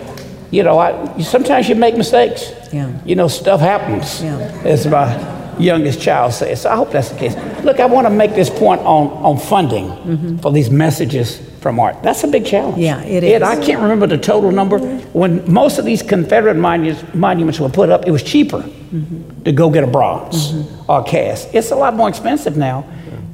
You 0.51 0.63
know, 0.63 0.79
I, 0.79 1.21
sometimes 1.21 1.69
you 1.69 1.75
make 1.75 1.97
mistakes. 1.97 2.53
Yeah. 2.73 2.93
You 3.05 3.17
know, 3.17 3.29
stuff 3.29 3.61
happens. 3.61 4.23
Yeah. 4.23 4.39
As 4.65 4.87
my 4.87 5.36
youngest 5.59 6.01
child 6.01 6.33
says. 6.33 6.63
So 6.63 6.71
I 6.71 6.77
hope 6.77 6.91
that's 6.91 7.11
the 7.11 7.19
case. 7.19 7.35
Look, 7.65 7.81
I 7.81 7.87
want 7.87 8.07
to 8.07 8.11
make 8.11 8.35
this 8.35 8.51
point 8.51 8.81
on, 8.83 9.09
on 9.09 9.39
funding 9.39 9.89
mm-hmm. 9.89 10.37
for 10.39 10.53
these 10.53 10.71
messages 10.71 11.39
from 11.61 11.81
art. 11.81 12.03
That's 12.03 12.23
a 12.25 12.29
big 12.29 12.47
challenge. 12.47 12.79
Yeah, 12.79 13.03
it 13.03 13.25
is. 13.25 13.33
Ed. 13.33 13.43
I 13.43 13.57
can't 13.61 13.83
remember 13.83 14.07
the 14.07 14.19
total 14.19 14.53
number. 14.53 14.79
When 15.13 15.51
most 15.53 15.79
of 15.79 15.85
these 15.85 16.03
Confederate 16.03 16.57
monuments, 16.57 17.03
monuments 17.15 17.59
were 17.59 17.69
put 17.69 17.91
up, 17.91 18.07
it 18.07 18.11
was 18.11 18.23
cheaper 18.23 18.61
mm-hmm. 18.61 19.43
to 19.43 19.53
go 19.53 19.71
get 19.71 19.83
a 19.83 19.87
bronze 19.89 20.53
mm-hmm. 20.53 20.91
or 20.91 21.01
a 21.01 21.05
cast. 21.05 21.55
It's 21.55 21.71
a 21.71 21.77
lot 21.77 21.95
more 21.95 22.09
expensive 22.09 22.57
now. 22.57 22.85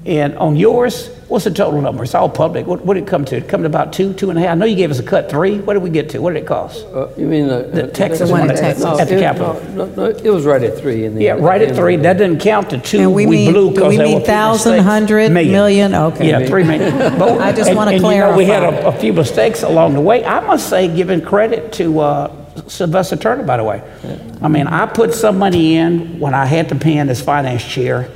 And 0.05 0.37
on 0.37 0.57
yours, 0.57 1.07
what's 1.29 1.45
the 1.45 1.53
total 1.53 1.81
number? 1.81 2.03
It's 2.03 2.13
all 2.17 2.29
public. 2.29 2.67
What, 2.67 2.85
what 2.85 2.95
did 2.95 3.05
it 3.05 3.07
come 3.07 3.25
to? 3.27 3.37
It 3.37 3.49
come 3.49 3.61
to 3.63 3.69
about 3.69 3.93
two, 3.93 4.13
two 4.15 4.31
and 4.31 4.39
a 4.39 4.43
half. 4.43 4.51
I 4.51 4.55
know 4.57 4.67
you 4.67 4.75
gave 4.75 4.91
us 4.91 4.99
a 4.99 5.03
cut 5.05 5.31
three. 5.31 5.61
What 5.61 5.75
did 5.75 5.83
we 5.85 5.91
get 5.91 6.11
to? 6.11 6.19
What 6.21 6.35
did 6.35 6.43
it 6.43 6.47
cost? 6.47 6.85
Uh, 6.87 7.07
you 7.17 7.25
mean 7.27 7.49
uh, 7.49 7.61
The 7.63 7.85
uh, 7.85 7.91
Texas 7.93 8.29
one 8.29 8.41
one 8.41 8.51
at, 8.51 8.57
Texas. 8.57 8.85
at 8.85 9.07
the 9.07 9.17
it- 9.17 9.21
Capitol. 9.21 9.55
No, 9.75 9.85
no, 9.87 9.95
no, 9.95 10.05
it 10.07 10.29
was 10.29 10.45
right 10.45 10.61
at 10.61 10.77
three 10.77 11.05
in 11.05 11.15
the 11.15 11.23
Yeah, 11.23 11.35
end. 11.37 11.45
right 11.45 11.63
at 11.63 11.77
three. 11.77 11.95
That 11.95 12.19
didn't 12.19 12.41
count 12.41 12.71
the 12.71 12.79
two 12.79 12.99
And 12.99 13.15
we 13.15 13.27
we, 13.27 13.37
mean- 13.37 13.53
blew 13.53 13.71
because 13.71 13.91
we 13.91 13.97
there 13.99 14.07
mean 14.07 14.15
were 14.17 14.21
a 14.23 14.25
few 14.25 14.27
thousand, 14.35 14.73
mistakes. 14.73 14.89
hundred, 14.91 15.31
million? 15.31 15.95
Okay. 15.95 16.29
Yeah, 16.31 16.47
three 16.49 16.65
million. 16.65 17.17
But- 17.17 17.41
I 17.41 17.53
just 17.53 17.69
and- 17.69 17.77
wanna 17.77 17.93
and, 17.93 18.03
You 18.03 18.11
know, 18.11 18.37
we 18.37 18.45
had 18.45 18.65
a, 18.65 18.89
a 18.89 18.93
few 18.93 19.13
mistakes 19.13 19.63
along 19.63 19.95
the 19.95 20.01
way. 20.01 20.25
I 20.25 20.41
must 20.41 20.69
say, 20.69 20.89
giving 20.93 21.21
credit 21.21 21.73
to 21.75 22.01
uh, 22.01 22.37
Sylvester 22.67 23.15
Turner, 23.15 23.45
by 23.45 23.57
the 23.57 23.65
way. 23.65 23.81
I 24.43 24.49
mean, 24.49 24.67
I 24.67 24.87
put 24.87 25.15
some 25.15 25.39
money 25.39 25.77
in 25.77 26.19
when 26.19 26.35
I 26.35 26.45
had 26.47 26.69
to 26.71 26.75
pay 26.75 26.97
in 26.99 27.09
as 27.09 27.23
finance 27.23 27.65
chair 27.65 28.09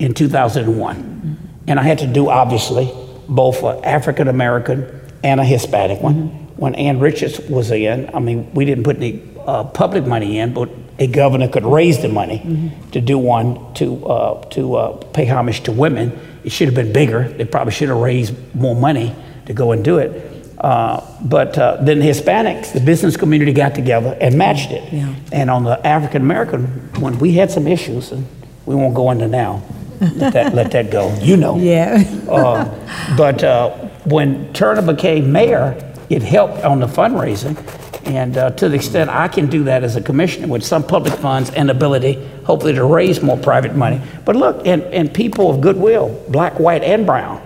in 0.00 0.14
2001, 0.14 1.38
and 1.68 1.78
I 1.78 1.82
had 1.82 1.98
to 1.98 2.06
do 2.06 2.28
obviously 2.28 2.92
both 3.28 3.62
an 3.62 3.84
African 3.84 4.26
American 4.28 5.00
and 5.22 5.38
a 5.38 5.44
Hispanic 5.44 6.02
one. 6.02 6.48
When 6.56 6.74
Ann 6.74 6.98
Richards 6.98 7.38
was 7.48 7.70
in, 7.70 8.10
I 8.14 8.18
mean, 8.18 8.52
we 8.52 8.64
didn't 8.64 8.84
put 8.84 8.96
any 8.96 9.22
uh, 9.46 9.64
public 9.64 10.06
money 10.06 10.38
in, 10.38 10.52
but 10.52 10.68
a 10.98 11.06
governor 11.06 11.48
could 11.48 11.64
raise 11.64 12.02
the 12.02 12.08
money 12.08 12.72
to 12.92 13.00
do 13.00 13.16
one 13.18 13.72
to 13.74 14.06
uh, 14.06 14.44
to 14.50 14.74
uh, 14.74 14.96
pay 15.12 15.26
homage 15.26 15.62
to 15.64 15.72
women. 15.72 16.18
It 16.44 16.52
should 16.52 16.68
have 16.68 16.74
been 16.74 16.92
bigger. 16.92 17.28
They 17.28 17.44
probably 17.44 17.72
should 17.72 17.88
have 17.88 17.98
raised 17.98 18.34
more 18.54 18.74
money 18.74 19.14
to 19.46 19.52
go 19.52 19.72
and 19.72 19.84
do 19.84 19.98
it. 19.98 20.10
Uh, 20.58 21.00
but 21.22 21.56
uh, 21.58 21.78
then 21.80 22.00
the 22.00 22.04
Hispanics, 22.06 22.72
the 22.72 22.80
business 22.80 23.16
community 23.16 23.52
got 23.52 23.74
together 23.74 24.16
and 24.20 24.36
matched 24.36 24.70
it. 24.70 24.92
Yeah. 24.92 25.14
And 25.32 25.50
on 25.50 25.64
the 25.64 25.86
African 25.86 26.22
American 26.22 26.64
one, 27.00 27.18
we 27.18 27.32
had 27.32 27.50
some 27.50 27.66
issues, 27.66 28.12
and 28.12 28.26
we 28.66 28.74
won't 28.74 28.94
go 28.94 29.10
into 29.10 29.28
now. 29.28 29.62
Let 30.00 30.32
that, 30.32 30.54
let 30.54 30.70
that 30.72 30.90
go. 30.90 31.14
You 31.20 31.36
know. 31.36 31.56
Yeah. 31.58 32.02
Uh, 32.30 32.64
but 33.16 33.42
uh, 33.42 33.70
when 34.04 34.52
Turner 34.52 34.82
became 34.82 35.32
mayor, 35.32 35.74
it 36.10 36.22
helped 36.22 36.62
on 36.64 36.78
the 36.78 36.86
fundraising. 36.86 37.56
And 38.06 38.36
uh, 38.38 38.50
to 38.50 38.68
the 38.68 38.76
extent 38.76 39.10
I 39.10 39.26
can 39.28 39.48
do 39.48 39.64
that 39.64 39.82
as 39.82 39.96
a 39.96 40.00
commissioner 40.00 40.46
with 40.46 40.64
some 40.64 40.84
public 40.84 41.14
funds 41.14 41.50
and 41.50 41.70
ability, 41.70 42.24
hopefully, 42.44 42.72
to 42.74 42.84
raise 42.84 43.20
more 43.20 43.36
private 43.36 43.74
money. 43.74 44.00
But 44.24 44.36
look, 44.36 44.64
and, 44.66 44.82
and 44.84 45.12
people 45.12 45.50
of 45.50 45.60
goodwill, 45.60 46.24
black, 46.28 46.58
white, 46.60 46.82
and 46.84 47.04
brown. 47.04 47.42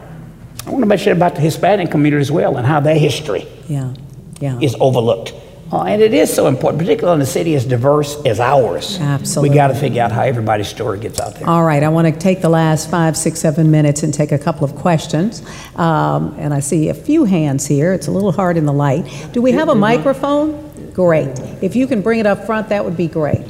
I 0.66 0.70
want 0.70 0.82
to 0.82 0.86
mention 0.86 1.12
about 1.12 1.34
the 1.34 1.40
Hispanic 1.40 1.90
community 1.90 2.20
as 2.20 2.30
well 2.30 2.56
and 2.58 2.66
how 2.66 2.80
their 2.80 2.98
history 2.98 3.46
Yeah. 3.68 3.94
Yeah. 4.40 4.58
is 4.60 4.76
overlooked. 4.80 5.32
Uh, 5.72 5.82
and 5.84 6.02
it 6.02 6.12
is 6.14 6.32
so 6.32 6.46
important, 6.46 6.80
particularly 6.80 7.16
in 7.16 7.22
a 7.22 7.26
city 7.26 7.54
as 7.54 7.64
diverse 7.64 8.16
as 8.24 8.38
ours. 8.38 8.98
Absolutely. 9.00 9.50
We 9.50 9.54
got 9.54 9.68
to 9.68 9.74
figure 9.74 10.02
out 10.02 10.12
how 10.12 10.22
everybody's 10.22 10.68
story 10.68 11.00
gets 11.00 11.18
out 11.18 11.34
there. 11.34 11.48
All 11.48 11.64
right, 11.64 11.82
I 11.82 11.88
want 11.88 12.06
to 12.06 12.12
take 12.18 12.42
the 12.42 12.48
last 12.48 12.90
five, 12.90 13.16
six, 13.16 13.40
seven 13.40 13.70
minutes 13.70 14.02
and 14.02 14.12
take 14.12 14.30
a 14.30 14.38
couple 14.38 14.64
of 14.64 14.76
questions. 14.76 15.42
Um, 15.76 16.34
and 16.38 16.52
I 16.52 16.60
see 16.60 16.90
a 16.90 16.94
few 16.94 17.24
hands 17.24 17.66
here. 17.66 17.92
It's 17.92 18.06
a 18.06 18.10
little 18.10 18.30
hard 18.30 18.56
in 18.56 18.66
the 18.66 18.72
light. 18.72 19.30
Do 19.32 19.42
we 19.42 19.52
have 19.52 19.68
a 19.68 19.74
microphone? 19.74 20.92
Great. 20.92 21.38
If 21.60 21.74
you 21.74 21.86
can 21.86 22.02
bring 22.02 22.20
it 22.20 22.26
up 22.26 22.46
front, 22.46 22.68
that 22.68 22.84
would 22.84 22.96
be 22.96 23.08
great. 23.08 23.44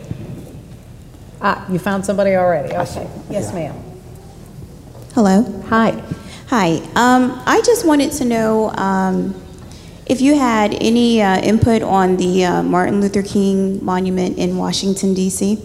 Ah, 1.43 1.71
you 1.71 1.79
found 1.79 2.07
somebody 2.07 2.37
already. 2.37 2.75
Okay. 2.75 3.11
Yes, 3.29 3.53
ma'am. 3.53 3.75
Hello. 5.15 5.43
Hi. 5.69 5.91
Hi. 6.49 6.77
Um, 6.95 7.43
I 7.45 7.61
just 7.67 7.87
wanted 7.87 8.13
to 8.13 8.25
know 8.25 8.71
um, 8.71 9.35
if 10.07 10.21
you 10.21 10.37
had 10.37 10.75
any 10.75 11.23
uh, 11.23 11.41
input 11.41 11.83
on 11.83 12.17
the 12.17 12.45
uh, 12.45 12.63
Martin 12.63 13.01
Luther 13.01 13.23
King 13.23 13.85
Monument 13.85 14.39
in 14.39 14.57
Washington, 14.57 15.15
D.C. 15.15 15.59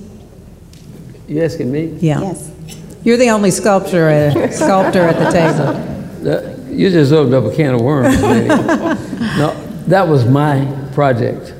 You 1.28 1.44
asking 1.44 1.72
me? 1.72 1.86
Yeah. 2.00 2.22
Yes. 2.22 2.52
You're 3.04 3.18
the 3.18 3.30
only 3.30 3.52
sculptor, 3.52 4.10
uh, 4.10 4.50
sculptor 4.52 5.02
at 5.04 5.18
the 5.18 5.32
table. 5.32 5.74
That- 6.24 6.58
You 6.70 6.90
just 6.90 7.12
opened 7.12 7.34
up 7.36 7.44
a 7.52 7.56
can 7.56 7.74
of 7.76 7.82
worms. 7.82 8.16
No, 9.40 9.54
that 9.88 10.08
was 10.08 10.26
my 10.26 10.66
project. 10.94 11.54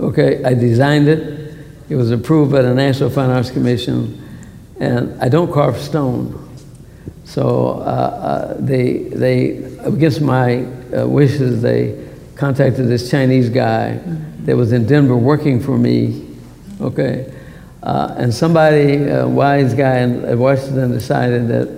Okay, 0.00 0.42
I 0.44 0.54
designed 0.54 1.08
it. 1.08 1.54
It 1.88 1.96
was 1.96 2.10
approved 2.10 2.52
by 2.52 2.62
the 2.62 2.74
National 2.74 3.10
Fine 3.10 3.30
Arts 3.30 3.50
Commission, 3.50 4.20
and 4.80 5.20
I 5.22 5.28
don't 5.28 5.52
carve 5.52 5.78
stone. 5.78 6.47
So 7.28 7.72
uh, 7.72 7.82
uh, 7.82 8.56
they, 8.58 9.00
they, 9.00 9.58
against 9.80 10.22
my 10.22 10.64
uh, 10.96 11.06
wishes, 11.06 11.60
they 11.60 12.08
contacted 12.36 12.88
this 12.88 13.10
Chinese 13.10 13.50
guy 13.50 14.00
that 14.44 14.56
was 14.56 14.72
in 14.72 14.86
Denver 14.86 15.14
working 15.14 15.60
for 15.60 15.76
me. 15.76 16.26
Okay, 16.80 17.30
uh, 17.82 18.14
and 18.16 18.32
somebody, 18.32 19.04
a 19.08 19.28
wise 19.28 19.74
guy 19.74 19.98
in 19.98 20.38
Washington, 20.38 20.90
decided 20.90 21.48
that 21.48 21.68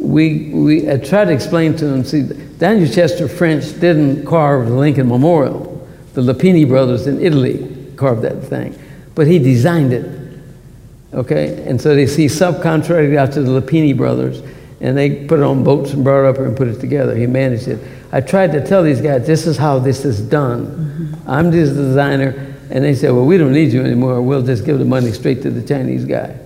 we, 0.00 0.50
we 0.52 0.90
I 0.90 0.96
tried 0.96 1.26
to 1.26 1.32
explain 1.32 1.76
to 1.76 1.86
him, 1.86 2.02
see, 2.02 2.22
Daniel 2.58 2.92
Chester 2.92 3.28
French 3.28 3.78
didn't 3.78 4.26
carve 4.26 4.66
the 4.66 4.74
Lincoln 4.74 5.08
Memorial. 5.08 5.88
The 6.14 6.22
Lapini 6.22 6.66
brothers 6.66 7.06
in 7.06 7.20
Italy 7.20 7.92
carved 7.94 8.22
that 8.22 8.42
thing, 8.42 8.76
but 9.14 9.28
he 9.28 9.38
designed 9.38 9.92
it. 9.92 10.40
Okay, 11.14 11.62
and 11.68 11.80
so 11.80 11.94
they 11.94 12.08
see 12.08 12.26
subcontracted 12.26 13.16
out 13.16 13.30
to 13.32 13.42
the 13.42 13.60
Lapini 13.60 13.96
brothers, 13.96 14.42
and 14.82 14.98
they 14.98 15.24
put 15.26 15.38
it 15.38 15.44
on 15.44 15.62
boats 15.62 15.92
and 15.92 16.04
brought 16.04 16.24
it 16.24 16.28
up 16.28 16.36
here 16.36 16.46
and 16.46 16.56
put 16.56 16.68
it 16.68 16.80
together. 16.80 17.16
He 17.16 17.26
managed 17.26 17.68
it. 17.68 17.78
I 18.12 18.20
tried 18.20 18.52
to 18.52 18.66
tell 18.66 18.82
these 18.82 19.00
guys, 19.00 19.26
this 19.26 19.46
is 19.46 19.56
how 19.56 19.78
this 19.78 20.04
is 20.04 20.20
done. 20.20 21.16
I'm 21.26 21.50
just 21.52 21.74
the 21.76 21.82
designer, 21.82 22.54
and 22.68 22.84
they 22.84 22.94
said, 22.94 23.12
well, 23.12 23.24
we 23.24 23.38
don't 23.38 23.52
need 23.52 23.72
you 23.72 23.82
anymore. 23.82 24.20
We'll 24.20 24.42
just 24.42 24.66
give 24.66 24.78
the 24.78 24.84
money 24.84 25.12
straight 25.12 25.40
to 25.42 25.50
the 25.50 25.62
Chinese 25.66 26.04
guy. 26.04 26.36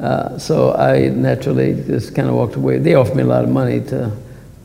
Uh, 0.00 0.38
so 0.38 0.72
I 0.74 1.08
naturally 1.08 1.74
just 1.84 2.14
kind 2.14 2.28
of 2.28 2.34
walked 2.34 2.54
away. 2.54 2.78
They 2.78 2.94
offered 2.94 3.16
me 3.16 3.24
a 3.24 3.26
lot 3.26 3.42
of 3.42 3.50
money 3.50 3.80
to, 3.80 4.16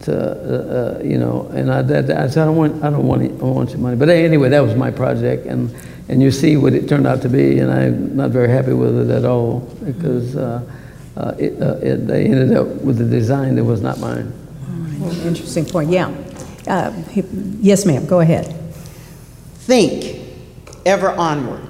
to 0.02 0.14
uh, 0.14 1.00
uh, 1.00 1.04
you 1.04 1.18
know, 1.18 1.50
and 1.54 1.72
I, 1.72 1.82
that, 1.82 2.12
I 2.12 2.28
said, 2.28 2.44
I 2.44 2.46
don't 2.46 2.56
want, 2.56 2.84
I 2.84 2.92
don't 2.92 3.08
want, 3.08 3.24
it, 3.24 3.32
I 3.32 3.44
want 3.46 3.72
your 3.72 3.80
money. 3.80 3.98
But 3.98 4.10
anyway, 4.10 4.50
that 4.50 4.62
was 4.62 4.76
my 4.76 4.92
project, 4.92 5.48
and 5.48 5.76
and 6.10 6.22
you 6.22 6.32
see 6.32 6.58
what 6.58 6.74
it 6.74 6.90
turned 6.90 7.08
out 7.08 7.22
to 7.22 7.30
be, 7.30 7.60
and 7.60 7.72
I'm 7.72 8.16
not 8.16 8.32
very 8.32 8.50
happy 8.50 8.74
with 8.74 9.10
it 9.10 9.14
at 9.14 9.26
all 9.26 9.62
because 9.84 10.36
uh, 11.18 11.34
it, 11.38 11.62
uh, 11.62 11.76
it, 11.82 12.08
they 12.08 12.26
ended 12.26 12.54
up 12.54 12.68
with 12.82 13.00
a 13.02 13.06
design 13.06 13.56
that 13.56 13.64
was 13.64 13.82
not 13.82 14.00
mine. 14.00 14.32
Interesting 15.26 15.66
point, 15.66 15.90
yeah. 15.90 16.14
Uh, 16.68 16.92
he- 17.10 17.24
Yes, 17.60 17.86
ma'am, 17.86 18.06
go 18.06 18.20
ahead. 18.22 18.48
Think 19.66 20.22
ever 20.86 21.10
onward, 21.12 21.62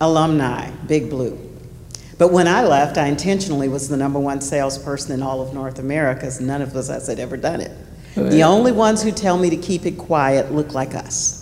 alumni, 0.00 0.70
Big 0.86 1.10
Blue. 1.10 1.38
But 2.18 2.32
when 2.32 2.46
I 2.48 2.64
left, 2.64 2.98
I 2.98 3.06
intentionally 3.06 3.68
was 3.68 3.88
the 3.88 3.96
number 3.96 4.18
one 4.18 4.40
salesperson 4.40 5.12
in 5.12 5.22
all 5.22 5.40
of 5.40 5.54
North 5.54 5.78
America, 5.78 6.20
because 6.20 6.40
none 6.40 6.60
of 6.62 6.74
us 6.76 7.06
had 7.06 7.18
ever 7.18 7.36
done 7.36 7.60
it. 7.60 7.72
The 8.14 8.42
only 8.42 8.72
ones 8.72 9.02
who 9.02 9.12
tell 9.12 9.38
me 9.38 9.50
to 9.50 9.56
keep 9.56 9.86
it 9.86 9.96
quiet 9.96 10.52
look 10.52 10.74
like 10.74 10.94
us. 10.94 11.38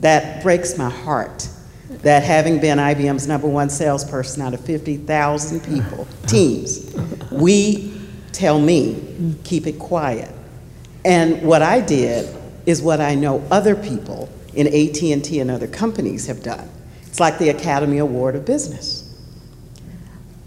That 0.00 0.42
breaks 0.42 0.76
my 0.76 0.90
heart 0.90 1.48
that 2.02 2.22
having 2.22 2.60
been 2.60 2.78
IBM's 2.78 3.26
number 3.26 3.48
one 3.48 3.68
salesperson 3.68 4.42
out 4.42 4.54
of 4.54 4.60
50,000 4.60 5.60
people, 5.60 6.06
teams, 6.26 6.94
we 7.30 7.92
tell 8.32 8.60
me, 8.60 9.36
keep 9.44 9.66
it 9.66 9.78
quiet. 9.78 10.30
And 11.04 11.42
what 11.42 11.62
I 11.62 11.80
did 11.80 12.34
is 12.66 12.80
what 12.80 13.00
I 13.00 13.14
know 13.14 13.44
other 13.50 13.74
people 13.74 14.28
in 14.54 14.66
AT&T 14.66 15.40
and 15.40 15.50
other 15.50 15.66
companies 15.66 16.26
have 16.26 16.42
done. 16.42 16.68
It's 17.02 17.20
like 17.20 17.38
the 17.38 17.48
Academy 17.48 17.98
Award 17.98 18.36
of 18.36 18.44
Business. 18.44 19.06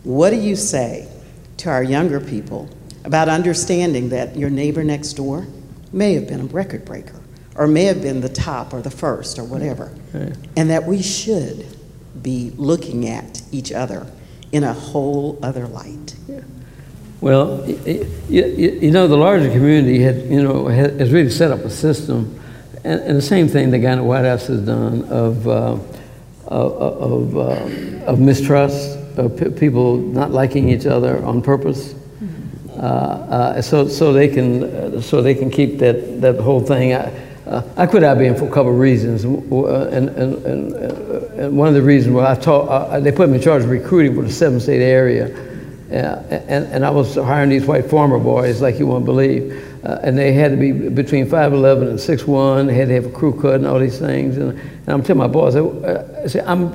What 0.04 0.30
do 0.30 0.38
you 0.38 0.56
say 0.56 1.10
to 1.58 1.70
our 1.70 1.84
younger 1.84 2.20
people 2.20 2.70
about 3.04 3.30
understanding 3.30 4.10
that 4.10 4.36
your 4.36 4.50
neighbor 4.50 4.84
next 4.84 5.14
door 5.14 5.46
may 5.92 6.14
have 6.14 6.28
been 6.28 6.42
a 6.42 6.46
record 6.46 6.86
breaker 6.86 7.23
or 7.56 7.68
may 7.68 7.86
have 7.86 8.02
been 8.02 8.22
the 8.22 8.30
top 8.30 8.74
or 8.74 8.82
the 8.82 8.90
first 8.92 9.38
or 9.40 9.44
whatever, 9.44 9.92
and 10.58 10.70
that 10.70 10.86
we 10.86 11.02
should 11.02 11.66
be 12.22 12.52
looking 12.58 13.08
at 13.08 13.42
each 13.52 13.72
other 13.72 14.08
in 14.52 14.64
a 14.64 14.74
whole 14.74 15.38
other 15.44 15.68
light? 15.68 16.16
Well, 17.22 17.58
y- 17.66 17.78
y- 17.86 18.06
y- 18.30 18.78
you 18.82 18.92
know, 18.92 19.08
the 19.08 19.16
larger 19.18 19.50
community 19.50 20.00
had, 20.04 20.18
you 20.30 20.44
know, 20.44 20.68
has 20.68 21.12
really 21.12 21.30
set 21.30 21.52
up 21.52 21.60
a 21.62 21.70
system, 21.70 22.38
and, 22.84 23.00
and 23.02 23.18
the 23.18 23.22
same 23.22 23.48
thing 23.48 23.72
the 23.72 23.80
guy 23.80 23.94
in 23.94 24.00
the 24.00 24.04
White 24.04 24.26
House 24.26 24.48
has 24.48 24.60
done 24.62 25.04
of, 25.06 25.48
uh, 25.48 25.78
of, 26.48 26.74
of, 26.74 27.38
uh, 27.38 28.06
of 28.06 28.20
mistrust, 28.20 28.98
of 29.18 29.38
pe- 29.38 29.52
people 29.52 29.98
not 29.98 30.32
liking 30.32 30.68
each 30.70 30.86
other 30.86 31.24
on 31.24 31.42
purpose. 31.42 31.96
Uh, 32.76 32.76
uh, 32.80 33.62
so, 33.62 33.88
so 33.88 34.12
they 34.12 34.28
can, 34.28 34.64
uh, 34.64 35.00
so 35.02 35.22
they 35.22 35.36
can 35.36 35.50
keep 35.50 35.78
that, 35.78 36.20
that 36.22 36.38
whole 36.40 36.60
thing. 36.60 36.94
I, 36.94 37.12
uh, 37.46 37.62
I 37.76 37.86
quit 37.88 38.04
IBM 38.04 38.40
for 38.40 38.46
a 38.46 38.52
couple 38.52 38.72
of 38.72 38.80
reasons, 38.80 39.26
uh, 39.26 39.90
and, 39.92 40.10
and, 40.10 40.46
and, 40.46 40.74
uh, 40.74 41.44
and 41.44 41.58
one 41.58 41.68
of 41.68 41.74
the 41.74 41.82
reasons 41.82 42.16
was 42.16 42.26
I 42.26 42.40
taught, 42.40 42.70
uh, 42.70 43.00
they 43.00 43.12
put 43.12 43.30
me 43.30 43.36
in 43.36 43.42
charge 43.42 43.64
of 43.64 43.70
recruiting 43.70 44.16
for 44.16 44.22
the 44.22 44.32
seven 44.32 44.60
state 44.60 44.82
area. 44.82 45.28
Yeah, 45.90 46.24
and, 46.48 46.66
and 46.74 46.86
I 46.86 46.90
was 46.90 47.16
hiring 47.16 47.50
these 47.50 47.66
white 47.66 47.86
farmer 47.86 48.18
boys 48.18 48.62
like 48.62 48.80
you 48.80 48.88
won't 48.88 49.06
believe. 49.06 49.64
Uh, 49.84 50.00
and 50.02 50.18
they 50.18 50.32
had 50.32 50.52
to 50.52 50.58
be 50.58 50.72
between 50.72 51.28
5'11 51.28 51.90
and 51.90 52.00
6'1. 52.00 52.68
They 52.68 52.74
had 52.74 52.88
to 52.88 52.94
have 52.94 53.06
a 53.06 53.12
crew 53.12 53.40
cut 53.40 53.56
and 53.56 53.68
all 53.68 53.80
these 53.80 54.00
things. 54.00 54.38
And, 54.38 54.58
and 54.58 54.90
I'm 54.90 55.04
telling 55.04 55.20
my 55.20 55.28
boss, 55.28 55.56
I, 55.56 56.24
I 56.24 56.28
said, 56.28 56.46
I'm, 56.46 56.74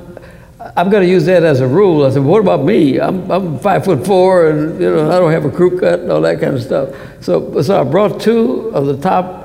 I've 0.76 0.90
got 0.90 1.00
to 1.00 1.06
use 1.06 1.24
that 1.26 1.42
as 1.42 1.60
a 1.60 1.66
rule. 1.66 2.04
I 2.04 2.10
said, 2.10 2.22
what 2.22 2.40
about 2.40 2.64
me? 2.64 3.00
I'm, 3.00 3.30
I'm 3.30 3.58
five 3.58 3.84
foot 3.84 4.04
four 4.04 4.50
and 4.50 4.80
you 4.80 4.90
know, 4.90 5.10
I 5.10 5.18
don't 5.18 5.32
have 5.32 5.46
a 5.46 5.50
crew 5.50 5.80
cut 5.80 6.00
and 6.00 6.12
all 6.12 6.20
that 6.20 6.38
kind 6.40 6.54
of 6.54 6.62
stuff. 6.62 6.94
So, 7.20 7.62
so 7.62 7.80
I 7.80 7.84
brought 7.84 8.20
two 8.20 8.68
of 8.74 8.86
the 8.86 8.98
top 8.98 9.37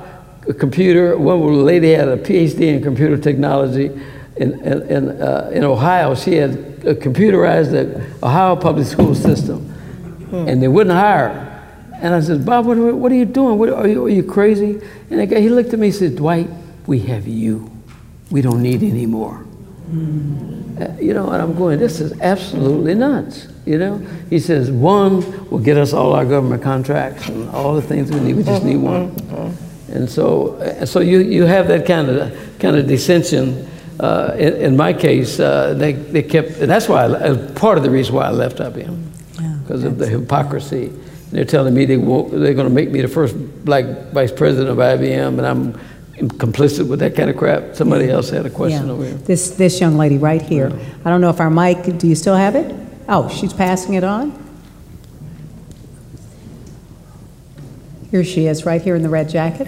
computer, 0.52 1.18
one 1.18 1.64
lady 1.66 1.92
had 1.92 2.08
a 2.08 2.18
PhD 2.18 2.62
in 2.76 2.84
computer 2.84 3.18
technology 3.18 3.86
in, 4.36 4.60
in, 4.62 4.82
in, 4.90 5.10
uh, 5.22 5.52
in 5.54 5.64
Ohio. 5.64 6.16
She 6.16 6.34
had 6.36 6.52
uh, 6.52 6.94
computerized 6.96 7.72
the 7.72 8.04
Ohio 8.26 8.56
public 8.56 8.88
school 8.88 9.16
system 9.16 9.70
and 10.34 10.62
they 10.62 10.68
wouldn't 10.68 10.96
hire 10.96 11.30
her. 11.30 11.50
And 12.02 12.14
I 12.16 12.20
said, 12.20 12.44
Bob, 12.46 12.66
what, 12.66 12.78
are- 12.78 12.96
what 12.96 13.12
are 13.12 13.16
you 13.16 13.26
doing? 13.26 13.58
What, 13.60 13.70
are, 13.70 13.88
you, 13.88 14.06
are 14.06 14.10
you 14.10 14.24
crazy? 14.24 14.82
And 15.12 15.20
the 15.20 15.28
guy, 15.28 15.40
he 15.40 15.50
looked 15.50 15.72
at 15.74 15.80
me 15.80 15.88
and 15.88 15.96
said, 15.96 16.16
Dwight, 16.16 16.50
we 16.88 17.00
have 17.02 17.28
you. 17.28 17.70
We 18.32 18.42
don't 18.42 18.62
need 18.62 18.82
any 18.84 19.06
more. 19.06 19.46
Uh, 19.92 20.92
you 21.00 21.14
know, 21.14 21.30
and 21.30 21.40
I'm 21.42 21.56
going, 21.56 21.78
this 21.78 22.02
is 22.02 22.20
absolutely 22.20 22.96
nuts. 22.96 23.48
You 23.66 23.78
know, 23.78 23.98
he 24.30 24.40
says 24.40 24.72
one 24.72 25.50
will 25.52 25.60
get 25.60 25.78
us 25.78 25.94
all 25.94 26.14
our 26.14 26.26
government 26.26 26.64
contracts 26.64 27.30
and 27.30 27.48
all 27.52 27.76
the 27.76 27.82
things 27.84 28.12
we 28.12 28.20
need. 28.20 28.36
We 28.36 28.44
just 28.44 28.64
need 28.66 28.78
one. 28.78 29.16
And 29.94 30.10
so, 30.10 30.56
uh, 30.56 30.86
so 30.86 31.00
you, 31.00 31.20
you 31.20 31.44
have 31.44 31.68
that 31.68 31.86
kind 31.86 32.10
of 32.10 32.58
kind 32.60 32.76
of 32.76 32.88
dissension. 32.88 33.70
Uh, 34.00 34.36
in, 34.40 34.54
in 34.56 34.76
my 34.78 34.92
case, 34.92 35.40
uh, 35.40 35.76
they, 35.76 35.94
they 35.94 36.24
kept, 36.24 36.60
that's 36.60 36.90
why, 36.90 37.04
I, 37.04 37.06
uh, 37.06 37.54
part 37.54 37.78
of 37.78 37.84
the 37.84 37.92
reason 37.92 38.16
why 38.16 38.24
I 38.24 38.32
left 38.32 38.58
IBM, 38.58 39.62
because 39.62 39.84
of 39.84 40.00
the 40.00 40.08
hypocrisy. 40.08 40.92
They're 41.32 41.46
telling 41.46 41.76
me 41.76 41.86
they 41.86 41.98
won't, 41.98 42.32
they're 42.32 42.56
going 42.56 42.68
to 42.68 42.74
make 42.74 42.90
me 42.90 43.02
the 43.02 43.08
first 43.08 43.36
black 43.64 43.86
vice 44.12 44.32
president 44.32 44.70
of 44.70 44.78
IBM, 44.78 45.38
and 45.38 45.46
I'm 45.46 45.74
complicit 46.38 46.88
with 46.88 47.00
that 47.00 47.16
kind 47.16 47.30
of 47.30 47.38
crap. 47.38 47.76
Somebody 47.76 48.10
else 48.10 48.30
had 48.32 48.48
a 48.48 48.50
question 48.50 48.88
Yeah. 48.88 48.94
over 48.94 49.04
here. 49.06 49.14
This, 49.14 49.52
this 49.52 49.80
young 49.80 49.96
lady 49.96 50.18
right 50.18 50.42
here. 50.42 50.72
I 51.06 51.10
don't 51.10 51.22
know 51.22 51.30
if 51.30 51.40
our 51.40 51.52
mic, 51.52 51.98
do 52.00 52.08
you 52.08 52.16
still 52.16 52.36
have 52.36 52.56
it? 52.56 52.76
Oh, 53.08 53.30
she's 53.30 53.54
passing 53.54 53.94
it 53.94 54.04
on? 54.04 54.32
Here 58.10 58.24
she 58.24 58.46
is, 58.48 58.66
right 58.66 58.82
here 58.82 58.96
in 58.96 59.02
the 59.02 59.10
red 59.10 59.30
jacket. 59.30 59.68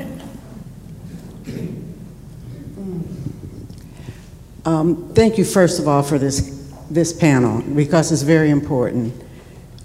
Um, 4.66 5.12
Thank 5.14 5.38
you, 5.38 5.46
first 5.46 5.80
of 5.80 5.88
all, 5.88 6.02
for 6.04 6.18
this, 6.18 6.42
this 6.90 7.14
panel, 7.14 7.62
because 7.62 8.12
it's 8.12 8.24
very 8.24 8.50
important. 8.50 9.14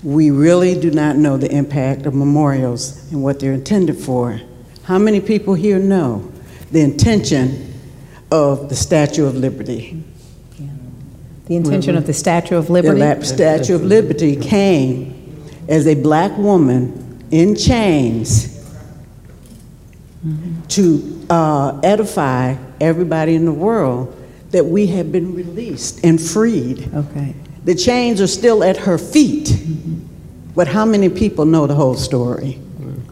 We 0.02 0.31
really 0.31 0.78
do 0.81 0.90
not 0.90 1.16
know 1.16 1.36
the 1.36 1.51
impact 1.55 2.07
of 2.07 2.15
memorials 2.15 3.11
and 3.12 3.23
what 3.23 3.39
they're 3.40 3.52
intended 3.52 3.97
for. 3.98 4.40
How 4.85 4.98
many 4.98 5.20
people 5.20 5.55
here 5.55 5.78
know 5.78 6.32
the 6.73 6.81
intention 6.81 7.74
of 8.31 8.69
the 8.70 8.74
Statue 8.77 9.27
of 9.27 9.36
Liberty? 9.36 10.02
The 11.47 11.57
intention 11.57 11.97
of 11.97 12.07
the 12.07 12.15
Statue 12.15 12.57
of 12.57 12.70
Liberty. 12.70 13.01
la- 13.01 13.20
Statue 13.20 13.74
of 13.74 13.82
Liberty 13.85 14.36
came 14.36 15.44
as 15.69 15.86
a 15.86 15.94
black 15.94 16.36
woman 16.39 17.27
in 17.31 17.55
chains 17.55 18.57
to 20.69 21.27
uh, 21.28 21.81
edify 21.82 22.57
everybody 22.81 23.35
in 23.35 23.44
the 23.44 23.52
world 23.52 24.16
that 24.51 24.64
we 24.64 24.86
have 24.89 25.12
been 25.12 25.35
released 25.35 26.05
and 26.05 26.20
freed. 26.20 26.93
Okay. 26.94 27.35
The 27.64 27.74
chains 27.74 28.20
are 28.20 28.27
still 28.27 28.64
at 28.64 28.77
her 28.77 28.98
feet, 28.98 29.52
but 30.55 30.66
how 30.66 30.85
many 30.85 31.09
people 31.09 31.44
know 31.44 31.66
the 31.66 31.74
whole 31.74 31.94
story? 31.94 32.59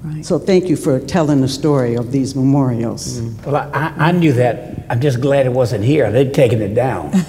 Right. 0.03 0.25
So 0.25 0.39
thank 0.39 0.69
you 0.69 0.77
for 0.77 1.01
telling 1.01 1.41
the 1.41 1.49
story 1.49 1.97
of 1.97 2.13
these 2.13 2.35
memorials. 2.35 3.21
Mm. 3.21 3.47
Well, 3.47 3.57
I, 3.57 3.93
I 3.97 4.09
I 4.09 4.13
knew 4.13 4.33
that. 4.35 4.87
I'm 4.91 5.01
just 5.01 5.21
glad 5.21 5.47
it 5.47 5.53
wasn't 5.53 5.85
here. 5.85 6.11
They'd 6.11 6.33
taken 6.33 6.61
it 6.63 6.75
down. 6.75 7.11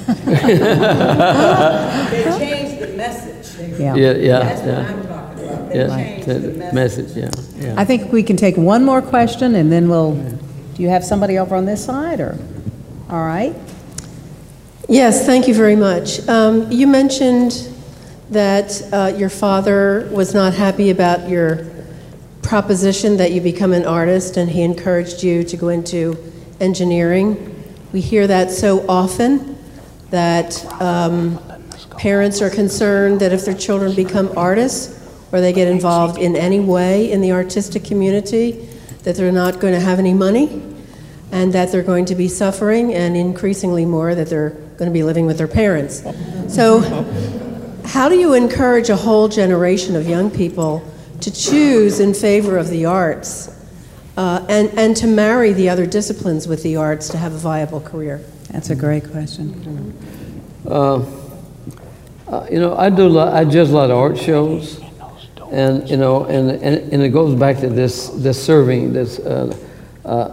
They 2.09 2.23
changed 2.37 2.81
the 2.81 2.93
message. 2.95 3.79
Yeah. 3.79 3.95
Yeah, 3.95 4.11
yeah, 4.11 4.17
yeah. 4.17 4.87
talking 4.87 4.99
about. 4.99 5.19
Yeah, 5.75 6.33
the 6.33 6.71
message, 6.73 7.15
yeah, 7.15 7.29
yeah. 7.55 7.75
I 7.77 7.85
think 7.85 8.11
we 8.11 8.23
can 8.23 8.35
take 8.35 8.57
one 8.57 8.83
more 8.83 9.01
question 9.01 9.55
and 9.55 9.71
then 9.71 9.89
we'll, 9.89 10.15
do 10.15 10.81
you 10.83 10.89
have 10.89 11.03
somebody 11.03 11.37
over 11.37 11.55
on 11.55 11.65
this 11.65 11.83
side 11.83 12.19
or? 12.19 12.37
All 13.09 13.25
right. 13.25 13.55
Yes, 14.91 15.23
thank 15.23 15.47
you 15.47 15.53
very 15.53 15.75
much. 15.75 16.27
Um, 16.27 16.71
You 16.71 16.87
mentioned 16.87 17.69
that 18.31 18.81
uh, 18.91 19.13
your 19.15 19.29
father 19.29 20.09
was 20.11 20.33
not 20.33 20.55
happy 20.55 20.89
about 20.89 21.29
your 21.29 21.67
proposition 22.41 23.15
that 23.17 23.31
you 23.31 23.39
become 23.39 23.71
an 23.71 23.85
artist, 23.85 24.35
and 24.37 24.49
he 24.49 24.63
encouraged 24.63 25.21
you 25.21 25.43
to 25.43 25.55
go 25.55 25.69
into 25.69 26.17
engineering. 26.59 27.63
We 27.93 28.01
hear 28.01 28.25
that 28.25 28.49
so 28.49 28.83
often, 28.89 29.59
that 30.09 30.65
um, 30.81 31.37
parents 31.99 32.41
are 32.41 32.49
concerned 32.49 33.19
that 33.19 33.31
if 33.31 33.45
their 33.45 33.53
children 33.53 33.93
become 33.93 34.35
artists, 34.35 34.99
or 35.31 35.39
they 35.39 35.53
get 35.53 35.67
involved 35.67 36.17
in 36.17 36.35
any 36.35 36.59
way 36.59 37.11
in 37.11 37.21
the 37.21 37.31
artistic 37.31 37.83
community, 37.83 38.67
that 39.03 39.15
they're 39.15 39.31
not 39.31 39.59
going 39.59 39.75
to 39.75 39.79
have 39.79 39.99
any 39.99 40.15
money, 40.15 40.63
and 41.31 41.53
that 41.53 41.71
they're 41.71 41.83
going 41.83 42.05
to 42.05 42.15
be 42.15 42.27
suffering, 42.27 42.91
and 42.91 43.15
increasingly 43.15 43.85
more 43.85 44.15
that 44.15 44.31
they're 44.31 44.57
going 44.79 44.89
to 44.89 44.93
be 44.93 45.03
living 45.03 45.25
with 45.27 45.37
their 45.37 45.47
parents. 45.47 46.03
So, 46.47 46.79
how 47.85 48.07
do 48.09 48.15
you 48.15 48.33
encourage 48.33 48.89
a 48.89 48.95
whole 48.95 49.27
generation 49.27 49.95
of 49.95 50.07
young 50.07 50.31
people 50.31 50.81
to 51.21 51.29
choose 51.31 51.99
in 51.99 52.13
favor 52.13 52.57
of 52.57 52.69
the 52.69 52.85
arts 52.85 53.49
uh, 54.15 54.45
and, 54.49 54.69
and 54.79 54.95
to 54.97 55.05
marry 55.07 55.51
the 55.53 55.69
other 55.69 55.85
disciplines 55.85 56.47
with 56.47 56.63
the 56.63 56.77
arts 56.77 57.09
to 57.09 57.17
have 57.17 57.33
a 57.33 57.37
viable 57.37 57.81
career? 57.81 58.21
That's 58.51 58.69
a 58.69 58.75
great 58.75 59.09
question. 59.11 59.93
Uh, 60.65 61.05
uh, 62.27 62.47
you 62.49 62.59
know, 62.59 62.75
I 62.77 62.89
do. 62.89 63.05
a 63.05 63.09
lot- 63.09 63.33
I 63.33 63.43
judge 63.43 63.69
a 63.69 63.73
lot 63.73 63.91
of 63.91 63.97
art 63.97 64.17
shows, 64.17 64.79
and 65.51 65.89
you 65.89 65.97
know, 65.97 66.25
and 66.25 66.51
and, 66.51 66.93
and 66.93 67.03
it 67.03 67.09
goes 67.09 67.37
back 67.39 67.57
to 67.59 67.69
this 67.69 68.09
this 68.09 68.41
serving. 68.41 68.93
This 68.93 69.19
uh, 69.19 69.55
uh, 70.05 70.27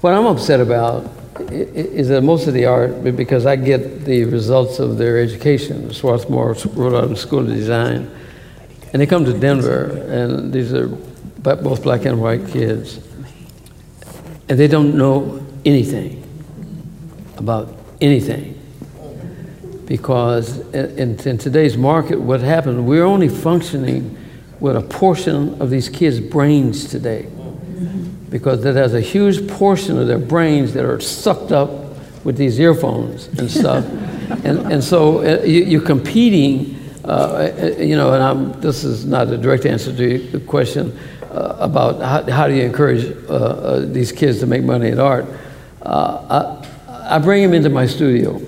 what 0.00 0.14
I'm 0.14 0.24
upset 0.26 0.60
about 0.60 1.04
i- 1.04 1.08
i- 1.08 1.10
is 1.50 2.08
that 2.08 2.22
most 2.22 2.46
of 2.46 2.54
the 2.54 2.66
art, 2.66 3.02
because 3.16 3.46
I 3.46 3.56
get 3.56 4.04
the 4.04 4.24
results 4.24 4.78
of 4.78 4.98
their 4.98 5.18
education, 5.18 5.92
Swarthmore 5.92 6.54
Rhode 6.74 6.94
Island 6.94 7.18
School 7.18 7.40
of 7.40 7.48
Design, 7.48 8.10
and 8.92 9.02
they 9.02 9.06
come 9.06 9.24
to 9.24 9.32
Denver, 9.32 9.86
and 10.08 10.52
these 10.52 10.72
are 10.72 10.88
both 10.88 11.82
black 11.82 12.04
and 12.04 12.20
white 12.20 12.46
kids, 12.48 12.98
and 14.48 14.58
they 14.58 14.68
don't 14.68 14.96
know 14.96 15.44
anything 15.64 16.22
about 17.36 17.74
anything. 18.00 18.54
Because 19.84 20.58
in, 20.74 21.18
in 21.20 21.38
today's 21.38 21.76
market, 21.76 22.20
what 22.20 22.40
happens, 22.40 22.80
we're 22.80 23.04
only 23.04 23.28
functioning 23.28 24.16
with 24.58 24.76
a 24.76 24.80
portion 24.80 25.60
of 25.60 25.70
these 25.70 25.88
kids' 25.88 26.18
brains 26.18 26.88
today. 26.88 27.28
Because 28.30 28.62
there's 28.62 28.94
a 28.94 29.00
huge 29.00 29.48
portion 29.48 29.98
of 29.98 30.06
their 30.06 30.18
brains 30.18 30.72
that 30.74 30.84
are 30.84 31.00
sucked 31.00 31.52
up 31.52 31.70
with 32.24 32.36
these 32.36 32.58
earphones 32.58 33.28
and 33.38 33.50
stuff. 33.50 33.84
and, 34.44 34.72
and 34.72 34.82
so 34.82 35.18
uh, 35.18 35.42
you, 35.44 35.64
you're 35.64 35.80
competing, 35.80 36.76
uh, 37.04 37.08
uh, 37.08 37.66
you 37.78 37.96
know, 37.96 38.12
and 38.12 38.22
I'm, 38.22 38.60
this 38.60 38.82
is 38.82 39.04
not 39.04 39.28
a 39.28 39.38
direct 39.38 39.64
answer 39.64 39.96
to 39.96 40.18
the 40.18 40.40
question 40.40 40.98
uh, 41.30 41.56
about 41.60 42.00
how, 42.00 42.30
how 42.32 42.48
do 42.48 42.54
you 42.54 42.62
encourage 42.62 43.04
uh, 43.28 43.32
uh, 43.32 43.80
these 43.80 44.10
kids 44.10 44.40
to 44.40 44.46
make 44.46 44.64
money 44.64 44.88
in 44.88 44.98
art. 44.98 45.26
I, 45.82 46.66
I 46.88 47.18
bring 47.18 47.42
them 47.42 47.54
into 47.54 47.68
my 47.68 47.86
studio. 47.86 48.40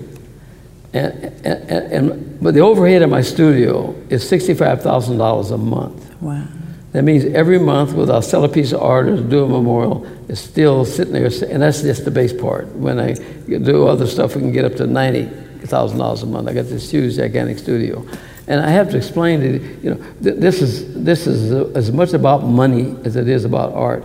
And, 0.93 1.47
and, 1.47 1.93
and, 1.93 2.41
but 2.43 2.55
the 2.55 2.61
overhead 2.61 3.03
of 3.03 3.11
my 3.11 3.21
studio 3.21 3.95
is 4.09 4.25
$65,000 4.25 5.53
a 5.53 5.59
month. 5.59 6.21
Wow. 6.21 6.45
That 6.93 7.03
means 7.03 7.25
every 7.27 7.59
month, 7.59 7.93
whether 7.93 8.15
I 8.15 8.21
sell 8.21 8.45
a 8.45 8.49
piece 8.49 8.73
of 8.73 8.81
art 8.81 9.09
or 9.09 9.21
do 9.21 9.45
a 9.45 9.49
memorial, 9.49 10.07
it's 10.29 10.41
still 10.41 10.85
sitting 10.85 11.13
there, 11.13 11.27
and 11.27 11.63
that's 11.63 11.83
just 11.83 12.05
the 12.05 12.11
base 12.11 12.33
part. 12.33 12.67
When 12.69 12.99
I 12.99 13.15
do 13.47 13.87
other 13.87 14.07
stuff, 14.07 14.35
we 14.35 14.41
can 14.41 14.53
get 14.53 14.65
up 14.65 14.75
to 14.77 14.85
$90,000 14.85 16.23
a 16.23 16.27
month. 16.27 16.49
I 16.49 16.55
got 16.55 16.65
this 16.65 16.91
huge, 16.91 17.17
gigantic 17.17 17.59
studio. 17.59 18.07
And 18.47 18.63
I 18.63 18.71
have 18.71 18.91
to 18.91 18.97
explain 18.97 19.41
that, 19.41 19.85
you 19.85 19.91
know, 19.91 19.97
th 20.23 20.37
this 20.41 20.63
is, 20.63 21.05
this 21.05 21.27
is 21.27 21.53
uh, 21.53 21.71
as 21.75 21.93
much 21.93 22.15
about 22.15 22.45
money 22.45 22.97
as 23.05 23.17
it 23.17 23.29
is 23.29 23.45
about 23.45 23.75
art. 23.75 24.05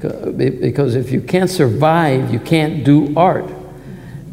Because 0.00 0.94
if 0.94 1.10
you 1.10 1.20
can't 1.20 1.50
survive, 1.50 2.32
you 2.32 2.40
can't 2.40 2.84
do 2.84 3.14
art. 3.16 3.44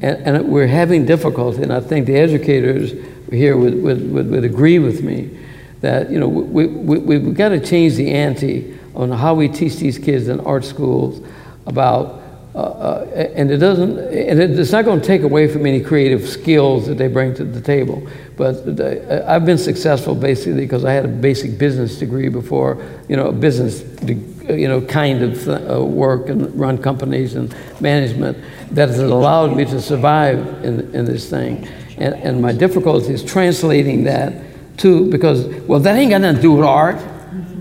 And, 0.02 0.16
and 0.26 0.48
we're 0.48 0.68
having 0.68 1.06
difficulty, 1.06 1.64
and 1.64 1.74
I 1.74 1.82
think 1.82 2.06
the 2.06 2.16
educators 2.16 2.94
here 3.30 3.58
would, 3.58 3.84
would, 3.84 4.12
would, 4.14 4.30
would 4.32 4.46
agree 4.46 4.80
with 4.80 5.04
me 5.04 5.38
that 5.86 6.10
you 6.10 6.20
know 6.20 6.28
we, 6.28 6.66
we, 6.66 6.98
we've 6.98 7.34
got 7.34 7.50
to 7.50 7.60
change 7.60 7.96
the 7.96 8.12
ante 8.12 8.78
on 8.96 9.12
how 9.12 9.34
we 9.34 9.48
teach 9.48 9.76
these 9.78 9.98
kids 9.98 10.28
in 10.28 10.40
art 10.42 10.66
schools 10.66 11.26
about 11.68 12.22
uh, 12.56 12.58
uh, 12.58 13.32
and 13.36 13.52
it 13.52 13.58
doesn't 13.58 14.00
and 14.00 14.40
it's 14.40 14.72
not 14.72 14.86
going 14.86 15.00
to 15.00 15.06
take 15.06 15.24
away 15.24 15.46
from 15.48 15.66
any 15.66 15.82
creative 15.82 16.28
skills 16.28 16.88
that 16.88 16.98
they 16.98 17.10
bring 17.10 17.36
to 17.36 17.44
the 17.44 17.60
table. 17.60 18.08
But 18.38 18.78
the, 18.78 19.30
I've 19.30 19.46
been 19.46 19.58
successful 19.58 20.16
basically 20.16 20.62
because 20.62 20.86
I 20.86 20.94
had 20.94 21.06
a 21.06 21.10
basic 21.10 21.58
business 21.58 22.00
degree 22.00 22.30
before 22.30 22.82
you 23.10 23.18
know 23.18 23.28
a 23.28 23.34
business 23.34 23.84
you 24.04 24.68
know 24.68 24.82
kind 24.82 25.22
of 25.22 25.50
uh, 25.50 25.84
work 25.84 26.30
and 26.30 26.58
run 26.58 26.78
companies 26.78 27.36
and 27.36 27.54
management 27.82 28.38
that 28.72 28.88
has 28.88 29.00
allowed 29.00 29.56
me 29.56 29.66
to 29.66 29.82
survive 29.82 30.40
in, 30.64 30.96
in 30.96 31.06
this 31.06 31.30
thing. 31.30 31.68
And, 31.98 32.16
and 32.16 32.42
my 32.42 32.54
difficulty 32.54 33.14
is 33.14 33.24
translating 33.24 34.06
that 34.06 34.34
to 34.78 35.10
because 35.10 35.46
well 35.68 35.80
that 35.80 35.96
ain't 35.96 36.12
got 36.12 36.22
nothing 36.22 36.38
to 36.38 36.42
do 36.42 36.52
with 36.54 36.66
art 36.66 36.98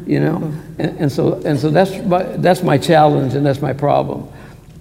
you 0.07 0.21
know? 0.21 0.53
And, 0.79 1.01
and 1.01 1.13
so 1.13 1.35
and 1.45 1.59
so 1.59 1.71
that's 1.71 1.97
my, 2.05 2.23
that's 2.23 2.63
my 2.63 2.79
challenge 2.79 3.35
and 3.35 3.45
that's 3.45 3.61
my 3.61 3.73
problem 3.73 4.29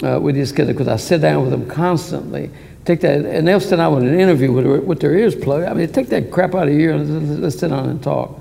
uh, 0.04 0.20
with 0.20 0.36
these 0.36 0.52
kids 0.52 0.70
because 0.70 0.88
I 0.88 0.98
sit 0.98 1.22
down 1.22 1.44
with 1.44 1.52
them 1.52 1.68
constantly. 1.68 2.52
Take 2.86 3.02
that 3.02 3.26
and 3.26 3.48
they'll 3.48 3.60
sit 3.60 3.78
down 3.78 3.96
with 3.96 4.04
an 4.04 4.20
interview 4.20 4.52
with, 4.52 4.84
with 4.84 5.00
their 5.00 5.16
ears 5.16 5.36
plugged. 5.36 5.68
I 5.68 5.74
mean 5.74 5.92
take 5.92 6.08
that 6.10 6.32
crap 6.32 6.56
out 6.56 6.68
of 6.68 6.74
here 6.74 6.94
and 6.94 7.42
let's, 7.42 7.60
sit 7.60 7.70
down 7.70 7.90
and 7.90 8.04
talk. 8.04 8.40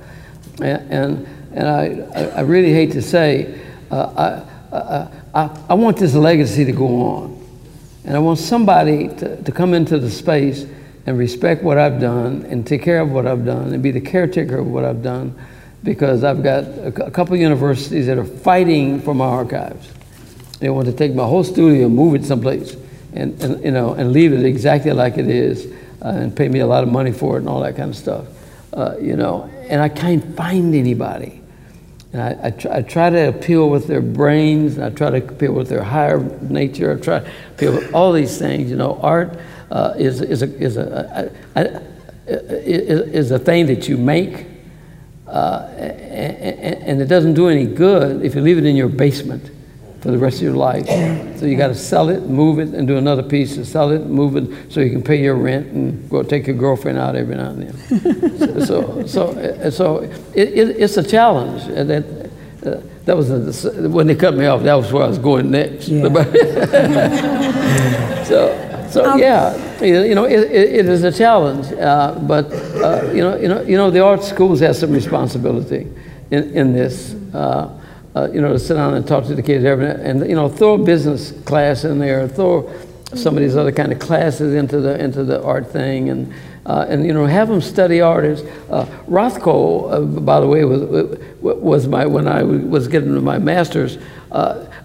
And 0.60 0.92
and, 0.92 1.26
and 1.52 1.68
I, 1.68 2.38
I 2.38 2.40
really 2.40 2.72
hate 2.72 2.92
to 2.92 3.02
say 3.02 3.60
uh, 3.90 4.44
I, 4.72 5.08
I, 5.34 5.60
I 5.68 5.74
want 5.74 5.98
this 5.98 6.14
legacy 6.14 6.64
to 6.64 6.72
go 6.72 7.02
on. 7.02 7.38
And 8.04 8.16
I 8.16 8.18
want 8.18 8.38
somebody 8.38 9.08
to, 9.08 9.40
to 9.42 9.52
come 9.52 9.74
into 9.74 9.98
the 9.98 10.10
space 10.10 10.66
and 11.06 11.18
respect 11.18 11.62
what 11.62 11.78
I've 11.78 12.00
done 12.00 12.46
and 12.48 12.66
take 12.66 12.82
care 12.82 13.00
of 13.00 13.10
what 13.10 13.26
I've 13.26 13.44
done 13.44 13.72
and 13.72 13.82
be 13.82 13.90
the 13.90 14.00
caretaker 14.00 14.58
of 14.58 14.66
what 14.66 14.84
I've 14.84 15.02
done 15.02 15.36
because 15.82 16.22
I've 16.22 16.42
got 16.42 16.64
a, 16.64 16.92
couple 17.10 17.36
universities 17.36 18.06
that 18.06 18.18
are 18.18 18.24
fighting 18.24 19.00
for 19.00 19.14
my 19.14 19.24
archives. 19.24 19.90
They 20.60 20.70
want 20.70 20.86
to 20.86 20.92
take 20.92 21.14
my 21.14 21.24
whole 21.24 21.42
studio 21.42 21.86
and 21.86 21.96
move 21.96 22.14
it 22.14 22.24
someplace 22.24 22.76
and, 23.14 23.40
and 23.42 23.64
you 23.64 23.72
know, 23.72 23.94
and 23.94 24.12
leave 24.12 24.32
it 24.32 24.44
exactly 24.44 24.92
like 24.92 25.18
it 25.18 25.28
is 25.28 25.66
uh, 26.02 26.08
and 26.08 26.36
pay 26.36 26.48
me 26.48 26.60
a 26.60 26.66
lot 26.66 26.84
of 26.84 26.90
money 26.90 27.12
for 27.12 27.36
it 27.36 27.40
and 27.40 27.48
all 27.48 27.60
that 27.60 27.76
kind 27.76 27.90
of 27.90 27.96
stuff. 27.96 28.26
Uh, 28.72 28.94
you 29.00 29.16
know, 29.16 29.50
and 29.68 29.82
I 29.82 29.88
can't 29.88 30.36
find 30.36 30.74
anybody. 30.74 31.40
And 32.12 32.22
I, 32.22 32.46
I, 32.46 32.50
try, 32.50 32.76
I, 32.76 32.82
try, 32.82 33.10
to 33.10 33.28
appeal 33.28 33.70
with 33.70 33.86
their 33.86 34.00
brains, 34.00 34.78
I 34.78 34.90
try 34.90 35.10
to 35.10 35.16
appeal 35.16 35.52
with 35.52 35.68
their 35.68 35.82
higher 35.82 36.20
nature. 36.42 36.96
I 36.96 37.00
try 37.00 37.20
to 37.20 37.30
appeal 37.50 37.72
with 37.72 37.94
all 37.94 38.12
these 38.12 38.38
things. 38.38 38.70
You 38.70 38.76
know, 38.76 38.98
art 39.02 39.38
uh, 39.72 39.94
is, 39.96 40.20
is, 40.20 40.42
a, 40.42 40.54
is, 40.58 40.76
a, 40.76 41.32
a, 41.56 41.56
a, 41.56 41.82
is 42.28 43.30
a 43.30 43.38
thing 43.38 43.64
that 43.66 43.88
you 43.88 43.96
make, 43.96 44.44
uh, 45.26 45.66
and, 45.78 46.82
and, 46.82 47.00
it 47.00 47.06
doesn't 47.06 47.32
do 47.32 47.48
any 47.48 47.64
good 47.64 48.22
if 48.22 48.34
you 48.34 48.42
leave 48.42 48.58
it 48.58 48.66
in 48.66 48.76
your 48.76 48.90
basement 48.90 49.50
for 50.02 50.10
the 50.10 50.18
rest 50.18 50.36
of 50.36 50.42
your 50.42 50.52
life. 50.52 50.86
So 51.38 51.46
you 51.46 51.56
got 51.56 51.68
to 51.68 51.74
sell 51.74 52.10
it, 52.10 52.24
move 52.24 52.58
it, 52.58 52.74
and 52.74 52.86
do 52.86 52.98
another 52.98 53.22
piece, 53.22 53.56
and 53.56 53.66
sell 53.66 53.90
it, 53.92 54.04
move 54.04 54.36
it, 54.36 54.70
so 54.70 54.80
you 54.80 54.90
can 54.90 55.02
pay 55.02 55.22
your 55.22 55.36
rent 55.36 55.68
and 55.68 56.06
go 56.10 56.22
take 56.22 56.46
your 56.46 56.56
girlfriend 56.56 56.98
out 56.98 57.16
every 57.16 57.36
now 57.36 57.52
and 57.52 57.62
then. 57.62 57.72
so, 58.66 59.06
so, 59.06 59.70
so, 59.70 60.00
it, 60.34 60.48
it, 60.48 60.82
it's 60.82 60.98
a 60.98 61.02
challenge. 61.02 61.62
And 61.62 61.88
that, 61.88 62.04
uh, 62.66 62.82
that 63.06 63.16
was 63.16 63.64
a, 63.64 63.88
when 63.88 64.06
they 64.06 64.16
cut 64.16 64.36
me 64.36 64.44
off. 64.44 64.64
That 64.64 64.74
was 64.74 64.92
where 64.92 65.04
I 65.04 65.08
was 65.08 65.18
going 65.18 65.50
next. 65.50 65.88
Yeah. 65.88 66.12
so. 68.24 68.68
So 68.92 69.04
um, 69.06 69.18
yeah, 69.18 69.82
you 69.82 70.14
know, 70.14 70.24
it, 70.24 70.40
it 70.50 70.86
is 70.86 71.02
a 71.02 71.10
challenge, 71.10 71.72
uh, 71.72 72.14
but 72.20 72.52
uh, 72.52 73.10
you 73.12 73.22
know, 73.22 73.36
you 73.36 73.48
know, 73.48 73.62
you 73.62 73.76
know, 73.78 73.90
the 73.90 74.04
art 74.04 74.22
schools 74.22 74.60
have 74.60 74.76
some 74.76 74.92
responsibility 74.92 75.88
in, 76.30 76.50
in 76.54 76.72
this. 76.72 77.14
Uh, 77.32 77.78
uh, 78.14 78.28
you 78.30 78.42
know, 78.42 78.52
to 78.52 78.58
sit 78.58 78.74
down 78.74 78.92
and 78.92 79.06
talk 79.06 79.24
to 79.24 79.34
the 79.34 79.42
kids 79.42 79.64
every 79.64 79.86
and 79.86 80.28
you 80.28 80.36
know, 80.36 80.46
throw 80.46 80.74
a 80.74 80.78
business 80.78 81.32
class 81.46 81.84
in 81.84 81.98
there, 81.98 82.28
throw 82.28 82.70
some 83.14 83.34
of 83.34 83.42
these 83.42 83.56
other 83.56 83.72
kind 83.72 83.90
of 83.90 83.98
classes 83.98 84.54
into 84.54 84.80
the 84.80 85.02
into 85.02 85.24
the 85.24 85.42
art 85.42 85.70
thing, 85.70 86.10
and 86.10 86.30
uh, 86.66 86.84
and 86.90 87.06
you 87.06 87.14
know, 87.14 87.24
have 87.24 87.48
them 87.48 87.62
study 87.62 88.02
artists. 88.02 88.46
Uh, 88.68 88.84
Rothko, 89.08 89.90
uh, 89.90 90.20
by 90.20 90.40
the 90.40 90.46
way, 90.46 90.66
was 90.66 91.18
was 91.40 91.88
my 91.88 92.04
when 92.04 92.28
I 92.28 92.42
was 92.42 92.88
getting 92.88 93.24
my 93.24 93.38
master's. 93.38 93.96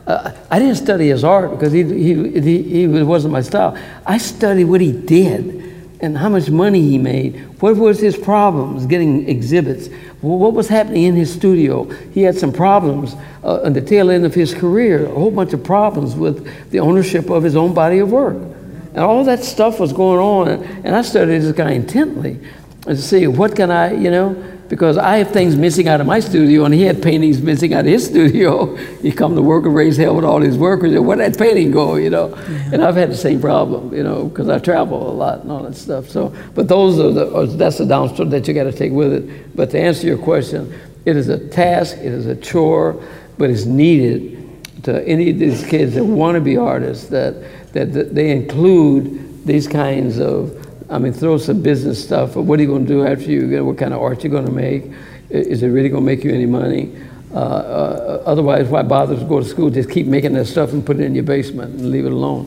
Uh, 0.08 0.32
I 0.50 0.58
didn't 0.58 0.78
study 0.78 1.10
his 1.10 1.26
art 1.26 1.52
because 1.52 1.74
he, 1.74 1.84
he, 1.84 2.40
he, 2.40 2.64
he, 2.64 2.88
wasn't 2.88 3.34
my 3.34 3.42
style. 3.42 3.78
I 4.06 4.18
studied 4.18 4.64
what 4.64 4.80
he 4.80 4.94
did 4.94 5.66
and 6.00 6.18
how 6.18 6.30
much 6.30 6.50
money 6.50 6.82
he 6.82 6.98
made. 6.98 7.36
What 7.62 7.76
was 7.76 8.00
his 8.00 8.16
problems 8.16 8.86
getting 8.86 9.28
exhibits? 9.28 9.90
What 10.22 10.54
was 10.54 10.70
happening 10.70 11.04
in 11.04 11.16
his 11.16 11.34
studio? 11.34 11.84
He 12.14 12.22
had 12.22 12.38
some 12.38 12.54
problems 12.54 13.16
uh, 13.44 13.64
on 13.64 13.74
the 13.74 13.82
tail 13.82 14.10
end 14.10 14.26
of 14.26 14.34
his 14.34 14.54
career, 14.54 15.08
a 15.08 15.14
whole 15.14 15.30
bunch 15.30 15.52
of 15.52 15.64
problems 15.66 16.16
with 16.16 16.72
the 16.72 16.80
ownership 16.80 17.30
of 17.30 17.44
his 17.44 17.58
own 17.58 17.74
body 17.74 18.00
of 18.00 18.10
work. 18.10 18.38
And 18.38 19.00
all 19.00 19.26
that 19.26 19.44
stuff 19.44 19.78
was 19.78 19.92
going 19.92 20.20
on. 20.20 20.64
And 20.86 20.96
I 20.96 21.02
studied 21.02 21.40
this 21.40 21.52
guy 21.52 21.72
intently 21.72 22.40
to 22.84 22.96
see 22.96 23.28
what 23.28 23.58
can 23.58 23.72
I, 23.72 23.94
you 23.94 24.10
know, 24.10 24.57
because 24.70 24.98
I 24.98 25.18
have 25.18 25.32
things 25.32 25.56
missing 25.56 25.88
out 25.88 26.02
of 26.02 26.08
my 26.08 26.20
studio, 26.20 26.66
and 26.66 26.74
he 26.74 26.84
had 26.84 27.02
paintings 27.02 27.42
missing 27.42 27.74
out 27.74 27.82
of 27.82 27.86
his 27.86 28.06
studio. 28.06 28.76
he 29.02 29.12
come 29.12 29.36
to 29.36 29.42
work 29.42 29.66
and 29.66 29.74
raise 29.74 29.98
hell 29.98 30.16
with 30.16 30.26
all 30.26 30.42
his 30.42 30.58
workers, 30.58 30.94
and 30.94 31.06
where 31.06 31.18
that 31.18 31.38
painting 31.38 31.72
go, 31.72 31.96
you 31.96 32.10
know? 32.10 32.30
Yeah. 32.30 32.70
And 32.74 32.84
I've 32.84 32.96
had 32.96 33.10
the 33.10 33.18
same 33.18 33.40
problem, 33.40 33.94
you 33.94 34.04
know, 34.04 34.26
because 34.26 34.50
I 34.50 34.60
travel 34.60 35.10
a 35.10 35.14
lot 35.14 35.40
and 35.40 35.52
all 35.52 35.64
that 35.64 35.76
stuff. 35.76 36.10
So, 36.10 36.36
but 36.54 36.68
those 36.68 37.00
are 37.00 37.12
the 37.12 37.46
that's 37.56 37.78
the 37.78 37.86
downstroke 37.86 38.30
that 38.32 38.48
you 38.48 38.54
got 38.54 38.66
to 38.66 38.74
take 38.74 38.92
with 38.92 39.14
it. 39.14 39.56
But 39.56 39.70
to 39.72 39.80
answer 39.80 40.08
your 40.08 40.18
question, 40.18 40.74
it 41.06 41.16
is 41.16 41.30
a 41.30 41.48
task, 41.50 41.98
it 41.98 42.06
is 42.06 42.26
a 42.26 42.36
chore, 42.36 43.02
but 43.38 43.50
it's 43.50 43.66
needed 43.66 44.34
to 44.84 45.06
any 45.08 45.30
of 45.30 45.40
these 45.40 45.66
kids 45.66 45.96
that 45.96 46.04
want 46.04 46.36
to 46.36 46.42
be 46.42 46.58
artists 46.58 47.08
that, 47.08 47.74
that 47.74 47.94
that 47.94 48.14
they 48.14 48.32
include 48.32 49.46
these 49.46 49.68
kinds 49.68 50.20
of 50.20 50.67
I 50.90 51.00
mean, 51.00 51.14
throw 51.14 51.38
some 51.38 51.62
business 51.62 52.04
stuff. 52.04 52.36
What 52.36 52.60
are 52.60 52.62
you 52.62 52.68
going 52.68 52.86
to 52.86 52.94
do 52.94 53.06
after 53.06 53.26
you 53.26 53.50
get? 53.50 53.66
What 53.66 53.78
kind 53.78 53.94
of 53.94 54.02
art 54.02 54.24
you 54.24 54.30
going 54.30 54.46
to 54.46 54.52
make? 54.52 54.86
Is 55.30 55.62
it 55.62 55.68
really 55.68 55.90
going 55.90 56.04
to 56.04 56.06
make 56.06 56.24
you 56.24 56.32
any 56.32 56.46
money? 56.46 56.96
Uh, 57.34 57.38
uh, 57.38 58.24
otherwise, 58.26 58.70
why 58.70 58.82
bother 58.84 59.18
to 59.18 59.26
go 59.26 59.40
to 59.40 59.46
school? 59.46 59.70
Just 59.70 59.92
keep 59.92 60.08
making 60.08 60.34
that 60.34 60.46
stuff 60.46 60.72
and 60.72 60.86
put 60.86 61.00
it 61.00 61.04
in 61.04 61.14
your 61.14 61.26
basement 61.26 61.74
and 61.76 61.92
leave 61.92 62.06
it 62.06 62.14
alone. 62.14 62.46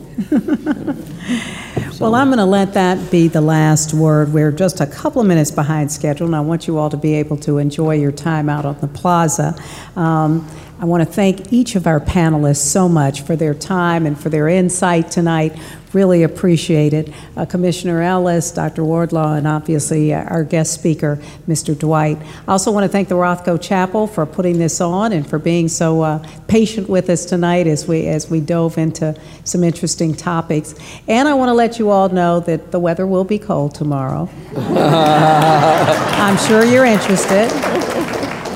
Well, 1.99 2.15
I'm 2.15 2.29
going 2.29 2.39
to 2.39 2.45
let 2.45 2.73
that 2.73 3.11
be 3.11 3.27
the 3.27 3.41
last 3.41 3.93
word. 3.93 4.33
We're 4.33 4.51
just 4.51 4.81
a 4.81 4.87
couple 4.87 5.21
of 5.21 5.27
minutes 5.27 5.51
behind 5.51 5.91
schedule, 5.91 6.25
and 6.25 6.35
I 6.35 6.39
want 6.39 6.65
you 6.65 6.79
all 6.79 6.89
to 6.89 6.97
be 6.97 7.13
able 7.13 7.37
to 7.37 7.59
enjoy 7.59 7.93
your 7.93 8.11
time 8.11 8.49
out 8.49 8.65
on 8.65 8.79
the 8.81 8.87
plaza. 8.87 9.55
Um, 9.95 10.49
I 10.81 10.85
want 10.85 11.07
to 11.07 11.13
thank 11.13 11.53
each 11.53 11.75
of 11.75 11.85
our 11.85 11.99
panelists 11.99 12.65
so 12.65 12.89
much 12.89 13.21
for 13.21 13.35
their 13.35 13.53
time 13.53 14.07
and 14.07 14.19
for 14.19 14.29
their 14.29 14.47
insight 14.47 15.11
tonight. 15.11 15.55
Really 15.93 16.23
appreciate 16.23 16.91
it. 16.91 17.13
Uh, 17.37 17.45
Commissioner 17.45 18.01
Ellis, 18.01 18.49
Dr. 18.49 18.83
Wardlaw, 18.83 19.35
and 19.35 19.45
obviously 19.45 20.11
uh, 20.11 20.23
our 20.23 20.43
guest 20.43 20.73
speaker, 20.73 21.19
Mr. 21.47 21.77
Dwight. 21.77 22.17
I 22.47 22.51
also 22.51 22.71
want 22.71 22.85
to 22.85 22.87
thank 22.87 23.09
the 23.09 23.15
Rothko 23.15 23.61
Chapel 23.61 24.07
for 24.07 24.25
putting 24.25 24.57
this 24.57 24.81
on 24.81 25.11
and 25.11 25.29
for 25.29 25.37
being 25.37 25.67
so 25.67 26.01
uh, 26.01 26.27
patient 26.47 26.89
with 26.89 27.11
us 27.11 27.25
tonight 27.25 27.67
as 27.67 27.87
we 27.87 28.07
as 28.07 28.31
we 28.31 28.39
dove 28.39 28.79
into 28.79 29.15
some 29.43 29.63
interesting 29.63 30.15
topics. 30.15 30.73
And 31.07 31.27
I 31.27 31.35
want 31.35 31.49
to 31.49 31.53
let 31.53 31.77
you 31.77 31.91
all 31.91 32.09
know 32.09 32.39
that 32.39 32.71
the 32.71 32.79
weather 32.79 33.05
will 33.05 33.25
be 33.25 33.37
cold 33.37 33.75
tomorrow. 33.75 34.27
I'm 34.55 36.37
sure 36.37 36.65
you're 36.65 36.85
interested. 36.85 37.90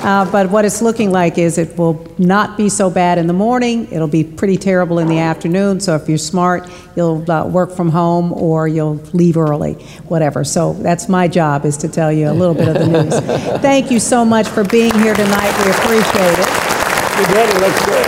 Uh, 0.05 0.31
but 0.31 0.51
what 0.51 0.65
it's 0.65 0.83
looking 0.83 1.09
like 1.09 1.39
is 1.39 1.57
it 1.57 1.75
will 1.79 2.05
not 2.19 2.57
be 2.57 2.69
so 2.69 2.91
bad 2.91 3.17
in 3.17 3.25
the 3.25 3.33
morning. 3.33 3.91
It'll 3.91 4.07
be 4.07 4.23
pretty 4.23 4.55
terrible 4.55 4.99
in 4.99 5.07
the 5.07 5.17
afternoon. 5.17 5.79
So 5.79 5.95
if 5.95 6.07
you're 6.07 6.19
smart, 6.19 6.69
you'll 6.95 7.29
uh, 7.29 7.47
work 7.47 7.71
from 7.71 7.89
home 7.89 8.31
or 8.33 8.67
you'll 8.67 8.97
leave 9.13 9.35
early, 9.35 9.73
whatever. 10.07 10.43
So 10.43 10.73
that's 10.73 11.09
my 11.09 11.27
job 11.27 11.65
is 11.65 11.75
to 11.77 11.89
tell 11.89 12.11
you 12.11 12.29
a 12.29 12.33
little 12.33 12.53
bit 12.53 12.67
of 12.67 12.75
the 12.75 12.85
news. 12.85 13.19
Thank 13.63 13.89
you 13.89 13.99
so 13.99 14.23
much 14.23 14.47
for 14.47 14.63
being 14.63 14.93
here 14.99 15.15
tonight. 15.15 15.65
We 15.65 15.71
appreciate 15.71 16.37
it. 16.37 16.75
Your 17.17 17.25
daughter 17.33 17.59
looks 17.61 17.85
good. 17.87 18.05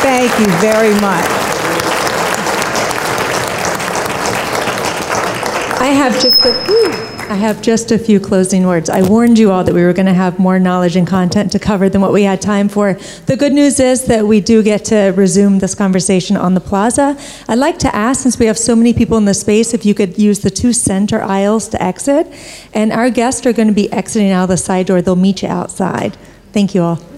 Thank 0.00 0.40
you 0.40 0.46
very 0.56 0.94
much. 1.02 1.26
I 5.78 5.88
have 5.88 6.18
just 6.18 6.42
a, 6.46 7.05
I 7.28 7.34
have 7.34 7.60
just 7.60 7.90
a 7.90 7.98
few 7.98 8.20
closing 8.20 8.68
words. 8.68 8.88
I 8.88 9.02
warned 9.02 9.36
you 9.36 9.50
all 9.50 9.64
that 9.64 9.74
we 9.74 9.82
were 9.82 9.92
going 9.92 10.06
to 10.06 10.14
have 10.14 10.38
more 10.38 10.60
knowledge 10.60 10.94
and 10.94 11.08
content 11.08 11.50
to 11.52 11.58
cover 11.58 11.88
than 11.88 12.00
what 12.00 12.12
we 12.12 12.22
had 12.22 12.40
time 12.40 12.68
for. 12.68 12.94
The 13.26 13.36
good 13.36 13.52
news 13.52 13.80
is 13.80 14.04
that 14.04 14.24
we 14.24 14.40
do 14.40 14.62
get 14.62 14.84
to 14.86 15.12
resume 15.16 15.58
this 15.58 15.74
conversation 15.74 16.36
on 16.36 16.54
the 16.54 16.60
plaza. 16.60 17.18
I'd 17.48 17.58
like 17.58 17.80
to 17.80 17.92
ask, 17.94 18.22
since 18.22 18.38
we 18.38 18.46
have 18.46 18.56
so 18.56 18.76
many 18.76 18.94
people 18.94 19.16
in 19.16 19.24
the 19.24 19.34
space, 19.34 19.74
if 19.74 19.84
you 19.84 19.92
could 19.92 20.16
use 20.18 20.38
the 20.38 20.50
two 20.50 20.72
center 20.72 21.20
aisles 21.20 21.68
to 21.70 21.82
exit. 21.82 22.28
And 22.72 22.92
our 22.92 23.10
guests 23.10 23.44
are 23.44 23.52
going 23.52 23.68
to 23.68 23.74
be 23.74 23.92
exiting 23.92 24.30
out 24.30 24.44
of 24.44 24.50
the 24.50 24.56
side 24.56 24.86
door. 24.86 25.02
They'll 25.02 25.16
meet 25.16 25.42
you 25.42 25.48
outside. 25.48 26.16
Thank 26.52 26.76
you 26.76 26.82
all. 26.82 27.15